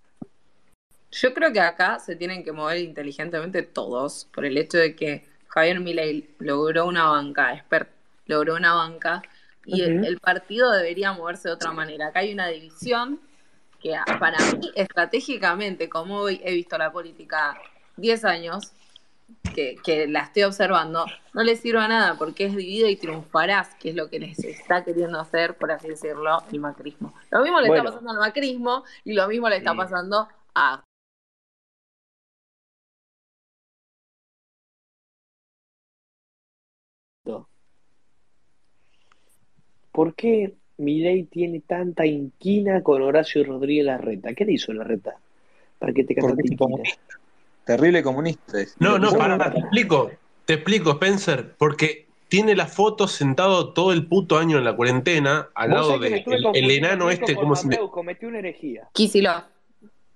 Yo 1.13 1.33
creo 1.33 1.53
que 1.53 1.59
acá 1.59 1.99
se 1.99 2.15
tienen 2.15 2.43
que 2.43 2.51
mover 2.51 2.79
inteligentemente 2.79 3.61
todos 3.61 4.25
por 4.33 4.45
el 4.45 4.57
hecho 4.57 4.79
de 4.79 4.95
que 4.95 5.27
Javier 5.47 5.79
Milei 5.79 6.33
logró 6.39 6.87
una 6.87 7.05
banca, 7.05 7.53
Expert 7.53 7.89
logró 8.25 8.55
una 8.55 8.73
banca 8.73 9.21
y 9.65 9.81
el, 9.81 10.19
partido 10.19 10.71
debería 10.71 11.13
moverse 11.13 11.49
de 11.49 11.53
otra 11.53 11.71
manera. 11.71 12.07
Acá 12.07 12.19
hay 12.19 12.33
una 12.33 12.47
división 12.47 13.19
que 13.79 13.95
para 14.19 14.37
mí 14.53 14.71
estratégicamente, 14.75 15.87
como 15.87 16.17
hoy 16.17 16.41
he 16.43 16.53
visto 16.53 16.77
la 16.79 16.91
política 16.91 17.57
10 17.97 18.25
años, 18.25 18.73
que, 19.53 19.75
que 19.83 20.07
la 20.07 20.21
estoy 20.21 20.43
observando, 20.43 21.05
no 21.33 21.43
le 21.43 21.55
sirve 21.55 21.79
a 21.79 21.87
nada 21.87 22.15
porque 22.17 22.45
es 22.45 22.55
dividido 22.55 22.89
y 22.89 22.95
triunfarás, 22.95 23.75
que 23.75 23.89
es 23.89 23.95
lo 23.95 24.09
que 24.09 24.19
les 24.19 24.39
está 24.39 24.83
queriendo 24.83 25.19
hacer, 25.19 25.55
por 25.57 25.71
así 25.71 25.89
decirlo, 25.89 26.43
el 26.51 26.59
macrismo. 26.59 27.13
Lo 27.29 27.41
mismo 27.43 27.61
le 27.61 27.67
Bueno. 27.67 27.83
está 27.83 27.91
pasando 27.91 28.11
al 28.11 28.27
macrismo 28.27 28.83
y 29.05 29.13
lo 29.13 29.27
mismo 29.27 29.47
le 29.47 29.57
está 29.57 29.75
pasando 29.75 30.27
a 30.55 30.83
¿Por 39.93 40.15
qué 40.15 40.55
Milei 40.77 41.23
tiene 41.23 41.61
tanta 41.61 42.05
inquina 42.05 42.81
con 42.81 43.01
Horacio 43.03 43.43
Rodríguez 43.45 43.85
Larreta? 43.85 44.33
¿Qué 44.33 44.43
le 44.43 44.53
hizo 44.53 44.73
Larreta? 44.73 45.15
¿Para 45.79 45.93
que 45.93 46.03
te 46.03 46.15
Porque 46.15 46.55
comunista. 46.57 47.19
Terrible 47.63 48.03
comunista. 48.03 48.59
es. 48.59 48.75
No, 48.79 48.97
no, 48.99 49.13
pará, 49.13 49.53
te 49.53 49.59
explico. 49.59 50.11
Te 50.45 50.55
explico, 50.55 50.91
Spencer, 50.93 51.53
porque 51.57 52.07
tiene 52.27 52.55
la 52.55 52.65
foto 52.65 53.07
sentado 53.07 53.71
todo 53.73 53.93
el 53.93 54.07
puto 54.07 54.39
año 54.39 54.57
en 54.57 54.65
la 54.65 54.75
cuarentena 54.75 55.49
al 55.53 55.69
lado 55.69 56.03
estuve 56.03 56.39
el, 56.55 56.71
enano 56.71 57.11
este, 57.11 57.35
¿cómo 57.35 57.55
se 57.55 57.77
cometí 57.91 58.25
una 58.25 58.39
herejía. 58.39 58.89
Kisilov. 58.91 59.52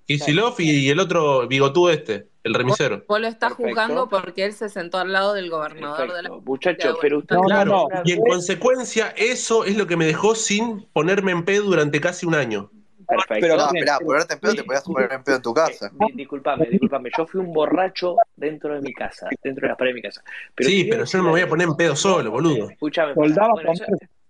Kisilov 0.07 0.55
y 0.59 0.89
el 0.89 0.99
otro 0.99 1.47
bigotudo 1.47 1.89
este, 1.91 2.29
el 2.43 2.53
remisero. 2.53 3.03
Vos 3.07 3.19
lo 3.19 3.27
estás 3.27 3.49
Perfecto. 3.49 3.69
juzgando 3.69 4.09
porque 4.09 4.45
él 4.45 4.53
se 4.53 4.69
sentó 4.69 4.97
al 4.99 5.11
lado 5.11 5.33
del 5.33 5.49
gobernador 5.49 6.13
de 6.13 6.23
la 6.23 6.29
Muchachos, 6.29 6.97
pero 7.01 7.19
usted 7.19 7.35
claro, 7.45 7.89
y 8.05 8.13
en 8.13 8.21
consecuencia 8.21 9.13
eso 9.17 9.65
es 9.65 9.75
lo 9.75 9.85
que 9.85 9.97
me 9.97 10.05
dejó 10.05 10.33
sin 10.33 10.83
ponerme 10.93 11.31
en 11.33 11.43
pedo 11.43 11.63
durante 11.65 11.99
casi 11.99 12.25
un 12.25 12.35
año. 12.35 12.71
Perfecto. 13.07 13.55
no, 13.55 13.67
esperá, 13.67 13.99
ponerte 13.99 14.33
en 14.33 14.39
pedo 14.39 14.55
te 14.55 14.63
podías 14.65 14.83
poner 14.83 15.11
en 15.13 15.23
pedo 15.23 15.35
en 15.37 15.41
tu 15.41 15.53
casa. 15.53 15.89
Di- 15.93 16.11
Disculpame, 16.13 16.65
disculpame. 16.69 17.09
Yo 17.17 17.25
fui 17.25 17.39
un 17.39 17.53
borracho 17.53 18.15
dentro 18.35 18.73
de 18.75 18.81
mi 18.81 18.93
casa, 18.93 19.29
dentro 19.43 19.61
de 19.61 19.67
las 19.69 19.77
paredes 19.77 19.93
de 19.95 19.97
mi 19.99 20.01
casa. 20.01 20.23
sí, 20.59 20.87
pero 20.89 21.05
yo 21.05 21.17
no 21.19 21.23
me 21.25 21.29
voy 21.31 21.41
a 21.41 21.47
poner 21.47 21.67
en 21.69 21.75
pedo 21.75 21.95
solo, 21.95 22.31
boludo. 22.31 22.69
Escuchame, 22.69 23.13
Soldado 23.13 23.51
bueno, 23.53 23.71
eso, 23.71 23.85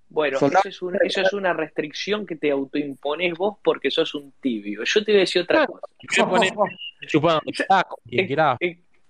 bueno, 0.09 0.39
soldado- 0.39 0.61
eso 0.61 0.69
es, 0.69 0.81
una, 0.81 0.99
eso 1.03 1.21
es 1.21 1.33
una 1.33 1.53
restricción 1.53 2.25
que 2.25 2.35
te 2.35 2.49
autoimpones 2.51 3.37
vos 3.37 3.57
porque 3.63 3.91
sos 3.91 4.15
un 4.15 4.31
tibio. 4.41 4.83
Yo 4.83 5.03
te 5.03 5.11
voy 5.11 5.17
a 5.17 5.21
decir 5.21 5.41
otra 5.41 5.65
cosa. 5.65 5.87
Yo 6.15 6.25
voy 6.25 6.47
a 6.47 6.53
poner 6.53 6.69
chupando 7.07 7.41
taco, 7.67 7.99
quien 8.07 8.27
quiera. 8.27 8.57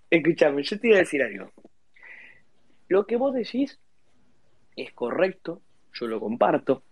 Escuchame, 0.10 0.64
yo 0.64 0.80
te 0.80 0.88
iba 0.88 0.95
a 0.98 0.99
decir 0.99 1.22
algo. 1.22 1.52
Lo 2.88 3.06
que 3.06 3.18
vos 3.18 3.34
decís 3.34 3.78
es 4.76 4.91
correcto, 4.94 5.61
yo 5.94 6.07
lo 6.07 6.19
comparto. 6.19 6.84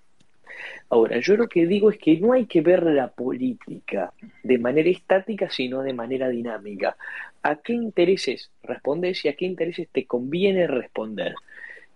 Ahora, 0.89 1.19
yo 1.19 1.35
lo 1.35 1.47
que 1.47 1.65
digo 1.65 1.89
es 1.89 1.97
que 1.97 2.17
no 2.19 2.33
hay 2.33 2.45
que 2.45 2.61
ver 2.61 2.83
la 2.83 3.07
política 3.09 4.13
de 4.43 4.57
manera 4.57 4.89
estática, 4.89 5.49
sino 5.49 5.81
de 5.81 5.93
manera 5.93 6.29
dinámica. 6.29 6.95
¿A 7.41 7.57
qué 7.57 7.73
intereses 7.73 8.51
respondes 8.63 9.23
y 9.25 9.29
a 9.29 9.35
qué 9.35 9.45
intereses 9.45 9.87
te 9.91 10.05
conviene 10.05 10.67
responder? 10.67 11.33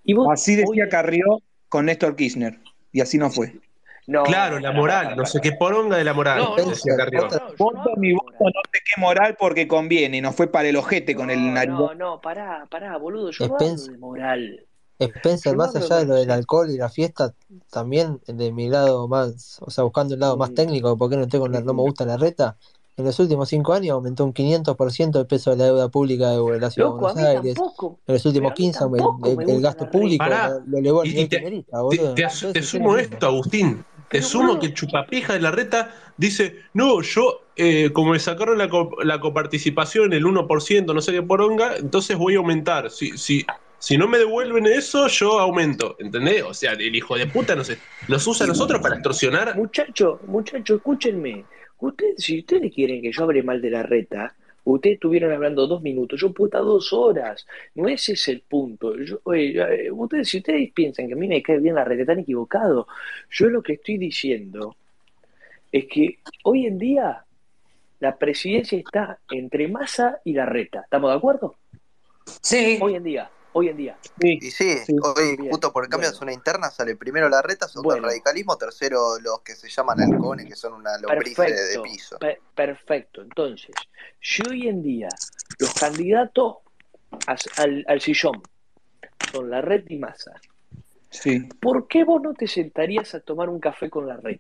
Y 0.03 0.13
vos 0.13 0.29
Así 0.31 0.55
decía 0.55 0.89
Carrió 0.89 1.41
con 1.69 1.85
Néstor 1.85 2.15
Kirchner. 2.15 2.59
Y 2.91 3.01
así 3.01 3.17
no 3.17 3.29
fue. 3.29 3.53
No, 4.07 4.23
claro, 4.23 4.59
la 4.59 4.71
moral, 4.71 5.15
no 5.15 5.23
sé 5.25 5.39
qué 5.39 5.51
poronga 5.51 5.95
de 5.95 6.03
la 6.03 6.13
moral, 6.13 6.43
decía 6.57 6.95
Carrió. 6.97 7.27
Voto 7.59 7.91
mi 7.97 8.13
voto, 8.13 8.33
no 8.39 8.61
sé 8.73 8.79
qué 8.83 8.99
moral 8.99 9.37
porque 9.39 9.67
conviene. 9.67 10.17
Y 10.17 10.21
nos 10.21 10.35
fue 10.35 10.47
para 10.47 10.67
el 10.67 10.75
ojete 10.77 11.13
con 11.15 11.29
el 11.29 11.53
nariz. 11.53 11.75
No, 11.75 11.93
no, 11.93 12.19
pará, 12.19 12.65
pará, 12.71 12.97
boludo, 12.97 13.29
yo 13.29 13.47
no 13.47 13.53
hablo 13.53 13.65
Spencer. 13.67 13.91
de 13.91 13.97
moral. 13.99 14.65
Spencer, 14.97 15.51
Yo 15.53 15.57
más 15.57 15.75
allá 15.75 15.97
de- 15.97 16.05
lo 16.07 16.15
del 16.15 16.31
alcohol 16.31 16.71
y 16.71 16.77
la 16.77 16.89
fiesta, 16.89 17.33
también 17.71 18.19
de 18.27 18.51
mi 18.51 18.67
lado 18.67 19.07
más, 19.07 19.59
o 19.61 19.69
sea, 19.69 19.83
buscando 19.83 20.15
el 20.15 20.19
lado 20.19 20.35
Mm. 20.35 20.39
más 20.39 20.53
técnico, 20.55 20.97
porque 20.97 21.15
no 21.15 21.27
tengo 21.27 21.47
la- 21.47 21.61
no 21.61 21.73
me 21.75 21.81
gusta 21.83 22.03
la 22.03 22.17
reta, 22.17 22.57
en 22.99 23.05
los 23.05 23.19
últimos 23.19 23.47
cinco 23.49 23.73
años 23.73 23.91
aumentó 23.93 24.25
un 24.25 24.33
500% 24.33 25.19
el 25.19 25.25
peso 25.25 25.51
de 25.51 25.57
la 25.57 25.65
deuda 25.65 25.89
pública 25.89 26.31
de 26.31 26.59
la 26.59 26.69
ciudad 26.69 26.89
Loco, 26.89 27.07
a 27.07 27.13
de 27.13 27.21
Buenos 27.21 27.31
mí 27.31 27.37
Aires. 27.37 27.55
tampoco. 27.55 27.99
En 28.05 28.13
los 28.13 28.25
últimos 28.25 28.51
pero 28.55 29.09
a 29.11 29.17
mí 29.35 29.35
15 29.45 29.51
el, 29.55 29.61
gasto 29.61 29.89
público 29.89 30.25
Pará. 30.25 30.59
lo, 30.65 30.77
elevó 30.77 31.01
al 31.01 31.07
Y- 31.07 31.09
y 31.11 31.13
nivel 31.13 31.29
te- 31.29 31.39
Te, 31.39 31.77
boludo. 31.77 32.63
sumo 32.63 32.97
esto, 32.97 33.25
Agustín. 33.25 33.77
Te 34.09 34.17
Pero, 34.17 34.25
sumo 34.27 34.59
que 34.59 34.65
el 34.67 34.73
chupapija 34.73 35.33
de 35.33 35.39
la 35.39 35.51
reta 35.51 35.93
dice, 36.17 36.55
no, 36.73 37.01
yo, 37.01 37.41
eh, 37.55 37.91
como 37.93 38.11
me 38.11 38.19
sacaron 38.19 38.57
la, 38.57 38.67
co- 38.67 38.89
la 39.03 39.19
coparticipación, 39.19 40.13
el 40.13 40.25
1%, 40.25 40.93
no 40.93 40.99
sé 41.01 41.11
qué 41.11 41.21
poronga, 41.21 41.75
entonces 41.77 42.17
voy 42.17 42.35
a 42.35 42.39
aumentar. 42.39 42.89
Si, 42.91 43.17
si 43.17 43.45
Si 43.81 43.97
no 43.97 44.09
me 44.09 44.17
devuelven 44.17 44.65
eso, 44.65 45.07
yo 45.07 45.39
aumento, 45.39 45.95
¿entendés? 45.99 46.43
O 46.43 46.53
sea, 46.53 46.73
el 46.73 46.93
hijo 46.93 47.15
de 47.15 47.27
puta 47.27 47.55
nos, 47.55 47.71
nos 48.09 48.27
usa 48.27 48.43
a 48.45 48.47
nosotros 48.49 48.81
para 48.81 48.95
extorsionar. 48.95 49.55
Muchachos, 49.55 50.19
muchachos, 50.27 50.77
escúchenme. 50.79 51.45
Ustedes, 51.79 52.23
si 52.23 52.39
ustedes 52.39 52.73
quieren 52.73 53.01
que 53.01 53.11
yo 53.11 53.23
hable 53.23 53.43
mal 53.43 53.61
de 53.61 53.69
la 53.69 53.83
reta, 53.83 54.35
ustedes 54.65 54.95
estuvieron 54.95 55.31
hablando 55.31 55.65
dos 55.67 55.81
minutos, 55.81 56.19
yo 56.19 56.27
estar 56.45 56.61
dos 56.61 56.91
horas. 56.93 57.45
No 57.75 57.87
ese 57.87 58.13
es 58.13 58.27
el 58.27 58.41
punto. 58.41 58.95
Yo- 58.97 59.21
oye, 59.23 59.85
eh, 59.85 59.91
ustedes, 59.91 60.27
si 60.29 60.37
ustedes 60.37 60.71
piensan 60.73 61.07
que 61.07 61.13
a 61.13 61.17
mí 61.17 61.27
me 61.27 61.41
cae 61.41 61.59
bien 61.59 61.75
la 61.75 61.83
reta, 61.85 62.01
están 62.01 62.19
equivocados. 62.19 62.85
Yo 63.31 63.49
lo 63.49 63.63
que 63.63 63.73
estoy 63.73 63.97
diciendo 63.97 64.75
es 65.71 65.85
que 65.85 66.19
hoy 66.43 66.65
en 66.65 66.77
día 66.77 67.23
la 67.99 68.17
presidencia 68.17 68.77
está 68.77 69.19
entre 69.31 69.67
Massa 69.67 70.19
y 70.23 70.33
la 70.33 70.45
reta. 70.45 70.81
¿Estamos 70.81 71.11
de 71.11 71.17
acuerdo? 71.17 71.55
Sí. 72.41 72.77
Hoy 72.81 72.95
en 72.95 73.03
día, 73.03 73.29
hoy 73.53 73.69
en 73.69 73.77
día. 73.77 73.97
Y 74.19 74.39
sí, 74.51 74.77
hoy 75.03 75.35
Bien, 75.37 75.49
justo 75.51 75.71
por 75.73 75.83
el 75.83 75.89
cambio 75.89 76.11
de 76.11 76.17
una 76.21 76.33
interna 76.33 76.69
sale 76.69 76.95
primero 76.95 77.29
la 77.29 77.41
reta, 77.41 77.67
segundo 77.67 77.95
el 77.95 78.03
radicalismo, 78.03 78.57
tercero 78.57 79.19
los 79.19 79.41
que 79.41 79.55
se 79.55 79.69
llaman 79.69 79.99
halcones, 80.01 80.45
que 80.45 80.55
son 80.55 80.73
una 80.73 80.97
lombriz 80.97 81.35
de, 81.37 81.79
piso. 81.83 82.17
pe- 82.19 82.39
perfecto. 82.55 83.21
Entonces, 83.21 83.71
si 84.21 84.41
hoy 84.49 84.67
en 84.67 84.81
día 84.83 85.09
los 85.59 85.73
candidatos 85.73 86.57
al, 87.57 87.85
al 87.87 88.01
sillón 88.01 88.41
son 89.31 89.49
la 89.49 89.61
red 89.61 89.83
y 89.89 89.97
masa, 89.97 90.33
Sí. 91.11 91.39
¿por 91.59 91.87
qué 91.87 92.03
vos 92.03 92.21
no 92.21 92.35
te 92.35 92.47
sentarías 92.47 93.15
a 93.15 93.19
tomar 93.19 93.49
un 93.49 93.59
café 93.59 93.89
con 93.89 94.07
la 94.07 94.17
la 94.17 94.37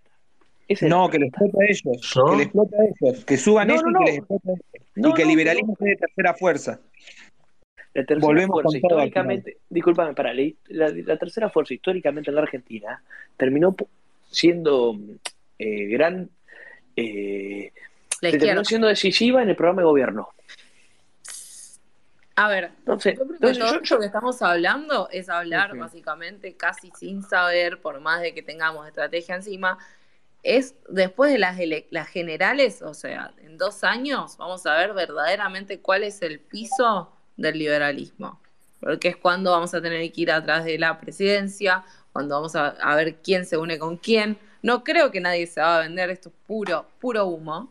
No, 0.87 1.09
que 1.09 1.17
les 1.17 1.29
explota 1.29 1.57
a 1.59 1.65
ellos. 1.65 2.13
Que 2.13 2.35
les 2.37 2.45
explota 2.45 2.77
a 2.77 2.85
ellos. 2.85 3.25
Que 3.25 3.37
suban 3.37 3.67
No, 3.69 3.73
ellos 3.73 3.83
no, 3.85 3.89
y 3.89 3.93
no. 3.93 3.99
que 4.01 4.05
les 4.05 4.17
explota 4.19 4.49
a 4.49 4.53
ellos. 4.53 4.65
No, 4.95 5.09
y 5.09 5.13
que 5.15 5.21
el 5.23 5.27
no, 5.27 5.31
liberalismo 5.31 5.75
sea 5.79 5.87
de 5.87 5.95
tercera 5.95 6.33
fuerza. 6.35 6.79
La 7.93 8.03
tercera 8.05 8.27
Volvemos 8.27 8.61
fuerza 8.61 8.77
históricamente, 8.77 9.57
discúlpame, 9.69 10.13
para, 10.13 10.33
la, 10.33 10.89
la- 10.89 11.17
tercera 11.17 11.49
fuerza 11.49 11.73
históricamente 11.73 12.29
en 12.29 12.35
la 12.35 12.41
Argentina 12.43 13.01
terminó 13.35 13.75
siendo 14.29 14.95
eh, 15.57 15.85
gran, 15.87 16.29
eh, 16.95 17.71
La 18.21 18.31
terminó 18.31 18.63
siendo 18.63 18.87
decisiva 18.87 19.41
en 19.41 19.49
el 19.49 19.55
programa 19.55 19.81
de 19.81 19.85
gobierno. 19.87 20.29
A 22.35 22.47
ver, 22.47 22.71
Entonces, 22.79 23.15
yo 23.17 23.25
creo 23.25 23.27
que 23.27 23.33
entonces 23.35 23.57
todo 23.59 23.73
yo- 23.73 23.81
esto 23.81 23.99
que 23.99 24.05
estamos 24.05 24.41
hablando 24.41 25.09
es 25.11 25.27
hablar 25.29 25.75
básicamente 25.77 26.55
casi 26.55 26.89
sin 26.97 27.21
saber, 27.23 27.81
por 27.81 27.99
más 27.99 28.21
de 28.21 28.33
que 28.33 28.41
tengamos 28.41 28.87
estrategia 28.87 29.35
encima, 29.35 29.77
es 30.41 30.75
después 30.87 31.33
de 31.33 31.39
las, 31.39 31.57
las 31.89 32.07
generales, 32.07 32.81
o 32.81 32.93
sea, 32.93 33.33
en 33.39 33.57
dos 33.57 33.83
años 33.83 34.37
vamos 34.37 34.65
a 34.67 34.77
ver 34.77 34.93
verdaderamente 34.93 35.81
cuál 35.81 36.03
es 36.03 36.21
el 36.21 36.39
piso 36.39 37.11
del 37.39 37.57
liberalismo, 37.57 38.39
porque 38.79 39.09
es 39.09 39.17
cuando 39.17 39.51
vamos 39.51 39.73
a 39.73 39.81
tener 39.81 40.11
que 40.11 40.21
ir 40.21 40.31
atrás 40.31 40.65
de 40.65 40.77
la 40.77 40.99
presidencia, 40.99 41.83
cuando 42.13 42.35
vamos 42.35 42.55
a, 42.55 42.95
ver 42.95 43.15
quién 43.23 43.45
se 43.45 43.57
une 43.57 43.79
con 43.79 43.97
quién. 43.97 44.37
No 44.61 44.83
creo 44.83 45.11
que 45.11 45.21
nadie 45.21 45.47
se 45.47 45.61
va 45.61 45.77
a 45.77 45.81
vender, 45.81 46.09
esto 46.09 46.29
es 46.29 46.35
puro, 46.47 46.85
puro 46.99 47.25
humo 47.25 47.69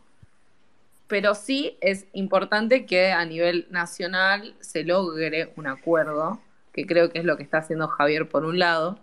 pero 1.09 1.35
sí 1.35 1.77
es 1.81 2.05
importante 2.13 2.85
que 2.85 3.11
a 3.13 3.25
nivel 3.25 3.67
nacional 3.71 4.55
se 4.61 4.85
logre 4.85 5.53
un 5.57 5.67
acuerdo, 5.67 6.39
que 6.73 6.87
creo 6.87 7.11
que 7.11 7.19
es 7.19 7.25
lo 7.25 7.37
que 7.39 7.43
está 7.43 7.59
haciendo 7.59 7.89
Javier 7.89 8.29
por 8.29 8.45
un 8.45 8.59
lado. 8.59 8.99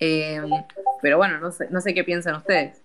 Eh, 0.00 0.42
pero 1.00 1.16
bueno, 1.16 1.38
no 1.38 1.52
sé, 1.52 1.68
no 1.70 1.80
sé 1.80 1.94
qué 1.94 2.02
piensan 2.02 2.34
ustedes. 2.34 2.82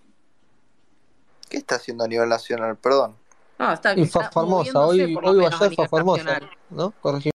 ¿Qué 1.50 1.58
está 1.58 1.76
haciendo 1.76 2.04
a 2.04 2.08
nivel 2.08 2.30
nacional? 2.30 2.78
Perdón. 2.78 3.16
No, 3.62 3.74
está, 3.74 3.94
fue 3.96 4.24
Formosa, 4.32 4.80
hoy, 4.80 5.02
hoy 5.02 5.38
menos 5.38 5.62
a 5.62 5.70
nivel 5.70 5.88
Formosa. 5.88 6.40
¿no? 6.70 6.92
Corregime, 7.00 7.32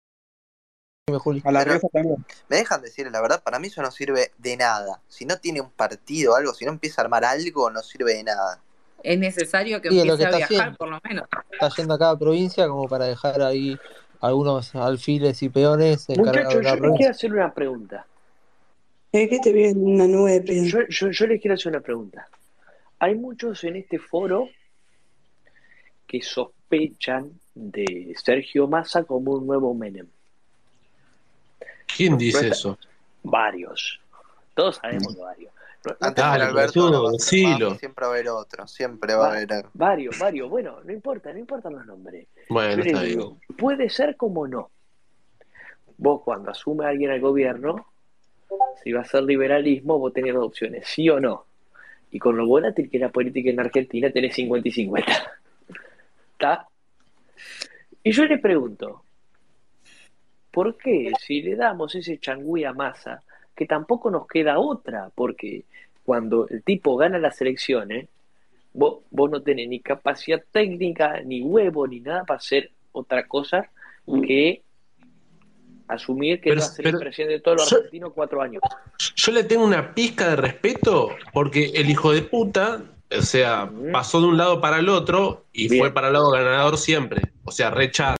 Juli. 1.19 1.43
A 1.45 1.53
la 1.53 1.65
Pero- 1.65 1.81
también. 1.93 2.25
¿Me 2.49 2.57
dejan 2.59 2.81
decir 2.81 3.11
la 3.11 3.21
verdad? 3.21 3.43
Para 3.43 3.59
mí 3.59 3.67
eso 3.69 3.83
no 3.83 3.91
sirve 3.91 4.31
de 4.39 4.57
nada. 4.57 5.01
Si 5.09 5.25
no 5.27 5.39
tiene 5.39 5.61
un 5.61 5.71
partido 5.71 6.33
o 6.33 6.37
algo, 6.37 6.55
si 6.55 6.65
no 6.65 6.71
empieza 6.73 7.03
a 7.03 7.05
armar 7.05 7.25
algo, 7.25 7.71
no 7.71 7.83
sirve 7.83 8.15
de 8.15 8.25
nada. 8.25 8.61
Es 9.03 9.19
necesario 9.19 9.83
que 9.83 9.91
Sí, 9.91 9.99
empiece 9.99 10.19
que 10.19 10.25
a 10.27 10.29
viajar, 10.37 10.45
haciendo. 10.57 10.77
por 10.79 10.89
lo 10.91 11.01
menos. 11.03 11.25
Está 11.51 11.69
yendo 11.77 11.95
a 11.95 11.99
cada 11.99 12.17
provincia 12.19 12.69
como 12.69 12.87
para 12.89 13.07
dejar 13.07 13.43
ahí 13.43 13.77
algunos 14.21 14.75
alfiles 14.77 15.43
y 15.43 15.49
peones 15.49 16.09
Muchachos, 16.11 16.53
yo 16.53 16.77
les 16.77 16.93
quiero 16.97 17.11
hacer 17.11 17.33
una 17.33 17.53
pregunta. 17.53 18.07
Es 19.11 19.29
que 19.29 19.41
te 19.41 19.53
vi 19.53 19.65
en 19.65 19.85
una 19.85 20.07
nube 20.07 20.31
de 20.33 20.41
prensa. 20.43 20.79
Yo, 20.79 20.87
yo, 20.89 21.11
yo 21.11 21.27
les 21.27 21.41
quiero 21.41 21.55
hacer 21.55 21.73
una 21.73 21.81
pregunta. 21.81 22.29
Hay 23.01 23.17
muchos 23.17 23.65
en 23.65 23.75
este 23.75 23.99
foro 23.99 24.49
que 26.13 26.21
sospechan 26.21 27.31
de 27.55 28.13
Sergio 28.23 28.69
Massa 28.69 29.05
como 29.05 29.33
un 29.33 29.47
nuevo 29.47 29.73
Menem. 29.73 30.07
¿Quién 31.97 32.19
dice 32.19 32.47
No 32.47 32.53
eso? 32.53 32.79
Varios. 33.23 33.99
Todos 34.55 34.77
sabemos 34.77 35.17
varios. 35.17 35.53
No- 35.85 35.93
no 35.93 36.07
Antes 36.07 36.23
era 36.25 36.47
Alberto, 36.49 36.91
a. 36.91 37.19
Massa, 37.19 37.75
siempre 37.79 38.05
va 38.05 38.11
a 38.11 38.15
haber 38.15 38.29
otro. 38.29 38.67
Siempre 38.69 39.15
va 39.15 39.29
a 39.29 39.37
haber. 39.37 39.65
Varios, 39.73 40.19
varios. 40.19 40.51
Bueno, 40.51 40.81
no 40.85 40.93
importa, 40.93 41.33
no 41.33 41.39
importan 41.39 41.73
los 41.73 41.87
nombres. 41.87 42.27
Bueno, 42.51 42.83
está 42.83 43.03
digo, 43.03 43.39
bien. 43.41 43.57
puede 43.59 43.89
ser 43.89 44.17
como 44.17 44.47
no. 44.47 44.71
Vos 45.97 46.21
cuando 46.25 46.51
asume 46.51 46.85
alguien 46.85 47.11
al 47.11 47.21
gobierno, 47.21 47.87
si 48.85 48.93
va 48.93 49.01
a 49.01 49.05
ser 49.05 49.23
liberalismo, 49.23 49.99
vos 49.99 50.13
tenés 50.13 50.35
dos 50.35 50.45
opciones, 50.47 50.87
sí 50.87 51.09
o 51.09 51.19
no. 51.21 51.47
Y 52.11 52.19
con 52.19 52.37
lo 52.37 52.47
volátil 52.47 52.91
que 52.91 52.99
es 52.99 53.01
la 53.01 53.09
política 53.09 53.49
en 53.49 53.61
Argentina, 53.61 54.11
tenés 54.11 54.35
50 54.35 54.69
y 54.69 54.73
50. 54.73 55.33
¿Está? 56.43 56.67
Y 58.03 58.11
yo 58.11 58.25
le 58.25 58.37
pregunto, 58.39 59.05
¿por 60.51 60.77
qué 60.77 61.13
si 61.21 61.41
le 61.41 61.55
damos 61.55 61.95
ese 61.95 62.19
changüí 62.19 62.65
a 62.65 62.73
Massa, 62.73 63.23
que 63.55 63.65
tampoco 63.65 64.11
nos 64.11 64.27
queda 64.27 64.59
otra? 64.59 65.11
Porque 65.15 65.63
cuando 66.05 66.49
el 66.49 66.65
tipo 66.65 66.97
gana 66.97 67.19
las 67.21 67.41
elecciones, 67.41 68.09
vos, 68.73 69.05
vos 69.13 69.31
no 69.31 69.41
tenés 69.41 69.69
ni 69.69 69.79
capacidad 69.79 70.43
técnica, 70.51 71.21
ni 71.25 71.43
huevo, 71.43 71.87
ni 71.87 72.01
nada 72.01 72.25
para 72.25 72.39
hacer 72.39 72.73
otra 72.91 73.29
cosa 73.29 73.71
que 74.27 74.63
asumir 75.87 76.41
que 76.41 76.51
Pero- 76.51 76.61
va 76.61 76.67
a 76.67 76.71
ser 76.71 76.83
pero- 76.85 76.99
el 76.99 77.05
presidente 77.05 77.35
de 77.35 77.41
todos 77.41 77.59
los 77.59 77.73
argentinos 77.73 78.13
cuatro 78.15 78.43
años. 78.43 78.63
Yo 79.15 79.31
le 79.31 79.45
tengo 79.45 79.65
una 79.65 79.95
pizca 79.95 80.31
de 80.31 80.37
respeto 80.37 81.11
porque 81.33 81.67
el 81.75 81.89
hijo 81.89 82.11
de 82.13 82.23
puta, 82.23 82.83
o 83.19 83.23
sea, 83.23 83.71
pasó 83.93 84.21
de 84.21 84.27
un 84.29 84.37
lado 84.37 84.61
para 84.61 84.79
el 84.79 84.89
otro 84.89 85.47
y 85.53 85.69
Bien. 85.69 85.83
fue 85.83 85.95
para 85.95 86.09
el 86.09 86.13
lado 86.15 86.31
ganador 86.31 86.77
siempre. 86.79 87.33
O 87.45 87.51
sea, 87.53 87.71
recha. 87.71 88.17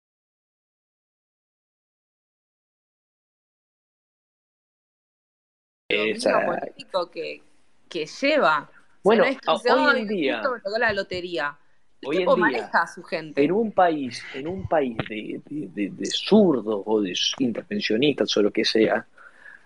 dominio 5.89 6.15
Esa- 6.17 6.47
político 6.47 7.11
que, 7.11 7.43
que 7.89 8.07
lleva. 8.07 8.71
Bueno, 9.05 9.25
o 9.25 9.27
sea, 9.27 9.35
no 9.47 9.57
es 9.57 9.63
que 9.63 9.73
hoy 9.73 9.91
en 9.91 9.97
"Ay, 9.97 10.17
día- 10.17 10.37
me 10.39 10.43
tocó 10.43 10.79
la 10.79 10.93
lotería. 10.93 11.59
El 12.01 12.09
Hoy 12.09 12.17
en 12.17 12.27
día, 12.27 12.37
maneja 12.37 12.83
a 12.83 12.87
su 12.87 13.03
gente. 13.05 13.45
En 13.45 13.53
un 13.53 13.73
país, 13.73 14.25
en 14.35 14.49
un 14.49 14.67
país 14.69 14.97
de, 15.09 15.41
de, 15.49 15.69
de- 15.69 15.91
de 15.91 16.07
zurdos 16.07 16.83
o 16.85 17.01
de 17.01 17.15
intervencionistas 17.39 18.37
o 18.37 18.43
lo 18.43 18.51
que 18.51 18.65
sea, 18.65 19.07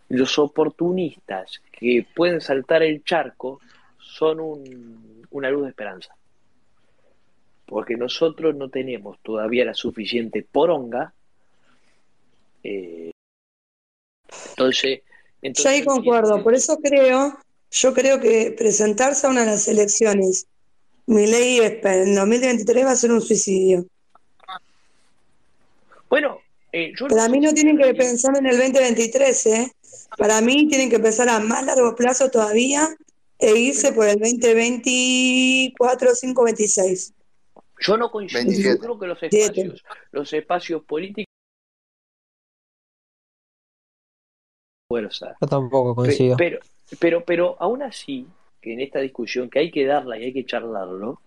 los 0.09 0.39
oportunistas 0.39 1.63
que 1.73 2.07
pueden 2.15 2.41
saltar 2.41 2.83
el 2.83 3.03
charco 3.05 3.61
son 4.07 4.41
un- 4.41 5.27
una 5.31 5.51
luz 5.51 5.65
de 5.65 5.71
esperanza. 5.71 6.15
Porque 7.67 7.97
nosotros 7.97 8.55
no 8.55 8.69
tenemos 8.71 9.19
todavía 9.23 9.65
la 9.65 9.75
suficiente 9.75 10.47
poronga. 10.51 11.13
eh, 12.63 13.13
entonces, 14.51 15.03
entonces 15.43 15.65
Yo 15.65 15.71
ahí 15.71 15.85
concuerdo, 15.85 16.43
por 16.43 16.55
eso 16.55 16.79
creo, 16.83 17.39
yo 17.71 17.95
creo 17.95 18.19
que 18.19 18.55
presentarse 18.57 19.27
a 19.27 19.31
una 19.31 19.41
de 19.41 19.47
las 19.53 19.69
elecciones, 19.69 20.47
mi 21.07 21.27
ley 21.27 21.61
en 21.61 22.15
2023 22.15 22.85
va 22.87 22.91
a 22.91 22.97
ser 22.97 23.13
un 23.13 23.21
suicidio. 23.21 23.87
Bueno, 26.09 26.41
eh, 26.73 26.93
yo 26.99 27.07
Para 27.07 27.29
mí 27.29 27.39
no 27.41 27.53
tienen 27.53 27.79
que 27.79 27.95
pensar 27.95 28.37
en 28.37 28.47
el 28.47 28.57
2023, 28.59 29.47
¿eh? 29.47 29.73
Para 30.17 30.41
mí 30.41 30.67
tienen 30.69 30.91
que 30.91 30.99
pensar 30.99 31.29
a 31.29 31.39
más 31.39 31.65
largo 31.65 31.95
plazo 31.95 32.31
todavía 32.31 32.89
e 33.39 33.55
irse 33.59 33.93
por 33.93 34.07
el 34.09 34.19
2024, 34.19 36.15
5, 36.15 36.45
26. 36.45 37.13
Yo 37.81 37.97
no 37.97 38.11
coincido. 38.11 38.43
Yo 38.43 38.49
27. 38.49 38.79
creo 38.81 38.99
que 38.99 39.07
los 39.07 39.23
espacios, 39.23 39.85
los 40.13 40.33
espacios 40.33 40.83
políticos 40.85 41.27
fuerza. 44.89 45.37
Yo 45.41 45.47
tampoco 45.47 45.95
coincido. 45.95 46.37
Pero, 46.37 46.59
pero, 46.99 47.25
pero 47.25 47.57
aún 47.61 47.83
así, 47.83 48.27
que 48.61 48.73
en 48.73 48.81
esta 48.81 49.01
discusión 49.01 49.51
que 49.51 49.59
hay 49.59 49.71
que 49.71 49.85
darla 49.87 50.19
y 50.19 50.25
hay 50.25 50.33
que 50.33 50.47
charlarlo, 50.47 51.21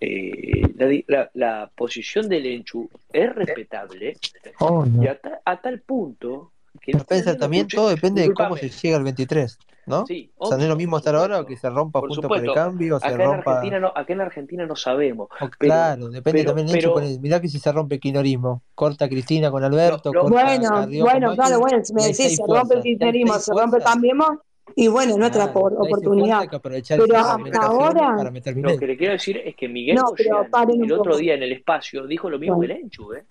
eh, 0.00 0.62
la, 0.76 0.86
di- 0.86 1.04
la- 1.08 1.30
la 1.34 1.70
posición 1.74 2.28
del 2.28 2.46
Enchu 2.46 2.88
es 3.12 3.34
respetable 3.34 4.16
Oh, 4.60 4.84
no. 4.86 5.02
y 5.02 5.06
a, 5.06 5.18
ta- 5.20 5.40
a 5.44 5.60
tal 5.60 5.80
punto 5.82 6.52
que 6.80 6.92
Spencer, 6.92 7.36
también 7.38 7.68
todo 7.68 7.90
depende 7.90 8.22
de 8.22 8.32
cómo 8.32 8.56
se 8.56 8.70
llega 8.70 8.96
al 8.96 9.04
23. 9.04 9.58
¿No? 9.86 10.06
Sí, 10.06 10.30
o 10.36 10.46
sea, 10.46 10.56
no 10.56 10.62
es 10.64 10.68
lo 10.68 10.76
mismo 10.76 10.98
estar 10.98 11.14
ahora 11.14 11.36
o 11.36 11.38
supuesto, 11.40 11.48
que 11.48 11.60
se 11.60 11.70
rompa 11.70 12.00
por 12.00 12.08
junto 12.08 12.28
por 12.28 12.36
el 12.38 12.44
supuesto. 12.44 12.54
cambio, 12.54 12.96
o 12.96 13.00
se 13.00 13.06
en 13.08 13.18
rompa. 13.18 13.52
Argentina 13.52 13.80
no, 13.80 13.88
acá 13.88 14.12
en 14.12 14.20
Argentina 14.20 14.66
no 14.66 14.76
sabemos. 14.76 15.28
o- 15.30 15.36
Pero, 15.38 15.56
claro, 15.58 16.08
depende 16.08 16.38
pero, 16.40 16.46
también 16.50 16.66
de 16.68 16.78
hecho, 16.78 16.94
pero, 16.94 17.20
mirá 17.20 17.40
que 17.40 17.48
si 17.48 17.58
se 17.58 17.72
rompe 17.72 17.94
el 17.96 18.00
kirchnerismo, 18.00 18.62
corta 18.74 19.08
Cristina 19.08 19.50
con 19.50 19.64
Alberto, 19.64 20.12
lo- 20.12 20.20
corta 20.20 20.36
Bueno, 20.44 20.70
Carrió 20.70 21.04
con 21.04 21.12
bueno, 21.12 21.34
claro, 21.34 21.60
bueno, 21.60 21.84
si 21.84 21.94
me 21.94 22.02
decís, 22.02 22.36
se 22.36 22.46
rompe 22.46 22.74
el 22.74 22.82
kirchnerismo, 22.82 23.32
se 23.38 23.50
rompe 23.52 23.70
fuerzas, 23.70 23.92
Cambiemos, 23.92 24.28
y 24.76 24.88
bueno, 24.88 25.16
es 25.16 25.30
otra 25.30 25.52
por- 25.52 25.74
oportunidad. 25.74 26.48
Pero 26.88 27.06
no, 27.06 27.18
hasta 27.18 27.66
ahora, 27.66 28.16
para 28.16 28.30
meter 28.30 28.56
lo 28.56 28.76
que 28.76 28.86
le 28.86 28.96
quiero 28.96 29.12
decir 29.14 29.36
es 29.38 29.56
que 29.56 29.68
Miguel 29.68 29.96
no, 29.96 30.12
pero 30.16 30.30
Boyano 30.30 30.50
paren 30.50 30.84
el 30.84 30.92
un 30.92 30.98
otro 31.00 31.16
día 31.16 31.34
en 31.34 31.42
el 31.42 31.52
espacio 31.52 32.06
dijo 32.06 32.30
lo 32.30 32.38
mismo 32.38 32.60
que 32.60 32.66
el 32.66 32.72
Enchu, 32.72 33.12
¿eh? 33.14 33.24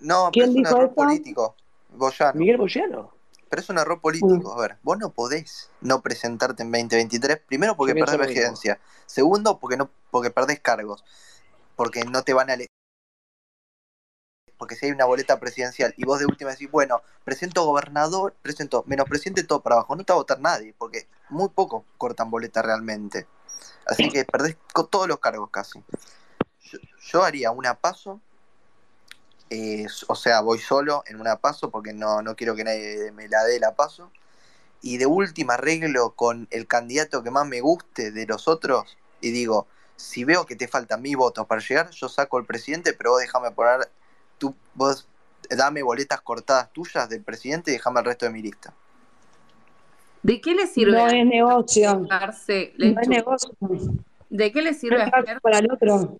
No, 0.00 0.30
pero 0.32 0.46
¿Quién 0.46 0.54
dijo 0.54 0.76
eso? 0.82 0.94
político, 0.94 1.54
Boyano. 1.96 2.38
Miguel 2.38 2.56
Boyano. 2.58 3.13
Pero 3.48 3.62
es 3.62 3.68
un 3.68 3.78
error 3.78 4.00
político. 4.00 4.52
A 4.52 4.60
ver, 4.60 4.78
vos 4.82 4.98
no 4.98 5.10
podés 5.10 5.70
no 5.80 6.02
presentarte 6.02 6.62
en 6.62 6.70
2023. 6.70 7.40
Primero 7.46 7.76
porque 7.76 7.94
perdés 7.94 8.18
residencia. 8.18 8.80
Segundo 9.06 9.58
porque 9.58 9.76
no 9.76 9.90
porque 10.10 10.30
perdés 10.30 10.60
cargos. 10.60 11.04
Porque 11.76 12.04
no 12.04 12.22
te 12.22 12.34
van 12.34 12.50
a 12.50 12.54
elegir. 12.54 12.68
Porque 14.56 14.76
si 14.76 14.86
hay 14.86 14.92
una 14.92 15.04
boleta 15.04 15.38
presidencial 15.40 15.92
y 15.96 16.04
vos 16.04 16.20
de 16.20 16.26
última 16.26 16.50
decís, 16.50 16.70
bueno, 16.70 17.02
presento 17.24 17.64
gobernador, 17.64 18.34
presento 18.40 18.84
menos 18.86 19.08
presidente 19.08 19.42
todo 19.42 19.62
para 19.62 19.76
abajo, 19.76 19.96
no 19.96 20.04
te 20.04 20.12
va 20.12 20.16
a 20.16 20.20
votar 20.20 20.40
nadie, 20.40 20.74
porque 20.78 21.08
muy 21.28 21.48
poco 21.48 21.84
cortan 21.98 22.30
boleta 22.30 22.62
realmente. 22.62 23.26
Así 23.86 24.08
que 24.08 24.24
perdés 24.24 24.56
todos 24.90 25.08
los 25.08 25.18
cargos 25.18 25.50
casi. 25.50 25.82
Yo, 26.60 26.78
yo 27.00 27.24
haría 27.24 27.50
una 27.50 27.74
paso, 27.74 28.20
eh, 29.50 29.86
o 30.08 30.14
sea, 30.14 30.40
voy 30.40 30.58
solo 30.58 31.04
en 31.06 31.20
una 31.20 31.36
paso 31.36 31.70
porque 31.70 31.92
no, 31.92 32.22
no 32.22 32.34
quiero 32.36 32.54
que 32.54 32.64
nadie 32.64 33.12
me 33.12 33.28
la 33.28 33.44
dé 33.44 33.60
la 33.60 33.74
paso. 33.74 34.10
Y 34.82 34.98
de 34.98 35.06
última 35.06 35.54
arreglo 35.54 36.10
con 36.10 36.46
el 36.50 36.66
candidato 36.66 37.22
que 37.22 37.30
más 37.30 37.46
me 37.46 37.60
guste 37.60 38.10
de 38.10 38.26
los 38.26 38.48
otros 38.48 38.98
y 39.20 39.30
digo, 39.30 39.66
si 39.96 40.24
veo 40.24 40.44
que 40.44 40.56
te 40.56 40.68
faltan 40.68 41.00
mis 41.00 41.16
votos 41.16 41.46
para 41.46 41.60
llegar, 41.60 41.90
yo 41.90 42.08
saco 42.08 42.38
el 42.38 42.44
presidente, 42.44 42.92
pero 42.92 43.12
vos 43.12 43.20
déjame 43.20 43.50
poner, 43.52 43.88
tú, 44.38 44.54
vos 44.74 45.08
dame 45.48 45.82
boletas 45.82 46.20
cortadas 46.20 46.70
tuyas 46.72 47.08
del 47.08 47.22
presidente 47.22 47.70
y 47.70 47.74
déjame 47.74 48.00
el 48.00 48.06
resto 48.06 48.26
de 48.26 48.32
mi 48.32 48.42
lista. 48.42 48.74
¿De 50.22 50.40
qué 50.40 50.54
le 50.54 50.66
sirve 50.66 50.92
No 50.92 51.06
es 51.06 51.26
negocio, 51.26 52.00
no 52.00 53.00
es 53.00 53.08
negocio. 53.08 53.54
¿De 54.30 54.52
qué 54.52 54.62
le 54.62 54.74
sirve 54.74 55.10
para 55.42 55.58
el 55.58 55.70
otro. 55.70 56.18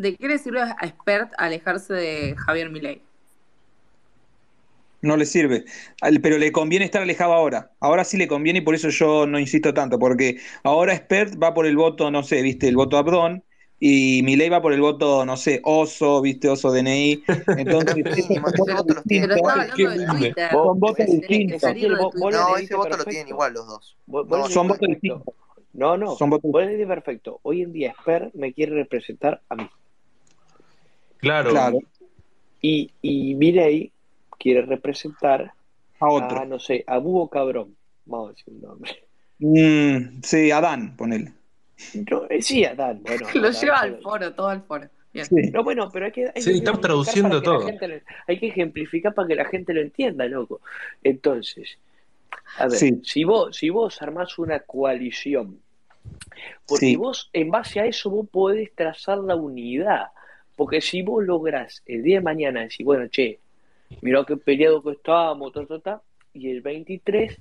De 0.00 0.16
qué 0.16 0.28
le 0.28 0.38
sirve 0.38 0.60
a 0.62 0.76
Spert 0.88 1.32
alejarse 1.38 1.92
de 1.94 2.34
Javier 2.36 2.70
Milei? 2.70 3.02
No 5.02 5.16
le 5.16 5.24
sirve. 5.24 5.64
Pero 6.22 6.38
le 6.38 6.52
conviene 6.52 6.84
estar 6.84 7.02
alejado 7.02 7.32
ahora. 7.32 7.72
Ahora 7.80 8.04
sí 8.04 8.16
le 8.18 8.28
conviene 8.28 8.58
y 8.58 8.62
por 8.62 8.74
eso 8.74 8.90
yo 8.90 9.26
no 9.26 9.38
insisto 9.38 9.72
tanto, 9.72 9.98
porque 9.98 10.38
ahora 10.62 10.94
Spert 10.96 11.42
va 11.42 11.54
por 11.54 11.66
el 11.66 11.76
voto, 11.76 12.10
no 12.10 12.22
sé, 12.22 12.42
viste, 12.42 12.68
el 12.68 12.76
voto 12.76 12.98
Abdón, 12.98 13.42
y 13.82 14.22
Milei 14.24 14.50
va 14.50 14.60
por 14.60 14.74
el 14.74 14.80
voto, 14.82 15.24
no 15.24 15.38
sé, 15.38 15.62
Oso, 15.64 16.20
viste, 16.20 16.50
Oso 16.50 16.70
DNI. 16.70 17.24
Entonces, 17.56 17.94
Pero 17.94 18.10
es 18.10 18.28
mínimo, 18.28 18.48
ese 18.48 18.74
voto 18.74 18.94
los 18.94 19.04
tienen 19.04 19.30
Pero 19.30 19.36
está 19.36 19.38
igual. 19.38 19.70
hablando 19.70 19.90
de 19.90 20.18
Twitter. 20.18 20.50
son 20.50 20.80
votos 20.80 21.06
distintos. 21.06 21.62
No, 21.62 22.56
ese 22.58 22.74
voto 22.74 22.96
lo 22.98 23.04
tienen 23.06 23.28
igual 23.28 23.54
los 23.54 23.66
dos. 23.66 23.96
Vos, 24.06 24.28
vos 24.28 24.38
No, 24.38 24.44
lo 24.44 24.50
Son 24.50 24.68
votos 24.68 24.86
distintos. 24.86 25.34
No, 25.72 25.96
no, 25.96 26.14
Son 26.16 26.28
votos 26.28 26.50
vos 26.52 26.62
perfecto. 26.86 27.40
Hoy 27.42 27.62
en 27.62 27.72
día 27.72 27.94
Sper 28.02 28.30
me 28.34 28.52
quiere 28.52 28.74
representar 28.74 29.40
a 29.48 29.54
mí. 29.54 29.70
Claro. 31.20 31.50
Claro, 31.50 31.78
Y, 32.62 32.90
y 33.02 33.34
Milei 33.34 33.92
quiere 34.38 34.62
representar 34.62 35.52
a 36.00 36.04
a, 36.06 36.10
otro. 36.10 36.44
no 36.46 36.58
sé, 36.58 36.82
a 36.86 36.98
Búho 36.98 37.28
Cabrón. 37.28 37.76
Vamos 38.06 38.30
a 38.30 38.32
decir 38.32 38.54
un 38.54 38.60
nombre. 38.62 39.04
Mm, 39.38 40.20
sí, 40.22 40.50
Adán, 40.50 40.96
ponele. 40.96 41.32
No, 42.10 42.24
eh, 42.28 42.42
sí, 42.42 42.64
Adán. 42.64 43.00
Bueno, 43.02 43.26
Lo 43.34 43.48
Adán, 43.48 43.60
lleva 43.60 43.80
al 43.80 44.00
foro, 44.02 44.34
todo 44.34 44.48
al 44.48 44.62
foro. 44.62 44.88
Sí. 45.12 45.50
No, 45.52 45.64
bueno, 45.64 45.90
pero 45.92 46.06
hay 46.06 46.12
que, 46.12 46.30
hay 46.34 46.40
Sí, 46.42 46.62
traduciendo 46.62 47.42
todo. 47.42 47.68
lo- 47.68 48.00
hay 48.28 48.38
que 48.38 48.46
ejemplificar 48.46 49.12
para 49.12 49.26
que 49.26 49.34
la 49.34 49.44
gente 49.44 49.74
lo 49.74 49.80
entienda, 49.80 50.24
loco. 50.26 50.60
Entonces, 51.02 51.78
a 52.58 52.68
ver, 52.68 52.78
Sí. 52.78 53.00
si 53.02 53.24
vos, 53.24 53.56
si 53.56 53.70
vos 53.70 54.00
armás 54.02 54.38
una 54.38 54.60
coalición, 54.60 55.58
porque 56.66 56.86
Sí. 56.86 56.96
vos, 56.96 57.28
en 57.32 57.50
base 57.50 57.80
a 57.80 57.86
eso, 57.86 58.08
vos 58.10 58.28
podés 58.30 58.72
trazar 58.74 59.18
la 59.18 59.34
unidad. 59.34 60.08
Porque 60.60 60.82
si 60.82 61.00
vos 61.00 61.24
lográs 61.24 61.82
el 61.86 62.02
día 62.02 62.16
de 62.18 62.22
mañana 62.22 62.60
decir, 62.60 62.84
bueno, 62.84 63.08
che, 63.08 63.40
mirá 64.02 64.26
qué 64.26 64.36
peleado 64.36 64.82
que 64.82 64.90
estábamos, 64.90 65.54
ta, 65.54 65.64
ta, 65.64 65.78
ta, 65.80 66.02
y 66.34 66.50
el 66.50 66.60
23, 66.60 67.34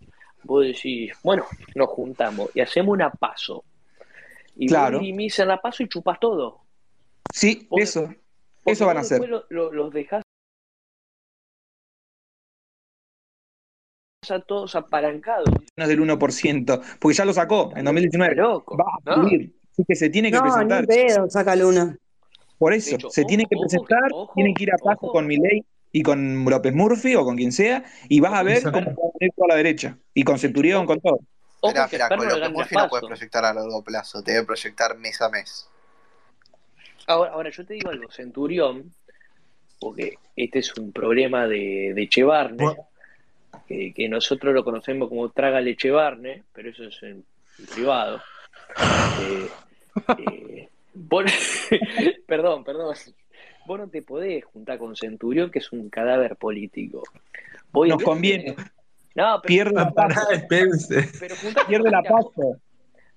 vos 0.43 0.65
decís, 0.65 1.11
bueno, 1.21 1.43
nos 1.75 1.89
juntamos 1.89 2.49
y 2.53 2.61
hacemos 2.61 2.93
una 2.93 3.09
paso. 3.11 3.65
Y 4.55 4.67
Claro. 4.67 5.01
en 5.03 5.47
la 5.49 5.59
paso 5.61 5.83
y 5.83 5.89
chupas 5.89 6.17
todo. 6.21 6.61
Sí, 7.33 7.67
Porque- 7.69 7.83
eso. 7.83 8.03
Porque 8.05 8.71
Eso 8.71 8.85
van 8.85 8.95
a 8.95 8.99
hacer. 9.01 9.19
después 9.19 9.45
lo- 9.49 9.63
lo- 9.65 9.73
los 9.73 9.91
dejás 9.93 10.23
a 14.29 14.39
todos 14.39 14.75
apalancados. 14.75 15.49
Menos 15.75 15.89
del 15.89 15.99
1%, 15.99 16.81
porque 17.01 17.17
ya 17.17 17.25
lo 17.25 17.33
sacó 17.33 17.73
en 17.75 17.83
2019. 17.83 18.35
Loco, 18.35 18.77
Va 18.77 18.85
a 19.13 19.17
¿no? 19.17 19.23
subir. 19.27 19.53
Así 19.73 19.83
que 19.85 19.95
se 19.97 20.09
tiene 20.09 20.31
que 20.31 20.37
No, 20.37 20.45
ni 20.45 20.51
presentar. 20.51 20.85
pedo, 20.87 21.29
saca 21.29 21.53
Luna. 21.57 21.97
Por 22.59 22.73
eso, 22.73 22.95
hecho, 22.95 23.09
se 23.09 23.23
tiene 23.23 23.45
que 23.45 23.55
ojo, 23.55 23.63
ojo, 23.65 23.69
presentar, 23.69 24.11
ojo, 24.13 24.33
tienen 24.35 24.53
que 24.53 24.63
ir 24.63 24.71
a 24.71 24.77
paso 24.77 24.99
ojo. 25.05 25.13
con 25.13 25.25
Milei 25.25 25.63
y 25.91 26.03
con 26.03 26.45
López 26.45 26.73
Murphy 26.75 27.15
o 27.15 27.23
con 27.23 27.37
quien 27.37 27.51
sea, 27.51 27.83
y 28.09 28.19
vas 28.19 28.33
a 28.33 28.43
ver 28.43 28.61
cómo 28.61 28.93
va 28.93 29.45
a 29.45 29.47
la 29.47 29.55
derecha. 29.55 29.97
Y 30.13 30.23
con 30.23 30.37
Centurión, 30.37 30.85
con 30.85 30.99
todo. 30.99 31.19
Espera, 31.63 31.87
que 31.87 31.95
espera, 31.95 32.05
Sper 32.05 32.17
con 32.17 32.27
López 32.27 32.51
Murphy 32.51 32.75
no 32.75 32.89
puedes 32.89 33.07
proyectar 33.07 33.45
a 33.45 33.53
largo 33.53 33.83
plazo, 33.83 34.21
te 34.21 34.33
debe 34.33 34.45
proyectar 34.45 34.97
mes 34.97 35.21
a 35.21 35.29
mes. 35.29 35.69
Ahora, 37.07 37.31
ahora, 37.31 37.49
yo 37.49 37.65
te 37.65 37.73
digo 37.73 37.89
algo, 37.89 38.11
Centurión, 38.11 38.93
porque 39.79 40.19
este 40.35 40.59
es 40.59 40.77
un 40.77 40.91
problema 40.91 41.47
de, 41.47 41.93
de 41.95 42.03
Echevarne, 42.03 42.75
que, 43.67 43.93
que 43.93 44.09
nosotros 44.09 44.53
lo 44.53 44.63
conocemos 44.65 45.07
como 45.07 45.29
traga 45.29 45.61
Echevarne, 45.61 46.43
pero 46.53 46.69
eso 46.69 46.83
es 46.83 47.01
en, 47.03 47.23
en 47.57 47.65
privado. 47.65 48.21
Eh, 49.21 49.49
eh, 50.19 50.69
vos- 50.93 51.25
perdón, 52.27 52.63
perdón. 52.63 52.95
Vos 53.65 53.79
no 53.79 53.87
te 53.87 54.01
podés 54.01 54.43
juntar 54.45 54.79
con 54.79 54.95
Centurión, 54.95 55.51
que 55.51 55.59
es 55.59 55.71
un 55.71 55.89
cadáver 55.89 56.35
político. 56.35 57.03
Nos 57.73 58.01
conviene. 58.03 58.55
No, 59.15 59.39
pero, 59.41 59.47
Pierde 59.47 59.73
la 59.73 59.91
paso. 59.91 60.27
Pero 60.49 60.75
Pierde 61.67 61.91
la 61.91 62.01
paso. 62.03 62.57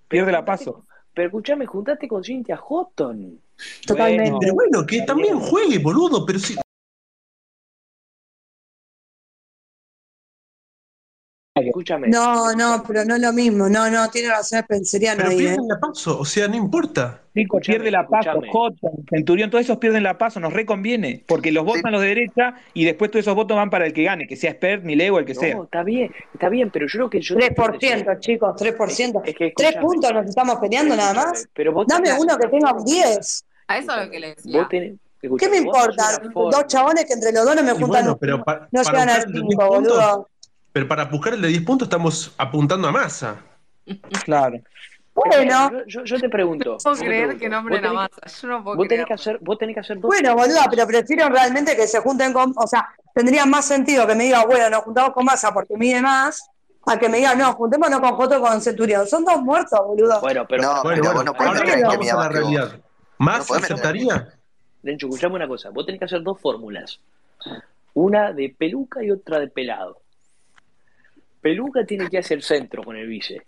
Pierde 0.09 0.33
la 0.33 0.45
paso. 0.45 0.87
Pero 1.15 1.29
escuchame, 1.29 1.67
juntate 1.67 2.09
con 2.09 2.25
Cintia 2.25 2.57
Houghton. 2.57 3.41
Totalmente. 3.87 4.39
Pero 4.41 4.55
bueno, 4.55 4.87
que 4.87 5.03
también 5.03 5.39
juegue, 5.39 5.79
boludo, 5.79 6.25
pero 6.27 6.39
si. 6.39 6.57
Escúchame. 11.69 12.09
No, 12.09 12.53
no, 12.55 12.83
pero 12.87 13.05
no 13.05 13.15
es 13.17 13.21
lo 13.21 13.33
mismo. 13.33 13.69
No, 13.69 13.91
no, 13.91 14.09
tiene 14.11 14.29
razón 14.29 14.61
Spenceriano 14.63 15.19
Pero 15.19 15.31
ahí, 15.31 15.37
¿eh? 15.37 15.39
pierden 15.41 15.69
la 15.69 15.79
paso, 15.81 16.19
o 16.19 16.25
sea, 16.25 16.49
no 16.49 16.57
importa. 16.57 17.21
Nico 17.35 17.59
pierde 17.61 17.91
la 17.91 18.07
paso. 18.07 18.41
Jota, 18.51 18.89
Centurión, 19.09 19.51
todos 19.51 19.65
esos 19.65 19.79
pierden 19.79 20.03
la 20.03 20.19
paso, 20.19 20.39
nos 20.39 20.53
reconviene, 20.53 21.25
porque 21.27 21.51
los 21.51 21.65
votan 21.65 21.91
los 21.93 22.03
de 22.03 22.09
derecha 22.09 22.55
y 22.75 22.85
después 22.85 23.11
todos 23.11 23.23
esos 23.23 23.35
votos 23.35 23.57
van 23.57 23.71
para 23.71 23.87
el 23.87 23.93
que 23.95 24.03
gane, 24.03 24.27
que 24.27 24.37
sea 24.37 24.53
Spert, 24.53 24.85
Milei 24.85 25.09
o 25.09 25.19
el 25.19 25.25
que 25.25 25.35
sea. 25.35 25.55
No, 25.55 25.65
está 25.65 25.83
bien, 25.83 26.13
está 26.35 26.49
bien, 26.51 26.71
pero 26.71 26.87
yo 26.87 26.99
creo 26.99 27.11
que 27.11 27.21
yo. 27.23 27.37
te 27.37 27.49
quiero 27.55 27.73
decir- 27.73 28.05
3%, 28.05 28.21
chicos, 28.21 28.55
3%. 28.57 29.23
Es 29.25 29.35
que, 29.35 29.53
Tres 29.57 29.77
puntos 29.77 30.13
nos 30.13 30.27
estamos 30.27 30.57
peleando 30.57 30.95
nada 30.95 31.15
más. 31.15 31.49
Pero 31.55 31.73
vos 31.73 31.87
Dame 31.87 32.05
tenés 32.09 32.21
uno 32.21 32.37
que 32.37 32.49
tenga 32.49 32.73
un 32.73 32.79
forma. 32.81 32.85
10. 32.85 33.45
A 33.69 33.79
eso 33.79 33.93
es 33.97 34.05
lo 34.05 34.11
que 34.11 34.21
le 34.21 34.35
decía. 34.35 34.59
Vos 34.59 34.69
tenés, 34.69 34.93
¿Qué 35.39 35.49
me 35.49 35.57
importa? 35.59 36.21
Dos 36.35 36.67
chabones 36.67 37.05
que 37.07 37.13
entre 37.13 37.31
los 37.33 37.45
dos 37.47 37.55
no 37.55 37.63
me 37.63 37.69
Y 37.71 37.73
juntan. 37.75 37.89
bueno, 37.89 38.19
pero 38.21 38.43
pa- 38.45 38.69
no 38.73 38.83
llegan 38.83 39.09
al 39.09 39.17
buscar 39.19 39.27
el 39.29 39.33
de 39.33 39.41
10 39.41 39.45
5, 39.53 39.69
puntos, 39.69 39.97
boludo. 39.97 40.29
Pero 40.73 40.89
para 40.89 41.05
buscar 41.07 41.35
el 41.35 41.43
de 41.43 41.49
10 41.49 41.63
puntos 41.65 41.87
estamos 41.87 42.35
apuntando 42.39 42.89
a 42.89 42.93
masa. 42.93 43.37
Claro. 44.25 44.59
Bueno, 45.15 45.71
Yo, 45.71 45.85
yo, 45.87 46.05
yo 46.05 46.19
te 46.19 46.29
pregunto. 46.31 46.73
No 46.73 46.79
puedo 46.79 46.97
creer 46.97 47.25
pregunto, 47.27 47.41
que 47.41 47.49
nombren 47.51 47.85
a 47.85 47.93
Massa. 47.93 48.21
Yo 48.41 48.49
no 48.49 48.65
puedo 48.65 48.77
Vos 48.79 48.89
tenés, 48.89 49.05
creer. 49.05 49.07
que 49.07 49.13
hacer, 49.15 49.39
vos 49.43 49.59
tenés 49.59 49.75
que 49.75 49.81
hacer 49.81 49.97
dos. 50.01 50.05
bueno, 50.09 50.35
boluda, 50.35 50.67
pero 50.71 50.87
prefiero 50.87 51.29
realmente 51.29 51.77
que 51.77 51.87
se 51.87 52.01
junten 52.01 52.33
con. 52.33 52.55
O 52.57 52.67
sea, 52.67 52.89
tendría 53.15 53.45
más 53.45 53.67
sentido 53.67 54.07
que 54.07 54.15
me 54.15 54.25
diga, 54.25 54.47
bueno, 54.47 54.71
nos 54.71 54.81
juntamos 54.85 55.13
con 55.13 55.27
Massa 55.27 55.53
porque 55.53 55.77
mide 55.77 56.01
más, 56.01 56.49
a 56.87 56.99
que 56.99 57.11
me 57.11 57.19
diga, 57.19 57.35
no, 57.35 57.53
juntémonos 57.53 58.01
con 58.01 58.13
Joto 58.13 58.41
con 58.41 58.61
Centurión. 58.63 59.07
Son 59.07 59.23
dos 59.23 59.43
muertos, 59.43 59.79
boludo. 59.87 60.19
Bueno, 60.23 60.47
pero. 60.49 60.63
No, 60.63 60.83
Bueno, 60.83 61.03
pero 61.03 61.15
bueno, 61.15 61.15
vos 61.15 61.25
no 61.27 61.35
podés 61.35 61.49
ahora 61.49 61.61
a 61.61 61.65
la 61.65 61.99
que 61.99 62.13
vos. 62.15 62.29
realidad. 62.29 62.73
No 62.73 62.83
¿Más 63.19 63.51
a 63.51 63.57
aceptaría? 63.57 64.29
Lencho, 64.83 65.07
escuchame 65.09 65.35
una 65.37 65.47
cosa. 65.47 65.69
Vos 65.69 65.85
tenés 65.85 65.99
que 65.99 66.07
hacer 66.07 66.23
dos 66.23 66.41
fórmulas. 66.41 66.99
Una 67.95 68.33
de 68.33 68.55
peluca 68.59 69.05
y 69.05 69.11
otra 69.11 69.39
de 69.39 69.49
pelado. 69.49 69.99
Peluca 71.43 71.85
tiene 71.85 72.09
que 72.09 72.17
ir 72.17 72.21
hacia 72.21 72.35
el 72.35 72.43
centro 72.43 72.83
con 72.83 72.97
el 72.97 73.07
vice. 73.07 73.43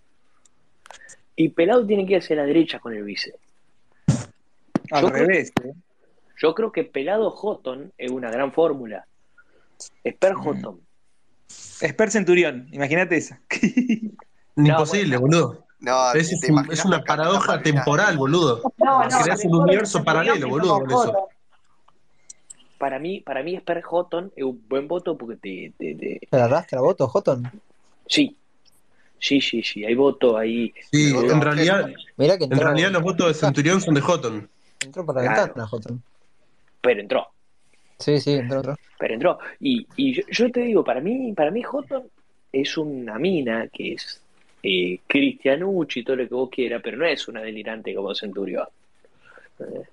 Y 1.35 1.49
pelado 1.49 1.85
tiene 1.85 2.05
que 2.05 2.13
ir 2.13 2.19
hacia 2.19 2.35
la 2.35 2.45
derecha 2.45 2.77
con 2.79 2.93
el 2.93 3.03
vice. 3.03 3.33
Al 4.91 5.01
Yo 5.03 5.11
creo- 5.11 5.25
revés. 5.27 5.51
¿eh? 5.63 5.73
Yo 6.37 6.53
creo 6.53 6.71
que 6.71 6.83
pelado 6.83 7.31
Houghton 7.31 7.91
es 7.97 8.11
una 8.11 8.29
gran 8.29 8.51
fórmula. 8.53 9.05
Esper 10.03 10.33
Houghton. 10.33 10.79
Spert 11.49 12.11
Centurión, 12.11 12.67
imagínate 12.71 13.17
esa. 13.17 13.39
Imposible, 14.57 15.17
boludo. 15.17 15.65
No, 15.79 16.13
Es, 16.13 16.29
¿te 16.39 16.47
un- 16.47 16.53
imaginas 16.53 16.79
es 16.79 16.85
una 16.85 17.01
paradoja 17.03 17.61
temporal, 17.61 18.17
boludo. 18.17 18.61
No, 18.77 19.03
no, 19.07 19.19
Creas 19.23 19.43
un 19.45 19.55
universo 19.55 20.03
paralelo, 20.03 20.49
boludo, 20.49 20.79
con 20.79 20.91
eso. 20.91 21.27
Para 22.77 22.99
mí, 22.99 23.21
para 23.21 23.41
mí 23.43 23.57
Sper 23.57 23.81
Houghton 23.81 24.31
es 24.35 24.43
un 24.43 24.63
buen 24.67 24.87
voto 24.87 25.17
porque 25.17 25.37
te, 25.37 25.73
te, 25.77 25.95
te- 25.95 26.27
¿Te 26.29 26.37
arrastra 26.37 26.81
voto, 26.81 27.07
Houghton? 27.07 27.49
Sí, 28.07 28.35
sí, 29.19 29.41
sí, 29.41 29.63
sí, 29.63 29.83
hay 29.85 29.95
voto 29.95 30.37
ahí. 30.37 30.73
Sí, 30.91 31.11
Voto 31.13 31.31
en 31.33 31.41
realidad, 31.41 31.89
Mirá 32.17 32.37
que 32.37 32.43
en 32.45 32.51
realidad 32.51 32.91
los 32.91 33.01
votos 33.03 33.27
de 33.27 33.33
Centurión 33.33 33.81
son 33.81 33.93
de 33.95 34.01
Houghton. 34.01 34.49
entró 34.83 35.05
por 35.05 35.15
la 35.15 35.21
Claro. 35.21 35.41
ventana, 35.45 35.67
Houghton. 35.67 36.03
Pero 36.81 37.01
entró, 37.01 37.27
Sí, 37.97 38.19
sí, 38.19 38.33
entró, 38.33 38.57
entró. 38.57 38.75
pero 38.99 39.13
entró. 39.15 39.39
Y, 39.59 39.87
y 39.95 40.13
yo, 40.13 40.23
yo 40.29 40.51
te 40.51 40.59
digo, 40.61 40.83
para 40.83 41.01
mí, 41.01 41.33
para 41.33 41.49
mí 41.51 41.63
Houghton 41.63 42.03
es 42.51 42.77
una 42.77 43.17
mina 43.17 43.67
que 43.73 43.93
es 43.93 44.21
eh, 44.63 44.99
Cristianucci, 45.07 46.03
todo 46.03 46.15
lo 46.17 46.27
que 46.27 46.33
vos 46.35 46.49
quieras, 46.51 46.81
pero 46.83 46.97
no 46.97 47.05
es 47.05 47.27
una 47.27 47.41
delirante 47.41 47.93
como 47.95 48.13
Centurión. 48.15 48.67
Eh, 49.59 49.83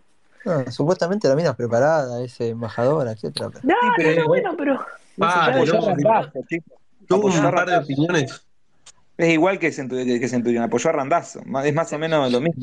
No, 0.44 0.70
supuestamente 0.72 1.28
la 1.28 1.36
mina 1.36 1.50
es 1.50 1.56
preparada, 1.56 2.22
es 2.22 2.40
embajadora, 2.40 3.12
etcétera. 3.12 3.50
No, 3.62 3.74
no, 3.74 3.92
pero- 3.96 4.20
no, 4.22 4.28
bueno, 4.28 4.54
pero. 4.58 4.80
Pare, 5.16 5.56
Apoyó 5.56 5.72
a 5.74 5.76
loco, 5.76 5.88
Randazzo, 5.90 6.40
chicos. 6.48 6.78
Tuvo 7.06 7.26
un 7.28 7.50
par 7.50 7.68
de 7.68 7.76
opiniones. 7.78 8.46
Es 9.16 9.28
igual 9.28 9.58
que 9.58 9.70
Centurión, 9.72 10.18
que 10.20 10.28
Centurión, 10.28 10.64
apoyó 10.64 10.90
a 10.90 10.92
Randazo. 10.94 11.40
Es 11.64 11.74
más 11.74 11.92
o 11.92 11.98
menos 11.98 12.32
lo 12.32 12.40
mismo. 12.40 12.62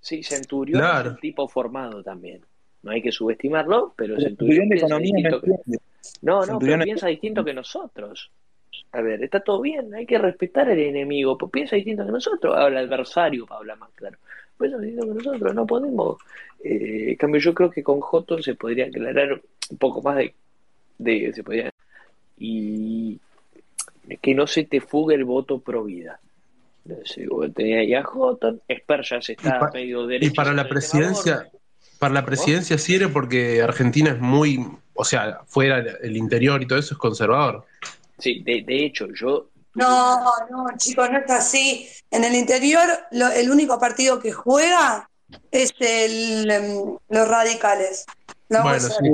Sí, 0.00 0.22
Centurión 0.22 0.80
Claro. 0.80 1.10
es 1.10 1.14
un 1.14 1.20
tipo 1.20 1.48
formado 1.48 2.02
también. 2.02 2.40
No 2.82 2.90
hay 2.90 3.00
que 3.00 3.10
subestimarlo, 3.12 3.94
pero 3.96 4.16
Pero 4.16 4.28
Centurión 4.28 4.68
de 4.68 4.76
economía 4.76 5.12
no 5.30 5.38
distinto 5.38 5.40
que... 5.40 5.78
No, 6.20 6.40
no, 6.40 6.42
Centurión 6.44 6.78
pero 6.80 6.82
es- 6.82 6.84
piensa 6.84 7.06
distinto 7.06 7.44
que 7.44 7.54
nosotros. 7.54 8.30
A 8.92 9.00
ver, 9.00 9.22
está 9.24 9.40
todo 9.40 9.60
bien, 9.62 9.94
hay 9.94 10.04
que 10.04 10.18
respetar 10.18 10.68
al 10.68 10.78
enemigo, 10.78 11.38
pues 11.38 11.50
piensa 11.50 11.76
distinto 11.76 12.04
que 12.04 12.12
nosotros, 12.12 12.54
al 12.56 12.76
adversario, 12.76 13.46
para 13.46 13.60
hablar 13.60 13.78
más 13.78 13.90
claro. 13.94 14.18
Piensa 14.58 14.78
distinto 14.78 15.08
que 15.08 15.14
nosotros, 15.14 15.54
no 15.54 15.66
podemos. 15.66 16.18
Eh, 16.62 17.10
en 17.10 17.16
cambio, 17.16 17.40
yo 17.40 17.54
creo 17.54 17.70
que 17.70 17.82
con 17.82 18.00
Joto 18.00 18.42
se 18.42 18.54
podría 18.56 18.86
aclarar 18.86 19.40
un 19.70 19.78
poco 19.78 20.02
más 20.02 20.16
de, 20.16 20.34
de 20.98 21.32
se 21.32 21.42
podría 21.42 21.70
y 22.38 23.18
que 24.20 24.34
no 24.34 24.46
se 24.46 24.64
te 24.64 24.80
fugue 24.80 25.14
el 25.14 25.24
voto 25.24 25.60
pro 25.60 25.84
vida. 25.84 26.20
Entonces, 26.86 27.26
tenés 27.54 27.78
ahí 27.80 27.94
a 27.94 28.02
Houghton, 28.02 28.60
Esper 28.68 29.02
ya 29.02 29.20
se 29.22 29.32
Y, 29.32 29.36
está 29.36 29.58
pa- 29.58 29.70
medio 29.72 30.04
y 30.04 30.08
derecho 30.08 30.34
para 30.34 30.50
sobre 30.50 30.62
la 30.62 30.68
presidencia, 30.68 31.50
para 31.98 32.14
la 32.14 32.24
presidencia 32.26 32.76
sirve 32.78 33.08
porque 33.08 33.62
Argentina 33.62 34.10
es 34.10 34.20
muy, 34.20 34.66
o 34.94 35.04
sea, 35.04 35.40
fuera 35.46 35.78
el 35.78 36.16
interior 36.16 36.62
y 36.62 36.66
todo 36.66 36.78
eso 36.78 36.94
es 36.94 36.98
conservador. 36.98 37.64
Sí, 38.18 38.42
de, 38.42 38.62
de 38.62 38.84
hecho, 38.84 39.08
yo 39.14 39.48
No, 39.76 40.20
no, 40.50 40.66
chicos, 40.76 41.10
no 41.10 41.18
está 41.18 41.38
así. 41.38 41.88
En 42.10 42.22
el 42.22 42.34
interior, 42.34 42.86
lo- 43.12 43.30
el 43.32 43.50
único 43.50 43.80
partido 43.80 44.20
que 44.20 44.30
juega 44.30 45.08
es 45.50 45.72
el, 45.80 46.48
em, 46.50 46.96
los 47.08 47.28
radicales. 47.28 48.04
La 48.50 48.62
Bueno, 48.62 48.78
sí. 48.80 49.10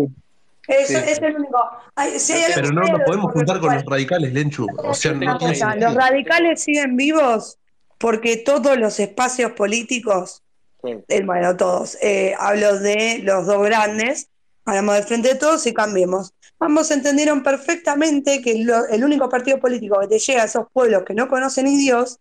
Es, 0.71 0.89
Sí. 0.89 0.95
es 0.95 1.19
el 1.19 1.37
único. 1.37 1.59
Ay, 1.95 2.19
si 2.19 2.33
hay 2.33 2.45
algo 2.45 2.55
Pero 2.57 2.73
no 2.73 2.83
es 2.99 3.05
podemos 3.05 3.33
juntar 3.33 3.61
con 3.61 3.75
los 3.75 3.85
radicales, 3.85 4.33
Lenchu. 4.33 4.67
O 4.79 4.95
sea, 4.95 5.13
no 5.13 5.19
Una 5.19 5.39
tiene 5.39 5.55
cosa, 5.55 5.71
sentido. 5.71 5.89
los 5.91 5.97
radicales 6.03 6.63
siguen 6.63 6.97
vivos 6.97 7.59
porque 7.99 8.37
todos 8.39 8.79
los 8.79 8.99
espacios 9.01 9.53
políticos, 9.53 10.43
eh, 10.85 11.23
bueno, 11.25 11.57
todos, 11.57 11.99
eh, 12.01 12.35
hablo 12.39 12.79
de 12.79 13.19
los 13.23 13.47
dos 13.47 13.63
grandes, 13.65 14.29
hablamos 14.65 14.95
de 14.95 15.03
frente 15.03 15.29
de 15.29 15.35
todos 15.35 15.67
y 15.67 15.75
cambiemos. 15.75 16.33
Ambos 16.61 16.91
entendieron 16.91 17.43
perfectamente 17.43 18.41
que 18.41 18.63
lo- 18.65 18.87
el 18.89 19.03
único 19.05 19.29
partido 19.29 19.59
político 19.59 19.99
que 20.01 20.07
te 20.09 20.19
llega 20.19 20.43
a 20.43 20.47
esos 20.47 20.67
pueblos 20.73 21.03
que 21.05 21.15
no 21.15 21.29
conocen 21.29 21.65
ni 21.67 21.77
Dios, 21.79 22.19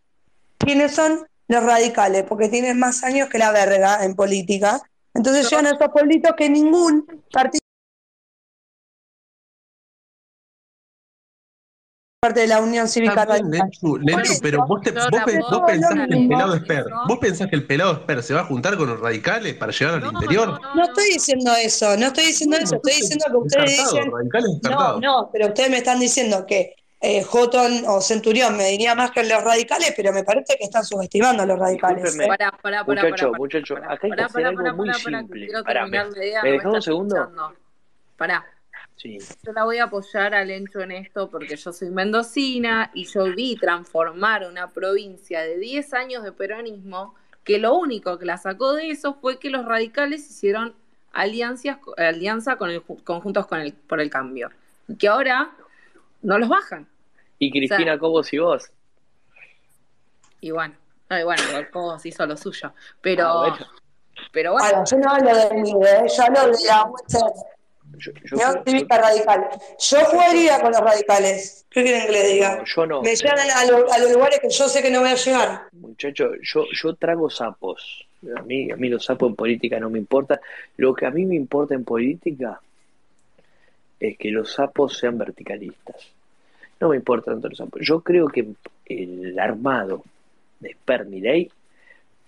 ¿quiénes 0.57 0.93
son? 0.93 1.25
Los 1.47 1.63
radicales, 1.63 2.23
porque 2.27 2.47
tienen 2.47 2.77
más 2.79 3.03
años 3.03 3.27
que 3.29 3.37
la 3.39 3.51
verga 3.51 4.03
en 4.05 4.15
política. 4.15 4.81
Entonces 5.15 5.49
llegan 5.49 5.65
a 5.65 5.71
esos 5.71 5.89
pueblitos 5.89 6.33
que 6.37 6.47
ningún 6.49 7.05
partido 7.31 7.59
parte 12.19 12.41
de 12.41 12.47
la 12.47 12.59
Unión 12.59 12.87
Cívica 12.89 13.23
Radical. 13.25 13.69
Pero 14.41 14.65
vos, 14.65 14.81
te- 14.81 14.91
vos, 14.91 15.07
pe- 15.25 15.39
vos 15.39 15.61
pensás 15.65 15.95
no, 15.95 16.07
que 16.07 16.13
el 16.15 16.27
pelado 16.27 16.47
no, 16.49 16.55
es 16.55 16.63
per. 16.63 16.79
eso. 16.79 16.89
¿Vos 17.07 17.17
pensás 17.19 17.47
que 17.47 17.55
el 17.55 17.65
pelado 17.65 17.93
es 17.93 17.99
per 17.99 18.23
se 18.23 18.33
va 18.33 18.41
a 18.41 18.45
juntar 18.45 18.75
con 18.77 18.89
los 18.89 18.99
radicales 18.99 19.53
para 19.55 19.71
llegar 19.71 19.95
al 19.95 20.01
No, 20.01 20.11
interior? 20.11 20.47
no, 20.49 20.59
no, 20.59 20.75
No 20.75 20.83
estoy 20.83 21.05
diciendo 21.13 21.53
eso, 21.55 21.95
no 21.95 22.07
estoy 22.07 22.25
diciendo 22.25 22.57
eso, 22.57 22.75
estoy 22.75 22.93
diciendo 22.93 23.25
que 23.29 23.37
ustedes 23.37 23.69
dicen, 23.77 24.11
no, 24.63 24.99
no, 24.99 25.29
pero 25.31 25.47
ustedes 25.47 25.69
me 25.69 25.77
están 25.77 25.99
diciendo 25.99 26.45
que 26.45 26.75
eh, 27.01 27.23
Houghton 27.23 27.85
o 27.87 28.01
Centurión 28.01 28.57
me 28.57 28.65
diría 28.65 28.93
más 28.95 29.11
que 29.11 29.23
los 29.23 29.41
radicales, 29.41 29.93
pero 29.95 30.11
me 30.11 30.25
parece 30.25 30.57
que 30.57 30.65
están 30.65 30.83
subestimando 30.83 31.43
a 31.43 31.45
los 31.45 31.57
radicales. 31.57 32.19
¿eh? 32.19 32.27
Pará, 32.27 32.51
pará, 32.61 32.83
pará, 32.83 33.03
Muchacho, 33.05 33.31
muchacho, 33.37 33.77
acá 33.77 33.97
hay 34.03 34.11
que 34.11 34.21
hacer 34.23 34.45
algo 34.45 34.73
muy 34.73 34.93
simple. 34.93 35.45
quiero 35.47 35.63
Pará, 35.63 35.81
terminar 35.83 36.09
¿me- 36.09 36.17
la 36.17 36.25
idea, 36.25 36.43
me 36.43 36.49
no 36.51 36.57
dejás 36.57 36.73
un 36.75 36.81
segundo? 36.81 37.31
Pará. 38.17 38.45
Sí. 39.01 39.17
Yo 39.45 39.53
la 39.53 39.63
voy 39.63 39.77
a 39.77 39.85
apoyar 39.85 40.33
al 40.35 40.51
Encho 40.51 40.81
en 40.81 40.91
esto 40.91 41.29
porque 41.29 41.55
yo 41.55 41.71
soy 41.71 41.89
mendocina 41.89 42.91
y 42.93 43.05
yo 43.05 43.23
vi 43.33 43.55
transformar 43.55 44.45
una 44.45 44.67
provincia 44.71 45.39
de 45.41 45.57
10 45.57 45.93
años 45.93 46.23
de 46.23 46.33
peronismo 46.33 47.15
que 47.45 47.59
lo 47.59 47.75
único 47.75 48.19
que 48.19 48.25
la 48.25 48.37
sacó 48.37 48.73
de 48.73 48.91
eso 48.91 49.13
fue 49.13 49.39
que 49.39 49.49
los 49.49 49.63
radicales 49.65 50.29
hicieron 50.29 50.75
alianzas, 51.13 51.77
alianza 51.97 52.57
con 52.57 52.69
el, 52.71 52.81
conjuntos 52.83 53.47
con 53.47 53.61
el, 53.61 53.71
por 53.73 54.01
el 54.01 54.09
cambio. 54.09 54.49
Y 54.89 54.97
que 54.97 55.07
ahora 55.07 55.49
no 56.21 56.37
los 56.37 56.49
bajan. 56.49 56.85
Y 57.39 57.51
Cristina 57.51 57.97
Cobos 57.97 58.33
y 58.33 58.39
vos. 58.39 58.69
Y 60.41 60.51
bueno, 60.51 60.75
ay, 61.07 61.23
bueno, 61.23 61.41
Cobos 61.71 62.05
hizo 62.05 62.25
lo 62.25 62.35
suyo. 62.35 62.73
Pero, 63.01 63.27
Ah, 63.27 63.39
bueno. 63.49 63.65
pero 64.33 64.51
bueno. 64.51 64.67
Ahora, 64.67 64.83
yo 64.83 64.97
no 64.97 65.09
hablo 65.09 65.35
de 65.37 65.53
mí, 65.55 65.71
¿eh? 65.71 66.05
yo 66.17 66.23
hablo 66.23 66.41
de 66.51 66.65
la 66.67 66.83
UCR, 66.85 67.33
Yo, 67.99 68.11
yo 68.23 68.37
creo- 68.37 68.63
Cívica 68.65 68.97
Radical. 68.97 69.49
Yo 69.79 69.97
jugaría 70.05 70.59
con 70.61 70.71
los 70.71 70.81
radicales. 70.81 71.65
¿Qué 71.69 71.83
quieren 71.83 72.05
que 72.07 72.11
les 72.11 72.33
diga? 72.33 72.57
no, 72.57 72.63
yo 72.65 72.85
no. 72.85 73.01
Me 73.01 73.15
llegan 73.15 73.39
a, 73.51 73.65
lo- 73.65 73.91
a 73.91 73.97
los 73.99 74.11
lugares 74.11 74.39
que 74.39 74.49
yo 74.49 74.67
sé 74.67 74.81
que 74.81 74.89
no 74.91 75.01
voy 75.01 75.09
a 75.09 75.15
llegar. 75.15 75.61
Muchacho, 75.73 76.31
yo, 76.41 76.65
yo 76.71 76.95
trago 76.95 77.29
sapos. 77.29 78.05
A 78.37 78.41
mí, 78.41 78.69
a 78.71 78.75
mí 78.75 78.89
los 78.89 79.05
sapos 79.05 79.29
en 79.29 79.35
política 79.35 79.79
no 79.79 79.89
me 79.89 79.99
importa. 79.99 80.41
Lo 80.77 80.93
que 80.93 81.05
a 81.05 81.11
mí 81.11 81.25
me 81.25 81.35
importa 81.35 81.73
en 81.75 81.83
política 81.85 82.59
es 83.99 84.17
que 84.17 84.29
los 84.31 84.53
sapos 84.53 84.97
sean 84.97 85.17
verticalistas. 85.17 85.95
No 86.79 86.89
me 86.89 86.95
importa 86.95 87.31
tanto 87.31 87.49
los 87.49 87.57
sapos. 87.57 87.81
Yo 87.83 88.01
creo 88.01 88.27
que 88.27 88.45
el 88.85 89.37
armado 89.39 90.03
de 90.59 90.71
Spermiley 90.73 91.49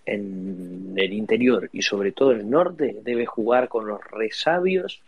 en 0.05 0.93
el 0.97 1.13
interior 1.13 1.69
y 1.71 1.81
sobre 1.81 2.11
todo 2.11 2.31
en 2.33 2.39
el 2.41 2.49
norte 2.49 2.97
debe 3.03 3.25
jugar 3.25 3.67
con 3.69 3.87
los 3.87 3.99
resabios 4.11 5.01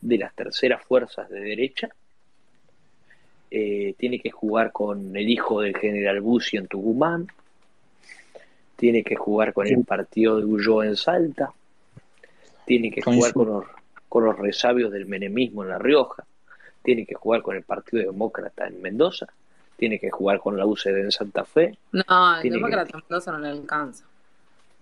de 0.00 0.18
las 0.18 0.34
terceras 0.34 0.82
fuerzas 0.84 1.28
de 1.28 1.40
derecha. 1.40 1.88
Eh, 3.50 3.94
tiene 3.98 4.20
que 4.20 4.30
jugar 4.30 4.70
con 4.72 5.16
el 5.16 5.28
hijo 5.28 5.60
del 5.60 5.76
general 5.76 6.20
Bussi 6.20 6.56
en 6.56 6.68
Tucumán. 6.68 7.26
Tiene 8.76 9.02
que 9.02 9.16
jugar 9.16 9.52
con 9.52 9.66
el 9.66 9.84
partido 9.84 10.38
de 10.38 10.44
Ulloa 10.44 10.86
en 10.86 10.96
Salta. 10.96 11.52
Tiene 12.64 12.90
que 12.90 13.02
jugar 13.02 13.32
con 13.32 13.46
los, 13.48 13.64
con 14.08 14.24
los 14.24 14.38
resabios 14.38 14.92
del 14.92 15.06
menemismo 15.06 15.62
en 15.64 15.70
La 15.70 15.78
Rioja. 15.78 16.24
Tiene 16.82 17.04
que 17.04 17.14
jugar 17.14 17.42
con 17.42 17.56
el 17.56 17.62
Partido 17.62 18.10
Demócrata 18.10 18.66
en 18.66 18.80
Mendoza. 18.80 19.26
Tiene 19.76 19.98
que 19.98 20.10
jugar 20.10 20.38
con 20.38 20.56
la 20.56 20.64
UCD 20.66 20.96
en 21.00 21.10
Santa 21.10 21.44
Fe. 21.44 21.76
No, 21.92 22.36
el 22.36 22.42
que- 22.42 22.50
demócrata 22.50 22.96
Mendoza 22.98 23.32
no 23.32 23.38
le 23.40 23.48
alcanza. 23.48 24.04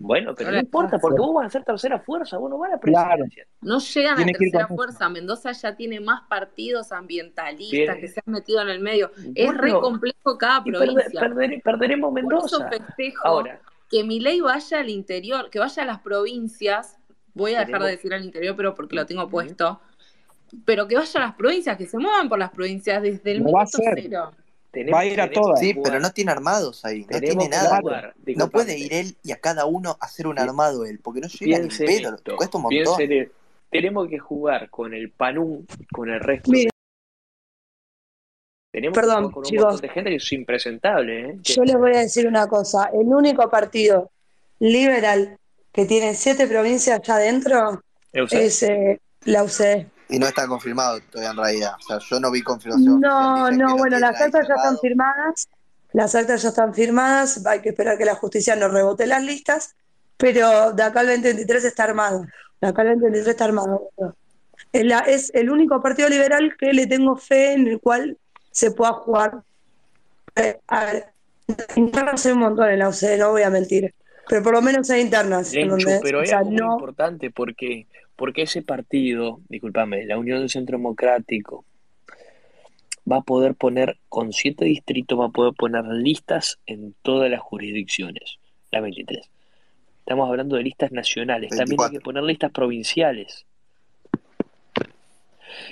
Bueno, 0.01 0.33
pero 0.33 0.49
No 0.49 0.55
no 0.55 0.61
importa, 0.61 0.97
porque 0.97 1.19
vos 1.19 1.33
vas 1.35 1.47
a 1.47 1.49
ser 1.49 1.63
tercera 1.65 1.99
fuerza, 1.99 2.37
vos 2.37 2.49
no 2.49 2.57
vas 2.57 2.69
a 2.71 2.75
la 2.75 2.79
Claro. 2.79 3.09
presidencia. 3.25 3.45
No 3.61 3.79
llegan 3.79 4.15
Tiene 4.15 4.31
a 4.31 4.37
tercera 4.39 4.67
fuerza. 4.67 5.09
Mendoza 5.09 5.51
ya 5.51 5.75
tiene 5.75 5.99
más 5.99 6.21
partidos 6.29 6.93
ambientalistas 6.93 7.69
Tiene- 7.69 7.99
que 7.99 8.07
se 8.07 8.21
han 8.25 8.31
metido 8.33 8.61
en 8.61 8.69
el 8.69 8.79
medio. 8.79 9.11
Es 9.35 9.53
re 9.57 9.71
complejo 9.73 10.37
cada 10.37 10.63
perder- 10.63 10.93
provincia. 10.93 11.19
perdere- 11.21 11.61
perderemos 11.61 12.11
Por 12.11 12.19
eso 12.21 12.29
Mendoza. 12.59 12.69
festejo 12.69 13.27
Ahora, 13.27 13.59
que 13.89 14.03
mi 14.05 14.21
ley 14.21 14.39
vaya 14.39 14.79
al 14.79 14.89
interior, 14.89 15.49
que 15.49 15.59
vaya 15.59 15.83
a 15.83 15.85
las 15.85 15.99
provincias. 15.99 16.97
Voy 17.33 17.51
a 17.51 17.59
dejar 17.59 17.65
Tenemos- 17.67 17.85
de 17.87 17.91
decir 17.91 18.13
al 18.13 18.23
interior, 18.23 18.55
pero 18.55 18.73
porque 18.75 18.95
lo 18.95 19.05
tengo 19.05 19.27
puesto. 19.27 19.81
Pero 20.65 20.87
que 20.87 20.95
vaya 20.95 21.19
a 21.19 21.23
las 21.25 21.35
provincias, 21.35 21.77
que 21.77 21.85
se 21.87 21.97
muevan 21.97 22.29
por 22.29 22.39
las 22.39 22.51
provincias 22.51 23.01
desde 23.03 23.31
el 23.33 23.37
a 23.41 23.43
minuto 23.43 23.65
cero. 23.73 24.31
Tenemos, 24.71 24.97
Va 24.97 25.01
a 25.01 25.05
ir 25.05 25.19
a 25.21 25.31
todas. 25.31 25.59
Sí, 25.59 25.73
pero 25.83 25.99
no 25.99 26.11
tiene 26.11 26.31
armados 26.31 26.85
ahí, 26.85 27.05
no 27.09 27.19
tiene 27.19 27.49
nada. 27.49 27.79
jugar. 27.79 28.13
No 28.35 28.49
puede 28.49 28.77
ir 28.77 28.93
él 28.93 29.15
y 29.23 29.31
a 29.31 29.37
cada 29.37 29.65
uno 29.65 29.97
hacer 29.99 30.27
un 30.27 30.37
armado 30.39 30.85
él, 30.85 30.99
porque 30.99 31.21
no 31.21 31.27
llega 31.27 31.59
ni 31.59 31.69
pedo, 31.69 32.15
esto, 32.15 32.35
cuesta 32.35 32.57
un 32.57 32.63
montón. 32.63 33.01
en- 33.01 33.31
tenemos 33.71 34.07
que 34.07 34.17
jugar 34.19 34.69
con 34.69 34.93
el 34.93 35.11
Panún, 35.11 35.67
con 35.91 36.09
el 36.09 36.19
resto. 36.19 36.51
Mire. 36.51 36.69
Tenemos 38.71 38.95
Perdón, 38.95 39.15
que 39.15 39.21
jugar 39.21 39.33
con 39.33 39.39
un 39.39 39.49
chicos. 39.49 39.65
montón 39.65 39.81
de 39.81 39.89
gente 39.89 40.09
que 40.11 40.15
es 40.17 40.31
impresentable. 40.31 41.29
¿eh? 41.29 41.37
Yo 41.43 41.63
les 41.63 41.75
voy 41.77 41.95
a 41.95 41.99
decir 41.99 42.27
una 42.27 42.47
cosa, 42.47 42.89
el 42.93 43.07
único 43.07 43.49
partido 43.49 44.11
liberal 44.59 45.37
que 45.71 45.85
tiene 45.85 46.13
siete 46.13 46.47
provincias 46.47 46.99
allá 46.99 47.15
adentro 47.15 47.81
es 48.13 48.63
eh, 48.63 48.99
la 49.25 49.43
UCD. 49.43 49.85
Y 50.09 50.17
no 50.19 50.25
está 50.27 50.47
confirmado 50.47 50.99
todavía 51.11 51.31
en 51.31 51.37
realidad. 51.37 51.71
O 51.79 51.81
sea, 51.87 51.99
yo 51.99 52.19
no 52.19 52.31
vi 52.31 52.41
confirmación. 52.41 52.99
No, 52.99 53.51
no, 53.51 53.77
bueno, 53.77 53.99
las 53.99 54.15
ahí 54.15 54.17
cartas 54.31 54.47
ya 54.47 54.55
están 54.55 54.77
firmadas, 54.79 55.49
las 55.93 56.15
actas 56.15 56.41
ya 56.41 56.49
están 56.49 56.73
firmadas, 56.73 57.45
hay 57.45 57.61
que 57.61 57.69
esperar 57.69 57.97
que 57.97 58.05
la 58.05 58.15
justicia 58.15 58.55
nos 58.55 58.71
rebote 58.73 59.05
las 59.07 59.23
listas, 59.23 59.75
pero 60.17 60.71
de 60.73 60.83
acá 60.83 61.01
al 61.01 61.07
2023 61.07 61.63
está 61.63 61.83
armado. 61.83 62.25
De 62.59 62.67
acá 62.67 62.81
al 62.81 62.87
2023 62.89 63.27
está 63.27 63.45
armado. 63.45 63.89
Es, 64.73 64.83
la- 64.85 64.99
es 64.99 65.31
el 65.33 65.49
único 65.49 65.81
partido 65.81 66.09
liberal 66.09 66.55
que 66.57 66.73
le 66.73 66.87
tengo 66.87 67.15
fe 67.15 67.53
en 67.53 67.67
el 67.67 67.79
cual 67.79 68.17
se 68.51 68.71
pueda 68.71 68.93
jugar. 68.93 69.41
Eh, 70.35 70.59
a 70.67 70.85
ver, 70.85 71.05
internas 71.75 72.25
hay 72.25 72.31
un 72.33 72.39
montón 72.39 72.69
en 72.69 72.79
la 72.79 72.89
UCD, 72.89 73.17
no 73.17 73.31
voy 73.31 73.43
a 73.43 73.49
mentir, 73.49 73.93
pero 74.27 74.43
por 74.43 74.53
lo 74.53 74.61
menos 74.61 74.89
hay 74.89 75.01
internas. 75.01 75.51
pero 76.01 76.19
o 76.19 76.21
hay 76.21 76.27
sea, 76.27 76.39
algo 76.39 76.51
muy 76.51 76.59
no, 76.59 76.73
importante 76.73 77.31
porque, 77.31 77.87
porque 78.19 78.41
ese 78.41 78.61
partido, 78.61 79.39
discúlpame, 79.47 80.05
la 80.05 80.17
Unión 80.17 80.39
del 80.39 80.49
Centro 80.49 80.77
Democrático, 80.77 81.63
va 83.09 83.19
a 83.19 83.21
poder 83.21 83.55
poner, 83.55 83.97
con 84.09 84.33
siete 84.33 84.65
distritos, 84.65 85.17
va 85.17 85.27
a 85.27 85.29
poder 85.29 85.53
poner 85.53 85.85
listas 85.85 86.59
en 86.65 86.93
todas 87.01 87.31
las 87.31 87.39
jurisdicciones, 87.39 88.39
la 88.71 88.81
23. 88.81 89.31
Estamos 89.99 90.27
hablando 90.27 90.57
de 90.57 90.63
listas 90.63 90.91
nacionales, 90.91 91.51
también 91.55 91.79
hay 91.81 91.91
que 91.91 92.01
poner 92.01 92.23
listas 92.23 92.51
provinciales. 92.51 93.45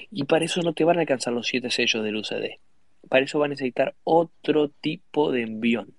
Y 0.10 0.24
para 0.24 0.46
eso 0.46 0.62
no 0.62 0.72
te 0.72 0.86
van 0.86 1.00
a 1.00 1.02
alcanzar 1.02 1.34
los 1.34 1.48
siete 1.48 1.70
sellos 1.70 2.02
del 2.02 2.16
UCD. 2.16 2.62
Para 3.10 3.26
eso 3.26 3.40
va 3.40 3.48
a 3.48 3.50
necesitar 3.50 3.94
otro 4.06 4.70
tipo 4.70 5.34
de 5.34 5.42
envión 5.42 5.94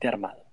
de 0.00 0.08
armado. 0.08 0.43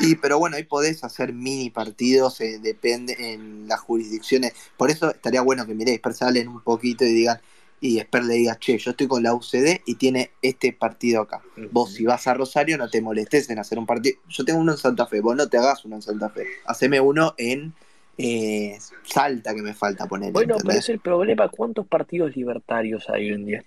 Y 0.00 0.14
pero 0.16 0.38
bueno, 0.38 0.56
ahí 0.56 0.64
podés 0.64 1.02
hacer 1.04 1.32
mini 1.32 1.70
partidos, 1.70 2.40
eh, 2.40 2.58
depende 2.60 3.16
en 3.18 3.66
las 3.66 3.80
jurisdicciones. 3.80 4.52
Por 4.76 4.90
eso 4.90 5.10
estaría 5.10 5.42
bueno 5.42 5.66
que 5.66 5.74
miréis, 5.74 6.00
salen 6.12 6.48
un 6.48 6.60
poquito 6.60 7.04
y 7.04 7.12
digan, 7.12 7.40
y 7.80 7.98
Esper 7.98 8.24
le 8.24 8.34
diga, 8.34 8.56
che, 8.56 8.78
yo 8.78 8.90
estoy 8.90 9.06
con 9.06 9.22
la 9.22 9.34
UCD 9.34 9.82
y 9.86 9.94
tiene 9.96 10.30
este 10.42 10.72
partido 10.72 11.22
acá. 11.22 11.42
Vos 11.70 11.94
si 11.94 12.04
vas 12.04 12.26
a 12.26 12.34
Rosario 12.34 12.76
no 12.76 12.88
te 12.88 13.00
molestes 13.00 13.48
en 13.50 13.58
hacer 13.58 13.78
un 13.78 13.86
partido. 13.86 14.18
Yo 14.28 14.44
tengo 14.44 14.60
uno 14.60 14.72
en 14.72 14.78
Santa 14.78 15.06
Fe, 15.06 15.20
vos 15.20 15.36
no 15.36 15.48
te 15.48 15.58
hagas 15.58 15.84
uno 15.84 15.96
en 15.96 16.02
Santa 16.02 16.28
Fe. 16.28 16.44
Haceme 16.66 17.00
uno 17.00 17.34
en 17.36 17.72
eh, 18.18 18.78
Salta 19.04 19.54
que 19.54 19.62
me 19.62 19.74
falta 19.74 20.06
poner. 20.06 20.32
Bueno, 20.32 20.56
pero 20.64 20.78
es 20.78 20.88
el 20.88 20.98
problema. 20.98 21.48
¿Cuántos 21.48 21.86
partidos 21.86 22.36
libertarios 22.36 23.08
hay 23.08 23.30
hoy 23.30 23.34
en 23.34 23.46
día? 23.46 23.64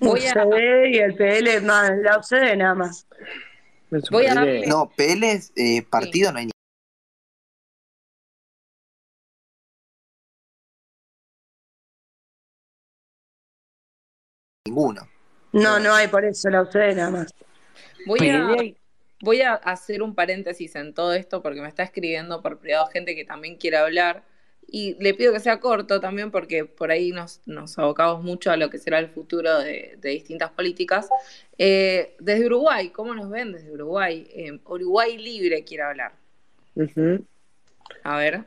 Voy 0.00 0.20
UCD 0.20 0.90
y 0.90 0.98
el 0.98 1.14
PL, 1.14 1.60
más 1.60 1.92
la 1.98 2.18
UCD 2.18 2.56
nada 2.56 2.74
más. 2.74 3.06
Voy 4.10 4.26
a 4.26 4.34
darle- 4.34 4.66
No, 4.66 4.90
PL 4.96 5.30
es, 5.32 5.52
eh, 5.56 5.82
partido 5.82 6.32
no 6.32 6.38
hay 6.38 6.46
ni- 6.46 6.52
ninguno. 14.66 15.08
No, 15.52 15.78
no 15.78 15.92
hay 15.94 16.08
por 16.08 16.24
eso 16.24 16.48
la 16.48 16.62
UCD 16.62 16.94
nada 16.94 17.10
más. 17.10 17.34
Voy 18.06 18.18
a, 18.30 18.56
voy 19.20 19.42
a 19.42 19.54
hacer 19.54 20.02
un 20.02 20.14
paréntesis 20.14 20.74
en 20.76 20.94
todo 20.94 21.12
esto 21.12 21.42
porque 21.42 21.60
me 21.60 21.68
está 21.68 21.82
escribiendo 21.82 22.42
por 22.42 22.58
privado 22.58 22.86
gente 22.86 23.14
que 23.14 23.24
también 23.24 23.56
quiere 23.56 23.76
hablar 23.76 24.24
y 24.74 24.94
le 25.02 25.12
pido 25.12 25.34
que 25.34 25.38
sea 25.38 25.60
corto 25.60 26.00
también 26.00 26.30
porque 26.30 26.64
por 26.64 26.90
ahí 26.90 27.12
nos, 27.12 27.42
nos 27.44 27.78
abocamos 27.78 28.24
mucho 28.24 28.50
a 28.50 28.56
lo 28.56 28.70
que 28.70 28.78
será 28.78 28.98
el 28.98 29.08
futuro 29.08 29.58
de, 29.58 29.98
de 30.00 30.08
distintas 30.08 30.50
políticas. 30.50 31.10
Eh, 31.58 32.16
desde 32.18 32.46
Uruguay, 32.46 32.88
¿cómo 32.88 33.14
nos 33.14 33.28
ven 33.28 33.52
desde 33.52 33.70
Uruguay? 33.70 34.26
Eh, 34.30 34.58
Uruguay 34.64 35.18
Libre 35.18 35.62
quiere 35.62 35.82
hablar. 35.82 36.12
A 38.02 38.16
ver, 38.16 38.44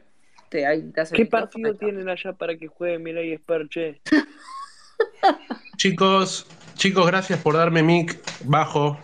te, 0.50 0.66
ahí 0.66 0.82
te 0.92 1.02
hace 1.02 1.14
el 1.14 1.22
¿Qué 1.22 1.26
partido 1.28 1.76
tienen 1.76 2.10
allá 2.10 2.34
para 2.34 2.58
que 2.58 2.68
juegue 2.68 2.98
Milei 2.98 3.32
Esperche? 3.32 4.02
Chicos, 5.78 6.48
chicos, 6.74 7.06
gracias 7.06 7.40
por 7.40 7.56
darme 7.56 7.84
mic 7.84 8.20
bajo. 8.46 8.98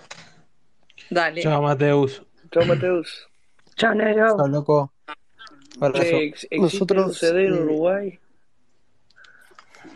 Dale. 1.11 1.43
Chao, 1.43 1.61
Mateus. 1.61 2.23
Chao, 2.49 2.65
Mateus. 2.65 3.27
Chao, 3.75 3.93
negro. 3.93 4.37
Chao, 4.37 4.47
loco. 4.47 4.91
Abrazo. 5.79 6.03
Che, 6.03 6.23
¿ex- 6.25 6.47
¿Existe 6.49 6.61
Nosotros, 6.61 7.07
un 7.07 7.13
CD 7.13 7.45
en 7.45 7.53
Uruguay? 7.53 8.19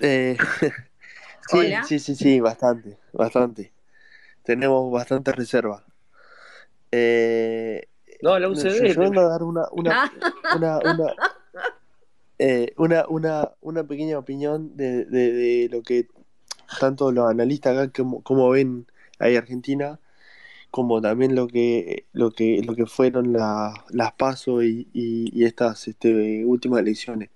Eh, 0.01 0.37
sí, 1.47 1.57
Hola. 1.57 1.83
sí, 1.83 1.99
sí, 1.99 2.15
sí, 2.15 2.39
bastante, 2.39 2.97
bastante. 3.13 3.71
Tenemos 4.43 4.91
bastante 4.91 5.31
reserva. 5.31 5.83
Eh, 6.91 7.87
No, 8.21 8.39
la 8.39 8.47
UCD. 8.49 8.93
yo 8.93 9.01
vengo 9.01 9.19
a 9.19 9.25
dar 9.27 9.43
una, 9.43 9.65
una, 9.71 9.91
Ah. 9.91 10.11
una, 10.55 10.79
una, 10.79 11.13
eh, 12.39 12.73
una, 12.77 13.05
una, 13.07 13.51
una 13.61 13.83
pequeña 13.83 14.17
opinión 14.17 14.75
de, 14.75 15.05
de, 15.05 15.31
de 15.33 15.69
lo 15.71 15.81
que 15.83 16.07
tanto 16.79 17.11
los 17.11 17.29
analistas 17.29 17.77
acá 17.77 17.91
como, 17.91 18.21
como 18.23 18.49
ven 18.49 18.87
ahí 19.19 19.35
Argentina, 19.35 19.99
como 20.75 20.99
también 21.01 21.35
lo 21.35 21.47
que 21.47 22.05
lo 22.11 22.31
que 22.31 22.61
lo 22.67 22.75
que 22.75 22.85
fueron 22.85 23.31
la- 23.31 23.85
las 23.91 24.11
PASO 24.13 24.61
y, 24.61 24.89
estas 25.45 25.87
este, 25.87 26.43
últimas 26.45 26.81
elecciones. 26.81 27.29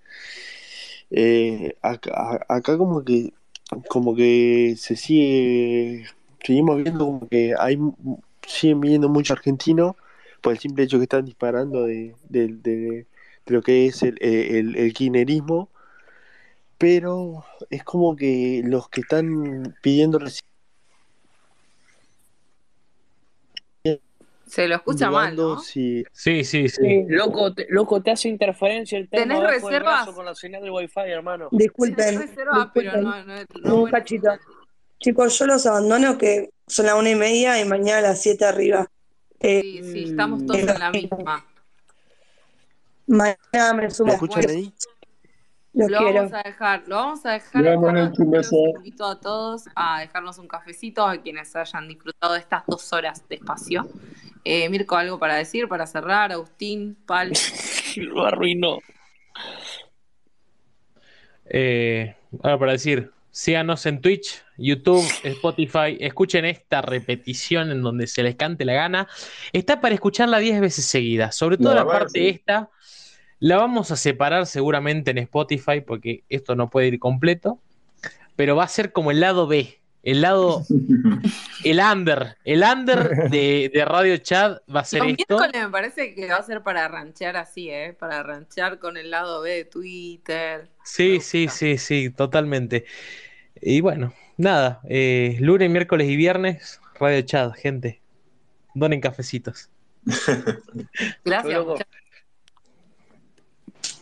Eh, 1.10 1.76
acá, 1.82 2.78
como 2.78 3.04
que 3.06 3.34
como 3.88 4.14
que 4.16 4.76
se 4.78 4.96
sigue 4.98 6.06
seguimos 6.44 6.84
viendo 6.84 7.06
como 7.06 7.28
que 7.30 7.54
hay 7.58 7.78
siguen 8.46 8.82
viniendo 8.82 9.08
muchos 9.10 9.38
argentinos 9.38 9.96
por 10.42 10.52
el 10.54 10.60
simple 10.60 10.84
hecho 10.84 10.98
que 10.98 11.04
están 11.04 11.26
disparando 11.26 11.84
de, 11.84 12.16
de- 12.30 13.06
lo 13.48 13.62
que 13.64 13.86
es 13.88 14.04
el, 14.04 14.18
el, 14.22 14.94
kirchnerismo 14.94 15.70
pero 16.78 17.46
es 17.70 17.84
como 17.84 18.16
que 18.18 18.62
los 18.66 18.90
que 18.90 19.02
están 19.02 19.76
pidiendo 19.82 20.20
reci- 20.20 20.49
Se 24.50 24.68
lo 24.68 24.76
escucha 24.76 25.12
mal, 25.12 25.36
¿no? 25.36 25.60
Sí, 25.60 26.04
sí, 26.12 26.44
sí. 26.44 26.70
Loco, 27.08 27.54
te, 27.54 27.68
loco, 27.70 28.02
te 28.02 28.12
hace 28.12 28.30
interferencia 28.30 28.98
el 28.98 29.08
tema 29.08 29.36
¿Tenés 29.36 29.62
reservas? 29.62 30.08
con 30.10 30.26
la 30.26 30.34
señal 30.34 30.64
del 30.64 30.72
wifi, 30.72 31.02
hermano. 31.02 31.50
Disculpen. 31.52 32.20
Reserva, 32.20 32.72
pero 32.74 32.92
disculpen. 32.94 33.28
no, 33.28 33.36
no, 33.36 33.46
no 33.62 33.76
Un 33.84 33.92
cachito. 33.92 34.30
Chicos, 35.00 35.38
yo 35.38 35.46
los 35.46 35.66
abandono 35.68 36.18
que 36.18 36.50
son 36.66 36.88
las 36.88 36.96
una 36.96 37.12
y 37.12 37.16
media 37.16 37.62
y 37.62 37.66
mañana 37.66 38.00
a 38.00 38.02
las 38.02 38.22
siete 38.22 38.44
arriba. 38.46 38.90
Eh, 39.40 39.62
Sí, 39.62 39.84
sí, 39.92 40.04
estamos 40.10 40.46
todos 40.46 40.60
en 40.60 40.80
la 40.80 40.92
misma. 40.92 41.46
Mañana 43.08 43.74
me 43.76 43.90
sumo. 43.92 44.08
¿me 44.08 44.14
escuchan 44.14 44.50
ahí? 44.50 44.74
Los 45.80 45.92
Lo 45.92 45.98
quiero. 46.00 46.14
vamos 46.14 46.34
a 46.34 46.44
dejar, 46.44 46.84
lo 46.88 46.96
vamos 46.96 47.26
a 47.26 47.32
dejar. 47.32 47.64
Los 47.64 48.52
invito 48.76 49.06
a 49.06 49.20
todos 49.20 49.64
a 49.76 50.02
dejarnos 50.02 50.38
un 50.38 50.48
cafecito, 50.48 51.06
a 51.06 51.18
quienes 51.22 51.56
hayan 51.56 51.88
disfrutado 51.88 52.34
de 52.34 52.40
estas 52.40 52.64
dos 52.68 52.92
horas 52.92 53.28
de 53.30 53.36
espacio. 53.36 53.88
Eh, 54.44 54.68
Mirko, 54.68 54.98
¿algo 54.98 55.18
para 55.20 55.36
decir, 55.36 55.70
para 55.70 55.88
cerrar? 55.88 56.34
Agustín, 56.34 56.98
Pal. 57.06 57.32
Lo 57.96 58.26
arruinó. 58.26 58.80
Eh, 61.46 62.14
ahora 62.44 62.60
para 62.60 62.72
decir, 62.74 63.12
síganos 63.32 63.86
en 63.86 64.02
Twitch, 64.02 64.44
YouTube, 64.58 65.06
Spotify, 65.24 65.98
escuchen 66.02 66.44
esta 66.44 66.82
repetición 66.82 67.72
en 67.72 67.82
donde 67.82 68.06
se 68.08 68.22
les 68.22 68.36
cante 68.36 68.66
la 68.66 68.74
gana. 68.74 69.08
Está 69.54 69.80
para 69.80 69.96
escucharla 69.96 70.40
10 70.40 70.60
veces 70.60 70.86
seguidas, 70.86 71.36
sobre 71.38 71.58
todo 71.58 71.74
La 71.74 71.86
parte 71.86 72.20
sí. 72.20 72.28
esta. 72.28 72.70
La 73.40 73.58
vamos 73.58 73.92
a 73.92 73.96
separar 73.96 74.46
seguramente 74.46 75.12
en 75.12 75.18
Spotify 75.20 75.82
porque 75.82 76.24
esto 76.30 76.56
no 76.56 76.70
puede 76.70 76.88
ir 76.88 77.00
completo, 77.00 77.60
pero 78.36 78.56
va 78.56 78.64
a 78.66 78.68
ser 78.68 78.92
como 78.92 79.12
el 79.12 79.22
lado 79.22 79.48
B, 79.48 79.80
el 80.04 80.22
lado, 80.22 80.66
el 81.64 81.80
under, 81.80 82.38
el 82.44 82.64
under 82.64 83.30
de, 83.30 83.72
de 83.74 83.86
Radio 83.86 84.18
Chat 84.18 84.62
va 84.74 84.82
a 84.82 84.86
ser 84.86 85.04
Los 85.04 85.12
esto. 85.18 85.38
miércoles 85.38 85.64
me 85.66 85.70
parece 85.70 86.16
que 86.16 86.28
va 86.28 86.38
a 86.38 86.44
ser 86.44 86.64
para 86.64 86.88
ranchear 86.88 87.38
así, 87.38 87.70
¿eh? 87.70 87.96
Para 87.98 88.24
ranchear 88.24 88.80
con 88.80 88.98
el 88.98 89.12
lado 89.12 89.42
B 89.42 89.52
de 89.52 89.66
Twitter. 89.66 90.70
Sí, 90.84 91.20
sí, 91.22 91.48
sí, 91.48 91.78
sí, 91.78 92.10
totalmente. 92.10 92.86
Y 93.62 93.82
bueno, 93.82 94.14
nada, 94.38 94.82
eh, 94.90 95.38
lunes, 95.40 95.70
miércoles 95.70 96.08
y 96.10 96.16
viernes, 96.16 96.80
Radio 97.00 97.22
Chat, 97.22 97.56
gente. 97.56 98.02
Donen 98.74 99.02
cafecitos. 99.02 99.70
Gracias. 101.26 101.66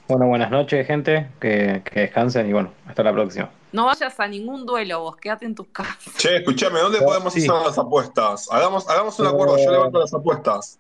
Bueno, 0.08 0.28
buenas 0.28 0.50
noches, 0.52 0.88
gente. 0.88 1.28
Que, 1.40 1.82
que 1.84 2.02
descansen 2.02 2.50
y 2.50 2.54
bueno, 2.54 2.72
hasta 2.88 3.04
la 3.04 3.12
próxima. 3.12 3.50
No 3.74 3.86
vayas 3.86 4.18
a 4.20 4.28
ningún 4.28 4.66
duelo 4.66 5.02
vos, 5.02 5.18
quédate 5.18 5.46
en 5.46 5.54
tu 5.54 5.66
casa. 5.70 5.98
Che, 6.18 6.38
escúchame, 6.38 6.80
¿dónde 6.80 7.00
podemos 7.02 7.34
Sí. 7.34 7.40
hacer 7.48 7.66
las 7.66 7.78
apuestas? 7.78 8.48
Hagamos, 8.50 8.90
hagamos 8.90 9.20
un 9.20 9.28
acuerdo, 9.28 9.58
yo 9.58 9.70
levanto 9.72 10.00
las 10.00 10.14
apuestas. 10.14 10.80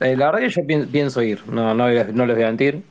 Eh, 0.00 0.16
la 0.16 0.26
verdad 0.26 0.40
que 0.40 0.48
yo 0.50 0.66
pi- 0.66 0.86
pienso 0.86 1.20
ir, 1.22 1.42
no, 1.48 1.74
no, 1.74 1.88
les- 1.88 2.12
no 2.14 2.24
les 2.26 2.36
voy 2.36 2.44
a 2.44 2.48
mentir. 2.48 2.82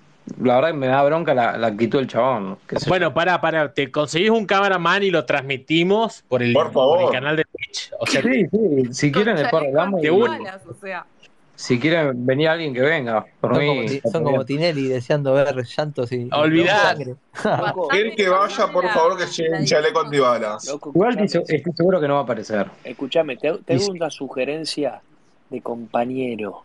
La 0.42 0.56
verdad 0.56 0.70
que 0.70 0.78
me 0.78 0.88
da 0.88 1.04
bronca 1.04 1.34
la, 1.34 1.58
la 1.58 1.68
actitud 1.68 2.00
del 2.00 2.08
chabón. 2.08 2.58
Bueno, 2.88 3.14
para, 3.14 3.42
para, 3.42 3.74
te 3.74 3.92
conseguís 3.92 4.30
un 4.30 4.46
cameraman 4.46 5.04
y 5.04 5.12
lo 5.12 5.26
transmitimos 5.26 6.24
por 6.30 6.42
el, 6.44 6.54
Por 6.54 6.72
por 6.72 6.98
el 6.98 7.00
favor. 7.00 7.12
canal 7.14 7.36
de 7.36 7.44
Twitch. 7.46 7.92
O 8.00 8.06
sea, 8.06 8.22
sí, 8.22 8.46
sí, 8.50 8.94
si 8.94 9.12
quieren 9.12 9.36
después 9.38 9.64
hablamos. 9.64 10.02
de 10.02 10.08
y- 10.08 10.12
una. 10.12 10.38
Malas, 10.38 10.62
o 10.66 10.74
sea. 10.74 11.06
Si 11.56 11.80
quiere 11.80 12.12
venir 12.16 12.50
alguien 12.50 12.74
que 12.74 12.82
venga, 12.82 13.26
por 13.40 13.54
Son 13.54 13.64
mí. 13.64 14.00
como, 14.00 14.12
son 14.12 14.24
como 14.24 14.46
Tinelli 14.46 14.88
deseando 14.88 15.34
ver 15.34 15.56
llantos 15.64 16.12
y, 16.12 16.28
Olvidar. 16.32 16.98
El 17.00 17.16
que 18.16 18.28
vaya, 18.28 18.68
por 18.68 18.90
favor, 18.90 19.18
que 19.18 19.28
lleve 19.28 19.60
un 19.60 19.66
chaleco 19.66 20.02
antibalas. 20.02 20.68
Loco, 20.68 20.92
Igual 20.94 21.20
estoy, 21.20 21.44
seguro 21.76 22.02
que 22.02 22.08
no 22.08 22.16
va 22.16 22.22
a 22.22 22.24
aparecer. 22.24 22.68
escuchame, 22.84 23.38
te, 23.38 23.54
te 23.60 23.76
hago 23.76 23.92
una 23.92 24.10
sugerencia 24.10 25.02
de 25.50 25.62
compañero. 25.62 26.64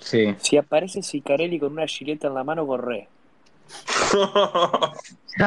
Sí. 0.00 0.34
Si 0.38 0.56
aparece 0.56 1.02
Sicarelli 1.02 1.60
con 1.60 1.72
una 1.72 1.86
chileta 1.86 2.26
en 2.26 2.34
la 2.34 2.44
mano, 2.44 2.66
corre. 2.66 3.08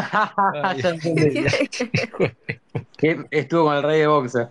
Que 2.97 3.25
estuvo 3.31 3.65
con 3.65 3.75
el 3.75 3.83
rey 3.83 3.99
de 3.99 4.07
boxe. 4.07 4.47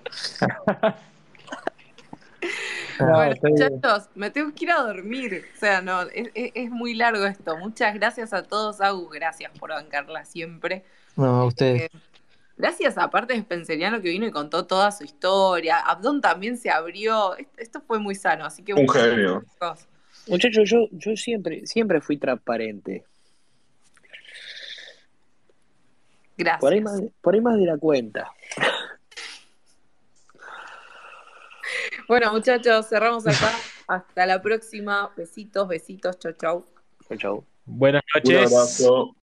No, 2.98 3.06
Bueno, 3.16 3.34
muchachos, 3.42 4.08
me 4.14 4.30
tengo 4.30 4.52
que 4.54 4.64
ir 4.64 4.70
a 4.72 4.82
dormir. 4.82 5.44
O 5.54 5.58
sea, 5.58 5.80
no, 5.80 6.02
es, 6.02 6.30
es- 6.34 6.52
es 6.54 6.70
muy 6.70 6.94
largo 6.94 7.24
esto. 7.26 7.56
Muchas 7.58 7.94
gracias 7.94 8.32
a 8.32 8.42
todos, 8.42 8.80
Agus. 8.80 9.10
Gracias 9.12 9.50
por 9.58 9.70
bancarla 9.70 10.24
siempre. 10.24 10.84
No, 11.16 11.24
a 11.42 11.44
ustedes. 11.46 11.82
Eh, 11.82 11.88
gracias 12.56 12.98
aparte 12.98 13.34
de 13.34 13.40
Spenceriano 13.40 14.00
que 14.00 14.08
vino 14.10 14.26
y 14.26 14.30
contó 14.30 14.66
toda 14.66 14.90
su 14.92 15.04
historia. 15.04 15.78
Abdón 15.78 16.20
también 16.20 16.56
se 16.56 16.70
abrió. 16.70 17.36
Est- 17.36 17.58
Esto 17.58 17.80
fue 17.86 17.98
muy 17.98 18.14
sano, 18.14 18.44
así 18.44 18.62
que 18.62 18.74
Un 18.74 18.88
genio. 18.88 19.44
Muchachos, 20.28 20.68
yo, 20.70 20.86
yo 20.92 21.16
siempre, 21.16 21.66
siempre 21.66 22.00
fui 22.00 22.16
transparente. 22.16 23.04
Gracias. 26.36 26.60
Por 26.60 26.72
ahí 26.72 26.80
más, 26.80 27.00
por 27.20 27.34
ahí 27.34 27.40
más 27.40 27.56
de 27.58 27.66
la 27.66 27.76
cuenta. 27.78 28.30
Bueno, 32.12 32.30
muchachos, 32.30 32.90
cerramos 32.90 33.26
acá. 33.26 33.50
Hasta 33.88 34.26
la 34.26 34.42
próxima. 34.42 35.10
Besitos, 35.16 35.66
besitos. 35.66 36.18
Chau, 36.18 36.32
chau. 36.34 36.66
Chau, 37.08 37.16
chau. 37.16 37.46
Buenas 37.64 38.02
Un 38.22 38.34
noches. 38.34 38.52
abrazo. 38.52 39.16